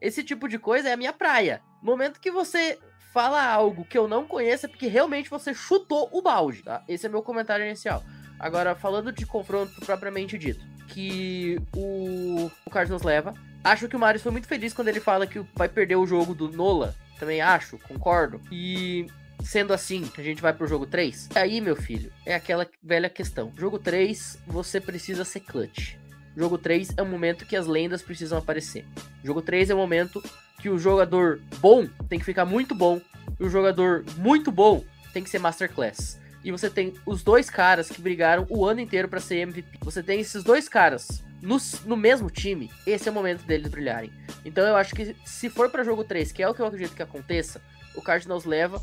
Esse 0.00 0.22
tipo 0.22 0.48
de 0.48 0.58
coisa 0.58 0.88
é 0.88 0.92
a 0.92 0.96
minha 0.96 1.12
praia. 1.12 1.60
No 1.82 1.90
momento 1.90 2.20
que 2.20 2.30
você 2.30 2.78
fala 3.12 3.42
algo 3.42 3.84
que 3.84 3.98
eu 3.98 4.06
não 4.06 4.26
conheço 4.26 4.66
é 4.66 4.68
porque 4.68 4.86
realmente 4.86 5.30
você 5.30 5.52
chutou 5.54 6.08
o 6.12 6.22
balde, 6.22 6.62
tá? 6.62 6.82
Esse 6.88 7.06
é 7.06 7.08
meu 7.08 7.22
comentário 7.22 7.64
inicial. 7.64 8.02
Agora, 8.38 8.74
falando 8.74 9.12
de 9.12 9.26
confronto 9.26 9.80
propriamente 9.84 10.38
dito, 10.38 10.64
que 10.88 11.60
o, 11.74 12.50
o 12.64 12.70
Cardinals 12.70 13.02
leva. 13.02 13.34
Acho 13.62 13.88
que 13.88 13.96
o 13.96 13.98
Marius 13.98 14.22
foi 14.22 14.32
muito 14.32 14.48
feliz 14.48 14.72
quando 14.72 14.88
ele 14.88 15.00
fala 15.00 15.26
que 15.26 15.40
vai 15.54 15.68
perder 15.68 15.96
o 15.96 16.06
jogo 16.06 16.34
do 16.34 16.48
Nola. 16.48 16.94
Também 17.18 17.40
acho, 17.40 17.78
concordo. 17.78 18.40
E 18.50 19.06
sendo 19.42 19.72
assim, 19.72 20.10
a 20.16 20.22
gente 20.22 20.40
vai 20.40 20.52
pro 20.52 20.66
jogo 20.66 20.86
3. 20.86 21.30
Aí, 21.34 21.60
meu 21.60 21.76
filho, 21.76 22.12
é 22.24 22.34
aquela 22.34 22.66
velha 22.82 23.10
questão. 23.10 23.52
Jogo 23.56 23.78
3, 23.78 24.38
você 24.46 24.80
precisa 24.80 25.24
ser 25.24 25.40
clutch. 25.40 25.94
Jogo 26.36 26.56
3 26.56 26.94
é 26.96 27.02
o 27.02 27.06
momento 27.06 27.44
que 27.44 27.56
as 27.56 27.66
lendas 27.66 28.02
precisam 28.02 28.38
aparecer. 28.38 28.84
Jogo 29.24 29.42
3 29.42 29.70
é 29.70 29.74
o 29.74 29.78
momento 29.78 30.22
que 30.60 30.68
o 30.68 30.78
jogador 30.78 31.40
bom 31.60 31.86
tem 32.08 32.18
que 32.18 32.24
ficar 32.24 32.44
muito 32.44 32.74
bom. 32.74 33.00
E 33.38 33.44
o 33.44 33.50
jogador 33.50 34.04
muito 34.16 34.50
bom 34.50 34.84
tem 35.12 35.22
que 35.22 35.30
ser 35.30 35.38
Masterclass. 35.38 36.18
E 36.44 36.52
você 36.52 36.70
tem 36.70 36.94
os 37.04 37.22
dois 37.22 37.50
caras 37.50 37.88
que 37.88 38.00
brigaram 38.00 38.46
o 38.48 38.64
ano 38.64 38.80
inteiro 38.80 39.08
pra 39.08 39.20
ser 39.20 39.38
MVP. 39.38 39.78
Você 39.82 40.02
tem 40.02 40.20
esses 40.20 40.44
dois 40.44 40.68
caras 40.68 41.22
no, 41.42 41.56
no 41.84 41.96
mesmo 41.96 42.30
time. 42.30 42.70
Esse 42.86 43.08
é 43.08 43.12
o 43.12 43.14
momento 43.14 43.44
deles 43.44 43.68
brilharem. 43.68 44.12
Então 44.44 44.64
eu 44.64 44.76
acho 44.76 44.94
que 44.94 45.16
se 45.24 45.50
for 45.50 45.70
pra 45.70 45.84
jogo 45.84 46.04
3, 46.04 46.32
que 46.32 46.42
é 46.42 46.48
o 46.48 46.54
que 46.54 46.62
eu 46.62 46.66
acredito 46.66 46.94
que 46.94 47.02
aconteça, 47.02 47.60
o 47.94 48.02
Cardinals 48.02 48.44
leva 48.44 48.82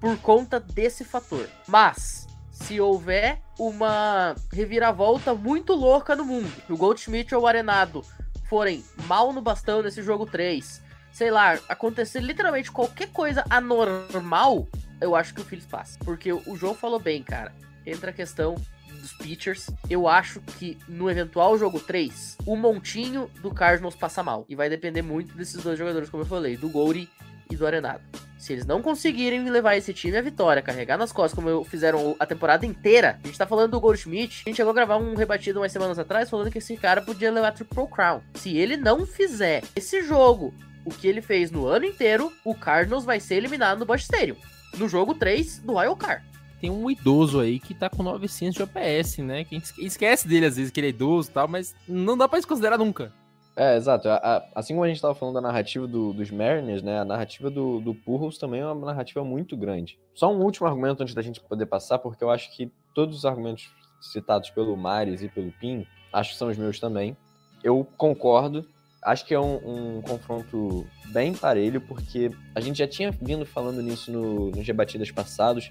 por 0.00 0.16
conta 0.18 0.58
desse 0.60 1.04
fator. 1.04 1.48
Mas, 1.66 2.26
se 2.50 2.80
houver 2.80 3.40
uma 3.58 4.34
reviravolta 4.52 5.34
muito 5.34 5.72
louca 5.74 6.14
no 6.14 6.24
mundo, 6.24 6.50
o 6.68 6.76
Goldschmidt 6.76 7.34
ou 7.34 7.42
o 7.42 7.46
Arenado 7.46 8.02
forem 8.48 8.84
mal 9.06 9.32
no 9.32 9.40
bastão 9.40 9.82
nesse 9.82 10.02
jogo 10.02 10.26
3, 10.26 10.82
sei 11.12 11.30
lá, 11.30 11.58
acontecer 11.68 12.20
literalmente 12.20 12.70
qualquer 12.70 13.08
coisa 13.08 13.44
anormal, 13.48 14.68
eu 15.00 15.14
acho 15.16 15.34
que 15.34 15.40
o 15.40 15.44
Phillies 15.44 15.66
passa. 15.66 15.98
Porque 16.04 16.32
o 16.32 16.56
João 16.56 16.74
falou 16.74 16.98
bem, 17.00 17.22
cara. 17.22 17.52
Entra 17.86 18.10
a 18.10 18.14
questão 18.14 18.54
dos 19.00 19.12
pitchers. 19.14 19.68
Eu 19.90 20.08
acho 20.08 20.40
que 20.58 20.78
no 20.88 21.10
eventual 21.10 21.58
jogo 21.58 21.78
3, 21.80 22.38
o 22.46 22.56
montinho 22.56 23.30
do 23.42 23.50
Cardinals 23.52 23.94
passa 23.96 24.22
mal. 24.22 24.44
E 24.48 24.54
vai 24.56 24.68
depender 24.70 25.02
muito 25.02 25.34
desses 25.36 25.62
dois 25.62 25.78
jogadores, 25.78 26.08
como 26.08 26.22
eu 26.22 26.26
falei, 26.26 26.56
do 26.56 26.68
Gouri 26.68 27.08
e 27.50 27.56
do 27.56 27.66
Arenado. 27.66 28.00
Se 28.38 28.52
eles 28.52 28.66
não 28.66 28.82
conseguirem 28.82 29.48
levar 29.48 29.74
esse 29.76 29.92
time 29.94 30.16
à 30.18 30.22
vitória, 30.22 30.60
carregar 30.62 30.98
nas 30.98 31.12
costas, 31.12 31.34
como 31.34 31.48
eu- 31.48 31.64
fizeram 31.64 32.14
a 32.18 32.26
temporada 32.26 32.66
inteira, 32.66 33.18
a 33.22 33.26
gente 33.26 33.38
tá 33.38 33.46
falando 33.46 33.70
do 33.70 33.80
Goldschmidt, 33.80 34.42
a 34.44 34.48
gente 34.50 34.56
chegou 34.56 34.70
a 34.70 34.74
gravar 34.74 34.98
um 34.98 35.14
rebatido 35.14 35.60
umas 35.60 35.72
semanas 35.72 35.98
atrás 35.98 36.28
falando 36.28 36.50
que 36.50 36.58
esse 36.58 36.76
cara 36.76 37.00
podia 37.00 37.30
levar 37.32 37.52
Triple 37.52 37.86
Crown. 37.88 38.20
Se 38.34 38.54
ele 38.56 38.76
não 38.76 39.06
fizer 39.06 39.62
esse 39.74 40.02
jogo, 40.02 40.52
o 40.84 40.90
que 40.90 41.06
ele 41.08 41.22
fez 41.22 41.50
no 41.50 41.66
ano 41.66 41.86
inteiro, 41.86 42.30
o 42.44 42.54
Cardinals 42.54 43.04
vai 43.06 43.18
ser 43.18 43.36
eliminado 43.36 43.78
no 43.78 43.86
Busch 43.86 44.02
Stadium. 44.02 44.36
No 44.78 44.88
jogo 44.88 45.14
3 45.14 45.58
do 45.60 45.74
Wild 45.76 45.96
Card. 45.96 46.24
Tem 46.60 46.70
um 46.70 46.90
idoso 46.90 47.40
aí 47.40 47.58
que 47.60 47.74
tá 47.74 47.90
com 47.90 48.02
900 48.02 48.54
de 48.56 48.62
OPS, 48.62 49.18
né? 49.18 49.44
Que 49.44 49.54
a 49.54 49.58
gente 49.58 49.64
esque- 49.66 49.84
esquece 49.84 50.26
dele 50.26 50.46
às 50.46 50.56
vezes 50.56 50.70
que 50.70 50.80
ele 50.80 50.86
é 50.86 50.90
idoso 50.90 51.28
e 51.30 51.32
tal, 51.32 51.46
mas 51.46 51.74
não 51.86 52.16
dá 52.16 52.26
pra 52.28 52.38
desconsiderar 52.38 52.78
nunca. 52.78 53.12
É, 53.56 53.76
exato. 53.76 54.08
A- 54.08 54.16
a- 54.16 54.44
assim 54.54 54.72
como 54.74 54.84
a 54.84 54.88
gente 54.88 55.00
tava 55.00 55.14
falando 55.14 55.34
da 55.34 55.40
narrativa 55.40 55.86
do- 55.86 56.12
dos 56.12 56.30
Mariners, 56.30 56.82
né? 56.82 56.98
A 57.00 57.04
narrativa 57.04 57.50
do, 57.50 57.80
do 57.80 57.94
Pujols 57.94 58.38
também 58.38 58.60
é 58.60 58.66
uma 58.66 58.86
narrativa 58.86 59.22
muito 59.22 59.56
grande. 59.56 59.98
Só 60.14 60.32
um 60.32 60.40
último 60.42 60.66
argumento 60.66 61.02
antes 61.02 61.14
da 61.14 61.22
gente 61.22 61.40
poder 61.40 61.66
passar, 61.66 61.98
porque 61.98 62.24
eu 62.24 62.30
acho 62.30 62.50
que 62.56 62.72
todos 62.94 63.16
os 63.18 63.24
argumentos 63.24 63.70
citados 64.00 64.50
pelo 64.50 64.76
Mares 64.76 65.22
e 65.22 65.28
pelo 65.28 65.52
Pin, 65.52 65.86
acho 66.12 66.32
que 66.32 66.36
são 66.38 66.48
os 66.48 66.56
meus 66.58 66.80
também. 66.80 67.16
Eu 67.62 67.86
concordo. 67.96 68.66
Acho 69.04 69.26
que 69.26 69.34
é 69.34 69.40
um, 69.40 69.98
um 69.98 70.02
confronto 70.02 70.86
bem 71.12 71.34
parelho, 71.34 71.80
porque 71.80 72.30
a 72.54 72.60
gente 72.60 72.78
já 72.78 72.88
tinha 72.88 73.10
vindo 73.10 73.44
falando 73.44 73.82
nisso 73.82 74.10
no, 74.10 74.50
nos 74.50 74.66
rebatidas 74.66 75.10
passados, 75.10 75.70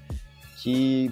que 0.61 1.11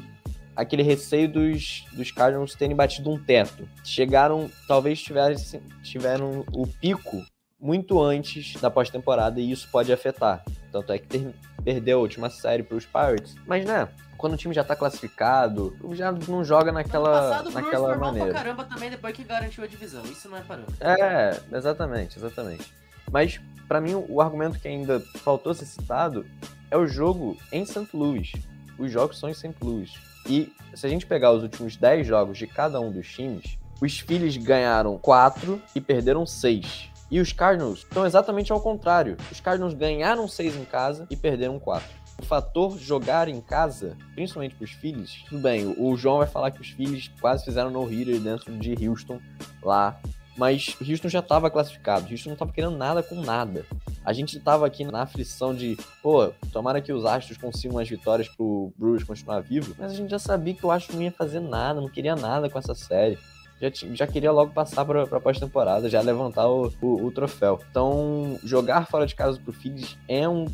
aquele 0.56 0.84
receio 0.84 1.28
dos, 1.32 1.86
dos 1.94 2.12
Cardinals 2.12 2.54
terem 2.54 2.76
batido 2.76 3.10
um 3.10 3.18
teto. 3.18 3.68
Chegaram, 3.84 4.50
talvez 4.68 5.02
tivessem, 5.02 5.62
tiveram 5.82 6.46
o 6.54 6.68
pico 6.68 7.26
muito 7.62 8.02
antes 8.02 8.60
da 8.60 8.70
pós-temporada 8.72 9.40
e 9.40 9.52
isso 9.52 9.68
pode 9.72 9.94
afetar. 9.94 10.44
Tanto 10.72 10.92
é 10.92 10.98
que 10.98 11.08
ter- 11.08 11.34
perdeu 11.64 12.00
a 12.00 12.02
última 12.02 12.30
série 12.30 12.64
para 12.64 12.76
os 12.76 12.86
Pirates. 12.86 13.36
Mas, 13.46 13.64
né, 13.66 13.88
quando 14.18 14.34
o 14.34 14.38
time 14.38 14.54
já 14.54 14.64
tá 14.64 14.76
classificado, 14.76 15.76
já 15.94 16.12
não 16.12 16.44
joga 16.44 16.72
naquela, 16.72 17.44
naquela 17.52 17.96
maneira. 17.98 18.32
caramba 18.34 18.64
também 18.64 18.90
depois 18.90 19.16
que 19.16 19.24
garantiu 19.24 19.64
a 19.64 19.68
divisão. 19.68 20.04
Isso 20.06 20.28
não 20.30 20.38
é 20.38 20.42
parâmetro. 20.42 20.76
É, 20.80 21.40
exatamente, 21.56 22.18
exatamente. 22.18 22.74
Mas, 23.12 23.40
pra 23.68 23.80
mim, 23.82 23.94
o 24.10 24.22
argumento 24.22 24.60
que 24.60 24.68
ainda 24.68 25.00
faltou 25.24 25.54
ser 25.54 25.66
citado 25.66 26.26
é 26.72 26.78
o 26.78 26.88
jogo 26.88 27.38
em 27.52 27.66
St. 27.66 27.88
Louis. 27.94 28.32
Os 28.80 28.92
jogos 28.92 29.20
são 29.20 29.30
em 29.30 29.34
St. 29.34 29.54
Louis. 29.62 29.94
E 30.28 30.52
se 30.74 30.86
a 30.86 30.90
gente 30.90 31.06
pegar 31.06 31.32
os 31.32 31.44
últimos 31.44 31.76
10 31.76 32.08
jogos 32.08 32.38
de 32.38 32.48
cada 32.48 32.80
um 32.80 32.92
dos 32.92 33.08
times, 33.08 33.58
os 33.82 34.00
Phillies 34.00 34.38
ganharam 34.38 34.98
4 34.98 35.62
e 35.76 35.82
perderam 35.82 36.26
6. 36.26 36.90
E 37.12 37.20
os 37.20 37.34
Cardinals 37.34 37.80
estão 37.80 38.06
exatamente 38.06 38.52
ao 38.52 38.62
contrário. 38.62 39.18
Os 39.32 39.40
Cardinals 39.42 39.74
ganharam 39.74 40.28
6 40.28 40.56
em 40.56 40.64
casa 40.66 41.06
e 41.10 41.16
perderam 41.18 41.60
4. 41.60 41.86
O 42.22 42.26
fator 42.26 42.78
jogar 42.78 43.28
em 43.28 43.42
casa, 43.42 43.98
principalmente 44.16 44.56
para 44.56 44.64
os 44.66 44.72
Phillies, 44.72 45.24
tudo 45.28 45.42
bem, 45.42 45.66
o- 45.66 45.90
o 45.90 45.98
João 45.98 46.20
vai 46.20 46.28
falar 46.28 46.52
que 46.52 46.62
os 46.62 46.70
Phillies 46.70 47.12
quase 47.20 47.44
fizeram 47.44 47.70
no-hitter 47.70 48.20
dentro 48.20 48.56
de 48.58 48.88
Houston 48.88 49.20
lá 49.62 50.00
mas 50.38 50.78
o 50.80 50.90
Houston 50.90 51.10
já 51.10 51.20
estava 51.20 51.52
classificado. 51.52 52.08
O 52.08 52.10
Houston 52.12 52.30
não 52.30 52.34
estava 52.36 52.54
querendo 52.54 52.78
nada 52.78 53.04
com 53.04 53.16
nada. 53.16 53.66
A 54.04 54.14
gente 54.14 54.38
estava 54.38 54.66
aqui 54.66 54.86
na 54.86 55.02
aflição 55.02 55.54
de, 55.54 55.78
pô, 56.02 56.30
tomara 56.54 56.82
que 56.82 56.92
os 56.92 57.06
Astros 57.06 57.38
consigam 57.38 57.78
as 57.78 57.88
vitórias 57.90 58.30
pro 58.30 58.72
Brewers 58.78 59.04
continuar 59.04 59.42
vivo, 59.42 59.76
mas 59.78 59.92
a 59.92 59.96
gente 59.96 60.10
já 60.10 60.18
sabia 60.18 60.54
que 60.54 60.66
o 60.66 60.72
Astros 60.72 60.96
não 60.96 61.04
ia 61.04 61.12
fazer 61.12 61.42
nada, 61.42 61.82
não 61.82 61.90
queria 61.90 62.16
nada 62.16 62.50
com 62.50 62.58
essa 62.58 62.74
série. 62.74 63.20
Já, 63.62 63.70
já 63.94 64.08
queria 64.08 64.32
logo 64.32 64.52
passar 64.52 64.84
para 64.84 65.04
a 65.04 65.20
pós-temporada, 65.20 65.88
já 65.90 66.02
levantar 66.02 66.48
o, 66.48 66.74
o- 66.82 67.06
o 67.06 67.12
troféu. 67.12 67.60
Então, 67.70 68.40
jogar 68.44 68.88
fora 68.88 69.06
de 69.06 69.14
casa 69.14 69.40
pro 69.40 69.54
Phillies 69.54 69.98
é 70.08 70.28
um 70.28 70.46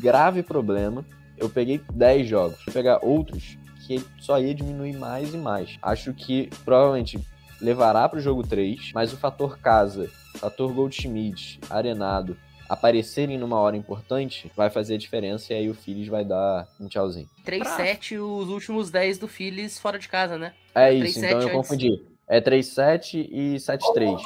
grave 0.00 0.42
problema. 0.42 1.04
Eu 1.36 1.50
peguei 1.50 1.80
10 1.92 2.26
jogos. 2.28 2.58
Vou 2.64 2.72
pegar 2.72 3.00
outros 3.04 3.58
que 3.86 4.02
só 4.18 4.40
ia 4.40 4.54
diminuir 4.54 4.94
mais 4.96 5.34
e 5.34 5.36
mais. 5.36 5.76
Acho 5.82 6.14
que 6.14 6.48
provavelmente 6.64 7.18
levará 7.60 8.08
para 8.08 8.18
o 8.18 8.22
jogo 8.22 8.42
3, 8.42 8.92
mas 8.94 9.12
o 9.12 9.16
fator 9.18 9.58
casa, 9.58 10.08
fator 10.36 10.72
Goldschmidt, 10.72 11.60
Arenado, 11.68 12.36
aparecerem 12.68 13.36
numa 13.36 13.58
hora 13.58 13.76
importante, 13.76 14.50
vai 14.56 14.70
fazer 14.70 14.94
a 14.94 14.98
diferença 14.98 15.52
e 15.52 15.56
aí 15.56 15.68
o 15.68 15.74
Phillies 15.74 16.08
vai 16.08 16.24
dar 16.24 16.66
um 16.80 16.88
tchauzinho. 16.88 17.28
3-7 17.44 18.18
os 18.18 18.48
últimos 18.48 18.90
10 18.90 19.18
do 19.18 19.28
Phillies 19.28 19.78
fora 19.78 19.98
de 19.98 20.08
casa, 20.08 20.38
né? 20.38 20.54
É 20.74 20.90
3-7 20.90 21.04
isso, 21.06 21.18
então 21.18 21.30
eu 21.40 21.48
antes. 21.48 21.52
confundi. 21.52 22.02
É 22.28 22.40
3-7 22.40 23.28
e 23.30 23.56
7-3. 23.56 24.20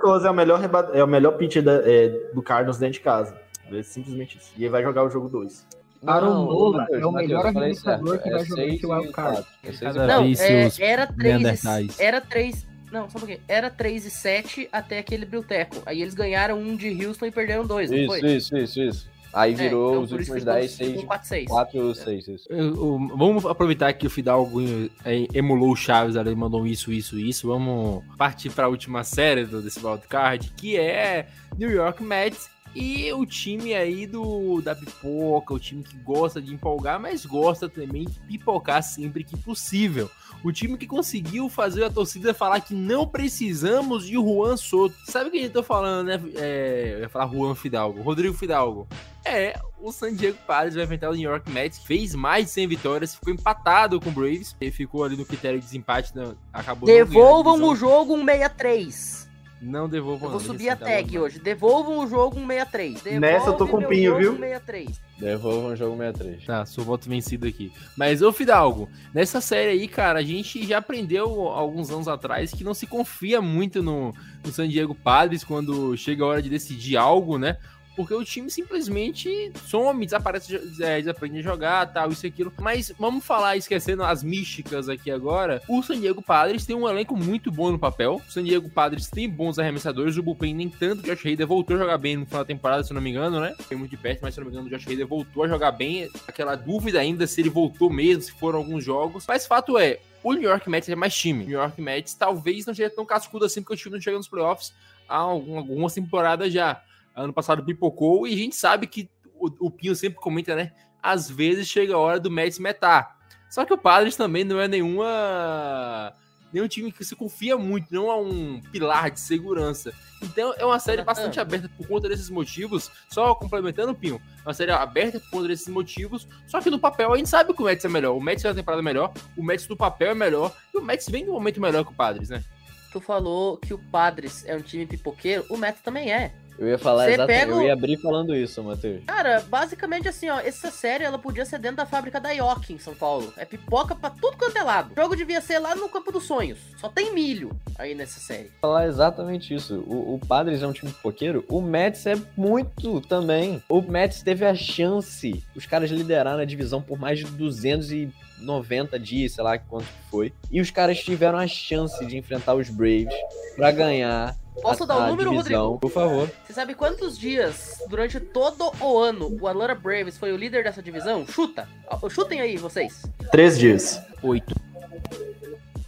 Close 0.00 0.26
é 0.26 0.30
o 0.30 0.34
melhor, 0.34 0.60
reba- 0.60 0.90
é 0.94 1.02
o 1.02 1.06
melhor 1.06 1.32
pitch 1.36 1.56
da- 1.58 1.82
é, 1.84 2.08
do 2.32 2.42
Cardinals 2.42 2.78
dentro 2.78 2.94
de 2.94 3.00
casa. 3.00 3.36
É 3.72 3.82
simplesmente 3.82 4.38
isso. 4.38 4.52
E 4.56 4.62
ele 4.62 4.70
vai 4.70 4.82
jogar 4.82 5.04
o 5.04 5.10
jogo 5.10 5.28
2. 5.28 5.66
Aaron 6.06 6.26
Não, 6.30 6.44
Nola 6.46 6.86
é 6.90 7.04
o 7.06 7.12
melhor 7.12 7.46
arremessador 7.46 8.08
certo. 8.18 8.22
que 8.22 8.30
vai 8.30 8.40
É 8.40 8.44
jogar 8.44 8.62
esse 8.62 8.70
seis 8.70 8.82
e 8.82 8.86
wild 8.86 9.12
card. 9.12 9.36
quatro. 9.36 9.52
É 9.62 9.68
e. 9.68 10.06
Não, 10.06 10.24
é, 10.24 10.90
era 10.90 11.06
3 11.06 11.42
Neandertais. 11.42 12.00
Era 12.00 12.20
3. 12.22 12.66
Não, 12.90 13.08
só 13.10 13.18
um 13.18 13.20
pouquinho. 13.20 13.40
Era 13.46 13.68
3 13.70 14.06
e 14.06 14.10
7 14.10 14.68
até 14.72 14.98
aquele 14.98 15.26
Brilteco. 15.26 15.76
Aí 15.84 16.00
eles 16.00 16.14
ganharam 16.14 16.58
um 16.58 16.74
de 16.74 17.06
Houston 17.06 17.26
e 17.26 17.30
perderam 17.30 17.66
dois, 17.66 17.90
não 17.90 17.98
Isso, 17.98 18.06
foi? 18.08 18.20
isso, 18.20 18.56
isso, 18.56 18.80
isso. 18.80 19.10
Aí 19.32 19.52
É, 19.52 19.56
virou 19.56 19.90
então 19.90 20.02
os 20.02 20.12
últimos 20.12 20.34
que 20.34 20.40
ficou 20.40 20.54
10, 20.54 20.70
6, 20.72 21.02
um 21.02 21.06
4-6. 21.06 21.44
4 21.48 21.80
ou 21.86 21.94
6. 21.94 22.28
Isso. 22.28 22.46
Eu- 22.50 22.58
eu- 22.74 22.98
vamos 23.16 23.46
aproveitar 23.46 23.92
que 23.92 24.06
o 24.06 24.10
Fidalgo 24.10 24.60
é, 25.04 25.26
emulou 25.32 25.70
o 25.72 25.76
Chaves, 25.76 26.16
ele 26.16 26.34
mandou 26.34 26.66
isso, 26.66 26.92
isso, 26.92 27.18
isso. 27.18 27.46
Vamos 27.48 28.02
partir 28.18 28.50
para 28.50 28.66
a 28.66 28.68
última 28.68 29.04
série 29.04 29.44
do, 29.44 29.62
desse 29.62 29.84
wildcard, 29.84 30.52
que 30.56 30.76
é 30.76 31.26
New 31.56 31.70
York 31.70 32.02
Mets. 32.02 32.50
E 32.74 33.12
o 33.12 33.26
time 33.26 33.74
aí 33.74 34.06
do 34.06 34.60
da 34.60 34.74
pipoca, 34.74 35.52
o 35.52 35.58
time 35.58 35.82
que 35.82 35.96
gosta 35.96 36.40
de 36.40 36.54
empolgar, 36.54 37.00
mas 37.00 37.26
gosta 37.26 37.68
também 37.68 38.04
de 38.04 38.20
pipocar 38.20 38.82
sempre 38.82 39.24
que 39.24 39.36
possível. 39.36 40.08
O 40.42 40.52
time 40.52 40.78
que 40.78 40.86
conseguiu 40.86 41.48
fazer 41.48 41.84
a 41.84 41.90
torcida 41.90 42.32
falar 42.32 42.60
que 42.60 42.74
não 42.74 43.06
precisamos 43.06 44.06
de 44.06 44.14
Juan 44.14 44.56
Soto. 44.56 44.94
Sabe 45.04 45.30
quem 45.30 45.42
eu 45.44 45.50
tô 45.50 45.62
falando, 45.62 46.06
né? 46.06 46.20
É, 46.36 46.92
eu 46.94 47.00
ia 47.00 47.08
falar 47.08 47.28
Juan 47.28 47.54
Fidalgo, 47.54 48.00
Rodrigo 48.00 48.34
Fidalgo. 48.34 48.88
É, 49.24 49.60
o 49.78 49.92
San 49.92 50.14
Diego 50.14 50.38
Padres 50.46 50.74
vai 50.74 50.84
enfrentar 50.84 51.10
o 51.10 51.14
New 51.14 51.28
York 51.28 51.50
Mets, 51.50 51.78
fez 51.80 52.14
mais 52.14 52.46
de 52.46 52.52
100 52.52 52.66
vitórias, 52.68 53.14
ficou 53.14 53.32
empatado 53.32 54.00
com 54.00 54.08
o 54.08 54.12
Braves, 54.12 54.56
e 54.60 54.70
ficou 54.70 55.04
ali 55.04 55.16
no 55.16 55.26
critério 55.26 55.58
de 55.58 55.64
desempate, 55.66 56.12
acabou 56.52 56.86
Devolvam 56.86 57.62
o 57.64 57.76
jogo 57.76 58.16
163. 58.16 59.29
Não 59.60 59.88
devolvam 59.88 60.28
Eu 60.28 60.38
vou 60.38 60.40
subir 60.40 60.70
a 60.70 60.76
tag 60.76 61.18
hoje. 61.18 61.38
Devolvam 61.38 61.98
o 61.98 62.06
jogo 62.06 62.36
163. 62.36 63.20
Nessa 63.20 63.50
eu 63.50 63.52
tô 63.52 63.66
com 63.66 63.78
Devolve 63.78 63.80
meu 63.80 63.88
pinho, 63.88 64.10
jogo 64.10 64.20
viu? 64.20 64.32
163. 64.32 65.00
Devolvam 65.18 65.72
o 65.72 65.76
jogo 65.76 65.96
63. 65.98 66.46
Tá, 66.46 66.64
sou 66.64 66.82
voto 66.82 67.08
vencido 67.08 67.46
aqui. 67.46 67.70
Mas, 67.96 68.22
ô 68.22 68.32
Fidalgo, 68.32 68.88
nessa 69.12 69.40
série 69.40 69.72
aí, 69.72 69.86
cara, 69.86 70.20
a 70.20 70.22
gente 70.22 70.66
já 70.66 70.78
aprendeu 70.78 71.48
alguns 71.48 71.90
anos 71.90 72.08
atrás 72.08 72.52
que 72.52 72.64
não 72.64 72.72
se 72.72 72.86
confia 72.86 73.42
muito 73.42 73.82
no, 73.82 74.14
no 74.42 74.50
San 74.50 74.66
Diego 74.66 74.94
Padres 74.94 75.44
quando 75.44 75.94
chega 75.94 76.24
a 76.24 76.26
hora 76.26 76.42
de 76.42 76.48
decidir 76.48 76.96
algo, 76.96 77.36
né? 77.36 77.58
Porque 77.96 78.14
o 78.14 78.24
time 78.24 78.48
simplesmente 78.50 79.52
some, 79.66 80.04
desaparece, 80.04 80.56
é, 80.80 80.98
desaprende 80.98 81.38
a 81.38 81.42
jogar, 81.42 81.92
tal, 81.92 82.10
isso 82.10 82.24
e 82.26 82.28
aquilo. 82.28 82.52
Mas 82.60 82.92
vamos 82.98 83.24
falar, 83.24 83.56
esquecendo 83.56 84.02
as 84.02 84.22
místicas 84.22 84.88
aqui 84.88 85.10
agora. 85.10 85.60
O 85.68 85.82
San 85.82 85.98
Diego 86.00 86.22
Padres 86.22 86.64
tem 86.64 86.74
um 86.76 86.88
elenco 86.88 87.16
muito 87.16 87.50
bom 87.50 87.70
no 87.70 87.78
papel. 87.78 88.20
O 88.26 88.30
San 88.32 88.42
Diego 88.44 88.70
Padres 88.70 89.08
tem 89.08 89.28
bons 89.28 89.58
arremessadores. 89.58 90.16
O 90.16 90.22
Bullpen 90.22 90.54
nem 90.54 90.68
tanto. 90.68 91.00
O 91.00 91.06
Josh 91.06 91.26
Hader 91.26 91.46
voltou 91.46 91.76
a 91.76 91.78
jogar 91.78 91.98
bem 91.98 92.16
no 92.16 92.26
final 92.26 92.42
da 92.42 92.46
temporada, 92.46 92.82
se 92.84 92.92
não 92.94 93.00
me 93.00 93.10
engano, 93.10 93.40
né? 93.40 93.54
Foi 93.60 93.76
muito 93.76 93.90
de 93.90 93.96
perto, 93.96 94.20
mas 94.22 94.34
se 94.34 94.40
não 94.40 94.46
me 94.46 94.52
engano, 94.52 94.66
o 94.68 94.70
Josh 94.70 94.86
Hader 94.86 95.06
voltou 95.06 95.44
a 95.44 95.48
jogar 95.48 95.72
bem. 95.72 96.08
Aquela 96.26 96.54
dúvida 96.54 97.00
ainda 97.00 97.26
se 97.26 97.40
ele 97.40 97.50
voltou 97.50 97.90
mesmo, 97.90 98.22
se 98.22 98.32
foram 98.32 98.60
alguns 98.60 98.84
jogos. 98.84 99.24
Mas 99.28 99.46
fato 99.46 99.76
é, 99.76 99.98
o 100.22 100.32
New 100.32 100.48
York 100.48 100.68
Mets 100.70 100.88
é 100.88 100.94
mais 100.96 101.14
time. 101.14 101.44
O 101.44 101.48
New 101.48 101.58
York 101.58 101.80
Mets 101.82 102.14
talvez 102.14 102.64
não 102.66 102.74
seja 102.74 102.88
tão 102.88 103.04
cascudo 103.04 103.44
assim, 103.44 103.60
porque 103.62 103.74
o 103.74 103.76
time 103.76 103.94
não 103.96 104.00
chega 104.00 104.16
nos 104.16 104.28
playoffs 104.28 104.72
há 105.08 105.16
algum- 105.16 105.58
algumas 105.58 105.92
temporadas 105.92 106.52
já. 106.52 106.80
Ano 107.14 107.32
passado 107.32 107.64
pipocou 107.64 108.26
e 108.26 108.34
a 108.34 108.36
gente 108.36 108.56
sabe 108.56 108.86
que 108.86 109.10
o, 109.34 109.66
o 109.66 109.70
Pinho 109.70 109.94
sempre 109.94 110.20
comenta, 110.20 110.54
né? 110.54 110.72
Às 111.02 111.30
vezes 111.30 111.68
chega 111.68 111.94
a 111.94 111.98
hora 111.98 112.20
do 112.20 112.30
Mets 112.30 112.58
metar. 112.58 113.18
Só 113.48 113.64
que 113.64 113.72
o 113.72 113.78
Padres 113.78 114.16
também 114.16 114.44
não 114.44 114.60
é 114.60 114.68
nenhuma 114.68 116.14
nenhum 116.52 116.68
time 116.68 116.90
que 116.90 117.04
se 117.04 117.14
confia 117.14 117.56
muito, 117.56 117.92
não 117.94 118.10
é 118.10 118.16
um 118.16 118.60
pilar 118.72 119.10
de 119.10 119.20
segurança. 119.20 119.92
Então 120.22 120.52
é 120.58 120.64
uma 120.64 120.78
série 120.78 121.02
bastante 121.02 121.40
aberta 121.40 121.68
por 121.76 121.86
conta 121.86 122.08
desses 122.08 122.28
motivos. 122.28 122.90
Só 123.08 123.34
complementando, 123.34 123.94
Pinho, 123.94 124.20
é 124.38 124.48
uma 124.48 124.54
série 124.54 124.72
aberta 124.72 125.20
por 125.20 125.30
conta 125.30 125.48
desses 125.48 125.68
motivos. 125.68 126.28
Só 126.46 126.60
que 126.60 126.70
no 126.70 126.78
papel 126.78 127.12
a 127.12 127.16
gente 127.16 127.28
sabe 127.28 127.54
que 127.54 127.62
o 127.62 127.64
Mets 127.64 127.84
é 127.84 127.88
melhor. 127.88 128.16
O 128.16 128.20
Mets 128.20 128.44
é 128.44 128.48
uma 128.48 128.54
temporada 128.54 128.82
melhor, 128.82 129.12
o 129.36 129.42
Mets 129.42 129.68
no 129.68 129.76
papel 129.76 130.10
é 130.10 130.14
melhor. 130.14 130.54
E 130.74 130.78
o 130.78 130.82
Mets 130.82 131.08
vem 131.08 131.24
de 131.24 131.30
um 131.30 131.34
momento 131.34 131.60
melhor 131.60 131.84
que 131.84 131.92
o 131.92 131.94
Padres, 131.94 132.28
né? 132.28 132.44
Tu 132.92 133.00
falou 133.00 133.56
que 133.56 133.72
o 133.72 133.78
Padres 133.78 134.44
é 134.46 134.56
um 134.56 134.60
time 134.60 134.84
pipoqueiro, 134.84 135.44
o 135.48 135.56
Mets 135.56 135.80
também 135.80 136.12
é. 136.12 136.34
Eu 136.60 136.68
ia 136.68 136.76
falar 136.78 137.04
Você 137.06 137.12
exatamente. 137.14 137.40
pega 137.40 137.52
Eu 137.52 137.62
ia 137.62 137.72
abrir 137.72 137.96
falando 137.96 138.36
isso, 138.36 138.62
Matheus. 138.62 139.02
Cara, 139.06 139.40
basicamente 139.48 140.06
assim, 140.06 140.28
ó, 140.28 140.38
essa 140.40 140.70
série 140.70 141.04
ela 141.04 141.18
podia 141.18 141.46
ser 141.46 141.58
dentro 141.58 141.78
da 141.78 141.86
fábrica 141.86 142.20
da 142.20 142.30
Yoki 142.32 142.74
em 142.74 142.78
São 142.78 142.94
Paulo. 142.94 143.32
É 143.38 143.46
pipoca 143.46 143.94
pra 143.94 144.10
tudo 144.10 144.36
quanto 144.36 144.58
é 144.58 144.62
lado. 144.62 144.92
O 144.92 145.00
jogo 145.00 145.16
devia 145.16 145.40
ser 145.40 145.58
lá 145.58 145.74
no 145.74 145.88
campo 145.88 146.12
dos 146.12 146.24
sonhos. 146.24 146.58
Só 146.76 146.90
tem 146.90 147.14
milho 147.14 147.58
aí 147.78 147.94
nessa 147.94 148.20
série. 148.20 148.50
falar 148.60 148.86
exatamente 148.86 149.54
isso. 149.54 149.82
O, 149.86 150.14
o 150.14 150.18
Padres 150.18 150.62
é 150.62 150.66
um 150.66 150.72
time 150.72 150.92
pipoqueiro, 150.92 151.46
o 151.48 151.62
Mets 151.62 152.04
é 152.04 152.14
muito 152.36 153.00
também. 153.00 153.62
O 153.66 153.80
Mets 153.80 154.22
teve 154.22 154.44
a 154.44 154.54
chance, 154.54 155.42
os 155.56 155.64
caras 155.64 155.90
lideraram 155.90 156.40
a 156.40 156.44
divisão 156.44 156.82
por 156.82 156.98
mais 156.98 157.20
de 157.20 157.24
290 157.24 158.98
dias, 158.98 159.32
sei 159.32 159.42
lá 159.42 159.56
quanto 159.56 159.86
que 159.86 160.10
foi. 160.10 160.32
E 160.50 160.60
os 160.60 160.70
caras 160.70 160.98
tiveram 161.02 161.38
a 161.38 161.46
chance 161.46 162.04
de 162.04 162.18
enfrentar 162.18 162.54
os 162.54 162.68
Braves 162.68 163.14
pra 163.56 163.70
ganhar. 163.70 164.36
Posso 164.62 164.82
a, 164.82 164.86
dar 164.86 164.96
o 164.98 165.02
a 165.02 165.06
número, 165.08 165.30
divisão. 165.30 165.62
Rodrigo? 165.62 165.78
Por 165.80 165.90
favor. 165.90 166.30
Você 166.46 166.52
sabe 166.52 166.74
quantos 166.74 167.18
dias 167.18 167.82
durante 167.88 168.20
todo 168.20 168.72
o 168.80 168.98
ano 168.98 169.36
o 169.40 169.46
Atlanta 169.48 169.74
Braves 169.74 170.18
foi 170.18 170.32
o 170.32 170.36
líder 170.36 170.64
dessa 170.64 170.82
divisão? 170.82 171.26
Chuta. 171.26 171.68
Chutem 172.10 172.40
aí, 172.40 172.56
vocês. 172.56 173.02
Três 173.30 173.58
dias. 173.58 174.00
Oito. 174.22 174.54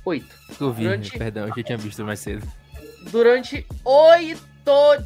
Oito. 0.04 0.34
Eu 0.60 0.72
vi, 0.72 0.84
Durante- 0.84 1.18
perdão, 1.18 1.48
eu 1.48 1.54
já 1.54 1.62
tinha 1.62 1.78
visto 1.78 2.04
mais 2.04 2.20
cedo. 2.20 2.46
Durante 3.10 3.66
oito 3.84 4.42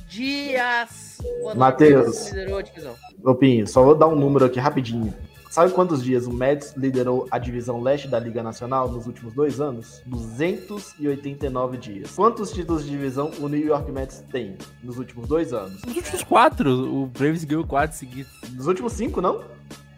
dias. 0.09 1.19
O 1.41 1.49
Atlanta 1.49 1.59
Mateus. 1.59 2.03
Braves 2.05 2.29
liderou 2.29 2.59
a 2.59 2.63
divisão. 2.63 2.95
Ô 3.25 3.35
Pinho, 3.35 3.67
só 3.67 3.83
vou 3.83 3.95
dar 3.95 4.07
um 4.07 4.15
número 4.17 4.45
aqui 4.45 4.61
rapidinho. 4.61 5.13
Sabe 5.57 5.73
quantos 5.73 6.05
dias 6.05 6.27
o 6.27 6.33
Mets 6.35 6.75
liderou 6.77 7.27
a 7.31 7.39
divisão 7.39 7.81
leste 7.81 8.07
da 8.07 8.19
Liga 8.19 8.43
Nacional 8.43 8.93
nos 8.93 9.07
últimos 9.07 9.33
dois 9.33 9.59
anos? 9.59 10.03
289 10.05 11.79
dias. 11.79 12.11
Quantos 12.15 12.53
títulos 12.53 12.85
de 12.85 12.91
divisão 12.91 13.31
o 13.41 13.49
New 13.49 13.67
York 13.67 13.91
Mets 13.91 14.23
tem 14.31 14.59
nos 14.83 14.99
últimos 14.99 15.27
dois 15.27 15.55
anos? 15.55 15.81
Nos 15.83 15.97
últimos 15.97 16.23
quatro, 16.25 16.71
o 16.71 17.07
Braves 17.07 17.43
ganhou 17.45 17.67
quatro 17.67 17.97
seguidos. 17.97 18.31
Nos 18.53 18.67
últimos 18.67 18.93
cinco, 18.93 19.23
não? 19.23 19.45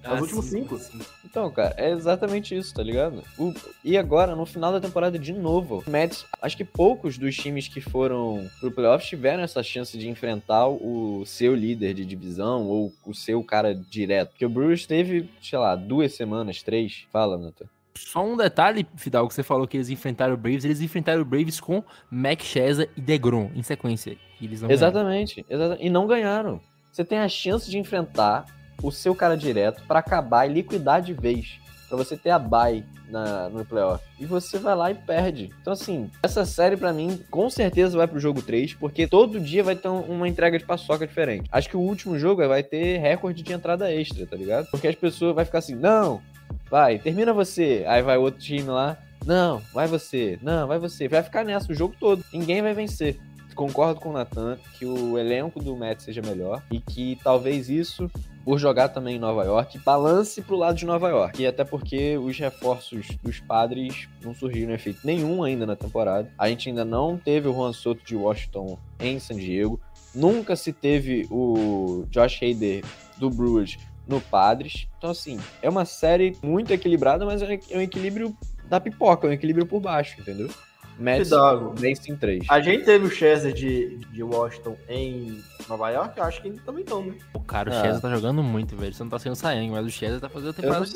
Ah, 0.09 0.14
Os 0.14 0.20
últimos 0.32 0.44
cinco. 0.46 0.80
Então, 1.24 1.50
cara, 1.50 1.74
é 1.76 1.90
exatamente 1.90 2.56
isso, 2.56 2.72
tá 2.74 2.82
ligado? 2.82 3.22
O- 3.38 3.52
e 3.84 3.96
agora, 3.98 4.34
no 4.34 4.46
final 4.46 4.72
da 4.72 4.80
temporada, 4.80 5.18
de 5.18 5.32
novo, 5.32 5.82
o 5.86 5.90
Mets, 5.90 6.24
acho 6.40 6.56
que 6.56 6.64
poucos 6.64 7.18
dos 7.18 7.36
times 7.36 7.68
que 7.68 7.80
foram 7.80 8.48
pro 8.61 8.70
playoffs 8.70 9.09
tiveram 9.09 9.42
essa 9.42 9.62
chance 9.62 9.96
de 9.98 10.09
enfrentar 10.09 10.66
o 10.68 11.24
seu 11.26 11.54
líder 11.54 11.94
de 11.94 12.04
divisão 12.04 12.66
ou 12.66 12.92
o 13.04 13.14
seu 13.14 13.42
cara 13.44 13.74
direto. 13.74 14.30
Porque 14.30 14.46
o 14.46 14.48
Brewers 14.48 14.86
teve, 14.86 15.28
sei 15.42 15.59
lá, 15.59 15.76
duas 15.76 16.14
semanas, 16.14 16.62
três. 16.62 17.06
Fala, 17.12 17.36
Nathan. 17.36 17.66
Só 17.96 18.24
um 18.24 18.36
detalhe, 18.36 18.86
Fidal, 18.96 19.26
que 19.26 19.34
você 19.34 19.42
falou 19.42 19.66
que 19.66 19.76
eles 19.76 19.90
enfrentaram 19.90 20.34
o 20.34 20.36
Braves, 20.36 20.64
eles 20.64 20.80
enfrentaram 20.80 21.20
o 21.20 21.24
Braves 21.24 21.61
com 21.61 21.82
Mac 22.11 22.40
Chesa 22.42 22.88
e 22.96 23.00
DeGrom 23.00 23.50
em 23.56 23.62
sequência. 23.62 24.16
E 24.40 24.44
eles 24.44 24.62
não. 24.62 24.70
Exatamente, 24.70 25.44
exata- 25.50 25.76
E 25.80 25.90
não 25.90 26.06
ganharam. 26.06 26.61
Você 26.92 27.04
tem 27.04 27.18
a 27.18 27.28
chance 27.28 27.68
de 27.68 27.76
enfrentar 27.76 28.46
o 28.82 28.90
seu 28.90 29.14
cara 29.14 29.36
direto 29.36 29.82
pra 29.86 29.98
acabar 29.98 30.46
e 30.48 30.52
liquidar 30.52 31.02
de 31.02 31.12
vez. 31.12 31.58
Pra 31.88 31.96
você 31.96 32.16
ter 32.18 32.28
a 32.30 32.38
bye 32.38 32.84
na, 33.08 33.48
no 33.48 33.64
playoff. 33.64 34.04
E 34.20 34.26
você 34.26 34.58
vai 34.58 34.76
lá 34.76 34.90
e 34.90 34.94
perde. 34.94 35.50
Então, 35.60 35.72
assim, 35.72 36.10
essa 36.22 36.44
série 36.44 36.76
pra 36.76 36.92
mim 36.92 37.18
com 37.30 37.48
certeza 37.48 37.96
vai 37.96 38.06
pro 38.06 38.20
jogo 38.20 38.42
3, 38.42 38.74
porque 38.74 39.06
todo 39.06 39.40
dia 39.40 39.64
vai 39.64 39.74
ter 39.74 39.88
um- 39.88 40.02
uma 40.02 40.28
entrega 40.28 40.58
de 40.58 40.66
paçoca 40.66 41.06
diferente. 41.06 41.48
Acho 41.50 41.70
que 41.70 41.76
o 41.78 41.80
último 41.80 42.18
jogo 42.18 42.46
vai 42.46 42.62
ter 42.62 42.98
recorde 42.98 43.42
de 43.42 43.52
entrada 43.54 43.90
extra, 43.90 44.26
tá 44.26 44.36
ligado? 44.36 44.66
Porque 44.70 44.86
as 44.86 44.94
pessoas 44.94 45.34
vão 45.34 45.44
ficar 45.46 45.58
assim, 45.60 45.74
não, 45.74 46.20
vai, 46.70 46.98
termina 46.98 47.32
você. 47.32 47.84
Aí 47.88 48.02
vai 48.02 48.18
outro 48.18 48.38
time 48.38 48.68
lá, 48.68 48.98
não, 49.24 49.62
vai 49.72 49.86
você, 49.86 50.38
não, 50.42 50.68
vai 50.68 50.78
você. 50.78 51.08
Vai 51.08 51.22
ficar 51.22 51.42
nessa 51.42 51.72
o 51.72 51.74
jogo 51.74 51.94
todo. 51.98 52.22
Ninguém 52.32 52.60
vai 52.60 52.74
vencer 52.74 53.18
concordo 53.54 53.98
com 53.98 54.10
o 54.10 54.12
Nathan 54.12 54.56
que 54.78 54.86
o 54.86 55.18
elenco 55.18 55.60
do 55.60 55.74
Mets 55.76 56.04
seja 56.04 56.22
melhor 56.22 56.62
e 56.70 56.78
que 56.78 57.18
talvez 57.24 57.68
isso, 57.68 58.08
por 58.49 58.59
jogar 58.59 58.88
também 58.88 59.16
em 59.16 59.18
Nova 59.18 59.44
York, 59.44 59.78
balance 59.80 60.40
pro 60.40 60.57
lado 60.57 60.74
de 60.74 60.86
Nova 60.86 61.11
York. 61.11 61.42
E 61.42 61.46
até 61.46 61.64
porque 61.64 62.16
os 62.16 62.38
reforços 62.38 63.07
dos 63.22 63.40
padres 63.40 64.09
não 64.24 64.34
surgiram 64.34 64.72
efeito 64.72 65.01
nenhum 65.05 65.42
ainda 65.42 65.66
na 65.66 65.76
temporada. 65.76 66.32
A 66.38 66.49
gente 66.49 66.70
ainda 66.70 66.82
não 66.82 67.18
teve 67.18 67.46
o 67.46 67.53
Juan 67.53 67.74
Soto 67.74 68.03
de 68.03 68.16
Washington 68.16 68.78
em 68.99 69.18
San 69.18 69.36
Diego. 69.36 69.78
Nunca 70.14 70.57
se 70.57 70.72
teve 70.72 71.28
o 71.30 72.07
Josh 72.09 72.40
Hader 72.42 72.82
do 73.18 73.28
Brewers 73.28 73.76
no 74.07 74.18
Padres. 74.18 74.88
Então, 74.96 75.11
assim, 75.11 75.38
é 75.61 75.68
uma 75.68 75.84
série 75.84 76.34
muito 76.42 76.72
equilibrada, 76.72 77.26
mas 77.26 77.42
é 77.42 77.61
um 77.74 77.82
equilíbrio 77.82 78.34
da 78.66 78.80
pipoca, 78.80 79.26
é 79.26 79.30
um 79.30 79.34
equilíbrio 79.34 79.66
por 79.66 79.78
baixo, 79.78 80.18
entendeu? 80.18 80.49
Mets 80.99 81.30
vence 81.76 82.11
em 82.11 82.16
3. 82.16 82.44
A 82.49 82.61
gente 82.61 82.84
teve 82.84 83.07
o 83.07 83.11
Chester 83.11 83.53
de, 83.53 83.96
de 84.12 84.22
Washington 84.22 84.76
em 84.88 85.42
Nova 85.68 85.90
York, 85.90 86.18
eu 86.18 86.24
acho 86.24 86.42
que 86.42 86.51
também 86.64 86.84
não, 86.88 87.03
né? 87.05 87.14
O 87.34 87.40
cara, 87.40 87.70
o 87.70 87.74
Ah. 87.74 87.80
Chesa 87.82 88.01
tá 88.01 88.11
jogando 88.14 88.42
muito, 88.42 88.76
velho. 88.76 88.92
Você 88.92 89.03
não 89.03 89.11
tá 89.11 89.18
sendo 89.18 89.36
saindo, 89.36 89.72
mas 89.72 89.86
o 89.86 89.90
Chesa 89.90 90.18
tá 90.20 90.28
fazendo 90.28 90.51
a 90.51 90.53
temporada 90.55 90.84
de 90.86 90.92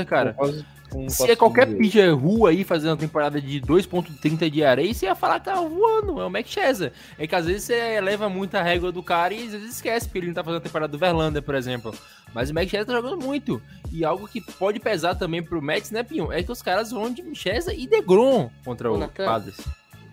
não- 0.00 0.04
cara. 0.06 0.30
não 0.30 0.34
posso- 0.34 0.56
não 0.56 0.64
Se 1.08 1.30
é 1.30 1.34
qualquer 1.34 1.66
pitcher 1.66 2.14
rua 2.14 2.50
aí 2.50 2.62
fazendo 2.62 2.90
uma 2.90 2.96
temporada 2.96 3.40
de 3.40 3.60
2.30 3.60 4.48
de 4.48 4.64
areia, 4.64 4.94
você 4.94 5.06
ia 5.06 5.14
falar 5.14 5.40
que 5.40 5.46
tá 5.46 5.54
voando, 5.56 6.20
é 6.20 6.26
o 6.26 6.30
Mac 6.30 6.46
Chesa. 6.46 6.92
É 7.18 7.26
que 7.26 7.34
às 7.34 7.46
vezes 7.46 7.64
você 7.64 7.74
eleva 7.74 8.28
muito 8.28 8.54
a 8.54 8.62
régua 8.62 8.92
do 8.92 9.02
cara 9.02 9.34
e 9.34 9.46
às 9.46 9.52
vezes 9.52 9.74
esquece, 9.76 10.06
porque 10.06 10.18
ele 10.18 10.28
não 10.28 10.34
tá 10.34 10.44
fazendo 10.44 10.58
a 10.58 10.62
temporada 10.62 10.90
do 10.90 10.98
Verlander, 10.98 11.42
por 11.42 11.54
exemplo. 11.54 11.94
Mas 12.32 12.50
o 12.50 12.54
Mac 12.54 12.68
Chesa 12.68 12.86
tá 12.86 12.92
jogando 12.92 13.24
muito. 13.24 13.60
E 13.90 14.04
algo 14.04 14.28
que 14.28 14.40
pode 14.40 14.78
pesar 14.78 15.14
também 15.14 15.42
pro 15.42 15.62
Mets, 15.62 15.90
né, 15.90 16.02
Pinho? 16.02 16.32
É 16.32 16.42
que 16.42 16.52
os 16.52 16.62
caras 16.62 16.90
vão 16.90 17.10
de 17.10 17.34
Chesa 17.34 17.72
e 17.74 17.86
DeGrom 17.86 18.50
contra 18.64 18.92
o 18.92 18.98
Nathan. 18.98 19.24
Padres. 19.24 19.56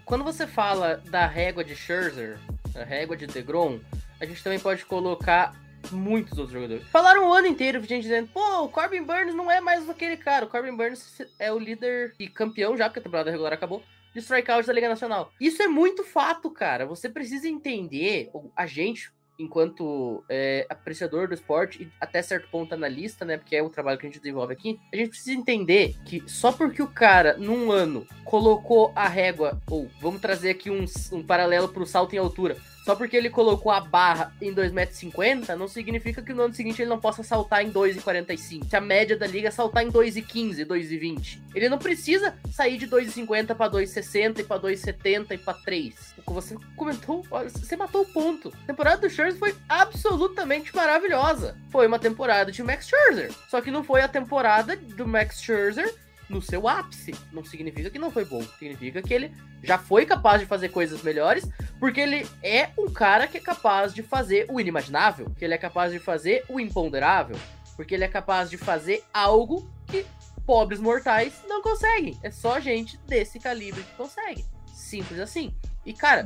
Quando 0.06 0.24
você 0.24 0.48
fala 0.48 1.02
da 1.10 1.28
régua 1.28 1.64
de 1.64 1.76
Scherzer, 1.76 2.38
da 2.74 2.84
régua 2.84 3.16
de 3.16 3.28
DeGrom, 3.28 3.80
a 4.20 4.26
gente 4.26 4.44
também 4.44 4.60
pode 4.60 4.86
colocar 4.86 5.54
muitos 5.92 6.38
outros 6.38 6.54
jogadores. 6.54 6.88
Falaram 6.90 7.28
o 7.30 7.34
ano 7.34 7.48
inteiro, 7.48 7.82
gente 7.82 8.04
dizendo, 8.04 8.30
pô, 8.34 8.64
o 8.64 8.70
Corbin 8.70 9.04
Burns 9.04 9.34
não 9.34 9.50
é 9.50 9.60
mais 9.60 9.90
aquele 9.90 10.18
cara. 10.18 10.46
O 10.46 10.50
Corbin 10.50 10.76
Burns 10.76 11.22
é 11.40 11.52
o 11.52 11.60
líder 11.60 12.14
e 12.20 12.28
campeão 12.28 12.78
já, 12.78 12.86
porque 12.86 13.00
a 13.00 13.04
temporada 13.04 13.32
regular 13.32 13.54
acabou, 13.54 13.84
de 14.14 14.20
strikeouts 14.20 14.68
da 14.68 14.74
Liga 14.74 14.90
Nacional. 14.90 15.32
Isso 15.40 15.62
é 15.62 15.68
muito 15.68 16.04
fato, 16.04 16.50
cara. 16.50 16.86
Você 16.86 17.10
precisa 17.10 17.48
entender, 17.48 18.30
a 18.56 18.66
gente, 18.66 19.12
enquanto 19.40 20.24
é, 20.30 20.66
apreciador 20.70 21.28
do 21.28 21.34
esporte 21.34 21.84
e 21.84 21.92
até 22.00 22.22
certo 22.22 22.50
ponto 22.50 22.74
analista, 22.74 23.26
né, 23.26 23.38
porque 23.38 23.56
é 23.56 23.64
o 23.64 23.70
trabalho 23.70 23.98
que 23.98 24.06
a 24.06 24.10
gente 24.10 24.20
desenvolve 24.20 24.54
aqui, 24.54 24.80
a 24.94 24.96
gente 24.96 25.10
precisa 25.10 25.34
entender 25.34 25.96
que 26.06 26.24
só 26.28 26.52
porque 26.52 26.82
o 26.82 26.88
cara, 26.88 27.38
num 27.38 27.72
ano, 27.72 28.06
colocou 28.24 28.92
a 28.96 29.08
régua, 29.08 29.60
ou 29.70 29.90
vamos 30.00 30.22
trazer 30.22 30.52
aqui 30.52 30.70
um, 30.70 30.86
um 31.12 31.24
paralelo 31.24 31.70
pro 31.70 31.86
salto 31.86 32.14
em 32.14 32.20
altura, 32.20 32.58
só 32.84 32.96
porque 32.96 33.16
ele 33.16 33.30
colocou 33.30 33.72
a 33.72 33.80
barra 33.80 34.34
em 34.42 34.54
2,50m, 34.54 35.56
não 35.56 35.68
significa 35.68 36.22
que 36.22 36.34
no 36.34 36.44
ano 36.44 36.54
seguinte 36.54 36.82
ele 36.82 36.90
não 36.90 37.00
possa 37.00 37.24
saltar 37.24 37.64
em 37.64 37.72
2,45. 37.72 38.70
Se 38.70 38.76
a 38.76 38.82
média 38.82 39.18
da 39.18 39.28
liga 39.28 39.50
é 39.50 39.52
saltar 39.52 39.84
em 39.84 39.92
2,15, 39.92 40.66
2,20. 40.66 41.40
Ele 41.54 41.70
não 41.70 41.78
precisa 41.78 42.34
sair 42.52 42.78
de 42.78 42.88
2,50 42.88 43.56
para 43.56 43.72
2,60 43.72 44.40
e 44.40 44.44
para 44.44 44.62
2,70 44.62 45.32
e 45.32 45.38
para 45.38 45.54
3. 45.54 46.16
O 46.18 46.22
que 46.22 46.34
você 46.34 46.58
comentou, 46.76 47.24
você 47.24 47.76
matou 47.76 48.02
o 48.02 48.06
ponto. 48.06 48.52
A 48.64 48.68
temporada 48.68 49.02
do 49.02 49.10
Scherzer 49.10 49.38
foi 49.38 49.56
absolutamente 49.70 50.76
maravilhosa. 50.76 51.56
Foi 51.72 51.86
uma 51.86 52.00
temporada 52.00 52.52
de 52.52 52.64
Max 52.64 52.88
Scherzer. 52.88 53.32
Só 53.48 53.62
que 53.62 53.72
não 53.72 53.84
foi 53.84 54.02
a 54.02 54.08
temporada 54.08 54.76
do 54.76 55.08
Max 55.08 55.42
Scherzer 55.42 55.94
no 56.32 56.42
seu 56.42 56.68
ápice. 56.68 57.14
Não 57.32 57.44
significa 57.44 57.90
que 57.90 58.00
não 58.00 58.10
foi 58.10 58.26
bom. 58.26 58.42
Significa 58.58 59.02
que 59.02 59.14
ele 59.14 59.32
já 59.62 59.78
foi 59.78 60.06
capaz 60.06 60.40
de 60.40 60.48
fazer 60.48 60.70
coisas 60.70 61.04
melhores, 61.04 61.48
porque 61.80 62.00
ele 62.00 62.28
é 62.42 62.70
um 62.78 62.92
cara 62.92 63.28
que 63.28 63.38
é 63.38 63.42
capaz 63.42 63.94
de 63.94 64.02
fazer 64.02 64.48
o 64.50 64.60
inimaginável, 64.60 65.30
que 65.38 65.46
ele 65.46 65.54
é 65.54 65.58
capaz 65.58 65.92
de 65.92 66.00
fazer 66.00 66.44
o 66.50 66.60
imponderável, 66.60 67.38
porque 67.76 67.94
ele 67.94 68.04
é 68.04 68.08
capaz 68.08 68.50
de 68.50 68.58
fazer 68.58 69.04
algo 69.14 69.70
que 69.88 70.06
pobres 70.46 70.80
mortais 70.80 71.44
não 71.48 71.62
conseguem. 71.62 72.18
É 72.24 72.32
só 72.32 72.60
gente 72.60 72.98
desse 73.08 73.40
calibre 73.40 73.84
que 73.84 73.96
consegue. 73.96 74.46
Simples 74.74 75.20
assim. 75.20 75.54
E 75.86 75.94
cara, 75.94 76.26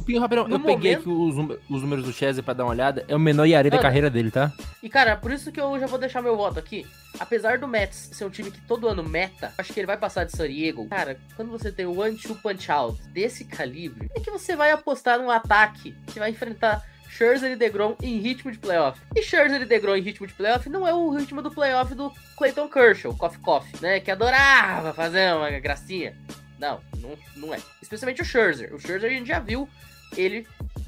Pinho, 0.00 0.20
rapidão, 0.20 0.48
No 0.48 0.56
eu 0.56 0.60
peguei 0.60 0.96
momento- 0.96 1.32
aqui 1.36 1.60
os, 1.68 1.76
os 1.76 1.82
números 1.82 2.04
do 2.04 2.12
Chester 2.12 2.42
pra 2.42 2.54
dar 2.54 2.64
uma 2.64 2.70
olhada. 2.70 3.04
É 3.06 3.14
o 3.14 3.20
menor 3.20 3.44
IARE 3.44 3.70
da 3.70 3.78
carreira 3.78 4.08
dele, 4.10 4.30
tá? 4.30 4.50
E 4.82 4.88
cara, 4.88 5.16
por 5.16 5.30
isso 5.30 5.52
que 5.52 5.60
eu 5.60 5.78
já 5.78 5.86
vou 5.86 5.98
deixar 5.98 6.20
meu 6.22 6.36
voto 6.36 6.58
aqui. 6.58 6.86
Apesar 7.20 7.58
do 7.58 7.68
Mets 7.68 8.10
ser 8.12 8.24
um 8.24 8.30
time 8.30 8.50
que 8.50 8.60
todo 8.62 8.88
ano 8.88 9.04
meta, 9.04 9.52
acho 9.58 9.72
que 9.72 9.78
ele 9.78 9.86
vai 9.86 9.96
passar 9.98 10.24
de 10.24 10.32
San 10.32 10.48
Diego. 10.48 10.88
Cara, 10.88 11.18
quando 11.36 11.50
você 11.50 11.70
tem 11.70 11.86
o 11.86 11.98
one-two 12.00 12.34
punch-out 12.36 13.00
desse 13.08 13.44
calibre, 13.44 14.08
é 14.16 14.20
que 14.20 14.30
você 14.30 14.56
vai 14.56 14.70
apostar 14.72 15.18
num 15.18 15.30
ataque 15.30 15.94
que 16.06 16.18
vai 16.18 16.30
enfrentar 16.30 16.82
Scherzer 17.10 17.52
e 17.52 17.56
DeGrom 17.56 17.94
em 18.02 18.16
ritmo 18.18 18.50
de 18.50 18.56
playoff. 18.58 18.98
E 19.14 19.22
Scherzer 19.22 19.60
e 19.60 19.66
DeGrom 19.66 19.94
em 19.94 20.00
ritmo 20.00 20.26
de 20.26 20.32
playoff 20.32 20.68
não 20.70 20.88
é 20.88 20.94
o 20.94 21.10
ritmo 21.10 21.42
do 21.42 21.50
playoff 21.50 21.94
do 21.94 22.10
Clayton 22.38 22.68
Kershaw, 22.68 23.14
Coffee 23.14 23.40
Coffee, 23.40 23.78
né? 23.82 24.00
Que 24.00 24.10
adorava 24.10 24.94
fazer 24.94 25.34
uma 25.34 25.50
gracinha. 25.60 26.16
Não, 26.62 26.80
não, 26.98 27.18
não 27.34 27.52
é. 27.52 27.58
Especialmente 27.82 28.22
o 28.22 28.24
Scherzer. 28.24 28.72
O 28.72 28.78
Scherzer 28.78 29.10
a 29.10 29.12
gente 29.12 29.26
já 29.26 29.40
viu 29.40 29.68
ele 30.16 30.46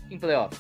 em 0.09 0.17
playoff. 0.17 0.57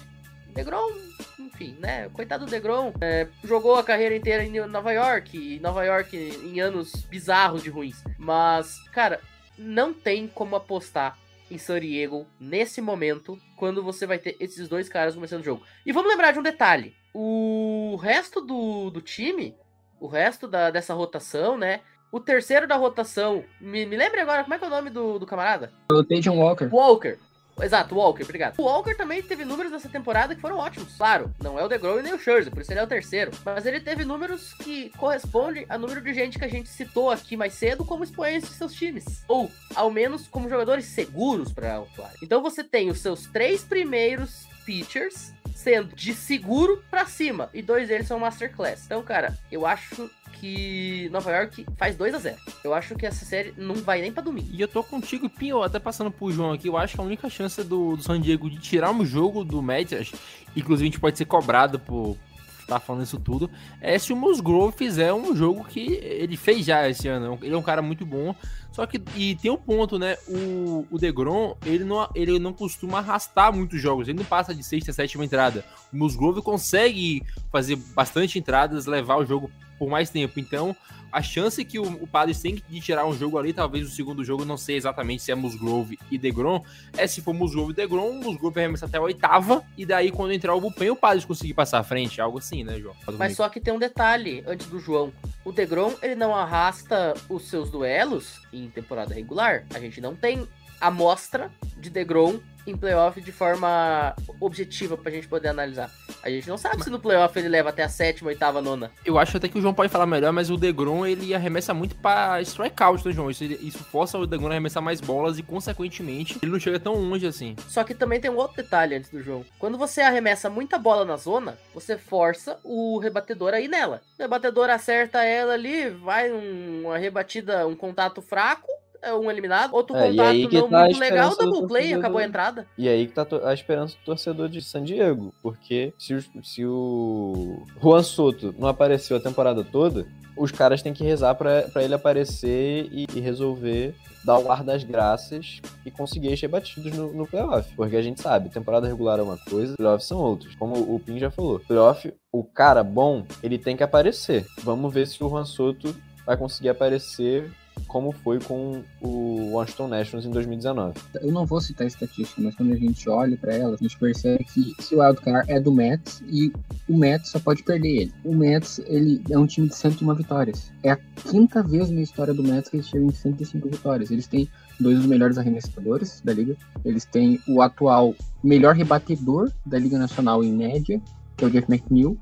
DeGrom, 0.49 0.91
enfim, 1.39 1.77
né? 1.79 2.09
Coitado 2.09 2.45
do 2.45 2.51
DeGrom, 2.51 2.93
é, 3.01 3.29
jogou 3.45 3.77
a 3.77 3.85
carreira 3.85 4.17
inteira 4.17 4.43
em 4.43 4.67
Nova 4.67 4.91
York, 4.91 5.39
e 5.39 5.61
Nova 5.61 5.85
York 5.85 6.17
em 6.17 6.61
anos 6.61 6.93
bizarros 7.05 7.63
de 7.63 7.71
ruins. 7.71 8.03
Mas, 8.19 8.81
cara, 8.91 9.21
não 9.57 9.95
tem 9.95 10.27
como 10.27 10.57
apostar 10.57 11.17
em 11.49 11.59
San 11.59 11.79
Diego 11.79 12.27
nesse 12.41 12.81
momento, 12.81 13.39
quando 13.57 13.85
você 13.85 14.09
vai 14.09 14.19
ter 14.19 14.37
esses 14.41 14.69
dois 14.69 14.89
caras 14.89 15.15
começando 15.15 15.43
o 15.43 15.45
jogo. 15.45 15.63
E 15.87 15.93
vamos 15.93 16.11
lembrar 16.11 16.33
de 16.33 16.41
um 16.41 16.43
detalhe: 16.43 16.93
o 17.13 17.97
resto 18.03 18.41
do, 18.41 18.91
do 18.91 19.01
time, 19.01 19.57
o 20.01 20.09
resto 20.09 20.49
da, 20.49 20.73
dessa 20.73 20.93
rotação, 20.93 21.57
né? 21.57 21.83
O 22.15 22.21
terceiro 22.21 22.69
da 22.69 22.77
rotação, 22.77 23.43
me, 23.61 23.85
me 23.85 23.97
lembre 23.97 24.21
agora, 24.21 24.45
como 24.45 24.55
é 24.55 24.59
que 24.59 24.63
é 24.63 24.69
o 24.69 24.71
nome 24.71 24.89
do, 24.89 25.19
do 25.19 25.27
camarada? 25.27 25.73
O 25.91 26.05
Tajon 26.05 26.39
Walker. 26.39 26.69
Walker. 26.71 27.19
Exato, 27.61 27.93
Walker, 27.93 28.23
obrigado. 28.23 28.57
O 28.57 28.63
Walker 28.63 28.95
também 28.95 29.21
teve 29.21 29.45
números 29.45 29.73
nessa 29.73 29.89
temporada 29.89 30.33
que 30.33 30.41
foram 30.41 30.59
ótimos. 30.59 30.97
Claro, 30.97 31.35
não 31.43 31.59
é 31.59 31.65
o 31.65 31.69
DeGrom 31.69 31.99
e 31.99 32.03
nem 32.05 32.15
o 32.15 32.19
Scherzer, 32.19 32.53
por 32.53 32.63
isso 32.63 32.73
ele 32.73 32.79
é 32.79 32.85
o 32.85 32.87
terceiro. 32.87 33.33
Mas 33.45 33.67
ele 33.67 33.81
teve 33.81 34.05
números 34.05 34.55
que 34.55 34.91
correspondem 34.91 35.67
a 35.69 35.77
número 35.77 36.01
de 36.01 36.15
gente 36.15 36.39
que 36.39 36.45
a 36.45 36.49
gente 36.49 36.69
citou 36.69 37.11
aqui 37.11 37.37
mais 37.37 37.55
cedo 37.55 37.85
como 37.85 38.05
expoentes 38.05 38.49
de 38.49 38.55
seus 38.55 38.75
times. 38.75 39.25
Ou, 39.27 39.51
ao 39.75 39.91
menos, 39.91 40.29
como 40.29 40.49
jogadores 40.49 40.85
seguros 40.85 41.53
para 41.53 41.79
atuar. 41.79 42.13
Então 42.23 42.41
você 42.41 42.63
tem 42.63 42.91
os 42.91 43.01
seus 43.01 43.27
três 43.27 43.65
primeiros 43.65 44.47
pitchers 44.65 45.33
sendo 45.55 45.95
de 45.95 46.13
seguro 46.13 46.83
pra 46.91 47.07
cima. 47.07 47.49
E 47.55 47.63
dois 47.63 47.89
deles 47.89 48.07
são 48.07 48.19
Masterclass. 48.19 48.85
Então, 48.85 49.03
cara, 49.03 49.39
eu 49.51 49.67
acho 49.67 50.11
que 50.33 51.09
Nova 51.11 51.31
York 51.31 51.65
faz 51.77 51.97
2 51.97 52.15
a 52.15 52.19
0 52.19 52.37
Eu 52.63 52.75
acho 52.75 52.95
que 52.97 53.07
essa 53.07 53.25
série 53.25 53.55
não 53.57 53.77
vai 53.77 54.01
nem 54.01 54.13
pra 54.13 54.23
domingo. 54.23 54.49
E 54.53 54.61
eu 54.61 54.69
tô 54.69 54.83
contigo, 54.83 55.29
Pinho, 55.29 55.63
até 55.63 55.79
passando 55.79 56.11
pro 56.11 56.31
João 56.31 56.53
aqui, 56.53 56.69
eu 56.69 56.77
acho 56.77 56.95
que 56.95 57.01
a 57.01 57.05
única 57.05 57.31
chance 57.31 57.63
do, 57.63 57.97
do 57.97 58.03
San 58.03 58.21
Diego 58.21 58.51
de 58.51 58.59
tirar 58.59 58.91
um 58.91 59.07
jogo 59.07 59.45
do 59.45 59.63
Mets, 59.63 60.13
inclusive 60.55 60.89
a 60.89 60.91
gente 60.91 61.01
pode 61.01 61.17
ser 61.17 61.25
cobrado 61.25 61.79
por 61.79 62.17
estar 62.61 62.81
falando 62.81 63.05
isso 63.05 63.19
tudo, 63.19 63.51
é 63.81 63.99
se 63.99 64.13
o 64.13 64.17
Musgrove 64.17 64.77
fizer 64.77 65.13
um 65.13 65.37
jogo 65.37 65.65
que 65.65 65.95
ele 66.03 66.37
fez 66.37 66.65
já 66.65 66.89
esse 66.89 67.07
ano. 67.09 67.39
Ele 67.43 67.55
é 67.55 67.59
um 67.59 67.63
cara 67.63 67.81
muito 67.81 68.05
bom, 68.05 68.35
só 68.75 68.87
que, 68.87 69.01
e 69.15 69.37
tem 69.37 69.53
um 69.53 69.57
ponto, 69.57 70.01
né, 70.01 70.17
o, 70.27 70.85
o 70.91 70.99
DeGrom, 70.99 71.55
ele 71.65 71.85
não, 71.85 72.11
ele 72.13 72.41
não 72.41 72.53
costuma 72.53 72.99
arrastar 72.99 73.55
muitos 73.55 73.81
jogos, 73.81 74.09
ele 74.09 74.19
não 74.19 74.25
passa 74.25 74.53
de 74.53 74.65
sexta, 74.65 74.93
sétima 74.93 75.25
entrada. 75.25 75.65
O 75.93 75.97
Musgrove 75.97 76.43
consegue 76.43 77.23
fazer 77.53 77.77
bastante 77.95 78.37
entradas, 78.37 78.87
levar 78.87 79.17
o 79.19 79.25
jogo 79.25 79.49
por 79.79 79.89
mais 79.89 80.11
tempo, 80.11 80.41
então 80.41 80.75
a 81.15 81.23
chance 81.23 81.65
que 81.65 81.79
o, 81.79 81.85
o 81.85 82.09
Padres 82.09 82.41
tem 82.41 82.57
de 82.69 82.81
tirar 82.81 83.07
um 83.07 83.13
jogo 83.17 83.39
ali, 83.39 83.53
talvez 83.53 83.87
o 83.87 83.91
segundo 83.91 84.25
jogo, 84.25 84.45
não 84.45 84.57
sei 84.57 84.77
exatamente 84.77 85.23
se 85.23 85.31
é 85.31 85.35
Musgrove 85.37 85.97
e 86.11 86.19
DeGrom, 86.19 86.61
é 86.97 87.07
se 87.07 87.21
for 87.21 87.33
Musgrove 87.33 87.71
e 87.71 87.75
DeGrom, 87.77 88.11
o 88.11 88.25
Musgrove 88.25 88.59
arremessa 88.59 88.87
até 88.87 88.99
a 88.99 89.03
oitava, 89.03 89.63
e 89.79 89.87
daí 89.87 90.11
quando 90.11 90.33
entrar 90.33 90.57
o 90.57 90.61
bullpen, 90.61 90.91
o 90.91 90.97
Padres 90.97 91.25
conseguir 91.25 91.55
passar 91.55 91.79
à 91.79 91.85
frente, 91.85 92.21
algo 92.21 92.39
assim, 92.39 92.65
né, 92.65 92.81
João? 92.81 92.97
Mas 93.17 93.37
só 93.37 93.49
que 93.49 93.61
tem 93.61 93.73
um 93.73 93.79
detalhe 93.79 94.43
antes 94.45 94.67
do 94.67 94.81
João. 94.81 95.13
O 95.45 95.53
Degrom, 95.53 95.93
ele 96.03 96.17
não 96.17 96.35
arrasta 96.35 97.15
os 97.29 97.49
seus 97.49 97.71
duelos 97.71 98.41
em 98.53 98.64
temporada 98.69 99.15
regular. 99.15 99.65
A 99.75 99.79
gente 99.79 100.01
não 100.01 100.15
tem 100.15 100.47
amostra 100.81 101.51
de 101.77 101.91
Degrom 101.91 102.39
em 102.67 102.77
playoff 102.77 103.21
de 103.21 103.33
forma 103.33 104.15
objetiva 104.41 104.97
pra 104.97 105.11
gente 105.11 105.29
poder 105.29 105.49
analisar. 105.49 105.91
A 106.23 106.31
gente 106.31 106.49
não 106.49 106.57
sabe 106.57 106.83
se 106.83 106.91
no 106.91 106.99
playoff 106.99 107.39
ele 107.39 107.49
leva 107.49 107.69
até 107.69 107.83
a 107.83 107.89
sétima, 107.89 108.29
oitava, 108.31 108.63
nona. 108.63 108.91
Eu 109.05 109.19
acho 109.19 109.37
até 109.37 109.49
que 109.49 109.59
o 109.59 109.61
João 109.61 109.75
pode 109.75 109.93
falar 109.93 110.07
melhor, 110.07 110.33
mas 110.33 110.49
o 110.51 110.57
DeGrom, 110.57 111.05
ele 111.05 111.35
arremessa 111.35 111.75
muito 111.75 111.95
pra 111.97 112.41
strikeout, 112.43 113.07
né, 113.07 113.13
João? 113.13 113.31
Isso, 113.31 113.45
isso 113.45 113.79
força 113.85 114.19
o 114.19 114.27
DeGrom 114.27 114.49
a 114.49 114.53
arremessar 114.53 114.83
mais 114.83 115.01
bolas 115.01 115.39
e, 115.39 115.43
consequentemente, 115.43 116.39
ele 116.43 116.51
não 116.53 116.59
chega 116.61 116.81
tão 116.81 116.95
longe 116.95 117.27
assim. 117.27 117.55
Só 117.69 117.85
que 117.85 117.95
também 117.95 118.21
tem 118.21 118.31
um 118.31 118.37
outro 118.37 118.57
detalhe 118.57 118.95
antes 118.95 119.11
do 119.11 119.23
jogo. 119.23 119.45
Quando 119.59 119.77
você 119.77 120.01
arremessa 120.01 120.49
muita 120.49 120.79
bola 120.79 121.05
na 121.05 121.17
zona, 121.17 121.59
você 121.75 121.99
força 121.99 122.59
o 122.65 122.99
rebatedor 122.99 123.53
a 123.53 123.61
ir 123.61 123.69
nela. 123.69 124.01
O 124.19 124.23
rebatedor 124.23 124.71
acerta 124.71 125.23
ela 125.25 125.53
ali, 125.55 125.91
vai 125.91 126.33
um- 126.33 126.85
uma 126.87 126.97
rebatida, 126.99 127.67
um 127.67 127.75
contato 127.77 128.23
fraco, 128.23 128.67
um 129.13 129.31
eliminado. 129.31 129.75
Outro 129.75 129.97
É, 129.97 130.09
contato 130.09 130.17
não 130.55 130.69
tá 130.71 130.85
muito 130.85 131.01
legal, 131.01 131.37
double 131.37 131.67
play, 131.69 131.83
torcedor 131.83 131.99
acabou 131.99 132.19
a 132.21 132.25
entrada. 132.25 132.67
E 132.79 132.89
aí 132.89 133.07
que 133.07 133.13
tá 133.13 133.27
a 133.45 133.53
esperança 133.53 133.97
do 133.99 134.05
torcedor 134.05 134.49
de 134.49 134.63
San 134.63 134.85
Diego. 134.85 135.35
Porque 135.43 135.93
se, 135.99 136.15
os- 136.15 136.31
se 136.43 136.65
o 136.65 137.63
Juan 137.83 138.03
Soto 138.03 138.55
não 138.59 138.69
apareceu 138.69 139.17
a 139.17 139.21
temporada 139.21 139.65
toda, 139.65 140.07
os 140.37 140.51
caras 140.51 140.83
têm 140.83 140.93
que 140.95 141.05
rezar 141.05 141.35
pra 141.35 141.63
pra 141.63 141.83
ele 141.83 141.95
aparecer 141.95 142.89
e, 142.91 143.07
e 143.15 143.21
resolver 143.21 143.95
dar 144.25 144.39
o 144.39 144.51
ar 144.51 144.65
das 144.65 144.83
graças 144.83 145.61
e 145.85 145.91
conseguir 145.91 146.33
encher 146.33 146.49
batidos 146.49 146.93
no, 146.93 147.13
no 147.13 147.27
playoff. 147.27 147.73
Porque 147.77 147.95
a 147.97 148.03
gente 148.03 148.21
sabe, 148.23 148.49
temporada 148.49 148.87
regular 148.89 149.19
é 149.19 149.23
uma 149.23 149.37
coisa, 149.49 149.75
playoff 149.77 150.03
são 150.05 150.19
outras. 150.19 150.55
Como 150.57 150.75
o 150.95 150.99
Pin 150.99 151.19
já 151.19 151.31
falou. 151.31 151.61
Playoff, 151.61 152.13
o 152.33 152.43
cara 152.43 152.83
bom, 152.83 153.25
ele 153.43 153.59
tem 153.59 153.77
que 153.77 153.83
aparecer. 153.83 154.47
Vamos 154.63 154.93
ver 154.93 155.07
se 155.07 155.23
o 155.23 155.29
Juan 155.29 155.45
Soto 155.45 155.95
vai 156.27 156.37
conseguir 156.39 156.71
aparecer 156.71 157.51
como 157.87 158.13
foi 158.13 158.41
com 158.41 158.83
o 159.01 159.53
Washington 159.53 159.89
Nationals 159.89 160.27
em 160.27 160.31
2019. 160.31 160.95
Eu 161.21 161.33
não 161.33 161.47
vou 161.47 161.61
citar 161.61 161.87
estatística, 161.87 162.41
mas 162.43 162.55
quando 162.55 162.73
a 162.73 162.77
gente 162.77 163.09
olha 163.09 163.37
pra 163.37 163.55
ela, 163.55 163.75
a 163.75 163.83
gente 163.83 163.99
percebe 163.99 164.45
que 164.45 164.75
esse 164.79 164.95
wildcard 164.95 165.51
é 165.51 165.61
do 165.61 165.73
Mets 165.73 166.23
e 166.27 166.53
o 166.89 166.97
Mets 166.97 167.31
só 167.31 167.39
pode 167.39 167.63
perder 167.63 168.03
ele. 168.03 168.15
O 168.25 168.35
Mets, 168.35 168.81
ele 168.87 169.23
é 169.31 169.39
um 169.39 169.47
time 169.47 169.69
de 169.69 169.75
101 169.75 170.15
vitórias. 170.15 170.73
É 170.83 170.91
a 170.91 170.97
quinta 170.97 171.63
vez 171.63 171.91
na 171.91 172.01
história 172.01 172.35
do 172.35 172.43
Mets 172.43 172.71
que 172.71 172.77
eles 172.77 172.89
chegam 172.89 173.09
em 173.09 173.13
105 173.13 173.69
vitórias. 173.69 174.11
Eles 174.11 174.27
têm 174.27 174.49
dois 174.81 174.99
dos 174.99 175.07
melhores 175.07 175.39
arremessadores 175.39 176.21
da 176.25 176.33
liga. 176.33 176.57
Eles 176.85 177.05
têm 177.05 177.41
o 177.47 177.63
atual 177.63 178.15
melhor 178.43 178.75
rebatedor 178.75 179.51
da 179.65 179.79
Liga 179.79 179.99
Nacional 179.99 180.43
em 180.43 180.53
média, 180.53 181.01
que 181.37 181.45
é 181.45 181.49
o 181.49 181.51
Jeff 181.51 181.71
McNeil, 181.71 182.19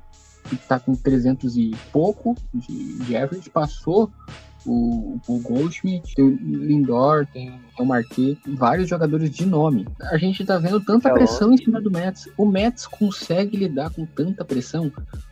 que 0.49 0.55
tá 0.55 0.79
com 0.79 0.95
300 0.95 1.57
e 1.57 1.71
pouco 1.91 2.35
de, 2.53 2.99
de 2.99 3.15
average. 3.15 3.49
Passou 3.49 4.11
o, 4.65 5.19
o 5.27 5.39
Goldschmidt, 5.39 6.15
tem 6.15 6.25
o 6.25 6.29
Lindor, 6.29 7.25
tem 7.31 7.59
o 7.79 7.85
Marquet, 7.85 8.37
vários 8.47 8.89
jogadores 8.89 9.29
de 9.29 9.45
nome. 9.45 9.87
A 10.11 10.17
gente 10.17 10.45
tá 10.45 10.57
vendo 10.57 10.79
tanta 10.79 11.09
É 11.09 11.13
pressão 11.13 11.53
em 11.53 11.57
cima 11.57 11.81
do 11.81 11.91
Mets. 11.91 12.27
O 12.37 12.45
Mets 12.45 12.87
consegue 12.87 13.57
lidar 13.57 13.89
com 13.91 14.05
tanta 14.05 14.45
pressão. 14.45 14.91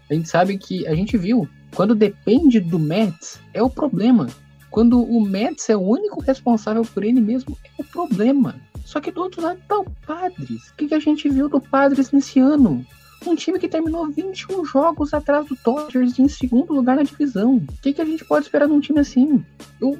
A 0.10 0.14
gente 0.14 0.30
sabe 0.30 0.58
que, 0.58 0.88
a 0.88 0.96
gente 0.96 1.18
viu, 1.18 1.48
quando 1.76 1.96
depende 1.96 2.60
do 2.60 2.78
Mets, 2.78 3.40
é 3.54 3.62
o 3.62 3.70
problema. 3.70 4.28
Quando 4.70 5.02
o 5.02 5.22
Mets 5.22 5.70
é 5.70 5.76
o 5.76 5.82
único 5.82 6.22
responsável 6.22 6.84
por 6.84 7.04
ele 7.04 7.20
mesmo, 7.20 7.58
é 7.66 7.82
o 7.82 7.86
problema. 7.86 8.56
Só 8.86 9.00
que 9.00 9.12
do 9.12 9.22
outro 9.22 9.42
lado 9.42 9.60
tá 9.68 9.78
o 9.78 9.86
Padres. 10.06 10.70
O 10.70 10.76
que, 10.76 10.88
que 10.88 10.96
a 10.96 11.00
gente 11.00 11.30
viu 11.30 11.48
do 11.48 11.62
Padres 11.62 12.12
nesse 12.12 12.40
ano? 12.40 12.86
Um 13.26 13.36
time 13.36 13.60
que 13.60 13.68
terminou 13.68 14.10
21 14.10 14.66
jogos 14.66 15.14
atrás 15.14 15.46
do 15.46 15.56
Dodgers 15.64 16.18
em 16.18 16.28
segundo 16.28 16.74
lugar 16.74 16.96
na 16.96 17.04
divisão. 17.04 17.58
O 17.58 17.82
que, 17.82 17.94
que 17.94 18.02
a 18.02 18.06
gente 18.06 18.26
pode 18.26 18.46
esperar 18.46 18.68
de 18.68 18.74
um 18.74 18.80
time 18.80 19.00
assim? 19.00 19.46
Eu 19.80 19.98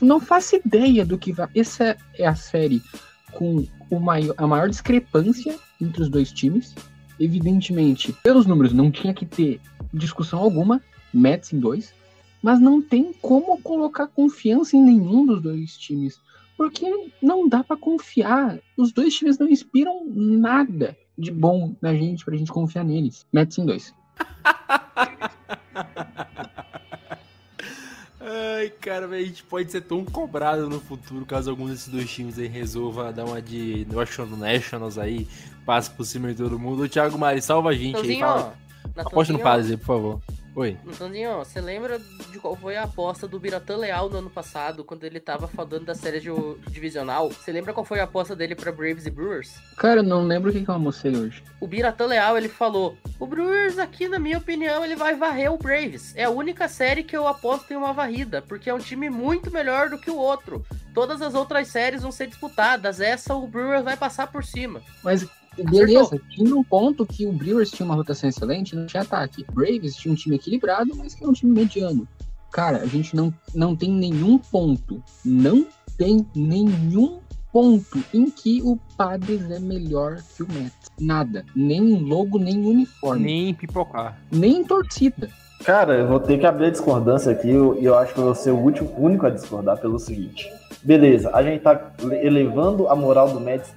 não 0.00 0.18
faço 0.18 0.56
ideia 0.56 1.04
do 1.04 1.18
que 1.18 1.32
vai. 1.32 1.48
Essa 1.54 1.96
é 2.14 2.26
a 2.26 2.34
série 2.34 2.82
com 3.32 3.66
o 3.90 4.00
maior, 4.00 4.34
a 4.38 4.46
maior 4.46 4.70
discrepância 4.70 5.54
entre 5.80 6.02
os 6.02 6.08
dois 6.08 6.32
times. 6.32 6.74
Evidentemente, 7.20 8.12
pelos 8.22 8.46
números, 8.46 8.72
não 8.72 8.90
tinha 8.90 9.12
que 9.12 9.26
ter 9.26 9.60
discussão 9.92 10.38
alguma. 10.38 10.80
Mets 11.12 11.52
em 11.52 11.60
dois. 11.60 11.92
Mas 12.42 12.58
não 12.58 12.80
tem 12.80 13.12
como 13.20 13.60
colocar 13.60 14.06
confiança 14.06 14.76
em 14.76 14.82
nenhum 14.82 15.26
dos 15.26 15.42
dois 15.42 15.76
times. 15.76 16.18
Porque 16.56 16.86
não 17.22 17.46
dá 17.46 17.62
pra 17.62 17.76
confiar. 17.76 18.58
Os 18.78 18.92
dois 18.92 19.14
times 19.14 19.38
não 19.38 19.46
inspiram 19.46 20.06
nada 20.06 20.96
de 21.22 21.30
bom 21.30 21.74
na 21.80 21.94
gente 21.94 22.24
pra 22.24 22.36
gente 22.36 22.52
confiar 22.52 22.84
neles. 22.84 23.26
Em 23.32 23.64
dois. 23.64 23.94
Ai, 28.20 28.70
cara, 28.80 29.06
a 29.06 29.22
gente 29.22 29.42
pode 29.44 29.70
ser 29.70 29.80
tão 29.82 30.04
cobrado 30.04 30.68
no 30.68 30.80
futuro 30.80 31.24
caso 31.26 31.50
algum 31.50 31.66
desses 31.66 31.88
dois 31.88 32.10
times 32.10 32.38
aí 32.38 32.46
resolva 32.46 33.12
dar 33.12 33.24
uma 33.24 33.42
de 33.42 33.86
Washington 33.92 34.36
Nationals 34.36 34.98
aí, 34.98 35.26
passe 35.66 35.90
por 35.90 36.04
cima 36.04 36.28
de 36.28 36.36
todo 36.36 36.58
mundo. 36.58 36.82
O 36.82 36.88
Thiago 36.88 37.18
Mari, 37.18 37.42
salva 37.42 37.70
a 37.70 37.74
gente 37.74 37.96
aí, 37.96 38.18
Natanzinho, 38.18 38.20
fala. 38.20 38.54
Aposta 38.96 39.32
no 39.32 39.38
Padres 39.38 39.70
aí, 39.70 39.76
por 39.76 39.86
favor. 39.86 40.20
Oi. 40.54 40.76
Natanzinho, 40.84 41.38
você 41.38 41.62
lembra 41.62 41.98
de 42.30 42.38
qual 42.38 42.54
foi 42.54 42.76
a 42.76 42.82
aposta 42.82 43.26
do 43.26 43.40
Biratã 43.40 43.74
Leal 43.74 44.10
no 44.10 44.18
ano 44.18 44.28
passado, 44.28 44.84
quando 44.84 45.04
ele 45.04 45.18
tava 45.18 45.48
falando 45.48 45.80
da 45.86 45.94
série 45.94 46.20
de- 46.20 46.28
divisional? 46.68 47.30
Você 47.30 47.50
lembra 47.50 47.72
qual 47.72 47.86
foi 47.86 48.00
a 48.00 48.04
aposta 48.04 48.36
dele 48.36 48.54
pra 48.54 48.70
Braves 48.70 49.06
e 49.06 49.10
Brewers? 49.10 49.54
Cara, 49.78 50.00
eu 50.00 50.02
não 50.04 50.22
lembro 50.26 50.50
o 50.50 50.52
que, 50.52 50.62
que 50.62 50.68
eu 50.68 50.74
almocei 50.74 51.16
hoje. 51.16 51.42
O 51.58 51.66
Biratã 51.66 52.04
Leal, 52.04 52.36
ele 52.36 52.50
falou: 52.50 52.98
O 53.18 53.26
Brewers 53.26 53.78
aqui, 53.78 54.08
na 54.08 54.18
minha 54.18 54.36
opinião, 54.36 54.84
ele 54.84 54.94
vai 54.94 55.14
varrer 55.16 55.50
o 55.50 55.56
Braves. 55.56 56.14
É 56.14 56.24
a 56.24 56.30
única 56.30 56.68
série 56.68 57.02
que 57.02 57.16
eu 57.16 57.26
aposto 57.26 57.72
em 57.72 57.76
uma 57.76 57.94
varrida, 57.94 58.42
porque 58.42 58.68
é 58.68 58.74
um 58.74 58.78
time 58.78 59.08
muito 59.08 59.50
melhor 59.50 59.88
do 59.88 59.98
que 59.98 60.10
o 60.10 60.16
outro. 60.18 60.62
Todas 60.92 61.22
as 61.22 61.34
outras 61.34 61.68
séries 61.68 62.02
vão 62.02 62.12
ser 62.12 62.26
disputadas. 62.26 63.00
Essa 63.00 63.34
o 63.34 63.46
Brewers 63.46 63.84
vai 63.84 63.96
passar 63.96 64.26
por 64.30 64.44
cima. 64.44 64.82
Mas 65.02 65.26
beleza, 65.58 66.20
tinha 66.30 66.54
um 66.56 66.64
ponto 66.64 67.04
que 67.04 67.26
o 67.26 67.32
Brewers 67.32 67.70
tinha 67.70 67.84
uma 67.84 67.94
rotação 67.94 68.28
excelente, 68.28 68.76
não 68.76 68.86
tinha 68.86 69.02
ataque. 69.02 69.44
Braves 69.52 69.96
tinha 69.96 70.12
um 70.12 70.16
time 70.16 70.36
equilibrado, 70.36 70.94
mas 70.96 71.14
que 71.14 71.24
é 71.24 71.28
um 71.28 71.32
time 71.32 71.52
mediano. 71.52 72.06
Cara, 72.52 72.78
a 72.78 72.86
gente 72.86 73.16
não, 73.16 73.32
não 73.54 73.74
tem 73.74 73.90
nenhum 73.90 74.38
ponto, 74.38 75.02
não 75.24 75.66
tem 75.96 76.26
nenhum 76.34 77.20
ponto 77.52 78.02
em 78.12 78.30
que 78.30 78.62
o 78.62 78.78
Padres 78.96 79.50
é 79.50 79.58
melhor 79.58 80.18
que 80.36 80.42
o 80.42 80.48
Mets. 80.52 80.90
Nada. 80.98 81.44
Nem 81.54 81.92
em 81.92 82.04
logo, 82.04 82.38
nem 82.38 82.54
em 82.54 82.66
uniforme. 82.66 83.24
Nem 83.24 83.54
pipocar. 83.54 84.18
Nem 84.30 84.60
em 84.60 84.64
torcida. 84.64 85.28
Cara, 85.64 85.94
eu 85.94 86.08
vou 86.08 86.18
ter 86.18 86.38
que 86.38 86.46
abrir 86.46 86.66
a 86.66 86.70
discordância 86.70 87.30
aqui 87.30 87.48
e 87.48 87.52
eu, 87.52 87.78
eu 87.80 87.96
acho 87.96 88.12
que 88.12 88.18
eu 88.18 88.24
vou 88.24 88.34
ser 88.34 88.50
o 88.50 88.58
último, 88.58 88.92
único 88.98 89.26
a 89.26 89.30
discordar 89.30 89.78
pelo 89.78 89.98
seguinte. 89.98 90.50
Beleza, 90.82 91.30
a 91.32 91.42
gente 91.42 91.62
tá 91.62 91.92
elevando 92.20 92.88
a 92.88 92.96
moral 92.96 93.28
do 93.28 93.38
Mets 93.38 93.72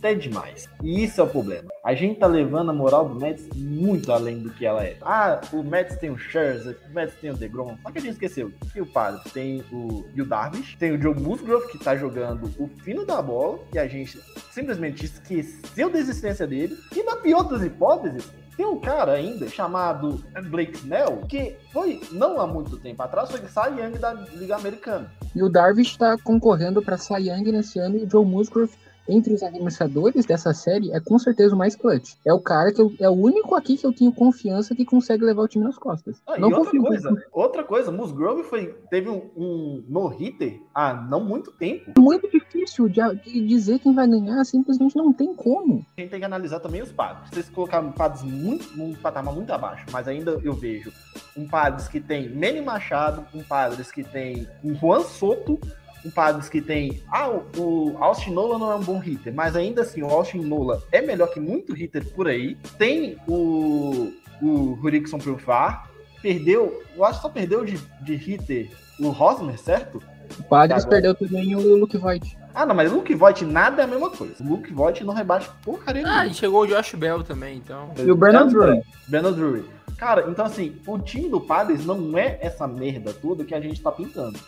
até 0.00 0.14
demais. 0.14 0.68
E 0.82 1.04
isso 1.04 1.20
é 1.20 1.24
o 1.24 1.28
problema. 1.28 1.70
A 1.84 1.94
gente 1.94 2.18
tá 2.18 2.26
levando 2.26 2.70
a 2.70 2.74
moral 2.74 3.08
do 3.08 3.14
Mets 3.14 3.46
muito 3.54 4.10
além 4.10 4.38
do 4.38 4.50
que 4.50 4.64
ela 4.64 4.82
é. 4.82 4.96
Ah, 5.02 5.40
o 5.52 5.62
Mets 5.62 5.96
tem 5.98 6.10
o 6.10 6.18
Scherzer, 6.18 6.76
o 6.90 6.94
Mets 6.94 7.14
tem 7.20 7.30
o 7.30 7.36
DeGrom. 7.36 7.76
Só 7.82 7.90
que 7.90 7.98
a 7.98 8.00
gente 8.00 8.12
esqueceu 8.12 8.50
que 8.72 8.80
o 8.80 8.86
Padre 8.86 9.20
tem 9.32 9.62
o, 9.70 10.04
e 10.14 10.22
o 10.22 10.26
Darvish, 10.26 10.76
tem 10.76 10.92
o 10.92 11.00
Joe 11.00 11.14
Musgrove 11.14 11.68
que 11.68 11.78
tá 11.78 11.94
jogando 11.94 12.50
o 12.58 12.66
fino 12.82 13.04
da 13.04 13.20
bola 13.20 13.60
e 13.72 13.78
a 13.78 13.86
gente 13.86 14.18
simplesmente 14.50 15.04
esqueceu 15.04 15.90
da 15.90 15.98
existência 15.98 16.46
dele. 16.46 16.76
E 16.96 17.02
na 17.02 17.16
pior 17.16 17.42
das 17.42 17.62
hipóteses, 17.62 18.28
tem 18.56 18.66
um 18.66 18.78
cara 18.78 19.12
ainda 19.12 19.48
chamado 19.48 20.22
Blake 20.50 20.76
Snell, 20.76 21.22
que 21.28 21.56
foi, 21.72 22.00
não 22.12 22.40
há 22.40 22.46
muito 22.46 22.76
tempo 22.78 23.02
atrás, 23.02 23.30
foi 23.30 23.40
Cy 23.40 23.80
Young 23.80 23.98
da 23.98 24.12
Liga 24.12 24.56
Americana. 24.56 25.10
E 25.34 25.42
o 25.42 25.48
Darvish 25.48 25.92
está 25.92 26.16
concorrendo 26.18 26.82
para 26.82 26.98
Cy 26.98 27.28
Young 27.28 27.52
nesse 27.52 27.78
ano 27.78 27.96
e 27.96 28.04
o 28.04 28.10
Joe 28.10 28.24
Musgrove 28.24 28.74
entre 29.10 29.34
os 29.34 29.42
arremessadores 29.42 30.24
dessa 30.24 30.54
série 30.54 30.92
é 30.92 31.00
com 31.00 31.18
certeza 31.18 31.54
o 31.54 31.58
mais 31.58 31.74
clutch. 31.74 32.14
É 32.24 32.32
o 32.32 32.40
cara 32.40 32.72
que 32.72 32.80
eu, 32.80 32.92
é 33.00 33.08
o 33.08 33.12
único 33.12 33.54
aqui 33.54 33.76
que 33.76 33.84
eu 33.84 33.92
tenho 33.92 34.12
confiança 34.12 34.74
que 34.74 34.84
consegue 34.84 35.24
levar 35.24 35.42
o 35.42 35.48
time 35.48 35.64
nas 35.64 35.76
costas. 35.76 36.22
Ah, 36.26 36.38
não 36.38 36.50
outra 36.50 36.80
coisa, 36.80 37.24
outra 37.32 37.64
coisa, 37.64 37.92
Musgrove 37.92 38.42
foi, 38.44 38.74
teve 38.90 39.08
um, 39.08 39.30
um 39.36 39.84
no-hitter 39.88 40.60
há 40.74 40.94
não 40.94 41.24
muito 41.24 41.52
tempo. 41.52 41.90
É 41.96 42.00
muito 42.00 42.30
difícil 42.30 42.88
de, 42.88 43.00
de 43.24 43.46
dizer 43.46 43.78
quem 43.80 43.94
vai 43.94 44.06
ganhar, 44.06 44.44
simplesmente 44.44 44.96
não 44.96 45.12
tem 45.12 45.34
como. 45.34 45.84
A 45.96 46.00
gente 46.00 46.10
tem 46.10 46.20
que 46.20 46.26
analisar 46.26 46.60
também 46.60 46.82
os 46.82 46.92
padres. 46.92 47.30
Vocês 47.30 47.48
colocaram 47.48 47.90
padres 47.92 48.22
muito, 48.22 48.76
num 48.76 48.94
patamar 48.94 49.34
muito 49.34 49.52
abaixo, 49.52 49.84
mas 49.90 50.06
ainda 50.06 50.40
eu 50.42 50.52
vejo 50.52 50.92
um 51.36 51.46
padres 51.46 51.88
que 51.88 52.00
tem 52.00 52.28
Manny 52.28 52.60
Machado, 52.60 53.24
um 53.34 53.42
padres 53.42 53.90
que 53.90 54.04
tem 54.04 54.46
um 54.62 54.74
Juan 54.74 55.02
Soto, 55.02 55.58
um 56.04 56.10
Padres 56.10 56.48
que 56.48 56.60
tem. 56.60 57.02
Ah, 57.10 57.28
o, 57.56 57.96
Austin 57.98 58.30
Nola 58.32 58.58
não 58.58 58.72
é 58.72 58.74
um 58.76 58.80
bom 58.82 58.98
hitter, 58.98 59.34
mas 59.34 59.54
ainda 59.56 59.82
assim, 59.82 60.02
o 60.02 60.06
Austin 60.08 60.38
Nola 60.40 60.82
é 60.92 61.00
melhor 61.02 61.28
que 61.28 61.40
muito 61.40 61.74
hitter 61.76 62.04
por 62.12 62.26
aí. 62.28 62.56
Tem 62.78 63.16
o, 63.28 64.12
o 64.42 64.78
Hurrickson 64.82 65.18
Profar. 65.18 65.88
Perdeu, 66.22 66.82
eu 66.96 67.04
acho 67.04 67.18
que 67.18 67.22
só 67.22 67.28
perdeu 67.30 67.64
de, 67.64 67.78
de 68.02 68.14
hitter 68.14 68.70
o 68.98 69.08
Rosmer, 69.08 69.58
certo? 69.58 70.02
O 70.38 70.42
Padres 70.44 70.84
Agora- 70.84 71.00
perdeu 71.00 71.14
também 71.14 71.56
o 71.56 71.76
Luke 71.76 71.96
Voigt. 71.96 72.36
Ah, 72.54 72.66
não, 72.66 72.74
mas 72.74 72.90
Luke 72.92 73.14
Voigt 73.14 73.44
nada 73.44 73.80
é 73.82 73.84
a 73.84 73.88
mesma 73.88 74.10
coisa. 74.10 74.34
O 74.42 74.48
Luke 74.48 74.72
Voigt 74.72 75.02
não 75.04 75.14
rebate 75.14 75.48
porcaria 75.62 76.02
Ah, 76.02 76.10
nenhuma. 76.10 76.26
e 76.26 76.34
chegou 76.34 76.62
o 76.62 76.66
Josh 76.66 76.94
Bell 76.94 77.22
também, 77.22 77.56
então. 77.58 77.90
E 77.96 78.10
o 78.10 78.16
Bernard. 78.16 78.52
Drury. 78.52 78.82
Bernard 79.08 79.36
Drury. 79.38 79.64
Cara, 79.96 80.26
então 80.28 80.44
assim, 80.44 80.76
o 80.86 80.98
time 80.98 81.28
do 81.28 81.40
Padres 81.40 81.86
não 81.86 82.18
é 82.18 82.38
essa 82.42 82.66
merda 82.66 83.12
toda 83.12 83.44
que 83.44 83.54
a 83.54 83.60
gente 83.60 83.80
tá 83.80 83.90
pintando. 83.92 84.38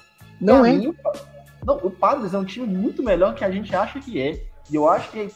Não 0.40 0.60
Pra 0.60 0.68
é. 0.70 0.72
mim, 0.72 0.94
não, 1.64 1.76
o 1.76 1.90
Padres 1.90 2.34
é 2.34 2.38
um 2.38 2.44
time 2.44 2.66
muito 2.66 3.02
melhor 3.02 3.34
que 3.34 3.44
a 3.44 3.50
gente 3.50 3.74
acha 3.74 4.00
que 4.00 4.20
é. 4.20 4.44
E 4.70 4.74
eu 4.74 4.88
acho 4.88 5.10
que. 5.10 5.28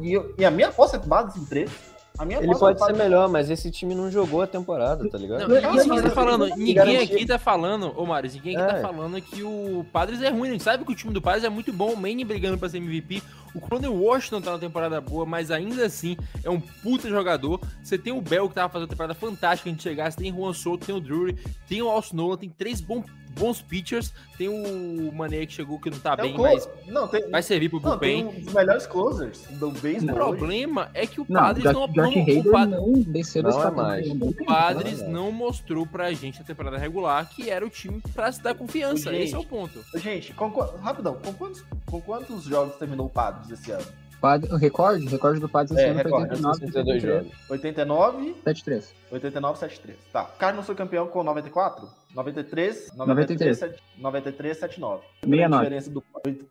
E, 0.00 0.12
eu- 0.12 0.34
e 0.38 0.44
a 0.44 0.50
minha 0.50 0.68
aposta 0.68 0.96
é 0.96 1.00
Padres 1.00 1.36
em 1.36 1.44
três. 1.44 1.70
A 2.18 2.24
minha 2.24 2.38
Ele 2.38 2.46
aposta 2.46 2.64
pode 2.74 2.82
é 2.82 2.86
ser 2.86 3.02
melhor, 3.02 3.28
mas 3.28 3.50
esse 3.50 3.70
time 3.70 3.94
não 3.94 4.10
jogou 4.10 4.40
a 4.40 4.46
temporada, 4.46 5.06
tá 5.10 5.18
ligado? 5.18 5.40
Não, 5.46 5.60
Não, 5.60 5.74
isso 5.76 5.84
que 5.86 5.96
você 5.96 6.02
tá 6.04 6.10
falando, 6.10 6.46
ninguém 6.56 6.96
aqui 6.96 7.26
tá 7.26 7.38
falando, 7.38 7.92
ô 7.94 8.06
Marius, 8.06 8.34
ninguém 8.34 8.56
aqui 8.56 8.72
tá 8.72 8.78
É. 8.78 8.80
falando 8.80 9.20
que 9.20 9.42
o 9.42 9.84
Padres 9.92 10.22
é 10.22 10.30
ruim, 10.30 10.48
a 10.48 10.52
gente 10.52 10.64
sabe 10.64 10.82
que 10.82 10.92
o 10.92 10.94
time 10.94 11.12
do 11.12 11.20
Padres 11.20 11.44
é 11.44 11.50
muito 11.50 11.74
bom, 11.74 11.92
o 11.92 11.96
Manny 11.96 12.24
brigando 12.24 12.56
pra 12.56 12.70
ser 12.70 12.78
MVP, 12.78 13.22
o 13.54 13.60
Cronel 13.60 13.92
Washington 13.94 14.40
tá 14.40 14.52
na 14.52 14.58
temporada 14.58 14.98
boa, 14.98 15.26
mas 15.26 15.50
ainda 15.50 15.84
assim 15.84 16.16
é 16.42 16.48
um 16.48 16.58
puta 16.58 17.06
jogador, 17.06 17.60
você 17.82 17.98
tem 17.98 18.14
o 18.14 18.20
Bell 18.22 18.48
que 18.48 18.54
tava 18.54 18.72
fazendo 18.72 18.84
uma 18.88 18.90
temporada 18.92 19.14
fantástica, 19.14 19.68
a 19.68 19.72
gente 19.72 19.82
chegasse, 19.82 20.16
tem 20.16 20.32
o 20.32 20.36
Juan 20.36 20.54
Soto, 20.54 20.86
tem 20.86 20.94
o 20.94 21.00
Drury, 21.00 21.36
tem 21.68 21.82
o 21.82 21.88
Austin 21.90 22.16
Nola, 22.16 22.38
tem 22.38 22.48
três 22.48 22.80
bons, 22.80 23.04
bons 23.38 23.60
pitchers, 23.62 24.12
tem 24.38 24.48
o 24.48 25.12
Mané 25.12 25.46
que 25.46 25.52
chegou 25.52 25.78
que 25.78 25.90
não 25.90 25.98
tá 25.98 26.10
É 26.10 26.14
o 26.14 26.16
bem, 26.22 26.36
mas 26.38 26.68
Não, 26.86 27.06
tem, 27.08 27.28
vai 27.30 27.42
servir 27.42 27.68
pro 27.68 27.80
não, 27.80 27.98
tem 27.98 28.22
bullpen. 28.24 28.40
um 28.40 28.44
dos 28.44 28.54
melhores 28.54 28.86
closers 28.86 29.40
do 29.50 29.68
O 29.68 29.72
beisebol. 29.72 30.14
hoje. 30.28 30.38
problema 30.38 30.90
é 30.94 31.06
que 31.06 31.20
o 31.20 31.26
Não, 31.28 31.40
Padres 31.40 31.64
Josh, 31.64 31.72
não, 31.74 31.86
Josh 31.88 31.96
não, 31.96 32.04
o 32.04 32.22
Hader 32.22 32.50
Pa- 32.52 32.66
não 32.66 32.92
desceu 32.94 33.42
Não 33.42 33.62
é 33.62 33.70
mais. 33.70 34.06
O 34.10 34.18
tempo. 34.18 34.44
Padres 34.46 35.02
Não, 35.02 35.10
não 35.10 35.32
mostrou 35.32 35.86
pra 35.86 36.12
gente 36.12 36.38
na 36.40 36.44
temporada 36.44 36.78
regular 36.78 37.28
que 37.28 37.50
era 37.50 37.64
o 37.64 37.70
time 37.70 38.00
pra 38.14 38.30
se 38.32 38.42
dar 38.42 38.54
confiança. 38.54 39.10
Gente. 39.10 39.22
Esse 39.24 39.34
é 39.34 39.38
o 39.38 39.44
ponto. 39.44 39.84
Gente, 39.94 40.32
com, 40.32 40.48
rapidão, 40.48 41.14
com 41.14 41.32
quantos, 41.32 41.64
com 41.86 42.00
quantos 42.00 42.44
jogos 42.44 42.76
terminou 42.76 43.06
o 43.06 43.10
Padres 43.10 43.50
esse 43.50 43.70
ano? 43.70 43.84
Padre- 44.20 44.50
o 44.52 44.56
recorde, 44.56 45.06
o 45.06 45.08
recorde 45.10 45.40
do 45.40 45.48
Padres 45.48 45.76
É, 45.78 45.92
recorde, 45.92 46.30
89, 46.30 46.58
62 46.58 47.02
jogos. 47.02 47.32
89, 47.50 48.34
73. 48.44 48.94
89, 49.10 49.58
73. 49.58 49.98
Tá. 50.12 50.22
O 50.24 50.38
Cardinals 50.38 50.66
foi 50.66 50.74
campeão 50.74 51.06
com 51.06 51.22
94? 51.22 51.88
93, 52.14 52.92
93. 52.96 53.60
93, 53.60 53.82
93 53.98 54.56
79. 54.58 55.02
69. 55.22 55.62
diferença 55.64 55.90
do 55.90 56.02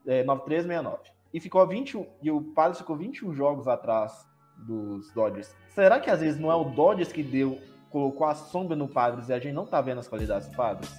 é, 0.06 0.24
93, 0.24 0.64
69. 0.64 0.98
E 1.34 1.40
ficou 1.40 1.60
a 1.62 1.66
21, 1.66 2.06
e 2.22 2.32
o 2.32 2.42
Padres 2.42 2.78
ficou 2.78 2.96
21 2.96 3.34
jogos 3.34 3.68
atrás 3.68 4.26
dos 4.58 5.12
Dodgers. 5.14 5.54
Será 5.74 6.00
que 6.00 6.10
às 6.10 6.22
vezes 6.22 6.40
não 6.40 6.50
é 6.50 6.56
o 6.56 6.64
Dodgers 6.64 7.12
que 7.12 7.22
deu, 7.22 7.60
colocou 7.90 8.26
a 8.28 8.36
sombra 8.36 8.76
no 8.76 8.88
Padres 8.88 9.28
e 9.28 9.34
a 9.34 9.40
gente 9.40 9.54
não 9.54 9.66
tá 9.66 9.82
vendo 9.82 10.00
as 10.00 10.08
qualidades 10.08 10.48
do 10.48 10.56
Padres? 10.56 10.90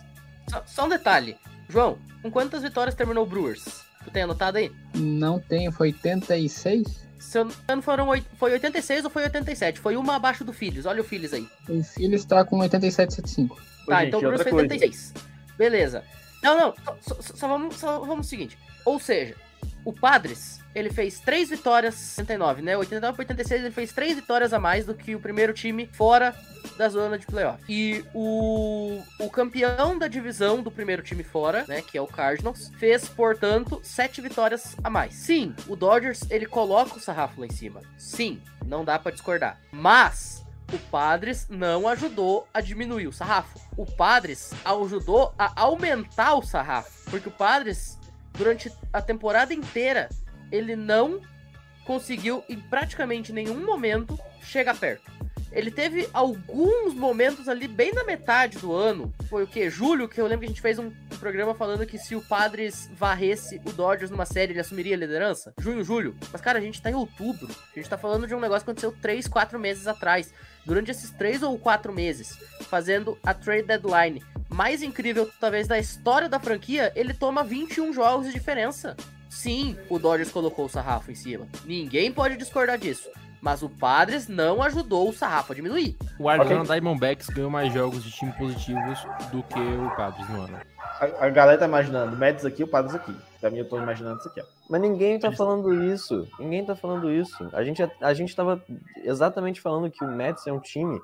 Só, 0.50 0.62
só 0.66 0.84
um 0.84 0.88
detalhe. 0.90 1.38
João, 1.68 1.96
com 2.22 2.30
quantas 2.30 2.62
vitórias 2.62 2.94
terminou 2.94 3.24
o 3.24 3.26
Brewers? 3.26 3.85
Tu 4.06 4.10
tem 4.12 4.22
anotado 4.22 4.56
aí? 4.58 4.72
Não 4.94 5.38
tenho, 5.38 5.70
foi 5.72 5.88
86? 5.88 7.06
Se 7.18 7.38
eu 7.38 7.44
não 7.44 7.50
me 7.50 7.56
engano, 7.64 7.82
foram, 7.82 8.06
foi 8.38 8.52
86 8.52 9.04
ou 9.04 9.10
foi 9.10 9.24
87? 9.24 9.80
Foi 9.80 9.96
uma 9.96 10.14
abaixo 10.16 10.44
do 10.44 10.52
Phillies. 10.52 10.86
Olha 10.86 11.00
o 11.00 11.04
Phillies 11.04 11.32
aí. 11.34 11.46
O 11.68 11.82
filho 11.82 12.14
está 12.14 12.44
com 12.44 12.58
87,75. 12.58 13.50
Ô, 13.50 13.56
Tá, 13.86 14.00
gente, 14.00 14.08
então 14.08 14.18
o 14.18 14.22
Brewers 14.22 14.38
outra 14.40 14.44
foi 14.44 14.52
coisa. 14.52 14.74
86. 14.74 15.14
Beleza. 15.58 16.04
Não, 16.42 16.56
não, 16.58 16.74
só, 16.84 16.96
só- 17.20 17.34
só 17.34 17.48
vamos, 17.48 17.76
só 17.76 18.00
vamos 18.00 18.26
o 18.26 18.28
seguinte. 18.30 18.56
Ou 18.84 19.00
seja, 19.00 19.34
o 19.84 19.92
Padres, 19.92 20.60
ele 20.76 20.90
fez 20.90 21.18
três 21.18 21.48
vitórias, 21.48 22.18
89, 22.18 22.60
né? 22.60 22.76
89 22.76 23.16
para 23.16 23.22
86, 23.22 23.62
ele 23.62 23.70
fez 23.70 23.92
três 23.94 24.14
vitórias 24.14 24.52
a 24.52 24.58
mais 24.58 24.84
do 24.84 24.94
que 24.94 25.14
o 25.14 25.20
primeiro 25.20 25.54
time 25.54 25.88
fora 25.90 26.36
da 26.76 26.86
zona 26.90 27.18
de 27.18 27.24
playoff. 27.24 27.62
E 27.66 28.04
o, 28.12 29.00
o 29.18 29.30
campeão 29.30 29.98
da 29.98 30.06
divisão 30.06 30.62
do 30.62 30.70
primeiro 30.70 31.02
time 31.02 31.22
fora, 31.22 31.64
né, 31.66 31.80
que 31.80 31.96
é 31.96 32.02
o 32.02 32.06
Cardinals, 32.06 32.70
fez, 32.76 33.08
portanto, 33.08 33.80
sete 33.82 34.20
vitórias 34.20 34.76
a 34.84 34.90
mais. 34.90 35.14
Sim, 35.14 35.54
o 35.66 35.74
Dodgers, 35.74 36.20
ele 36.28 36.44
coloca 36.44 36.96
o 36.96 37.00
sarrafo 37.00 37.40
lá 37.40 37.46
em 37.46 37.52
cima. 37.52 37.80
Sim, 37.96 38.42
não 38.66 38.84
dá 38.84 38.98
pra 38.98 39.12
discordar. 39.12 39.58
Mas 39.72 40.44
o 40.70 40.78
Padres 40.90 41.46
não 41.48 41.88
ajudou 41.88 42.46
a 42.52 42.60
diminuir 42.60 43.06
o 43.06 43.12
sarrafo. 43.12 43.58
O 43.78 43.86
Padres 43.86 44.52
ajudou 44.62 45.32
a 45.38 45.58
aumentar 45.58 46.34
o 46.34 46.42
sarrafo, 46.42 47.10
porque 47.10 47.30
o 47.30 47.32
Padres 47.32 47.98
durante 48.36 48.70
a 48.92 49.00
temporada 49.00 49.54
inteira 49.54 50.10
ele 50.50 50.76
não 50.76 51.20
conseguiu 51.84 52.42
em 52.48 52.58
praticamente 52.58 53.32
nenhum 53.32 53.64
momento 53.64 54.18
chegar 54.42 54.76
perto. 54.76 55.10
Ele 55.52 55.70
teve 55.70 56.08
alguns 56.12 56.92
momentos 56.92 57.48
ali 57.48 57.66
bem 57.66 57.92
na 57.92 58.04
metade 58.04 58.58
do 58.58 58.72
ano. 58.74 59.14
Foi 59.28 59.44
o 59.44 59.46
que? 59.46 59.70
Julho, 59.70 60.08
que 60.08 60.20
eu 60.20 60.26
lembro 60.26 60.40
que 60.40 60.46
a 60.46 60.48
gente 60.48 60.60
fez 60.60 60.78
um, 60.78 60.90
programa 61.16 61.54
falando 61.54 61.86
que 61.86 61.98
se 61.98 62.14
o 62.14 62.20
Padres 62.20 62.90
varresse 62.94 63.60
o 63.64 63.72
Dodgers 63.72 64.10
numa 64.10 64.26
série, 64.26 64.52
ele 64.52 64.60
assumiria 64.60 64.94
a 64.94 64.98
liderança. 64.98 65.52
Junho, 65.58 65.82
julho. 65.82 66.14
Mas, 66.30 66.40
cara, 66.40 66.58
a 66.58 66.60
gente 66.60 66.80
tá 66.80 66.90
em 66.90 66.94
outubro. 66.94 67.48
A 67.48 67.78
gente 67.78 67.88
tá 67.88 67.96
falando 67.96 68.26
de 68.26 68.34
um 68.34 68.40
negócio 68.40 68.64
que 68.64 68.70
aconteceu 68.70 68.94
3, 69.00 69.26
4 69.26 69.58
meses 69.58 69.86
atrás. 69.86 70.32
Durante 70.64 70.90
esses 70.90 71.10
3 71.10 71.42
ou 71.42 71.58
4 71.58 71.92
meses, 71.92 72.38
fazendo 72.68 73.18
a 73.24 73.32
trade 73.32 73.62
deadline 73.62 74.22
mais 74.48 74.82
incrível, 74.82 75.30
talvez, 75.40 75.66
da 75.66 75.78
história 75.78 76.28
da 76.28 76.38
franquia, 76.38 76.92
ele 76.94 77.14
toma 77.14 77.42
21 77.42 77.92
jogos 77.92 78.26
de 78.26 78.32
diferença. 78.32 78.96
Sim, 79.28 79.76
o 79.88 79.98
Dodgers 79.98 80.30
colocou 80.30 80.64
o 80.66 80.68
sarrafo 80.68 81.10
em 81.10 81.14
cima. 81.14 81.46
Ninguém 81.64 82.12
pode 82.12 82.36
discordar 82.36 82.78
disso. 82.78 83.10
Mas 83.40 83.62
o 83.62 83.68
Padres 83.68 84.26
não 84.26 84.62
ajudou 84.62 85.08
o 85.08 85.12
sarrafo 85.12 85.52
a 85.52 85.54
diminuir. 85.54 85.96
O 86.18 86.28
Arizona 86.28 86.64
Diamondbacks 86.64 87.28
ganhou 87.28 87.50
mais 87.50 87.72
jogos 87.72 88.02
de 88.02 88.10
time 88.10 88.32
positivos 88.32 89.06
do 89.30 89.42
que 89.42 89.60
o 89.60 89.94
Padres 89.96 90.28
no 90.28 90.42
ano. 90.42 90.58
A, 90.98 91.26
a 91.26 91.28
galera 91.28 91.58
tá 91.58 91.66
imaginando, 91.66 92.16
o 92.16 92.18
Mets 92.18 92.44
aqui, 92.44 92.64
o 92.64 92.68
Padres 92.68 92.94
aqui. 92.94 93.14
Pra 93.40 93.50
mim, 93.50 93.58
eu 93.58 93.68
tô 93.68 93.78
imaginando 93.78 94.18
isso 94.18 94.28
aqui, 94.28 94.40
ó. 94.40 94.44
Mas 94.68 94.80
ninguém 94.80 95.18
tá 95.18 95.30
falando 95.30 95.72
isso. 95.84 96.26
Ninguém 96.40 96.64
tá 96.64 96.74
falando 96.74 97.10
isso. 97.12 97.48
A 97.52 97.62
gente, 97.62 97.88
a 98.00 98.14
gente 98.14 98.34
tava 98.34 98.60
exatamente 99.04 99.60
falando 99.60 99.90
que 99.90 100.02
o 100.02 100.08
Mets 100.08 100.46
é 100.46 100.52
um 100.52 100.58
time 100.58 100.98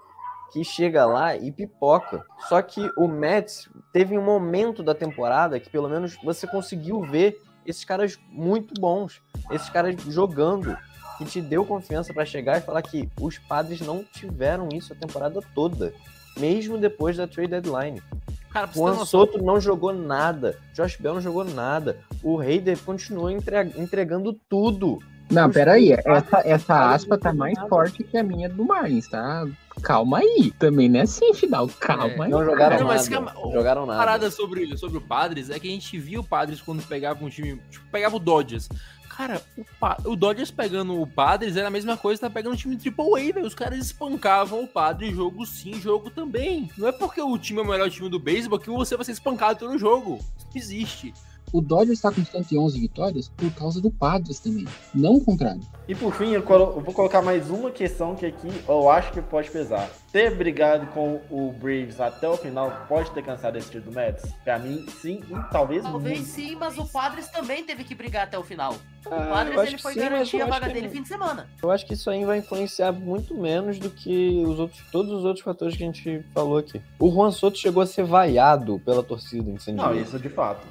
que 0.52 0.64
chega 0.64 1.06
lá 1.06 1.36
e 1.36 1.52
pipoca. 1.52 2.24
Só 2.48 2.60
que 2.60 2.90
o 2.96 3.06
Mets 3.06 3.68
teve 3.92 4.18
um 4.18 4.22
momento 4.22 4.82
da 4.82 4.94
temporada 4.94 5.60
que 5.60 5.70
pelo 5.70 5.88
menos 5.88 6.16
você 6.22 6.46
conseguiu 6.46 7.02
ver 7.02 7.40
esses 7.66 7.84
caras 7.84 8.18
muito 8.28 8.80
bons, 8.80 9.22
esses 9.50 9.68
caras 9.68 9.94
jogando, 10.08 10.76
que 11.18 11.24
te 11.24 11.40
deu 11.40 11.64
confiança 11.64 12.12
pra 12.12 12.24
chegar 12.24 12.58
e 12.58 12.62
falar 12.62 12.82
que 12.82 13.08
os 13.20 13.38
padres 13.38 13.80
não 13.80 14.04
tiveram 14.04 14.68
isso 14.72 14.92
a 14.92 14.96
temporada 14.96 15.40
toda, 15.54 15.92
mesmo 16.38 16.78
depois 16.78 17.16
da 17.16 17.26
trade 17.26 17.50
deadline. 17.50 18.02
Cara, 18.50 18.66
Juan 18.66 18.90
noção, 18.90 19.06
Soto 19.06 19.42
não 19.42 19.60
jogou 19.60 19.94
nada, 19.94 20.58
Josh 20.74 20.96
Bell 20.96 21.14
não 21.14 21.20
jogou 21.20 21.44
nada, 21.44 21.98
o 22.22 22.36
Raider 22.36 22.78
continuou 22.78 23.30
entre- 23.30 23.62
entregando 23.78 24.32
tudo. 24.48 24.98
Não, 25.32 25.50
peraí. 25.50 25.92
Essa, 25.92 26.42
essa 26.44 26.90
aspa 26.92 27.18
tá 27.18 27.32
mais 27.32 27.58
forte 27.68 28.04
que 28.04 28.16
a 28.16 28.22
minha 28.22 28.48
do 28.48 28.64
Marlins, 28.64 29.08
tá? 29.08 29.46
Calma 29.82 30.18
aí. 30.18 30.52
Também 30.58 30.88
não 30.88 31.00
é 31.00 31.02
assim, 31.04 31.32
final. 31.34 31.66
Calma 31.80 32.06
É, 32.06 32.22
aí. 32.24 32.30
Não 32.30 32.44
jogaram 32.44 32.78
Não, 32.80 32.86
nada. 32.88 33.08
calma, 33.10 33.32
não 33.34 33.52
jogaram 33.52 33.82
A 33.84 33.86
nada. 33.86 33.98
parada 33.98 34.30
sobre, 34.30 34.76
sobre 34.76 34.98
o 34.98 35.00
Padres 35.00 35.48
é 35.50 35.58
que 35.58 35.66
a 35.66 35.70
gente 35.70 35.98
viu 35.98 36.20
o 36.20 36.24
Padres 36.24 36.60
quando 36.60 36.82
pegava 36.86 37.24
um 37.24 37.28
time. 37.30 37.60
Tipo, 37.70 37.86
pegava 37.90 38.14
o 38.16 38.18
Dodgers. 38.20 38.68
Cara, 39.16 39.42
o, 39.58 39.64
Pa- 39.78 39.98
o 40.06 40.16
Dodgers 40.16 40.50
pegando 40.50 40.98
o 41.00 41.06
Padres 41.06 41.56
era 41.56 41.68
a 41.68 41.70
mesma 41.70 41.98
coisa 41.98 42.18
que 42.18 42.26
tá 42.26 42.30
pegando 42.32 42.54
um 42.54 42.56
time 42.56 42.76
AAA, 42.76 43.32
velho. 43.34 43.46
Os 43.46 43.54
caras 43.54 43.78
espancavam 43.78 44.62
o 44.64 44.66
Padres 44.68 45.14
jogo 45.14 45.44
sim, 45.44 45.74
jogo 45.74 46.08
também. 46.10 46.70
Não 46.78 46.88
é 46.88 46.92
porque 46.92 47.20
o 47.20 47.36
time 47.38 47.60
é 47.60 47.62
o 47.62 47.66
melhor 47.68 47.90
time 47.90 48.08
do 48.08 48.18
beisebol 48.18 48.58
que 48.58 48.70
você 48.70 48.96
vai 48.96 49.04
ser 49.04 49.12
espancado 49.12 49.58
todo 49.58 49.78
jogo. 49.78 50.18
Isso 50.38 50.46
não 50.46 50.56
existe. 50.56 51.14
O 51.52 51.60
Dodgers 51.60 52.00
tá 52.00 52.10
com 52.10 52.24
111 52.24 52.80
vitórias 52.80 53.28
por 53.28 53.50
causa 53.52 53.80
do 53.80 53.90
Padres 53.90 54.40
também. 54.40 54.66
Não 54.94 55.16
o 55.16 55.24
contrário. 55.24 55.60
E 55.86 55.94
por 55.94 56.14
fim, 56.14 56.30
eu, 56.30 56.42
colo- 56.42 56.72
eu 56.76 56.80
vou 56.80 56.94
colocar 56.94 57.20
mais 57.20 57.50
uma 57.50 57.70
questão 57.70 58.14
que 58.14 58.24
aqui 58.24 58.48
eu 58.66 58.88
acho 58.88 59.12
que 59.12 59.20
pode 59.20 59.50
pesar. 59.50 59.90
Ter 60.10 60.34
brigado 60.36 60.86
com 60.88 61.20
o 61.30 61.52
Braves 61.52 62.00
até 62.00 62.28
o 62.28 62.36
final 62.36 62.84
pode 62.88 63.10
ter 63.12 63.22
cansado 63.22 63.56
esse 63.56 63.70
time 63.70 63.82
do 63.82 63.92
Mets? 63.92 64.30
Pra 64.44 64.58
mim, 64.58 64.86
sim, 65.00 65.20
e 65.28 65.34
talvez 65.50 65.82
Talvez 65.82 66.18
muito. 66.18 66.30
sim, 66.30 66.54
mas 66.56 66.78
o 66.78 66.86
Padres 66.86 67.28
também 67.28 67.64
teve 67.64 67.82
que 67.84 67.94
brigar 67.94 68.24
até 68.24 68.38
o 68.38 68.42
final. 68.42 68.72
O 69.04 69.08
Ah, 69.12 69.26
Padres 69.32 69.60
ele 69.68 69.78
foi 69.78 69.94
sim, 69.94 70.00
garantir 70.00 70.40
a 70.40 70.46
vaga 70.46 70.68
dele 70.68 70.86
não. 70.86 70.90
fim 70.90 71.02
de 71.02 71.08
semana. 71.08 71.48
Eu 71.62 71.70
acho 71.70 71.84
que 71.84 71.94
isso 71.94 72.08
aí 72.08 72.24
vai 72.24 72.38
influenciar 72.38 72.92
muito 72.92 73.34
menos 73.34 73.78
do 73.78 73.90
que 73.90 74.42
os 74.46 74.58
outros, 74.58 74.80
todos 74.92 75.12
os 75.12 75.24
outros 75.24 75.44
fatores 75.44 75.76
que 75.76 75.82
a 75.82 75.86
gente 75.86 76.24
falou 76.32 76.58
aqui. 76.58 76.80
O 76.98 77.10
Juan 77.10 77.30
Soto 77.30 77.58
chegou 77.58 77.82
a 77.82 77.86
ser 77.86 78.04
vaiado 78.04 78.78
pela 78.84 79.02
torcida 79.02 79.50
em 79.50 79.58
San 79.58 79.72
Não, 79.72 79.92
Diego. 79.92 80.06
isso 80.06 80.18
de 80.18 80.28
fato. 80.28 80.66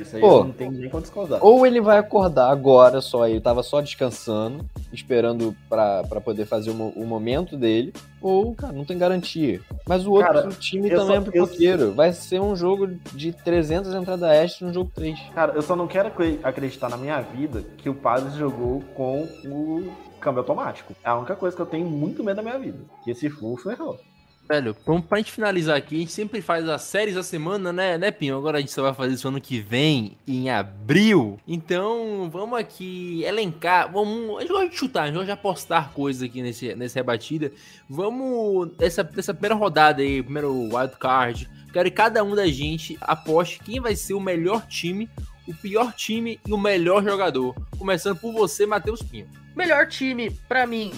Isso 0.00 0.16
aí 0.16 0.20
Pô. 0.22 0.44
não 0.44 0.52
tem 0.52 0.70
nem 0.70 0.88
como 0.90 1.02
discordar. 1.02 1.38
Ou 1.44 1.66
ele 1.66 1.80
vai 1.80 1.98
acordar 1.98 2.50
agora 2.50 3.00
só, 3.00 3.26
ele 3.28 3.40
tava 3.40 3.62
só 3.62 3.80
descansando, 3.80 4.64
esperando 4.92 5.54
pra 5.68 6.02
pra 6.04 6.20
poder 6.20 6.46
fazer 6.46 6.70
o, 6.70 6.74
o 6.90 7.06
momento 7.06 7.56
dele, 7.56 7.92
ou, 8.20 8.54
cara, 8.54 8.72
não 8.72 8.84
tem 8.84 8.96
garantia. 8.98 9.60
Mas 9.86 10.06
o 10.06 10.12
outro 10.12 10.32
Cara, 10.32 10.48
time 10.48 10.88
também 10.90 11.06
só- 11.06 11.14
é 11.16 11.20
pipoqueiro. 11.20 11.92
Vai 11.92 12.12
ser 12.12 12.40
um 12.40 12.54
jogo 12.56 12.86
de 13.12 13.32
300 13.32 13.94
entradas 13.94 14.30
extra 14.30 14.66
no 14.66 14.72
jogo 14.74 14.90
3. 14.94 15.18
Cara, 15.34 15.52
eu 15.54 15.62
só 15.62 15.74
não 15.76 15.86
quero 15.86 16.08
acre- 16.08 16.38
acreditar 16.42 16.88
na 16.88 16.96
minha 16.96 17.20
vida 17.20 17.62
que 17.78 17.88
o 17.88 17.94
Padres 17.94 18.34
jogou 18.34 18.82
com 18.94 19.22
o 19.44 19.92
câmbio 20.20 20.40
automático. 20.40 20.94
É 21.04 21.08
a 21.10 21.16
única 21.16 21.36
coisa 21.36 21.54
que 21.54 21.60
eu 21.60 21.66
tenho 21.66 21.86
muito 21.86 22.24
medo 22.24 22.36
da 22.36 22.42
minha 22.42 22.58
vida. 22.58 22.78
Que 23.04 23.10
esse 23.10 23.28
Fulfo 23.28 23.70
errou. 23.70 23.98
Velho, 24.46 24.76
pra 25.08 25.18
gente 25.18 25.32
finalizar 25.32 25.74
aqui, 25.74 25.96
a 25.96 25.98
gente 26.00 26.12
sempre 26.12 26.42
faz 26.42 26.68
as 26.68 26.82
séries 26.82 27.14
da 27.14 27.22
semana, 27.22 27.72
né, 27.72 27.96
né, 27.96 28.10
Pinho? 28.10 28.36
Agora 28.36 28.58
a 28.58 28.60
gente 28.60 28.72
só 28.72 28.82
vai 28.82 28.92
fazer 28.92 29.14
isso 29.14 29.26
ano 29.26 29.40
que 29.40 29.58
vem, 29.58 30.18
em 30.28 30.50
abril. 30.50 31.40
Então, 31.48 32.28
vamos 32.30 32.58
aqui 32.58 33.24
elencar, 33.24 33.90
vamos, 33.90 34.36
a 34.36 34.40
gente 34.42 34.52
gosta 34.52 34.68
de 34.68 34.76
chutar, 34.76 35.02
a 35.02 35.06
gente 35.06 35.14
gosta 35.14 35.26
de 35.26 35.32
apostar 35.32 35.92
coisas 35.92 36.22
aqui 36.22 36.42
nesse, 36.42 36.74
nessa 36.74 36.98
rebatida. 36.98 37.50
Vamos, 37.88 38.72
essa, 38.78 39.08
essa 39.16 39.32
primeira 39.32 39.54
rodada 39.54 40.02
aí, 40.02 40.22
primeiro 40.22 40.52
wild 40.52 40.96
card, 41.00 41.48
quero 41.72 41.90
que 41.90 41.96
cada 41.96 42.22
um 42.22 42.34
da 42.34 42.46
gente 42.46 42.98
aposte 43.00 43.60
quem 43.60 43.80
vai 43.80 43.96
ser 43.96 44.12
o 44.12 44.20
melhor 44.20 44.66
time, 44.66 45.08
o 45.48 45.54
pior 45.54 45.90
time 45.94 46.38
e 46.46 46.52
o 46.52 46.58
melhor 46.58 47.02
jogador. 47.02 47.54
Começando 47.78 48.18
por 48.18 48.32
você, 48.34 48.66
Matheus 48.66 49.02
Pinho. 49.02 49.26
Melhor 49.56 49.86
time, 49.86 50.30
pra 50.48 50.66
mim, 50.66 50.92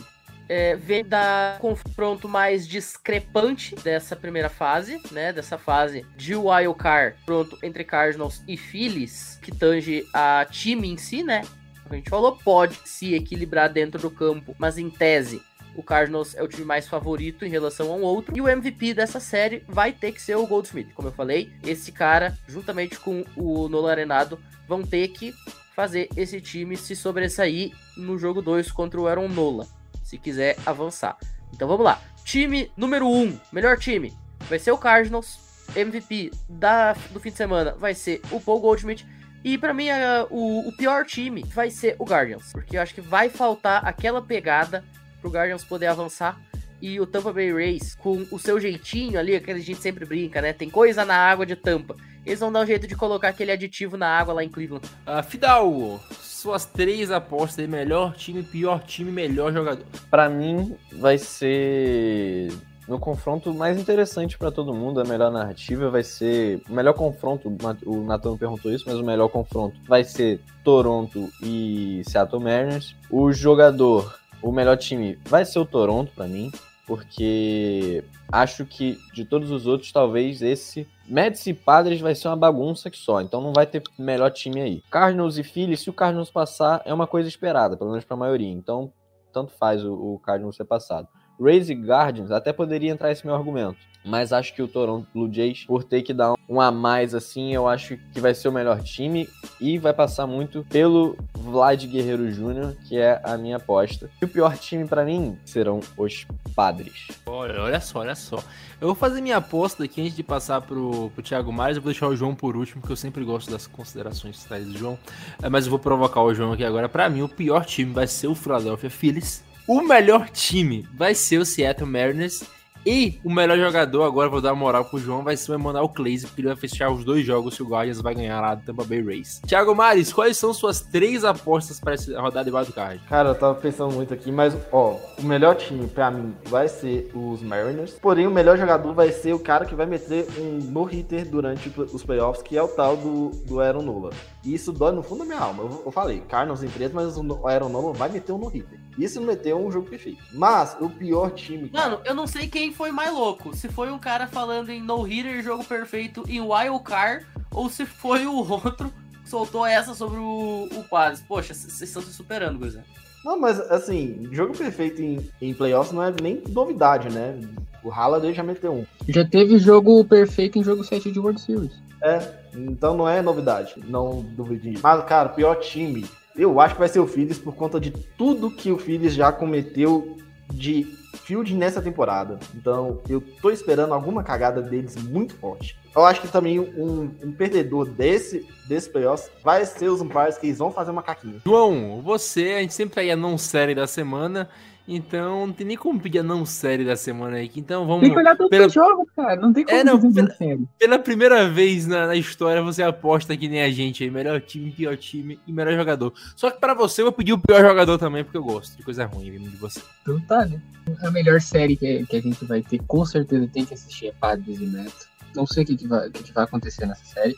é, 0.49 0.77
vem 0.77 1.05
da 1.05 1.57
confronto 1.61 2.29
mais 2.29 2.67
discrepante 2.67 3.75
dessa 3.77 4.15
primeira 4.15 4.49
fase, 4.49 5.01
né? 5.11 5.33
Dessa 5.33 5.59
fase 5.59 6.05
de 6.17 6.35
wild 6.35 6.79
card, 6.79 7.17
pronto, 7.25 7.59
entre 7.63 7.85
Cardinals 7.85 8.43
e 8.47 8.57
Phillies, 8.57 9.39
que 9.43 9.51
tange 9.51 10.07
a 10.13 10.47
time 10.49 10.89
em 10.89 10.97
si, 10.97 11.23
né? 11.23 11.43
A 11.89 11.95
gente 11.95 12.11
falou, 12.11 12.37
pode 12.37 12.79
se 12.85 13.15
equilibrar 13.15 13.73
dentro 13.73 14.01
do 14.01 14.11
campo, 14.11 14.55
mas 14.59 14.77
em 14.77 14.91
tese, 14.91 15.41
o 15.77 15.83
Cardinals 15.83 16.35
é 16.35 16.43
o 16.43 16.49
time 16.49 16.65
mais 16.65 16.89
favorito 16.89 17.45
em 17.45 17.49
relação 17.49 17.93
a 17.93 17.97
um 17.97 18.03
outro. 18.03 18.37
E 18.37 18.41
o 18.41 18.49
MVP 18.49 18.95
dessa 18.95 19.21
série 19.21 19.63
vai 19.69 19.93
ter 19.93 20.13
que 20.13 20.21
ser 20.21 20.37
o 20.37 20.47
Goldsmith. 20.47 20.93
Como 20.95 21.09
eu 21.09 21.13
falei, 21.13 21.53
esse 21.63 21.93
cara, 21.93 22.37
juntamente 22.49 22.99
com 22.99 23.25
o 23.37 23.69
Nolan 23.69 23.91
Arenado, 23.91 24.39
vão 24.67 24.83
ter 24.83 25.09
que 25.09 25.33
fazer 25.77 26.09
esse 26.17 26.41
time 26.41 26.77
se 26.77 26.97
sobressair 26.97 27.73
no 27.97 28.19
jogo 28.19 28.41
2 28.41 28.73
contra 28.73 28.99
o 28.99 29.07
Aaron 29.07 29.29
Nola, 29.29 29.69
se 30.07 30.17
quiser 30.19 30.57
avançar. 30.65 31.17
Então 31.53 31.67
vamos 31.67 31.85
lá. 31.85 32.01
Time 32.25 32.71
número 32.77 33.07
1, 33.07 33.23
um, 33.23 33.41
melhor 33.53 33.77
time, 33.79 34.17
vai 34.49 34.59
ser 34.59 34.71
o 34.71 34.79
Cardinals. 34.79 35.45
MVP 35.75 36.31
da, 36.49 36.93
do 37.11 37.19
fim 37.19 37.31
de 37.31 37.37
semana 37.37 37.73
vai 37.73 37.93
ser 37.93 38.21
o 38.31 38.41
Paul 38.41 38.61
Goldschmidt. 38.61 39.05
E 39.45 39.59
pra 39.59 39.75
mim, 39.75 39.91
a- 39.91 40.27
o, 40.31 40.69
o 40.69 40.77
pior 40.77 41.05
time 41.05 41.43
vai 41.55 41.71
ser 41.71 41.97
o 41.99 42.05
Guardians. 42.05 42.53
Porque 42.53 42.77
eu 42.77 42.83
acho 42.83 42.95
que 42.95 43.01
vai 43.01 43.29
faltar 43.29 43.85
aquela 43.85 44.23
pegada 44.23 44.85
pro 45.21 45.31
Guardians 45.31 45.65
poder 45.65 45.87
avançar. 45.89 46.41
E 46.81 47.01
o 47.01 47.07
Tampa 47.07 47.33
Bay 47.33 47.53
Rays, 47.53 47.95
com 47.97 48.27
o 48.31 48.39
seu 48.39 48.61
jeitinho 48.61 49.19
ali, 49.19 49.35
aquele 49.35 49.59
que 49.59 49.65
a 49.65 49.67
gente 49.75 49.83
sempre 49.83 50.05
brinca, 50.05 50.41
né? 50.41 50.53
Tem 50.53 50.69
coisa 50.71 51.05
na 51.05 51.17
água 51.17 51.45
de 51.47 51.57
Tampa. 51.57 51.97
Eles 52.27 52.41
vão 52.41 52.51
dar 52.51 52.63
um 52.63 52.67
jeito 52.67 52.89
de 52.89 52.97
colocar 52.97 53.29
aquele 53.29 53.53
aditivo 53.53 53.97
na 53.97 54.09
água 54.09 54.35
lá 54.35 54.43
em 54.43 54.49
Cleveland. 54.49 54.85
Fidalgo, 55.29 56.01
suas 56.21 56.67
três 56.67 57.13
apostas 57.13 57.61
aí, 57.61 57.69
melhor 57.69 58.17
time, 58.17 58.43
pior 58.43 58.83
time, 58.83 59.13
melhor 59.13 59.53
jogador. 59.53 59.87
Pra 60.11 60.29
mim, 60.29 60.77
vai 60.93 61.19
ser 61.19 62.53
no 62.89 62.99
confronto 62.99 63.55
mais 63.55 63.79
interessante 63.79 64.37
pra 64.37 64.51
todo 64.51 64.75
mundo, 64.75 65.01
a 65.01 65.05
melhor 65.05 65.31
narrativa 65.31 65.89
vai 65.89 66.03
ser 66.03 66.61
o 66.69 66.73
melhor 66.73 66.95
confronto, 66.95 67.49
o 67.85 68.03
Nathan 68.03 68.37
perguntou 68.37 68.73
isso, 68.73 68.85
mas 68.87 68.97
o 68.97 69.05
melhor 69.05 69.29
confronto 69.29 69.77
vai 69.87 70.03
ser 70.03 70.41
Toronto 70.65 71.31
e 71.41 72.03
Seattle 72.09 72.43
Mariners. 72.43 72.97
O 73.09 73.33
jogador, 73.33 74.19
o 74.43 74.51
melhor 74.51 74.77
time 74.77 75.17
vai 75.27 75.45
ser 75.45 75.61
o 75.61 75.65
Toronto 75.65 76.13
pra 76.15 76.27
mim, 76.27 76.51
porque 76.87 78.05
acho 78.31 78.65
que 78.65 78.99
de 79.13 79.25
todos 79.25 79.51
os 79.51 79.67
outros, 79.67 79.93
talvez 79.93 80.43
esse 80.43 80.89
Mets 81.09 81.47
e 81.47 81.55
Padres 81.55 82.01
vai 82.01 82.15
ser 82.15 82.29
uma 82.29 82.37
bagunça 82.37 82.91
que 82.91 82.99
só, 82.99 83.21
então 83.21 83.41
não 83.41 83.53
vai 83.53 83.67
ter 83.67 83.83
melhor 83.99 84.31
time 84.31 84.61
aí. 84.61 84.83
Cardinals 84.91 85.39
e 85.39 85.43
Phillies, 85.43 85.81
se 85.81 85.91
o 85.91 85.93
Cardinals 85.93 86.31
passar, 86.31 86.83
é 86.85 86.93
uma 86.93 87.07
coisa 87.07 87.29
esperada, 87.29 87.77
pelo 87.77 87.91
menos 87.91 88.05
pra 88.05 88.17
maioria. 88.17 88.51
Então, 88.51 88.93
tanto 89.33 89.53
faz 89.53 89.85
o, 89.85 89.93
o 89.93 90.19
Cardinals 90.19 90.57
ser 90.57 90.65
passado. 90.65 91.09
Rays 91.41 91.69
e 91.69 91.75
Guardians, 91.75 92.31
até 92.31 92.53
poderia 92.53 92.91
entrar 92.91 93.13
esse 93.13 93.25
meu 93.25 93.35
argumento. 93.35 93.79
Mas 94.07 94.33
acho 94.33 94.55
que 94.55 94.63
o 94.63 94.69
Toronto 94.69 95.09
Blue 95.13 95.33
Jays, 95.33 95.65
por 95.65 95.83
ter 95.83 96.03
que 96.03 96.15
dar 96.15 96.35
um 96.49 96.61
a 96.61 96.71
mais 96.71 97.15
assim, 97.15 97.53
eu 97.53 97.67
acho 97.67 97.99
que 98.13 98.21
vai 98.21 98.35
ser 98.35 98.49
o 98.49 98.53
melhor 98.53 98.81
time 98.83 99.29
e 99.61 99.79
vai 99.79 99.93
passar 99.93 100.27
muito 100.27 100.65
pelo 100.71 101.17
Vlad 101.35 101.85
Guerreiro 101.85 102.31
Jr., 102.31 102.77
que 102.89 102.97
é 102.97 103.21
a 103.25 103.37
minha 103.37 103.57
aposta. 103.57 104.09
E 104.23 104.25
o 104.25 104.29
pior 104.29 104.57
time 104.57 104.87
pra 104.87 105.05
mim 105.05 105.37
serão 105.45 105.81
os 105.97 106.27
Padres. 106.55 107.09
Olha, 107.27 107.61
olha 107.61 107.81
só, 107.81 107.99
olha 107.99 108.15
só. 108.15 108.43
Eu 108.81 108.89
vou 108.89 108.95
fazer 108.95 109.21
minha 109.21 109.39
aposta 109.39 109.85
aqui 109.85 110.01
antes 110.01 110.15
de 110.15 110.23
passar 110.23 110.61
pro, 110.61 111.11
pro 111.11 111.23
Thiago 111.23 111.53
Mares. 111.53 111.77
Eu 111.77 111.83
vou 111.83 111.91
deixar 111.91 112.09
o 112.09 112.17
João 112.17 112.35
por 112.35 112.57
último, 112.57 112.81
porque 112.81 112.93
eu 112.93 112.97
sempre 112.97 113.25
gosto 113.25 113.51
das 113.51 113.67
considerações 113.67 114.43
finais 114.43 114.67
do 114.67 114.79
João. 114.79 114.99
É, 115.43 115.49
Mas 115.49 115.65
eu 115.65 115.71
vou 115.71 115.79
provocar 115.79 116.23
o 116.23 116.35
João 116.35 116.53
aqui 116.53 116.65
agora. 116.65 116.89
Pra 116.89 117.09
mim, 117.09 117.23
o 117.23 117.29
pior 117.29 117.65
time 117.65 117.93
vai 117.93 118.07
ser 118.07 118.29
o 118.29 118.35
Philadelphia 118.35 118.91
Phillies. 118.91 119.43
O 119.67 119.83
melhor 119.83 120.31
time 120.31 120.87
vai 120.95 121.15
ser 121.15 121.39
o 121.39 121.45
Seattle 121.45 121.91
Mariners. 121.91 122.45
E 122.87 123.19
o 123.25 123.31
melhor 123.33 123.59
jogador, 123.59 124.05
agora 124.05 124.29
vou 124.29 124.41
dar 124.41 124.55
moral 124.55 124.85
pro 124.85 124.97
João, 124.97 125.25
vai 125.25 125.37
ser 125.37 125.51
o 125.51 125.55
Emmanuel 125.57 125.89
Claze, 125.89 126.25
porque 126.25 126.41
ele 126.41 126.49
vai 126.49 126.57
fechar 126.57 126.89
os 126.89 127.05
dois 127.05 127.27
jogos 127.27 127.57
que 127.57 127.63
o 127.65 127.67
Guardians 127.67 128.01
vai 128.01 128.15
ganhar 128.15 128.41
lá 128.41 128.55
do 128.55 128.65
Tampa 128.65 128.85
Bay 128.85 129.03
Rays. 129.03 129.41
Thiago 129.45 129.75
Mares, 129.75 130.13
quais 130.13 130.37
são 130.37 130.55
suas 130.55 130.81
três 130.81 131.25
apostas 131.25 131.81
para 131.81 131.95
essa 131.95 132.21
rodada 132.21 132.49
de 132.49 132.57
wildcard? 132.57 133.01
Cara, 133.09 133.31
eu 133.31 133.35
tava 133.35 133.57
pensando 133.57 133.93
muito 133.93 134.15
aqui, 134.15 134.31
mas 134.31 134.57
ó, 134.71 134.97
o 135.19 135.23
melhor 135.25 135.57
time 135.57 135.89
pra 135.89 136.13
mim 136.13 136.33
vai 136.45 136.69
ser 136.69 137.11
os 137.13 137.43
Mariners. 137.43 137.95
Porém, 137.95 138.29
o 138.29 138.31
melhor 138.31 138.57
jogador 138.57 138.95
vai 138.95 139.11
ser 139.11 139.35
o 139.35 139.39
cara 139.41 139.65
que 139.65 139.75
vai 139.75 139.87
meter 139.87 140.25
um 140.39 140.59
no-hitter 140.71 141.29
durante 141.29 141.69
os 141.81 142.05
playoffs, 142.05 142.41
que 142.41 142.57
é 142.57 142.63
o 142.63 142.69
tal 142.69 142.97
do, 142.97 143.31
do 143.47 143.61
Aaron 143.61 143.83
Nola. 143.83 144.11
E 144.47 144.55
isso 144.55 144.73
dói 144.73 144.93
no 144.93 145.03
fundo 145.03 145.19
da 145.19 145.25
minha 145.25 145.41
alma. 145.41 145.65
Eu, 145.65 145.83
eu 145.87 145.91
falei, 145.91 146.21
Cardinals 146.21 146.63
em 146.63 146.69
preto, 146.69 146.95
mas 146.95 147.17
o 147.17 147.47
Aaron 147.49 147.69
Nola 147.69 147.93
vai 147.93 148.09
meter 148.09 148.31
um 148.31 148.39
no-hitter. 148.39 148.79
E 148.97 149.09
se 149.09 149.19
não 149.19 149.27
meter, 149.27 149.51
é 149.51 149.57
um 149.57 149.73
jogo 149.73 149.91
perfeito. 149.91 150.23
Mas 150.33 150.77
o 150.81 150.89
pior 150.89 151.33
time. 151.33 151.69
Mano, 151.73 152.01
eu 152.05 152.15
não 152.15 152.29
sei 152.29 152.47
quem 152.47 152.73
foi 152.73 152.93
mais 152.93 153.13
louco. 153.13 153.57
Se 153.57 153.69
foi 153.69 153.91
um 153.91 153.99
cara 153.99 154.29
falando 154.29 154.71
em 154.71 154.81
no-hitter, 154.81 155.43
jogo 155.43 155.65
perfeito 155.65 156.23
e 156.29 156.41
wild 156.41 156.85
card, 156.85 157.27
ou 157.51 157.69
se 157.69 157.85
foi 157.85 158.25
o 158.25 158.37
outro 158.37 158.93
que 159.25 159.29
soltou 159.29 159.67
essa 159.67 159.95
sobre 159.95 160.19
o, 160.19 160.69
o. 160.71 160.85
Poxa, 161.27 161.53
vocês 161.53 161.83
estão 161.83 162.01
se 162.01 162.13
superando, 162.13 162.61
Guizão. 162.61 162.85
Não, 163.25 163.41
mas 163.41 163.59
assim, 163.59 164.29
jogo 164.31 164.57
perfeito 164.57 165.03
em, 165.03 165.29
em 165.43 165.53
playoffs 165.53 165.93
não 165.93 166.05
é 166.05 166.15
nem 166.23 166.41
novidade, 166.49 167.13
né? 167.13 167.37
O 167.83 167.89
Halliday 167.89 168.33
já 168.33 168.45
meteu 168.45 168.73
um. 168.73 168.87
Já 169.09 169.25
teve 169.25 169.59
jogo 169.59 170.05
perfeito 170.05 170.57
em 170.57 170.63
jogo 170.63 170.85
7 170.85 171.11
de 171.11 171.19
World 171.19 171.41
Series. 171.41 171.73
É, 172.01 172.19
então 172.57 172.97
não 172.97 173.09
é 173.09 173.21
novidade, 173.23 173.75
não 173.87 174.21
duvide. 174.23 174.79
Mas, 174.83 175.05
cara, 175.05 175.29
pior 175.29 175.57
time, 175.57 176.05
eu 176.37 176.61
acho 176.61 176.75
que 176.75 176.81
vai 176.81 176.89
ser 176.89 177.01
o 177.01 177.07
Phillies 177.07 177.39
por 177.39 177.55
conta 177.55 177.81
de 177.81 177.91
tudo 177.91 178.51
que 178.51 178.71
o 178.71 178.79
Phillies 178.79 179.15
já 179.15 179.33
cometeu 179.33 180.17
de 180.53 180.85
field 181.25 181.55
nessa 181.55 181.83
temporada. 181.83 182.39
Então, 182.55 183.01
eu 183.09 183.21
tô 183.41 183.51
esperando 183.51 183.93
alguma 183.93 184.23
cagada 184.23 184.63
deles 184.63 184.97
muito 184.97 185.35
forte. 185.35 185.77
Eu 185.95 186.05
acho 186.05 186.21
que 186.21 186.29
também 186.29 186.61
um, 186.61 187.11
um 187.23 187.33
perdedor 187.33 187.87
desse, 187.87 188.47
desse 188.69 188.89
playoffs 188.89 189.31
vai 189.43 189.65
ser 189.65 189.89
os 189.89 190.01
umpires 190.01 190.39
que 190.39 190.47
eles 190.47 190.59
vão 190.59 190.71
fazer 190.71 190.91
uma 190.91 191.03
caquinha. 191.03 191.41
João, 191.45 192.01
você, 192.03 192.55
a 192.59 192.61
gente 192.61 192.75
sempre 192.75 193.01
aí 193.01 193.11
a 193.11 193.17
não 193.17 193.39
série 193.39 193.75
da 193.75 193.87
semana, 193.87 194.49
então 194.89 195.47
não 195.47 195.53
tem 195.53 195.67
nem 195.67 195.77
como 195.77 196.01
pedir 196.01 196.21
a 196.21 196.23
não 196.23 196.47
série 196.47 196.85
da 196.85 196.95
semana 196.97 197.37
aí. 197.39 197.51
Então 197.57 197.87
vamos. 197.87 198.03
Tem 198.03 198.13
que 198.13 198.19
olhar 198.19 198.37
todos 198.37 198.51
pela- 198.51 198.67
os 198.67 198.73
jogos, 198.73 199.09
cara. 199.17 199.37
Não 199.37 199.53
tem 199.53 199.65
como 199.65 199.77
É, 199.77 199.83
não, 199.85 199.99
dizer 199.99 200.37
pela-. 200.39 200.59
Pela 200.79 200.99
primeira 200.99 201.49
vez 201.49 201.87
na, 201.87 202.07
na 202.07 202.15
história, 202.17 202.63
você 202.63 202.83
aposta 202.83 203.37
que 203.37 203.49
nem 203.49 203.63
a 203.63 203.71
gente 203.71 204.05
aí. 204.05 204.11
Melhor 204.11 204.41
time, 204.41 204.71
pior 204.71 204.97
time 204.97 205.41
e 205.47 205.53
melhor 205.53 205.75
jogador. 205.75 206.13
Só 206.37 206.51
que 206.51 206.61
pra 206.61 206.75
você, 206.75 207.01
eu 207.03 207.07
vou 207.07 207.13
pedir 207.13 207.33
o 207.33 207.39
pior 207.39 207.61
jogador 207.61 207.99
também, 207.99 208.23
porque 208.25 208.39
eu 208.39 208.45
gosto 208.45 208.77
de 208.77 208.83
coisa 208.83 209.05
ruim 209.07 209.31
vindo 209.31 209.51
de 209.51 209.57
você. 209.57 209.81
Então 210.03 210.21
tá, 210.23 210.45
né? 210.47 210.61
A 211.03 211.11
melhor 211.11 211.41
série 211.41 211.77
que, 211.77 212.07
que 212.07 212.17
a 212.17 212.21
gente 212.23 212.45
vai 212.45 212.63
ter, 212.63 212.79
com 212.87 213.05
certeza 213.05 213.49
tem 213.53 213.65
que 213.65 213.75
assistir 213.75 214.07
é 214.09 214.13
Padres 214.13 214.61
e 214.61 214.67
Neto. 214.67 215.07
Não 215.35 215.47
sei 215.47 215.65
o 215.65 215.67
que, 215.67 215.77
que, 215.77 215.87
vai, 215.89 216.09
que, 216.11 216.23
que 216.23 216.33
vai 216.33 216.45
acontecer 216.45 216.87
nessa 216.87 217.05
série. 217.05 217.35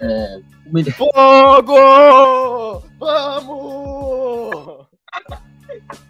É, 0.00 0.40
o 0.66 0.72
melhor- 0.72 0.94
Fogo! 0.94 2.82
Vamos! 2.98 4.86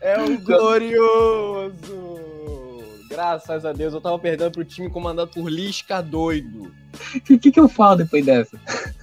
É 0.00 0.18
um 0.20 0.36
glorioso! 0.42 2.18
Graças 3.08 3.64
a 3.64 3.72
Deus, 3.72 3.94
eu 3.94 4.00
tava 4.00 4.18
perdendo 4.18 4.52
pro 4.52 4.64
time 4.64 4.90
comandado 4.90 5.30
por 5.30 5.50
Lisca 5.50 6.02
doido. 6.02 6.70
O 7.14 7.20
que, 7.20 7.38
que, 7.38 7.50
que 7.50 7.60
eu 7.60 7.68
falo 7.68 7.96
depois 7.96 8.24
dessa? 8.24 8.58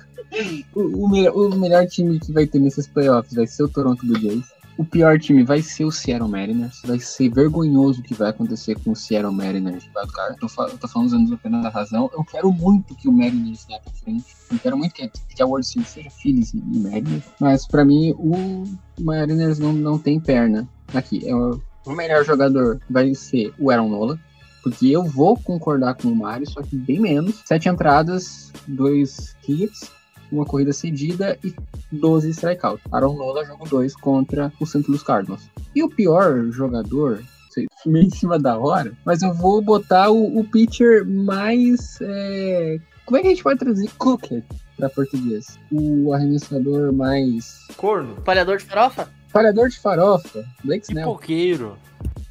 O, 0.75 1.05
o 1.05 1.09
melhor, 1.09 1.33
o 1.33 1.55
melhor 1.55 1.87
time 1.87 2.19
que 2.19 2.29
vai 2.29 2.45
ter 2.45 2.59
nesses 2.59 2.85
playoffs 2.87 3.33
vai 3.33 3.47
ser 3.47 3.63
o 3.63 3.69
Toronto 3.69 4.05
Blue 4.05 4.19
Jays. 4.19 4.43
O 4.77 4.83
pior 4.83 5.17
time 5.19 5.43
vai 5.43 5.61
ser 5.61 5.85
o 5.85 5.91
Seattle 5.91 6.29
Mariners. 6.29 6.81
Vai 6.83 6.99
ser 6.99 7.29
vergonhoso 7.29 8.01
o 8.01 8.03
que 8.03 8.13
vai 8.13 8.29
acontecer 8.29 8.77
com 8.79 8.91
o 8.91 8.95
Seattle 8.95 9.33
Mariners. 9.33 9.89
Wildcard. 9.95 10.37
Eu 10.41 10.49
tô, 10.49 10.63
eu 10.63 10.77
tô 10.77 10.87
falando 10.87 11.07
usando 11.07 11.33
apenas 11.33 11.65
a 11.65 11.69
razão. 11.69 12.09
Eu 12.13 12.23
quero 12.25 12.51
muito 12.51 12.93
que 12.95 13.07
o 13.07 13.11
Mariners 13.11 13.65
vá 13.69 13.79
pra 13.79 13.93
frente. 13.93 14.25
Eu 14.51 14.59
quero 14.59 14.77
muito 14.77 14.93
que, 14.93 15.07
que 15.07 15.41
a 15.41 15.45
World 15.45 15.65
Series 15.65 15.89
seja 15.89 16.09
Phillies 16.09 16.53
e 16.53 16.57
Mariners. 16.57 17.23
Mas 17.39 17.65
pra 17.65 17.85
mim, 17.85 18.13
o 18.17 18.63
Mariners 18.99 19.59
não, 19.59 19.71
não 19.71 19.97
tem 19.97 20.19
perna. 20.19 20.67
Aqui, 20.93 21.27
é 21.27 21.33
o, 21.33 21.61
o 21.85 21.91
melhor 21.93 22.25
jogador 22.25 22.79
vai 22.89 23.13
ser 23.15 23.53
o 23.57 23.71
Aaron 23.71 23.89
Nola. 23.89 24.19
Porque 24.61 24.87
eu 24.87 25.03
vou 25.03 25.37
concordar 25.37 25.93
com 25.93 26.07
o 26.07 26.15
Mário, 26.15 26.49
só 26.49 26.59
que 26.61 26.75
bem 26.75 26.99
menos. 26.99 27.43
Sete 27.45 27.69
entradas, 27.69 28.51
dois 28.67 29.35
hits, 29.47 29.91
uma 30.35 30.45
corrida 30.45 30.73
cedida 30.73 31.37
e 31.43 31.53
12 31.91 32.29
strikeouts. 32.31 32.83
Aaron 32.91 33.15
Nola 33.15 33.45
jogo 33.45 33.67
2 33.67 33.95
contra 33.95 34.51
o 34.59 34.65
St. 34.65 34.83
Louis 34.87 35.03
Cardinals. 35.03 35.49
E 35.75 35.83
o 35.83 35.89
pior 35.89 36.45
jogador, 36.51 37.21
sei, 37.49 37.67
meio 37.85 38.05
em 38.07 38.09
cima 38.09 38.37
da 38.39 38.57
hora, 38.57 38.91
mas 39.05 39.21
eu 39.21 39.33
vou 39.33 39.61
botar 39.61 40.09
o, 40.09 40.39
o 40.39 40.43
pitcher 40.43 41.05
mais. 41.05 41.97
é, 42.01 42.77
Como 43.05 43.17
é 43.17 43.21
que 43.21 43.27
a 43.27 43.29
gente 43.31 43.43
pode 43.43 43.59
traduzir 43.59 43.89
Cooker 43.97 44.43
para 44.77 44.89
português? 44.89 45.59
O 45.71 46.13
arremessador 46.13 46.91
mais. 46.93 47.59
Corno. 47.77 48.15
Palhador 48.21 48.57
de 48.57 48.65
farofa? 48.65 49.07
Falhador 49.27 49.67
de 49.69 49.77
farofa, 49.79 50.45
Blake 50.63 50.85
Snell. 50.85 51.07
Pipoqueiro. 51.07 51.77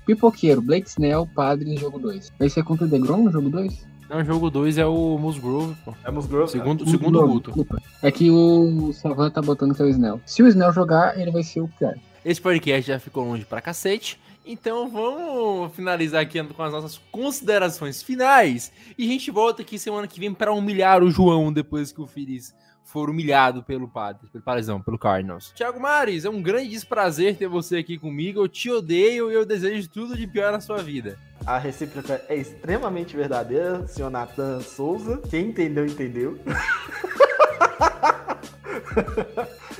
Pipoqueiro, 0.07 0.61
Blake 0.63 0.89
Snell, 0.89 1.27
padre 1.35 1.77
jogo 1.77 1.99
2. 1.99 2.33
Vai 2.39 2.49
ser 2.49 2.63
contra 2.63 2.85
o 2.85 2.89
DeGrom 2.89 3.25
no 3.25 3.31
jogo 3.33 3.49
2? 3.51 3.87
Não, 4.09 4.25
jogo 4.25 4.51
2 4.51 4.79
é 4.79 4.87
o 4.87 5.19
Musgrove, 5.19 5.75
pô. 5.85 5.95
É 6.05 6.11
Musgrove. 6.11 6.51
Segundo, 6.51 6.89
segundo 6.89 7.27
Guto. 7.27 7.51
Desculpa. 7.51 7.83
É 8.03 8.11
que 8.11 8.31
o 8.31 8.93
Savan 8.93 9.31
tá 9.31 9.41
botando 9.41 9.75
que 9.75 9.83
é 9.83 9.85
o 9.85 9.89
Snell. 9.89 10.21
Se 10.27 10.43
o 10.43 10.49
Snell 10.49 10.73
jogar, 10.73 11.19
ele 11.19 11.31
vai 11.31 11.43
ser 11.43 11.61
o 11.61 11.69
pior. 11.69 11.95
Esse 12.25 12.41
podcast 12.41 12.87
já 12.87 12.99
ficou 12.99 13.25
longe 13.25 13.45
pra 13.45 13.61
cacete. 13.61 14.19
Então 14.47 14.91
vamos 14.91 15.75
finalizar 15.75 16.21
aqui 16.21 16.43
com 16.43 16.63
as 16.63 16.73
nossas 16.73 17.01
considerações 17.11 18.03
finais. 18.03 18.71
E 18.99 19.07
a 19.07 19.09
gente 19.09 19.31
volta 19.31 19.63
aqui 19.63 19.79
semana 19.79 20.07
que 20.07 20.21
vem 20.21 20.35
pra 20.35 20.53
humilhar 20.53 21.03
o 21.03 21.11
João 21.11 21.51
depois 21.51 21.91
que 21.91 22.01
o 22.01 22.07
Phillies 22.07 22.55
for 22.85 23.09
humilhado 23.09 23.63
pelo 23.63 23.89
padre, 23.89 24.29
pelo 24.31 24.45
Padrezão, 24.45 24.81
pelo 24.81 24.99
Cardinals. 24.99 25.53
Thiago 25.57 25.81
Mares, 25.81 26.25
é 26.25 26.31
um 26.31 26.43
grande 26.43 26.69
desprazer 26.69 27.37
ter 27.37 27.49
você 27.49 27.79
aqui 27.79 27.99
comigo. 27.99 28.41
Eu 28.41 28.49
te 28.49 28.71
odeio 28.71 29.31
e 29.31 29.35
eu 29.35 29.45
desejo 29.47 29.89
tudo 29.89 30.17
de 30.17 30.27
pior 30.27 30.53
na 30.53 30.61
sua 30.61 30.83
vida. 30.83 31.19
A 31.47 31.59
recíproca 31.59 32.23
é 32.29 32.37
extremamente 32.37 33.15
verdadeira, 33.15 33.87
senhor 33.87 34.11
Nathan 34.11 34.61
Souza. 34.61 35.21
Quem 35.29 35.49
entendeu, 35.49 35.85
entendeu. 35.85 36.39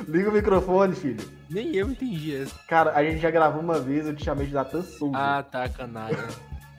Liga 0.07 0.29
o 0.29 0.33
microfone, 0.33 0.95
filho. 0.95 1.27
Nem 1.49 1.75
eu 1.75 1.91
entendi 1.91 2.37
essa. 2.37 2.55
Cara, 2.69 2.93
a 2.93 3.03
gente 3.03 3.21
já 3.21 3.31
gravou 3.31 3.63
uma 3.63 3.81
vez, 3.81 4.07
eu 4.07 4.15
te 4.15 4.25
chamei 4.25 4.47
de 4.47 4.53
Nathan 4.53 4.83
Souza. 4.83 5.17
Ah, 5.17 5.43
tá, 5.43 5.67
canalha. 5.69 6.19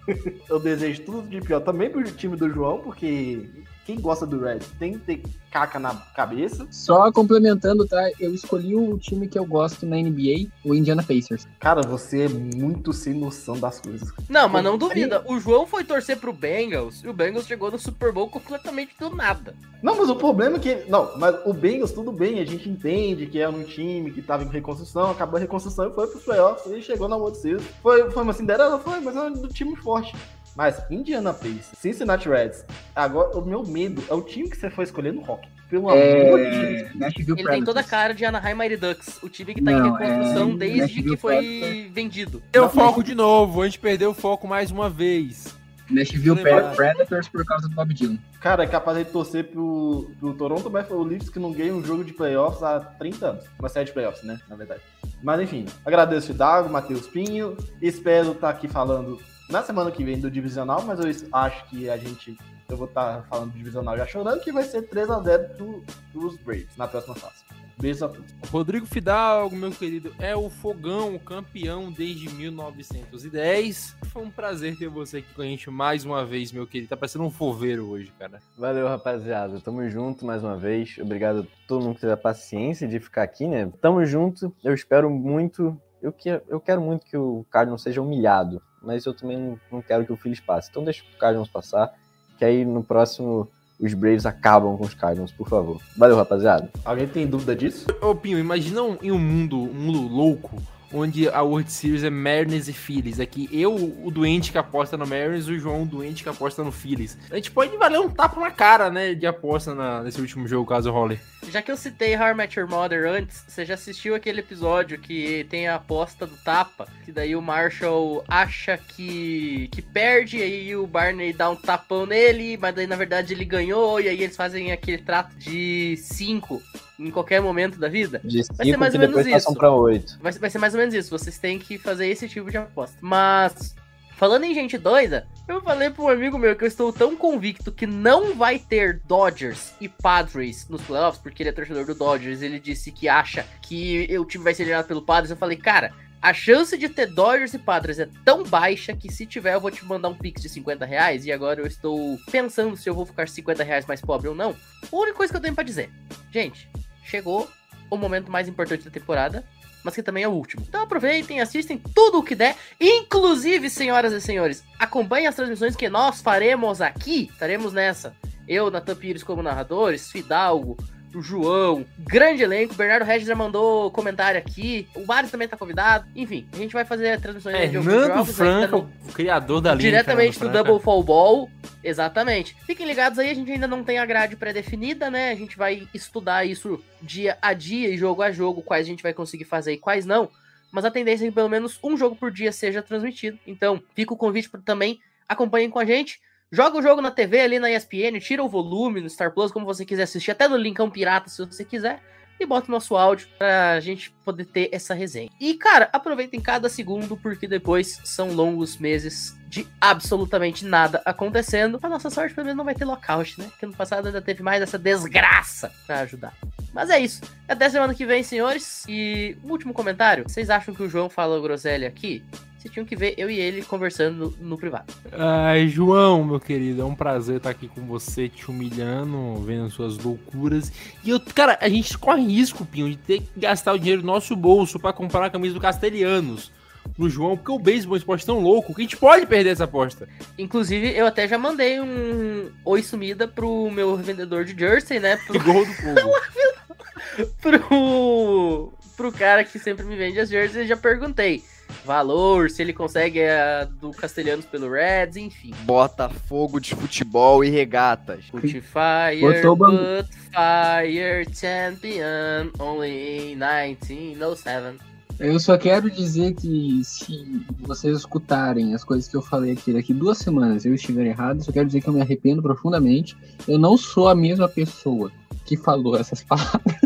Eu 0.47 0.59
desejo 0.59 1.01
tudo 1.01 1.27
de 1.27 1.41
pior 1.41 1.61
também 1.61 1.89
pro 1.89 2.03
time 2.03 2.37
do 2.37 2.47
João, 2.47 2.79
porque 2.79 3.49
quem 3.85 3.99
gosta 3.99 4.25
do 4.25 4.39
Red 4.39 4.59
tem 4.79 4.93
que 4.93 4.99
ter 4.99 5.21
caca 5.51 5.79
na 5.79 5.95
cabeça. 6.13 6.67
Só 6.69 7.09
complementando, 7.13 7.87
tá? 7.87 8.11
Eu 8.19 8.33
escolhi 8.33 8.75
o 8.75 8.97
time 8.97 9.25
que 9.25 9.39
eu 9.39 9.45
gosto 9.45 9.85
na 9.85 9.95
NBA, 9.95 10.49
o 10.65 10.75
Indiana 10.75 11.01
Pacers. 11.01 11.47
Cara, 11.59 11.81
você 11.81 12.23
é 12.23 12.27
muito 12.27 12.91
sem 12.91 13.13
noção 13.13 13.57
das 13.57 13.79
coisas. 13.79 14.11
Não, 14.27 14.49
mas 14.49 14.63
não 14.63 14.77
duvida. 14.77 15.23
O 15.25 15.39
João 15.39 15.65
foi 15.65 15.85
torcer 15.85 16.17
pro 16.17 16.33
Bengals 16.33 17.01
e 17.03 17.07
o 17.07 17.13
Bengals 17.13 17.47
chegou 17.47 17.71
no 17.71 17.79
Super 17.79 18.11
Bowl 18.11 18.27
completamente 18.27 18.95
do 18.99 19.15
nada. 19.15 19.55
Não, 19.81 19.95
mas 19.95 20.09
o 20.09 20.15
problema 20.15 20.57
é 20.57 20.59
que. 20.59 20.75
Não, 20.89 21.17
mas 21.17 21.35
o 21.45 21.53
Bengals, 21.53 21.91
tudo 21.91 22.11
bem, 22.11 22.39
a 22.39 22.45
gente 22.45 22.67
entende 22.67 23.27
que 23.27 23.39
é 23.39 23.47
um 23.47 23.63
time 23.63 24.11
que 24.11 24.21
tava 24.21 24.43
em 24.43 24.49
reconstrução, 24.49 25.11
acabou 25.11 25.37
a 25.37 25.41
reconstrução 25.41 25.87
e 25.87 25.93
foi 25.93 26.07
pros 26.07 26.23
playoffs 26.23 26.69
e 26.73 26.81
chegou 26.81 27.07
na 27.07 27.15
World 27.15 27.37
Series. 27.37 27.63
Foi, 27.81 28.09
foi 28.11 28.23
uma 28.23 28.33
Cinderela? 28.33 28.79
Foi, 28.79 28.99
mas 28.99 29.15
é 29.15 29.29
do 29.29 29.47
time 29.47 29.75
forte. 29.77 30.13
Mas 30.55 30.81
Indiana 30.89 31.33
Pacers, 31.33 31.71
Cincinnati 31.77 32.29
Reds, 32.29 32.65
agora 32.95 33.37
o 33.37 33.45
meu 33.45 33.63
medo 33.65 34.01
é 34.09 34.13
o 34.13 34.21
time 34.21 34.49
que 34.49 34.55
você 34.57 34.69
foi 34.69 34.85
escolher 34.85 35.11
no 35.13 35.21
rock. 35.21 35.47
Pelo 35.69 35.89
amor 35.89 36.39
de 36.39 36.49
Deus. 36.49 36.61
É, 36.81 36.91
Nashville 36.95 37.39
Ele 37.39 37.49
tem 37.49 37.63
toda 37.63 37.79
a 37.79 37.83
cara 37.83 38.13
de 38.13 38.23
Anaheim 38.23 38.53
Mighty 38.55 38.77
Ducks, 38.77 39.19
o 39.23 39.27
time 39.27 39.53
que 39.55 39.61
tá 39.63 39.71
em 39.71 39.75
Não, 39.75 39.93
reconstrução 39.95 40.51
é- 40.51 40.57
desde 40.57 40.79
Nashville 40.81 41.09
que 41.09 41.17
foi 41.17 41.35
Predators. 41.59 41.93
vendido. 41.93 42.43
Deu 42.51 42.69
foco 42.69 43.03
de 43.03 43.15
novo, 43.15 43.61
a 43.61 43.65
gente 43.65 43.79
perdeu 43.79 44.11
o 44.11 44.13
foco 44.13 44.47
mais 44.47 44.69
uma 44.71 44.89
vez. 44.89 45.53
Nashville 45.89 46.41
Predators 46.41 47.27
por 47.27 47.43
causa 47.45 47.67
do 47.67 47.75
Bob 47.75 47.93
Dylan. 47.93 48.17
Cara, 48.39 48.63
é 48.63 48.67
capaz 48.67 48.97
de 48.97 49.05
torcer 49.05 49.45
pro, 49.45 50.11
pro 50.19 50.33
Toronto 50.33 50.69
Maple 50.69 50.95
Leafs 51.03 51.29
que 51.29 51.37
não 51.39 51.51
ganha 51.51 51.73
um 51.73 51.83
jogo 51.83 52.03
de 52.03 52.13
playoffs 52.13 52.63
há 52.63 52.79
30 52.79 53.27
anos. 53.27 53.45
Uma 53.59 53.69
série 53.69 53.85
de 53.85 53.91
playoffs, 53.91 54.23
né? 54.23 54.39
Na 54.47 54.55
verdade. 54.55 54.81
Mas 55.21 55.41
enfim, 55.41 55.65
agradeço 55.85 56.31
o 56.31 56.35
Dago, 56.35 56.69
Matheus 56.69 57.07
Pinho. 57.07 57.57
Espero 57.81 58.31
estar 58.31 58.49
aqui 58.49 58.67
falando 58.67 59.19
na 59.49 59.63
semana 59.63 59.91
que 59.91 60.03
vem 60.03 60.19
do 60.19 60.29
Divisional, 60.29 60.83
mas 60.83 60.99
eu 60.99 61.29
acho 61.31 61.65
que 61.69 61.89
a 61.89 61.97
gente. 61.97 62.37
Eu 62.67 62.77
vou 62.77 62.87
estar 62.87 63.23
falando 63.29 63.51
do 63.51 63.57
Divisional 63.57 63.95
já 63.95 64.07
chorando, 64.07 64.41
que 64.41 64.51
vai 64.51 64.63
ser 64.63 64.89
3x0 64.89 65.55
pro, 65.55 65.83
pros 66.11 66.37
Braves 66.37 66.75
na 66.75 66.87
próxima 66.87 67.15
fase. 67.15 67.45
Beijos 67.77 68.01
a 68.01 68.07
todos. 68.07 68.33
Rodrigo 68.49 68.85
Fidalgo, 68.85 69.55
meu 69.55 69.71
querido, 69.71 70.13
é 70.17 70.35
o 70.35 70.49
fogão, 70.49 71.13
o 71.13 71.19
campeão 71.19 71.91
desde 71.91 72.29
1910. 72.33 73.97
Foi 74.05 74.23
um 74.23 74.31
prazer 74.31 74.77
ter 74.77 74.87
você 74.87 75.17
aqui 75.17 75.33
com 75.33 75.41
a 75.41 75.45
gente 75.45 75.69
mais 75.69 76.05
uma 76.05 76.25
vez, 76.25 76.51
meu 76.53 76.65
querido. 76.65 76.89
Tá 76.89 76.97
parecendo 76.97 77.25
um 77.25 77.29
foveiro 77.29 77.89
hoje, 77.89 78.13
cara. 78.17 78.39
Valeu, 78.57 78.87
rapaziada. 78.87 79.59
Tamo 79.59 79.87
junto 79.89 80.25
mais 80.25 80.41
uma 80.41 80.55
vez. 80.55 80.97
Obrigado 80.99 81.41
a 81.41 81.67
todo 81.67 81.83
mundo 81.83 81.95
que 81.95 82.01
teve 82.01 82.13
a 82.13 82.17
paciência 82.17 82.87
de 82.87 82.99
ficar 82.99 83.23
aqui, 83.23 83.45
né? 83.45 83.69
Tamo 83.81 84.05
junto. 84.05 84.55
Eu 84.63 84.73
espero 84.73 85.09
muito. 85.09 85.79
Eu, 86.01 86.13
que, 86.13 86.29
eu 86.47 86.61
quero 86.61 86.79
muito 86.79 87.05
que 87.05 87.17
o 87.17 87.45
Cardinals 87.49 87.81
seja 87.81 88.01
humilhado, 88.01 88.61
mas 88.85 89.05
eu 89.05 89.13
também 89.13 89.37
não, 89.37 89.59
não 89.71 89.81
quero 89.81 90.05
que 90.05 90.13
o 90.13 90.17
Phillies 90.17 90.39
passe. 90.39 90.69
Então 90.69 90.83
deixa 90.83 91.03
o 91.03 91.17
Cardinals 91.17 91.49
passar, 91.49 91.93
que 92.37 92.45
aí 92.45 92.63
no 92.63 92.83
próximo 92.83 93.49
os 93.79 93.93
Braves 93.93 94.25
acabam 94.25 94.77
com 94.77 94.85
os 94.85 94.93
Cardinals, 94.93 95.31
por 95.31 95.49
favor. 95.49 95.81
Valeu, 95.97 96.15
rapaziada. 96.15 96.69
Alguém 96.83 97.07
tem 97.07 97.27
dúvida 97.27 97.55
disso? 97.55 97.87
Ô, 98.01 98.15
Pinho, 98.15 98.39
imagina 98.39 98.81
um, 98.81 98.97
em 99.01 99.11
um 99.11 99.19
mundo, 99.19 99.57
um 99.57 99.73
mundo 99.73 100.07
louco, 100.07 100.61
onde 100.95 101.27
a 101.29 101.41
World 101.41 101.71
Series 101.71 102.03
é 102.03 102.09
Mariners 102.09 102.67
e 102.67 102.73
Phillies. 102.73 103.19
Aqui 103.19 103.49
eu, 103.51 103.73
o 103.75 104.09
doente 104.09 104.51
que 104.51 104.57
aposta 104.57 104.95
no 104.97 105.05
Mariners, 105.05 105.47
o 105.47 105.57
João, 105.59 105.83
o 105.83 105.85
doente 105.85 106.23
que 106.23 106.29
aposta 106.29 106.63
no 106.63 106.71
Phillies. 106.71 107.17
A 107.29 107.35
gente 107.35 107.51
pode 107.51 107.75
valer 107.77 107.99
um 107.99 108.09
tapa 108.09 108.39
na 108.39 108.51
cara, 108.51 108.89
né, 108.89 109.13
de 109.13 109.27
aposta 109.27 109.75
na- 109.75 110.01
nesse 110.03 110.21
último 110.21 110.47
jogo, 110.47 110.67
caso 110.69 110.91
role. 110.91 111.19
Já 111.51 111.61
que 111.61 111.71
eu 111.71 111.77
citei 111.77 112.15
How 112.15 112.29
I 112.31 112.49
Your 112.57 112.67
Mother 112.67 113.07
antes, 113.07 113.43
você 113.47 113.65
já 113.65 113.75
assistiu 113.75 114.15
aquele 114.15 114.39
episódio 114.39 114.97
que 114.97 115.45
tem 115.49 115.67
a 115.67 115.75
aposta 115.75 116.25
do 116.25 116.35
tapa? 116.37 116.87
Que 117.03 117.11
daí 117.11 117.35
o 117.35 117.41
Marshall 117.41 118.23
acha 118.27 118.77
que, 118.77 119.67
que 119.71 119.81
perde, 119.81 120.37
e 120.37 120.41
aí 120.43 120.75
o 120.75 120.87
Barney 120.87 121.33
dá 121.33 121.49
um 121.49 121.55
tapão 121.55 122.05
nele, 122.05 122.57
mas 122.57 122.73
daí 122.73 122.87
na 122.87 122.95
verdade 122.95 123.33
ele 123.33 123.45
ganhou, 123.45 123.99
e 123.99 124.07
aí 124.09 124.23
eles 124.23 124.35
fazem 124.35 124.71
aquele 124.71 124.97
trato 125.03 125.35
de 125.35 125.95
5 125.97 126.61
em 126.99 127.11
qualquer 127.11 127.41
momento 127.41 127.79
da 127.79 127.87
vida? 127.87 128.21
De 128.23 128.43
ser 128.43 128.53
5 128.53 128.79
mais 128.79 128.93
que 128.93 128.97
ou 128.97 129.07
menos 129.07 129.25
isso. 129.25 129.53
pra 129.53 129.71
8. 129.71 130.19
Vai, 130.21 130.31
vai 130.33 130.49
ser 130.49 130.59
mais 130.59 130.73
ou 130.73 130.79
menos 130.79 130.93
isso. 130.93 131.09
Vocês 131.09 131.37
têm 131.37 131.59
que 131.59 131.77
fazer 131.77 132.07
esse 132.07 132.27
tipo 132.27 132.49
de 132.49 132.57
aposta. 132.57 132.97
Mas, 133.01 133.75
falando 134.15 134.45
em 134.45 134.53
gente 134.53 134.77
doida, 134.77 135.27
eu 135.47 135.61
falei 135.61 135.89
pra 135.89 136.03
um 136.03 136.09
amigo 136.09 136.37
meu 136.37 136.55
que 136.55 136.63
eu 136.63 136.67
estou 136.67 136.91
tão 136.91 137.15
convicto 137.15 137.71
que 137.71 137.85
não 137.85 138.33
vai 138.33 138.57
ter 138.57 139.01
Dodgers 139.05 139.73
e 139.79 139.89
Padres 139.89 140.67
nos 140.69 140.81
playoffs, 140.81 141.21
porque 141.21 141.43
ele 141.43 141.49
é 141.49 141.53
torcedor 141.53 141.85
do 141.85 141.95
Dodgers. 141.95 142.41
Ele 142.41 142.59
disse 142.59 142.91
que 142.91 143.07
acha 143.07 143.45
que 143.61 144.07
o 144.17 144.25
time 144.25 144.43
vai 144.43 144.53
ser 144.53 144.63
eliminado 144.63 144.87
pelo 144.87 145.01
Padres. 145.01 145.31
Eu 145.31 145.37
falei, 145.37 145.57
cara. 145.57 145.93
A 146.21 146.33
chance 146.33 146.75
de 146.75 146.89
ter 146.89 147.05
Dodgers 147.05 147.53
e 147.53 147.59
Padres 147.59 147.99
é 147.99 148.09
tão 148.23 148.41
baixa 148.41 148.95
que 148.95 149.13
se 149.13 149.27
tiver 149.27 149.53
eu 149.53 149.61
vou 149.61 149.69
te 149.69 149.85
mandar 149.85 150.09
um 150.09 150.15
pix 150.15 150.41
de 150.41 150.49
50 150.49 150.83
reais 150.83 151.23
e 151.23 151.31
agora 151.31 151.61
eu 151.61 151.67
estou 151.67 152.17
pensando 152.31 152.75
se 152.75 152.89
eu 152.89 152.95
vou 152.95 153.05
ficar 153.05 153.29
50 153.29 153.63
reais 153.63 153.85
mais 153.85 154.01
pobre 154.01 154.27
ou 154.27 154.33
não. 154.33 154.55
A 154.91 154.95
única 154.95 155.17
coisa 155.17 155.31
que 155.31 155.37
eu 155.37 155.41
tenho 155.41 155.53
pra 155.53 155.63
dizer, 155.63 155.91
gente, 156.31 156.67
chegou 157.05 157.49
o 157.89 157.97
momento 157.97 158.31
mais 158.31 158.47
importante 158.47 158.83
da 158.83 158.91
temporada 158.91 159.45
mas 159.85 159.93
que 159.93 160.01
também 160.01 160.23
é 160.23 160.27
o 160.27 160.31
último. 160.31 160.65
Então 160.67 160.81
aproveitem, 160.81 161.39
assistem 161.39 161.77
tudo 161.77 162.17
o 162.17 162.23
que 162.23 162.33
der, 162.33 162.55
inclusive, 162.81 163.69
senhoras 163.69 164.11
e 164.13 164.19
senhores, 164.19 164.63
acompanhem 164.79 165.27
as 165.27 165.35
transmissões 165.35 165.75
que 165.75 165.87
nós 165.87 166.21
faremos 166.21 166.81
aqui, 166.81 167.29
estaremos 167.31 167.71
nessa. 167.71 168.15
Eu, 168.47 168.71
Natan 168.71 168.95
Pires 168.95 169.23
como 169.23 169.43
narradores, 169.43 170.09
Fidalgo, 170.09 170.75
o 171.15 171.21
João, 171.21 171.85
grande 171.99 172.43
elenco, 172.43 172.73
Bernardo 172.75 173.05
Regis 173.05 173.27
já 173.27 173.35
mandou 173.35 173.89
comentário 173.91 174.37
aqui, 174.37 174.87
o 174.95 175.05
Mário 175.05 175.29
também 175.29 175.47
tá 175.47 175.55
convidado, 175.57 176.05
enfim, 176.15 176.47
a 176.53 176.57
gente 176.57 176.73
vai 176.73 176.83
fazer 176.85 177.19
transmissões 177.21 177.71
de 177.71 177.77
alguns 177.77 177.91
Fernando 177.93 178.07
jogos, 178.15 178.41
ainda 178.41 178.67
não- 178.67 178.89
o 179.07 179.13
criador 179.13 179.61
da 179.61 179.73
linha. 179.73 179.89
Diretamente 179.89 180.39
do. 180.39 180.49
Double 180.49 180.79
Fall 180.79 181.03
Ball. 181.03 181.49
Exatamente. 181.83 182.55
Fiquem 182.65 182.85
ligados 182.87 183.19
aí, 183.19 183.29
a 183.29 183.33
gente 183.33 183.51
ainda 183.51 183.67
não 183.67 183.83
tem 183.83 183.99
a 183.99 184.05
grade 184.05 184.35
pré-definida, 184.35 185.09
né? 185.11 185.29
A 185.31 185.35
gente 185.35 185.55
vai 185.57 185.87
estudar 185.93 186.43
isso 186.43 186.83
dia 187.01 187.37
a 187.41 187.53
dia 187.53 187.89
e 187.89 187.97
jogo 187.97 188.21
a 188.23 188.31
jogo, 188.31 188.61
quais 188.63 188.85
a 188.85 188.89
gente 188.89 189.03
vai 189.03 189.13
conseguir 189.13 189.45
fazer 189.45 189.73
e 189.73 189.77
quais 189.77 190.05
não. 190.05 190.29
Mas 190.71 190.83
a 190.83 190.91
tendência 190.91 191.23
é 191.25 191.29
que 191.29 191.33
pelo 191.35 191.47
menos 191.47 191.79
um 191.83 191.95
jogo 191.95 192.15
por 192.15 192.31
dia 192.31 192.51
seja 192.51 192.81
transmitido. 192.81 193.37
Então, 193.45 193.81
fica 193.95 194.13
o 194.13 194.17
convite 194.17 194.49
para 194.49 194.59
também 194.61 194.99
acompanhem 195.29 195.69
com 195.69 195.77
a 195.79 195.85
gente. 195.85 196.19
Joga 196.51 196.77
o 196.77 196.81
jogo 196.81 197.01
na 197.01 197.11
TV 197.11 197.41
ali 197.41 197.59
na 197.59 197.71
ESPN, 197.71 198.19
tira 198.19 198.43
o 198.43 198.49
volume 198.49 199.01
no 199.01 199.09
Star 199.09 199.33
Plus, 199.33 199.51
como 199.51 199.65
você 199.65 199.83
quiser 199.83 200.03
assistir, 200.03 200.31
até 200.31 200.47
no 200.47 200.55
Linkão 200.55 200.89
Pirata, 200.89 201.29
se 201.29 201.43
você 201.45 201.65
quiser. 201.65 202.01
E 202.39 202.45
bota 202.45 202.67
o 202.67 202.71
nosso 202.71 202.97
áudio 202.97 203.27
pra 203.37 203.79
gente 203.79 204.11
poder 204.23 204.45
ter 204.45 204.69
essa 204.71 204.93
resenha. 204.93 205.29
E, 205.39 205.53
cara, 205.53 205.89
aproveitem 205.93 206.41
cada 206.41 206.67
segundo, 206.67 207.15
porque 207.15 207.47
depois 207.47 208.01
são 208.03 208.33
longos 208.33 208.77
meses 208.77 209.33
de 209.55 209.65
absolutamente 209.79 210.65
nada 210.65 211.01
acontecendo. 211.05 211.79
A 211.81 211.87
nossa 211.87 212.09
sorte, 212.09 212.35
pelo 212.35 212.45
menos, 212.45 212.57
não 212.57 212.65
vai 212.65 212.75
ter 212.75 212.83
lockout, 212.83 213.39
né? 213.39 213.47
Porque 213.49 213.65
no 213.65 213.73
passado 213.73 214.07
ainda 214.07 214.21
teve 214.21 214.43
mais 214.43 214.61
essa 214.61 214.77
desgraça 214.77 215.71
pra 215.87 216.01
ajudar. 216.01 216.33
Mas 216.73 216.89
é 216.89 216.99
isso. 216.99 217.21
Até 217.47 217.69
semana 217.69 217.95
que 217.95 218.05
vem, 218.05 218.21
senhores. 218.21 218.83
E 218.89 219.37
um 219.45 219.51
último 219.51 219.73
comentário. 219.73 220.25
Vocês 220.27 220.49
acham 220.49 220.75
que 220.75 220.83
o 220.83 220.89
João 220.89 221.09
falou 221.09 221.41
groselha 221.41 221.87
aqui? 221.87 222.21
Vocês 222.57 222.73
tinham 222.73 222.85
que 222.85 222.97
ver 222.97 223.13
eu 223.17 223.29
e 223.29 223.39
ele 223.39 223.61
conversando 223.61 224.35
no, 224.41 224.49
no 224.49 224.57
privado. 224.57 224.93
Ai, 225.13 225.69
João, 225.69 226.25
meu 226.25 226.39
querido, 226.39 226.81
é 226.81 226.85
um 226.85 226.95
prazer 226.95 227.37
estar 227.37 227.51
aqui 227.51 227.69
com 227.69 227.85
você, 227.85 228.27
te 228.27 228.51
humilhando, 228.51 229.35
vendo 229.35 229.69
suas 229.69 229.97
loucuras. 229.97 230.69
E 231.01 231.11
eu, 231.11 231.21
cara, 231.33 231.57
a 231.61 231.69
gente 231.69 231.97
corre 231.97 232.25
risco, 232.25 232.65
Pinho, 232.65 232.89
de 232.89 232.97
ter 232.97 233.21
que 233.21 233.39
gastar 233.39 233.71
o 233.71 233.79
dinheiro 233.79 234.01
do 234.01 234.07
nosso 234.07 234.35
bolso 234.35 234.77
pra 234.79 234.91
comprar 234.91 235.27
a 235.27 235.29
camisa 235.29 235.53
do 235.53 235.61
Castelhanos 235.61 236.51
pro 236.93 237.09
João, 237.09 237.35
porque 237.35 237.51
o 237.51 237.59
beisebol 237.59 237.95
é 237.95 237.97
um 237.97 237.99
esporte 237.99 238.25
tão 238.25 238.39
louco 238.39 238.73
que 238.73 238.81
a 238.81 238.83
gente 238.83 238.97
pode 238.97 239.25
perder 239.25 239.51
essa 239.51 239.63
aposta. 239.65 240.07
Inclusive, 240.37 240.95
eu 240.95 241.05
até 241.05 241.27
já 241.27 241.37
mandei 241.37 241.79
um 241.79 242.51
oi 242.63 242.81
sumida 242.83 243.27
pro 243.27 243.69
meu 243.71 243.95
revendedor 243.95 244.45
de 244.45 244.57
jersey, 244.57 244.99
né? 244.99 245.17
Pro, 245.27 245.35
Igual 245.35 245.65
do 245.65 245.73
povo. 245.81 247.31
pro, 247.41 248.73
pro 248.95 249.11
cara 249.11 249.43
que 249.43 249.59
sempre 249.59 249.85
me 249.85 249.95
vende 249.95 250.19
as 250.19 250.29
jerseys, 250.29 250.55
eu 250.63 250.67
já 250.67 250.77
perguntei. 250.77 251.43
Valor, 251.83 252.49
se 252.51 252.61
ele 252.61 252.73
consegue 252.73 253.23
a 253.23 253.63
do 253.65 253.89
Castelhanos 253.91 254.45
pelo 254.45 254.71
Reds, 254.71 255.17
enfim. 255.17 255.51
Botafogo 255.63 256.59
de 256.59 256.75
futebol 256.75 257.43
e 257.43 257.49
regatas. 257.49 258.25
Put 258.29 258.47
fire, 258.61 259.19
Botou 259.19 259.53
o 259.53 259.55
bambu. 259.55 259.77
put 259.77 260.09
fire, 260.31 261.25
champion, 261.33 262.51
only 262.59 263.31
in 263.33 263.37
1907. 263.37 264.77
Eu 265.19 265.39
só 265.39 265.57
quero 265.57 265.89
dizer 265.89 266.33
que 266.33 266.81
se 266.83 267.45
vocês 267.59 267.97
escutarem 267.97 268.73
as 268.73 268.83
coisas 268.83 269.07
que 269.07 269.15
eu 269.15 269.21
falei 269.21 269.53
aqui 269.53 269.71
daqui 269.71 269.93
duas 269.93 270.17
semanas 270.17 270.65
eu 270.65 270.75
estiver 270.75 271.05
errado, 271.05 271.43
só 271.43 271.51
quero 271.51 271.67
dizer 271.67 271.81
que 271.81 271.87
eu 271.87 271.93
me 271.93 272.01
arrependo 272.01 272.41
profundamente. 272.41 273.17
Eu 273.47 273.57
não 273.57 273.77
sou 273.77 274.09
a 274.09 274.15
mesma 274.15 274.49
pessoa 274.49 275.11
que 275.45 275.55
falou 275.55 275.95
essas 275.95 276.21
palavras. 276.23 276.79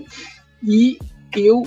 E 0.62 1.00
eu 1.36 1.64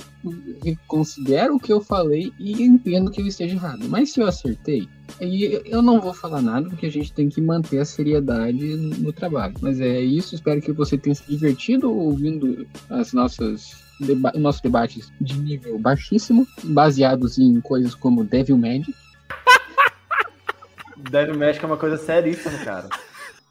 considero 0.87 1.55
o 1.55 1.59
que 1.59 1.71
eu 1.71 1.81
falei 1.81 2.33
e 2.39 2.63
entendo 2.63 3.11
que 3.11 3.21
eu 3.21 3.27
esteja 3.27 3.55
errado. 3.55 3.87
Mas 3.89 4.11
se 4.11 4.21
eu 4.21 4.27
acertei, 4.27 4.87
aí 5.19 5.61
eu 5.65 5.81
não 5.81 5.99
vou 5.99 6.13
falar 6.13 6.41
nada, 6.41 6.69
porque 6.69 6.85
a 6.85 6.91
gente 6.91 7.13
tem 7.13 7.29
que 7.29 7.41
manter 7.41 7.79
a 7.79 7.85
seriedade 7.85 8.75
no 8.75 9.11
trabalho. 9.13 9.55
Mas 9.61 9.79
é 9.79 10.01
isso, 10.01 10.35
espero 10.35 10.61
que 10.61 10.71
você 10.71 10.97
tenha 10.97 11.15
se 11.15 11.23
divertido 11.27 11.91
ouvindo 11.91 12.67
as 12.89 13.13
nossas 13.13 13.82
deba 13.99 14.31
nossos 14.35 14.61
debates 14.61 15.11
de 15.19 15.39
nível 15.39 15.77
baixíssimo, 15.79 16.47
baseados 16.63 17.37
em 17.37 17.59
coisas 17.61 17.95
como 17.95 18.23
Devil 18.23 18.57
Magic. 18.57 18.93
Devil 21.09 21.37
Magic 21.37 21.63
é 21.63 21.67
uma 21.67 21.77
coisa 21.77 21.97
seríssima, 21.97 22.57
cara. 22.59 22.89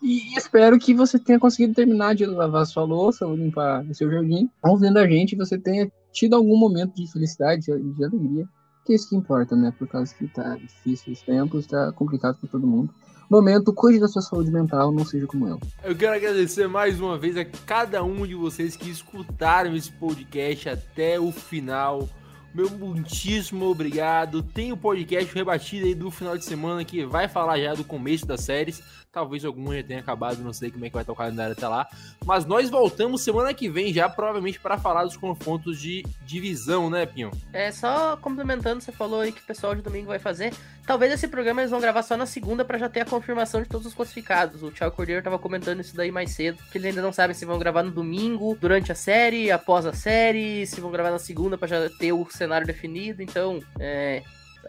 E 0.03 0.37
espero 0.37 0.79
que 0.81 0.93
você 0.93 1.17
tenha 1.17 1.39
conseguido 1.39 1.75
terminar 1.75 2.15
de 2.15 2.27
lavar 2.27 2.67
sua 2.67 2.83
louça 2.83 3.25
ou 3.25 3.37
limpar 3.37 3.85
o 3.85 3.95
seu 3.95 4.11
jardim. 4.11 4.51
Ouvindo 4.65 4.99
a 4.99 5.07
gente, 5.07 5.37
você 5.37 5.57
tenha 5.57 5.91
tido 6.13 6.35
algum 6.35 6.57
momento 6.57 6.95
de 6.97 7.11
felicidade, 7.11 7.63
de 7.63 7.93
de 7.93 8.05
alegria. 8.05 8.49
Que 8.85 8.93
é 8.93 8.97
isso 8.97 9.09
que 9.09 9.15
importa, 9.15 9.55
né? 9.55 9.73
Por 9.79 9.87
causa 9.87 10.13
que 10.13 10.27
tá 10.27 10.57
difícil 10.57 11.13
os 11.13 11.23
tempos, 11.23 11.69
tá 11.69 11.93
complicado 11.93 12.37
para 12.39 12.51
todo 12.51 12.67
mundo. 12.67 12.93
Momento, 13.33 13.73
cuide 13.73 13.99
da 13.99 14.09
sua 14.09 14.21
saúde 14.21 14.51
mental, 14.51 14.93
não 14.93 15.07
seja 15.07 15.27
como 15.27 15.49
eu. 15.49 15.59
Eu 15.83 15.97
quero 15.97 16.15
agradecer 16.15 16.69
mais 16.69 17.01
uma 17.01 17.17
vez 17.17 17.35
a 17.39 17.47
cada 17.47 18.05
um 18.05 18.27
de 18.27 18.35
vocês 18.35 18.77
que 18.77 18.91
escutaram 18.91 19.75
esse 19.75 19.91
podcast 19.91 20.69
até 20.69 21.19
o 21.19 21.33
final. 21.33 22.07
meu 22.55 22.69
muitíssimo 22.69 23.65
obrigado. 23.65 24.43
Tem 24.43 24.71
o 24.71 24.77
podcast 24.77 25.35
rebatido 25.35 25.87
aí 25.87 25.95
do 25.95 26.11
final 26.11 26.37
de 26.37 26.45
semana 26.45 26.85
que 26.85 27.07
vai 27.07 27.27
falar 27.27 27.59
já 27.59 27.73
do 27.73 27.85
começo 27.85 28.27
das 28.27 28.43
séries. 28.43 28.83
Talvez 29.13 29.45
algum 29.45 29.75
já 29.75 29.83
tenha 29.83 30.01
acabado, 30.01 30.43
não 30.43 30.55
sei 30.55 30.71
como 30.71 30.87
é 30.87 30.89
que 30.89 30.95
vai 30.95 31.03
estar 31.03 31.13
o 31.13 31.17
calendário 31.17 31.53
até 31.53 31.69
lá. 31.69 31.87
Mas 32.25 32.47
nós 32.47 32.71
voltamos 32.71 33.21
semana 33.21 33.53
que 33.53 33.69
vem 33.69 33.93
já, 33.93 34.09
provavelmente, 34.09 34.59
para 34.59 34.79
falar 34.79 35.05
dos 35.05 35.19
confrontos 35.19 35.79
de 35.79 36.03
divisão, 36.25 36.89
né, 36.89 37.05
Pinho? 37.05 37.31
É, 37.53 37.71
só 37.71 38.17
complementando, 38.17 38.81
você 38.81 38.91
falou 38.91 39.21
aí 39.21 39.31
que 39.31 39.43
o 39.43 39.45
pessoal 39.45 39.75
de 39.75 39.83
domingo 39.83 40.07
vai 40.07 40.19
fazer. 40.19 40.55
Talvez 40.87 41.13
esse 41.13 41.29
programa 41.29 41.61
eles 41.61 41.71
vão 41.71 41.79
gravar 41.79 42.03
só 42.03 42.17
na 42.17 42.25
segunda 42.25 42.65
para 42.65 42.79
já 42.79 42.89
ter 42.89 43.01
a 43.01 43.05
confirmação 43.05 43.63
de 43.63 43.69
todos 43.69 43.87
os 43.87 43.93
classificados. 43.93 44.63
O 44.63 44.71
Thiago 44.71 44.97
Cordeiro 44.97 45.23
tava 45.23 45.39
comentando 45.39 45.81
isso 45.81 45.95
daí 45.95 46.11
mais 46.11 46.31
cedo, 46.31 46.59
que 46.73 46.79
eles 46.79 46.89
ainda 46.89 47.03
não 47.03 47.13
sabem 47.13 47.35
se 47.35 47.45
vão 47.45 47.59
gravar 47.59 47.83
no 47.83 47.91
domingo, 47.91 48.57
durante 48.59 48.91
a 48.91 48.95
série, 48.95 49.51
após 49.51 49.85
a 49.85 49.93
série, 49.93 50.67
se 50.67 50.81
vão 50.81 50.91
gravar 50.91 51.11
na 51.11 51.19
segunda 51.19 51.59
para 51.59 51.69
já 51.69 51.91
ter 51.91 52.15
o 52.15 52.27
cenário 52.31 52.67
definido. 52.67 53.23
Então, 53.23 53.61
é, 53.79 54.23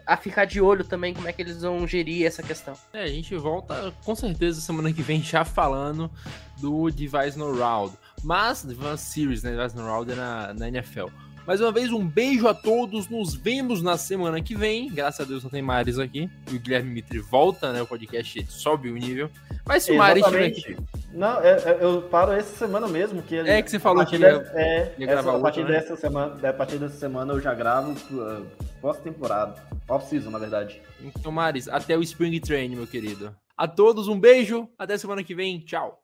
a 0.06 0.16
ficar 0.16 0.44
de 0.44 0.60
olho 0.60 0.84
também 0.84 1.14
como 1.14 1.28
é 1.28 1.32
que 1.32 1.42
eles 1.42 1.62
vão 1.62 1.86
gerir 1.86 2.26
essa 2.26 2.42
questão. 2.42 2.74
É, 2.92 3.02
a 3.02 3.08
gente 3.08 3.34
volta 3.36 3.92
com 4.04 4.14
certeza 4.14 4.60
semana 4.60 4.92
que 4.92 5.02
vem 5.02 5.22
já 5.22 5.44
falando 5.44 6.10
do 6.58 6.90
Device 6.90 7.38
No 7.38 7.56
Round. 7.56 7.96
Mas, 8.22 8.64
Advanced 8.64 9.06
Series, 9.06 9.42
né? 9.42 9.56
Device 9.56 9.76
No 9.76 9.84
Round 9.84 10.10
é 10.12 10.14
na, 10.14 10.54
na 10.54 10.68
NFL. 10.68 11.08
Mais 11.46 11.60
uma 11.60 11.70
vez, 11.70 11.92
um 11.92 12.06
beijo 12.06 12.48
a 12.48 12.54
todos. 12.54 13.06
Nos 13.08 13.34
vemos 13.34 13.82
na 13.82 13.98
semana 13.98 14.40
que 14.42 14.54
vem. 14.54 14.90
Graças 14.90 15.20
a 15.20 15.28
Deus 15.28 15.42
não 15.42 15.50
tem 15.50 15.60
Maris 15.60 15.98
aqui. 15.98 16.30
E 16.50 16.56
o 16.56 16.58
Guilherme 16.58 16.90
Mitri 16.90 17.18
volta, 17.18 17.70
né? 17.70 17.82
O 17.82 17.86
podcast 17.86 18.46
sobe 18.50 18.90
o 18.90 18.94
nível. 18.96 19.28
Mas 19.66 19.82
se 19.82 19.92
o 19.92 19.96
Maris 19.98 20.24
estiver 20.24 20.46
aqui. 20.46 20.76
Não, 21.12 21.40
é- 21.42 21.50
é- 21.56 21.78
eu, 21.82 22.00
paro 22.02 22.32
essa 22.32 22.56
semana 22.56 22.88
mesmo. 22.88 23.22
Que 23.22 23.34
ele- 23.34 23.50
É 23.50 23.60
que 23.62 23.70
você 23.70 23.78
falou 23.78 24.04
que 24.06 24.16
ia- 24.16 24.26
é, 24.54 24.94
ia 24.98 25.04
essa- 25.04 25.22
gravar 25.22 25.36
a 25.36 25.40
partir 25.40 25.60
outra, 25.60 25.74
né? 25.74 25.80
dessa 25.80 25.96
semana, 25.96 26.48
a 26.48 26.52
partir 26.52 26.78
dessa 26.78 26.96
semana 26.96 27.32
eu 27.34 27.40
já 27.40 27.52
gravo 27.54 27.92
uh, 28.14 28.46
pós-temporada. 28.80 29.54
Off-season, 29.86 30.30
na 30.30 30.38
verdade. 30.38 30.80
Então, 31.02 31.30
Maris, 31.30 31.68
até 31.68 31.96
o 31.96 32.02
Spring 32.02 32.40
Train, 32.40 32.70
meu 32.74 32.86
querido. 32.86 33.34
A 33.56 33.68
todos, 33.68 34.08
um 34.08 34.18
beijo. 34.18 34.66
Até 34.78 34.96
semana 34.96 35.22
que 35.22 35.34
vem. 35.34 35.60
Tchau. 35.60 36.03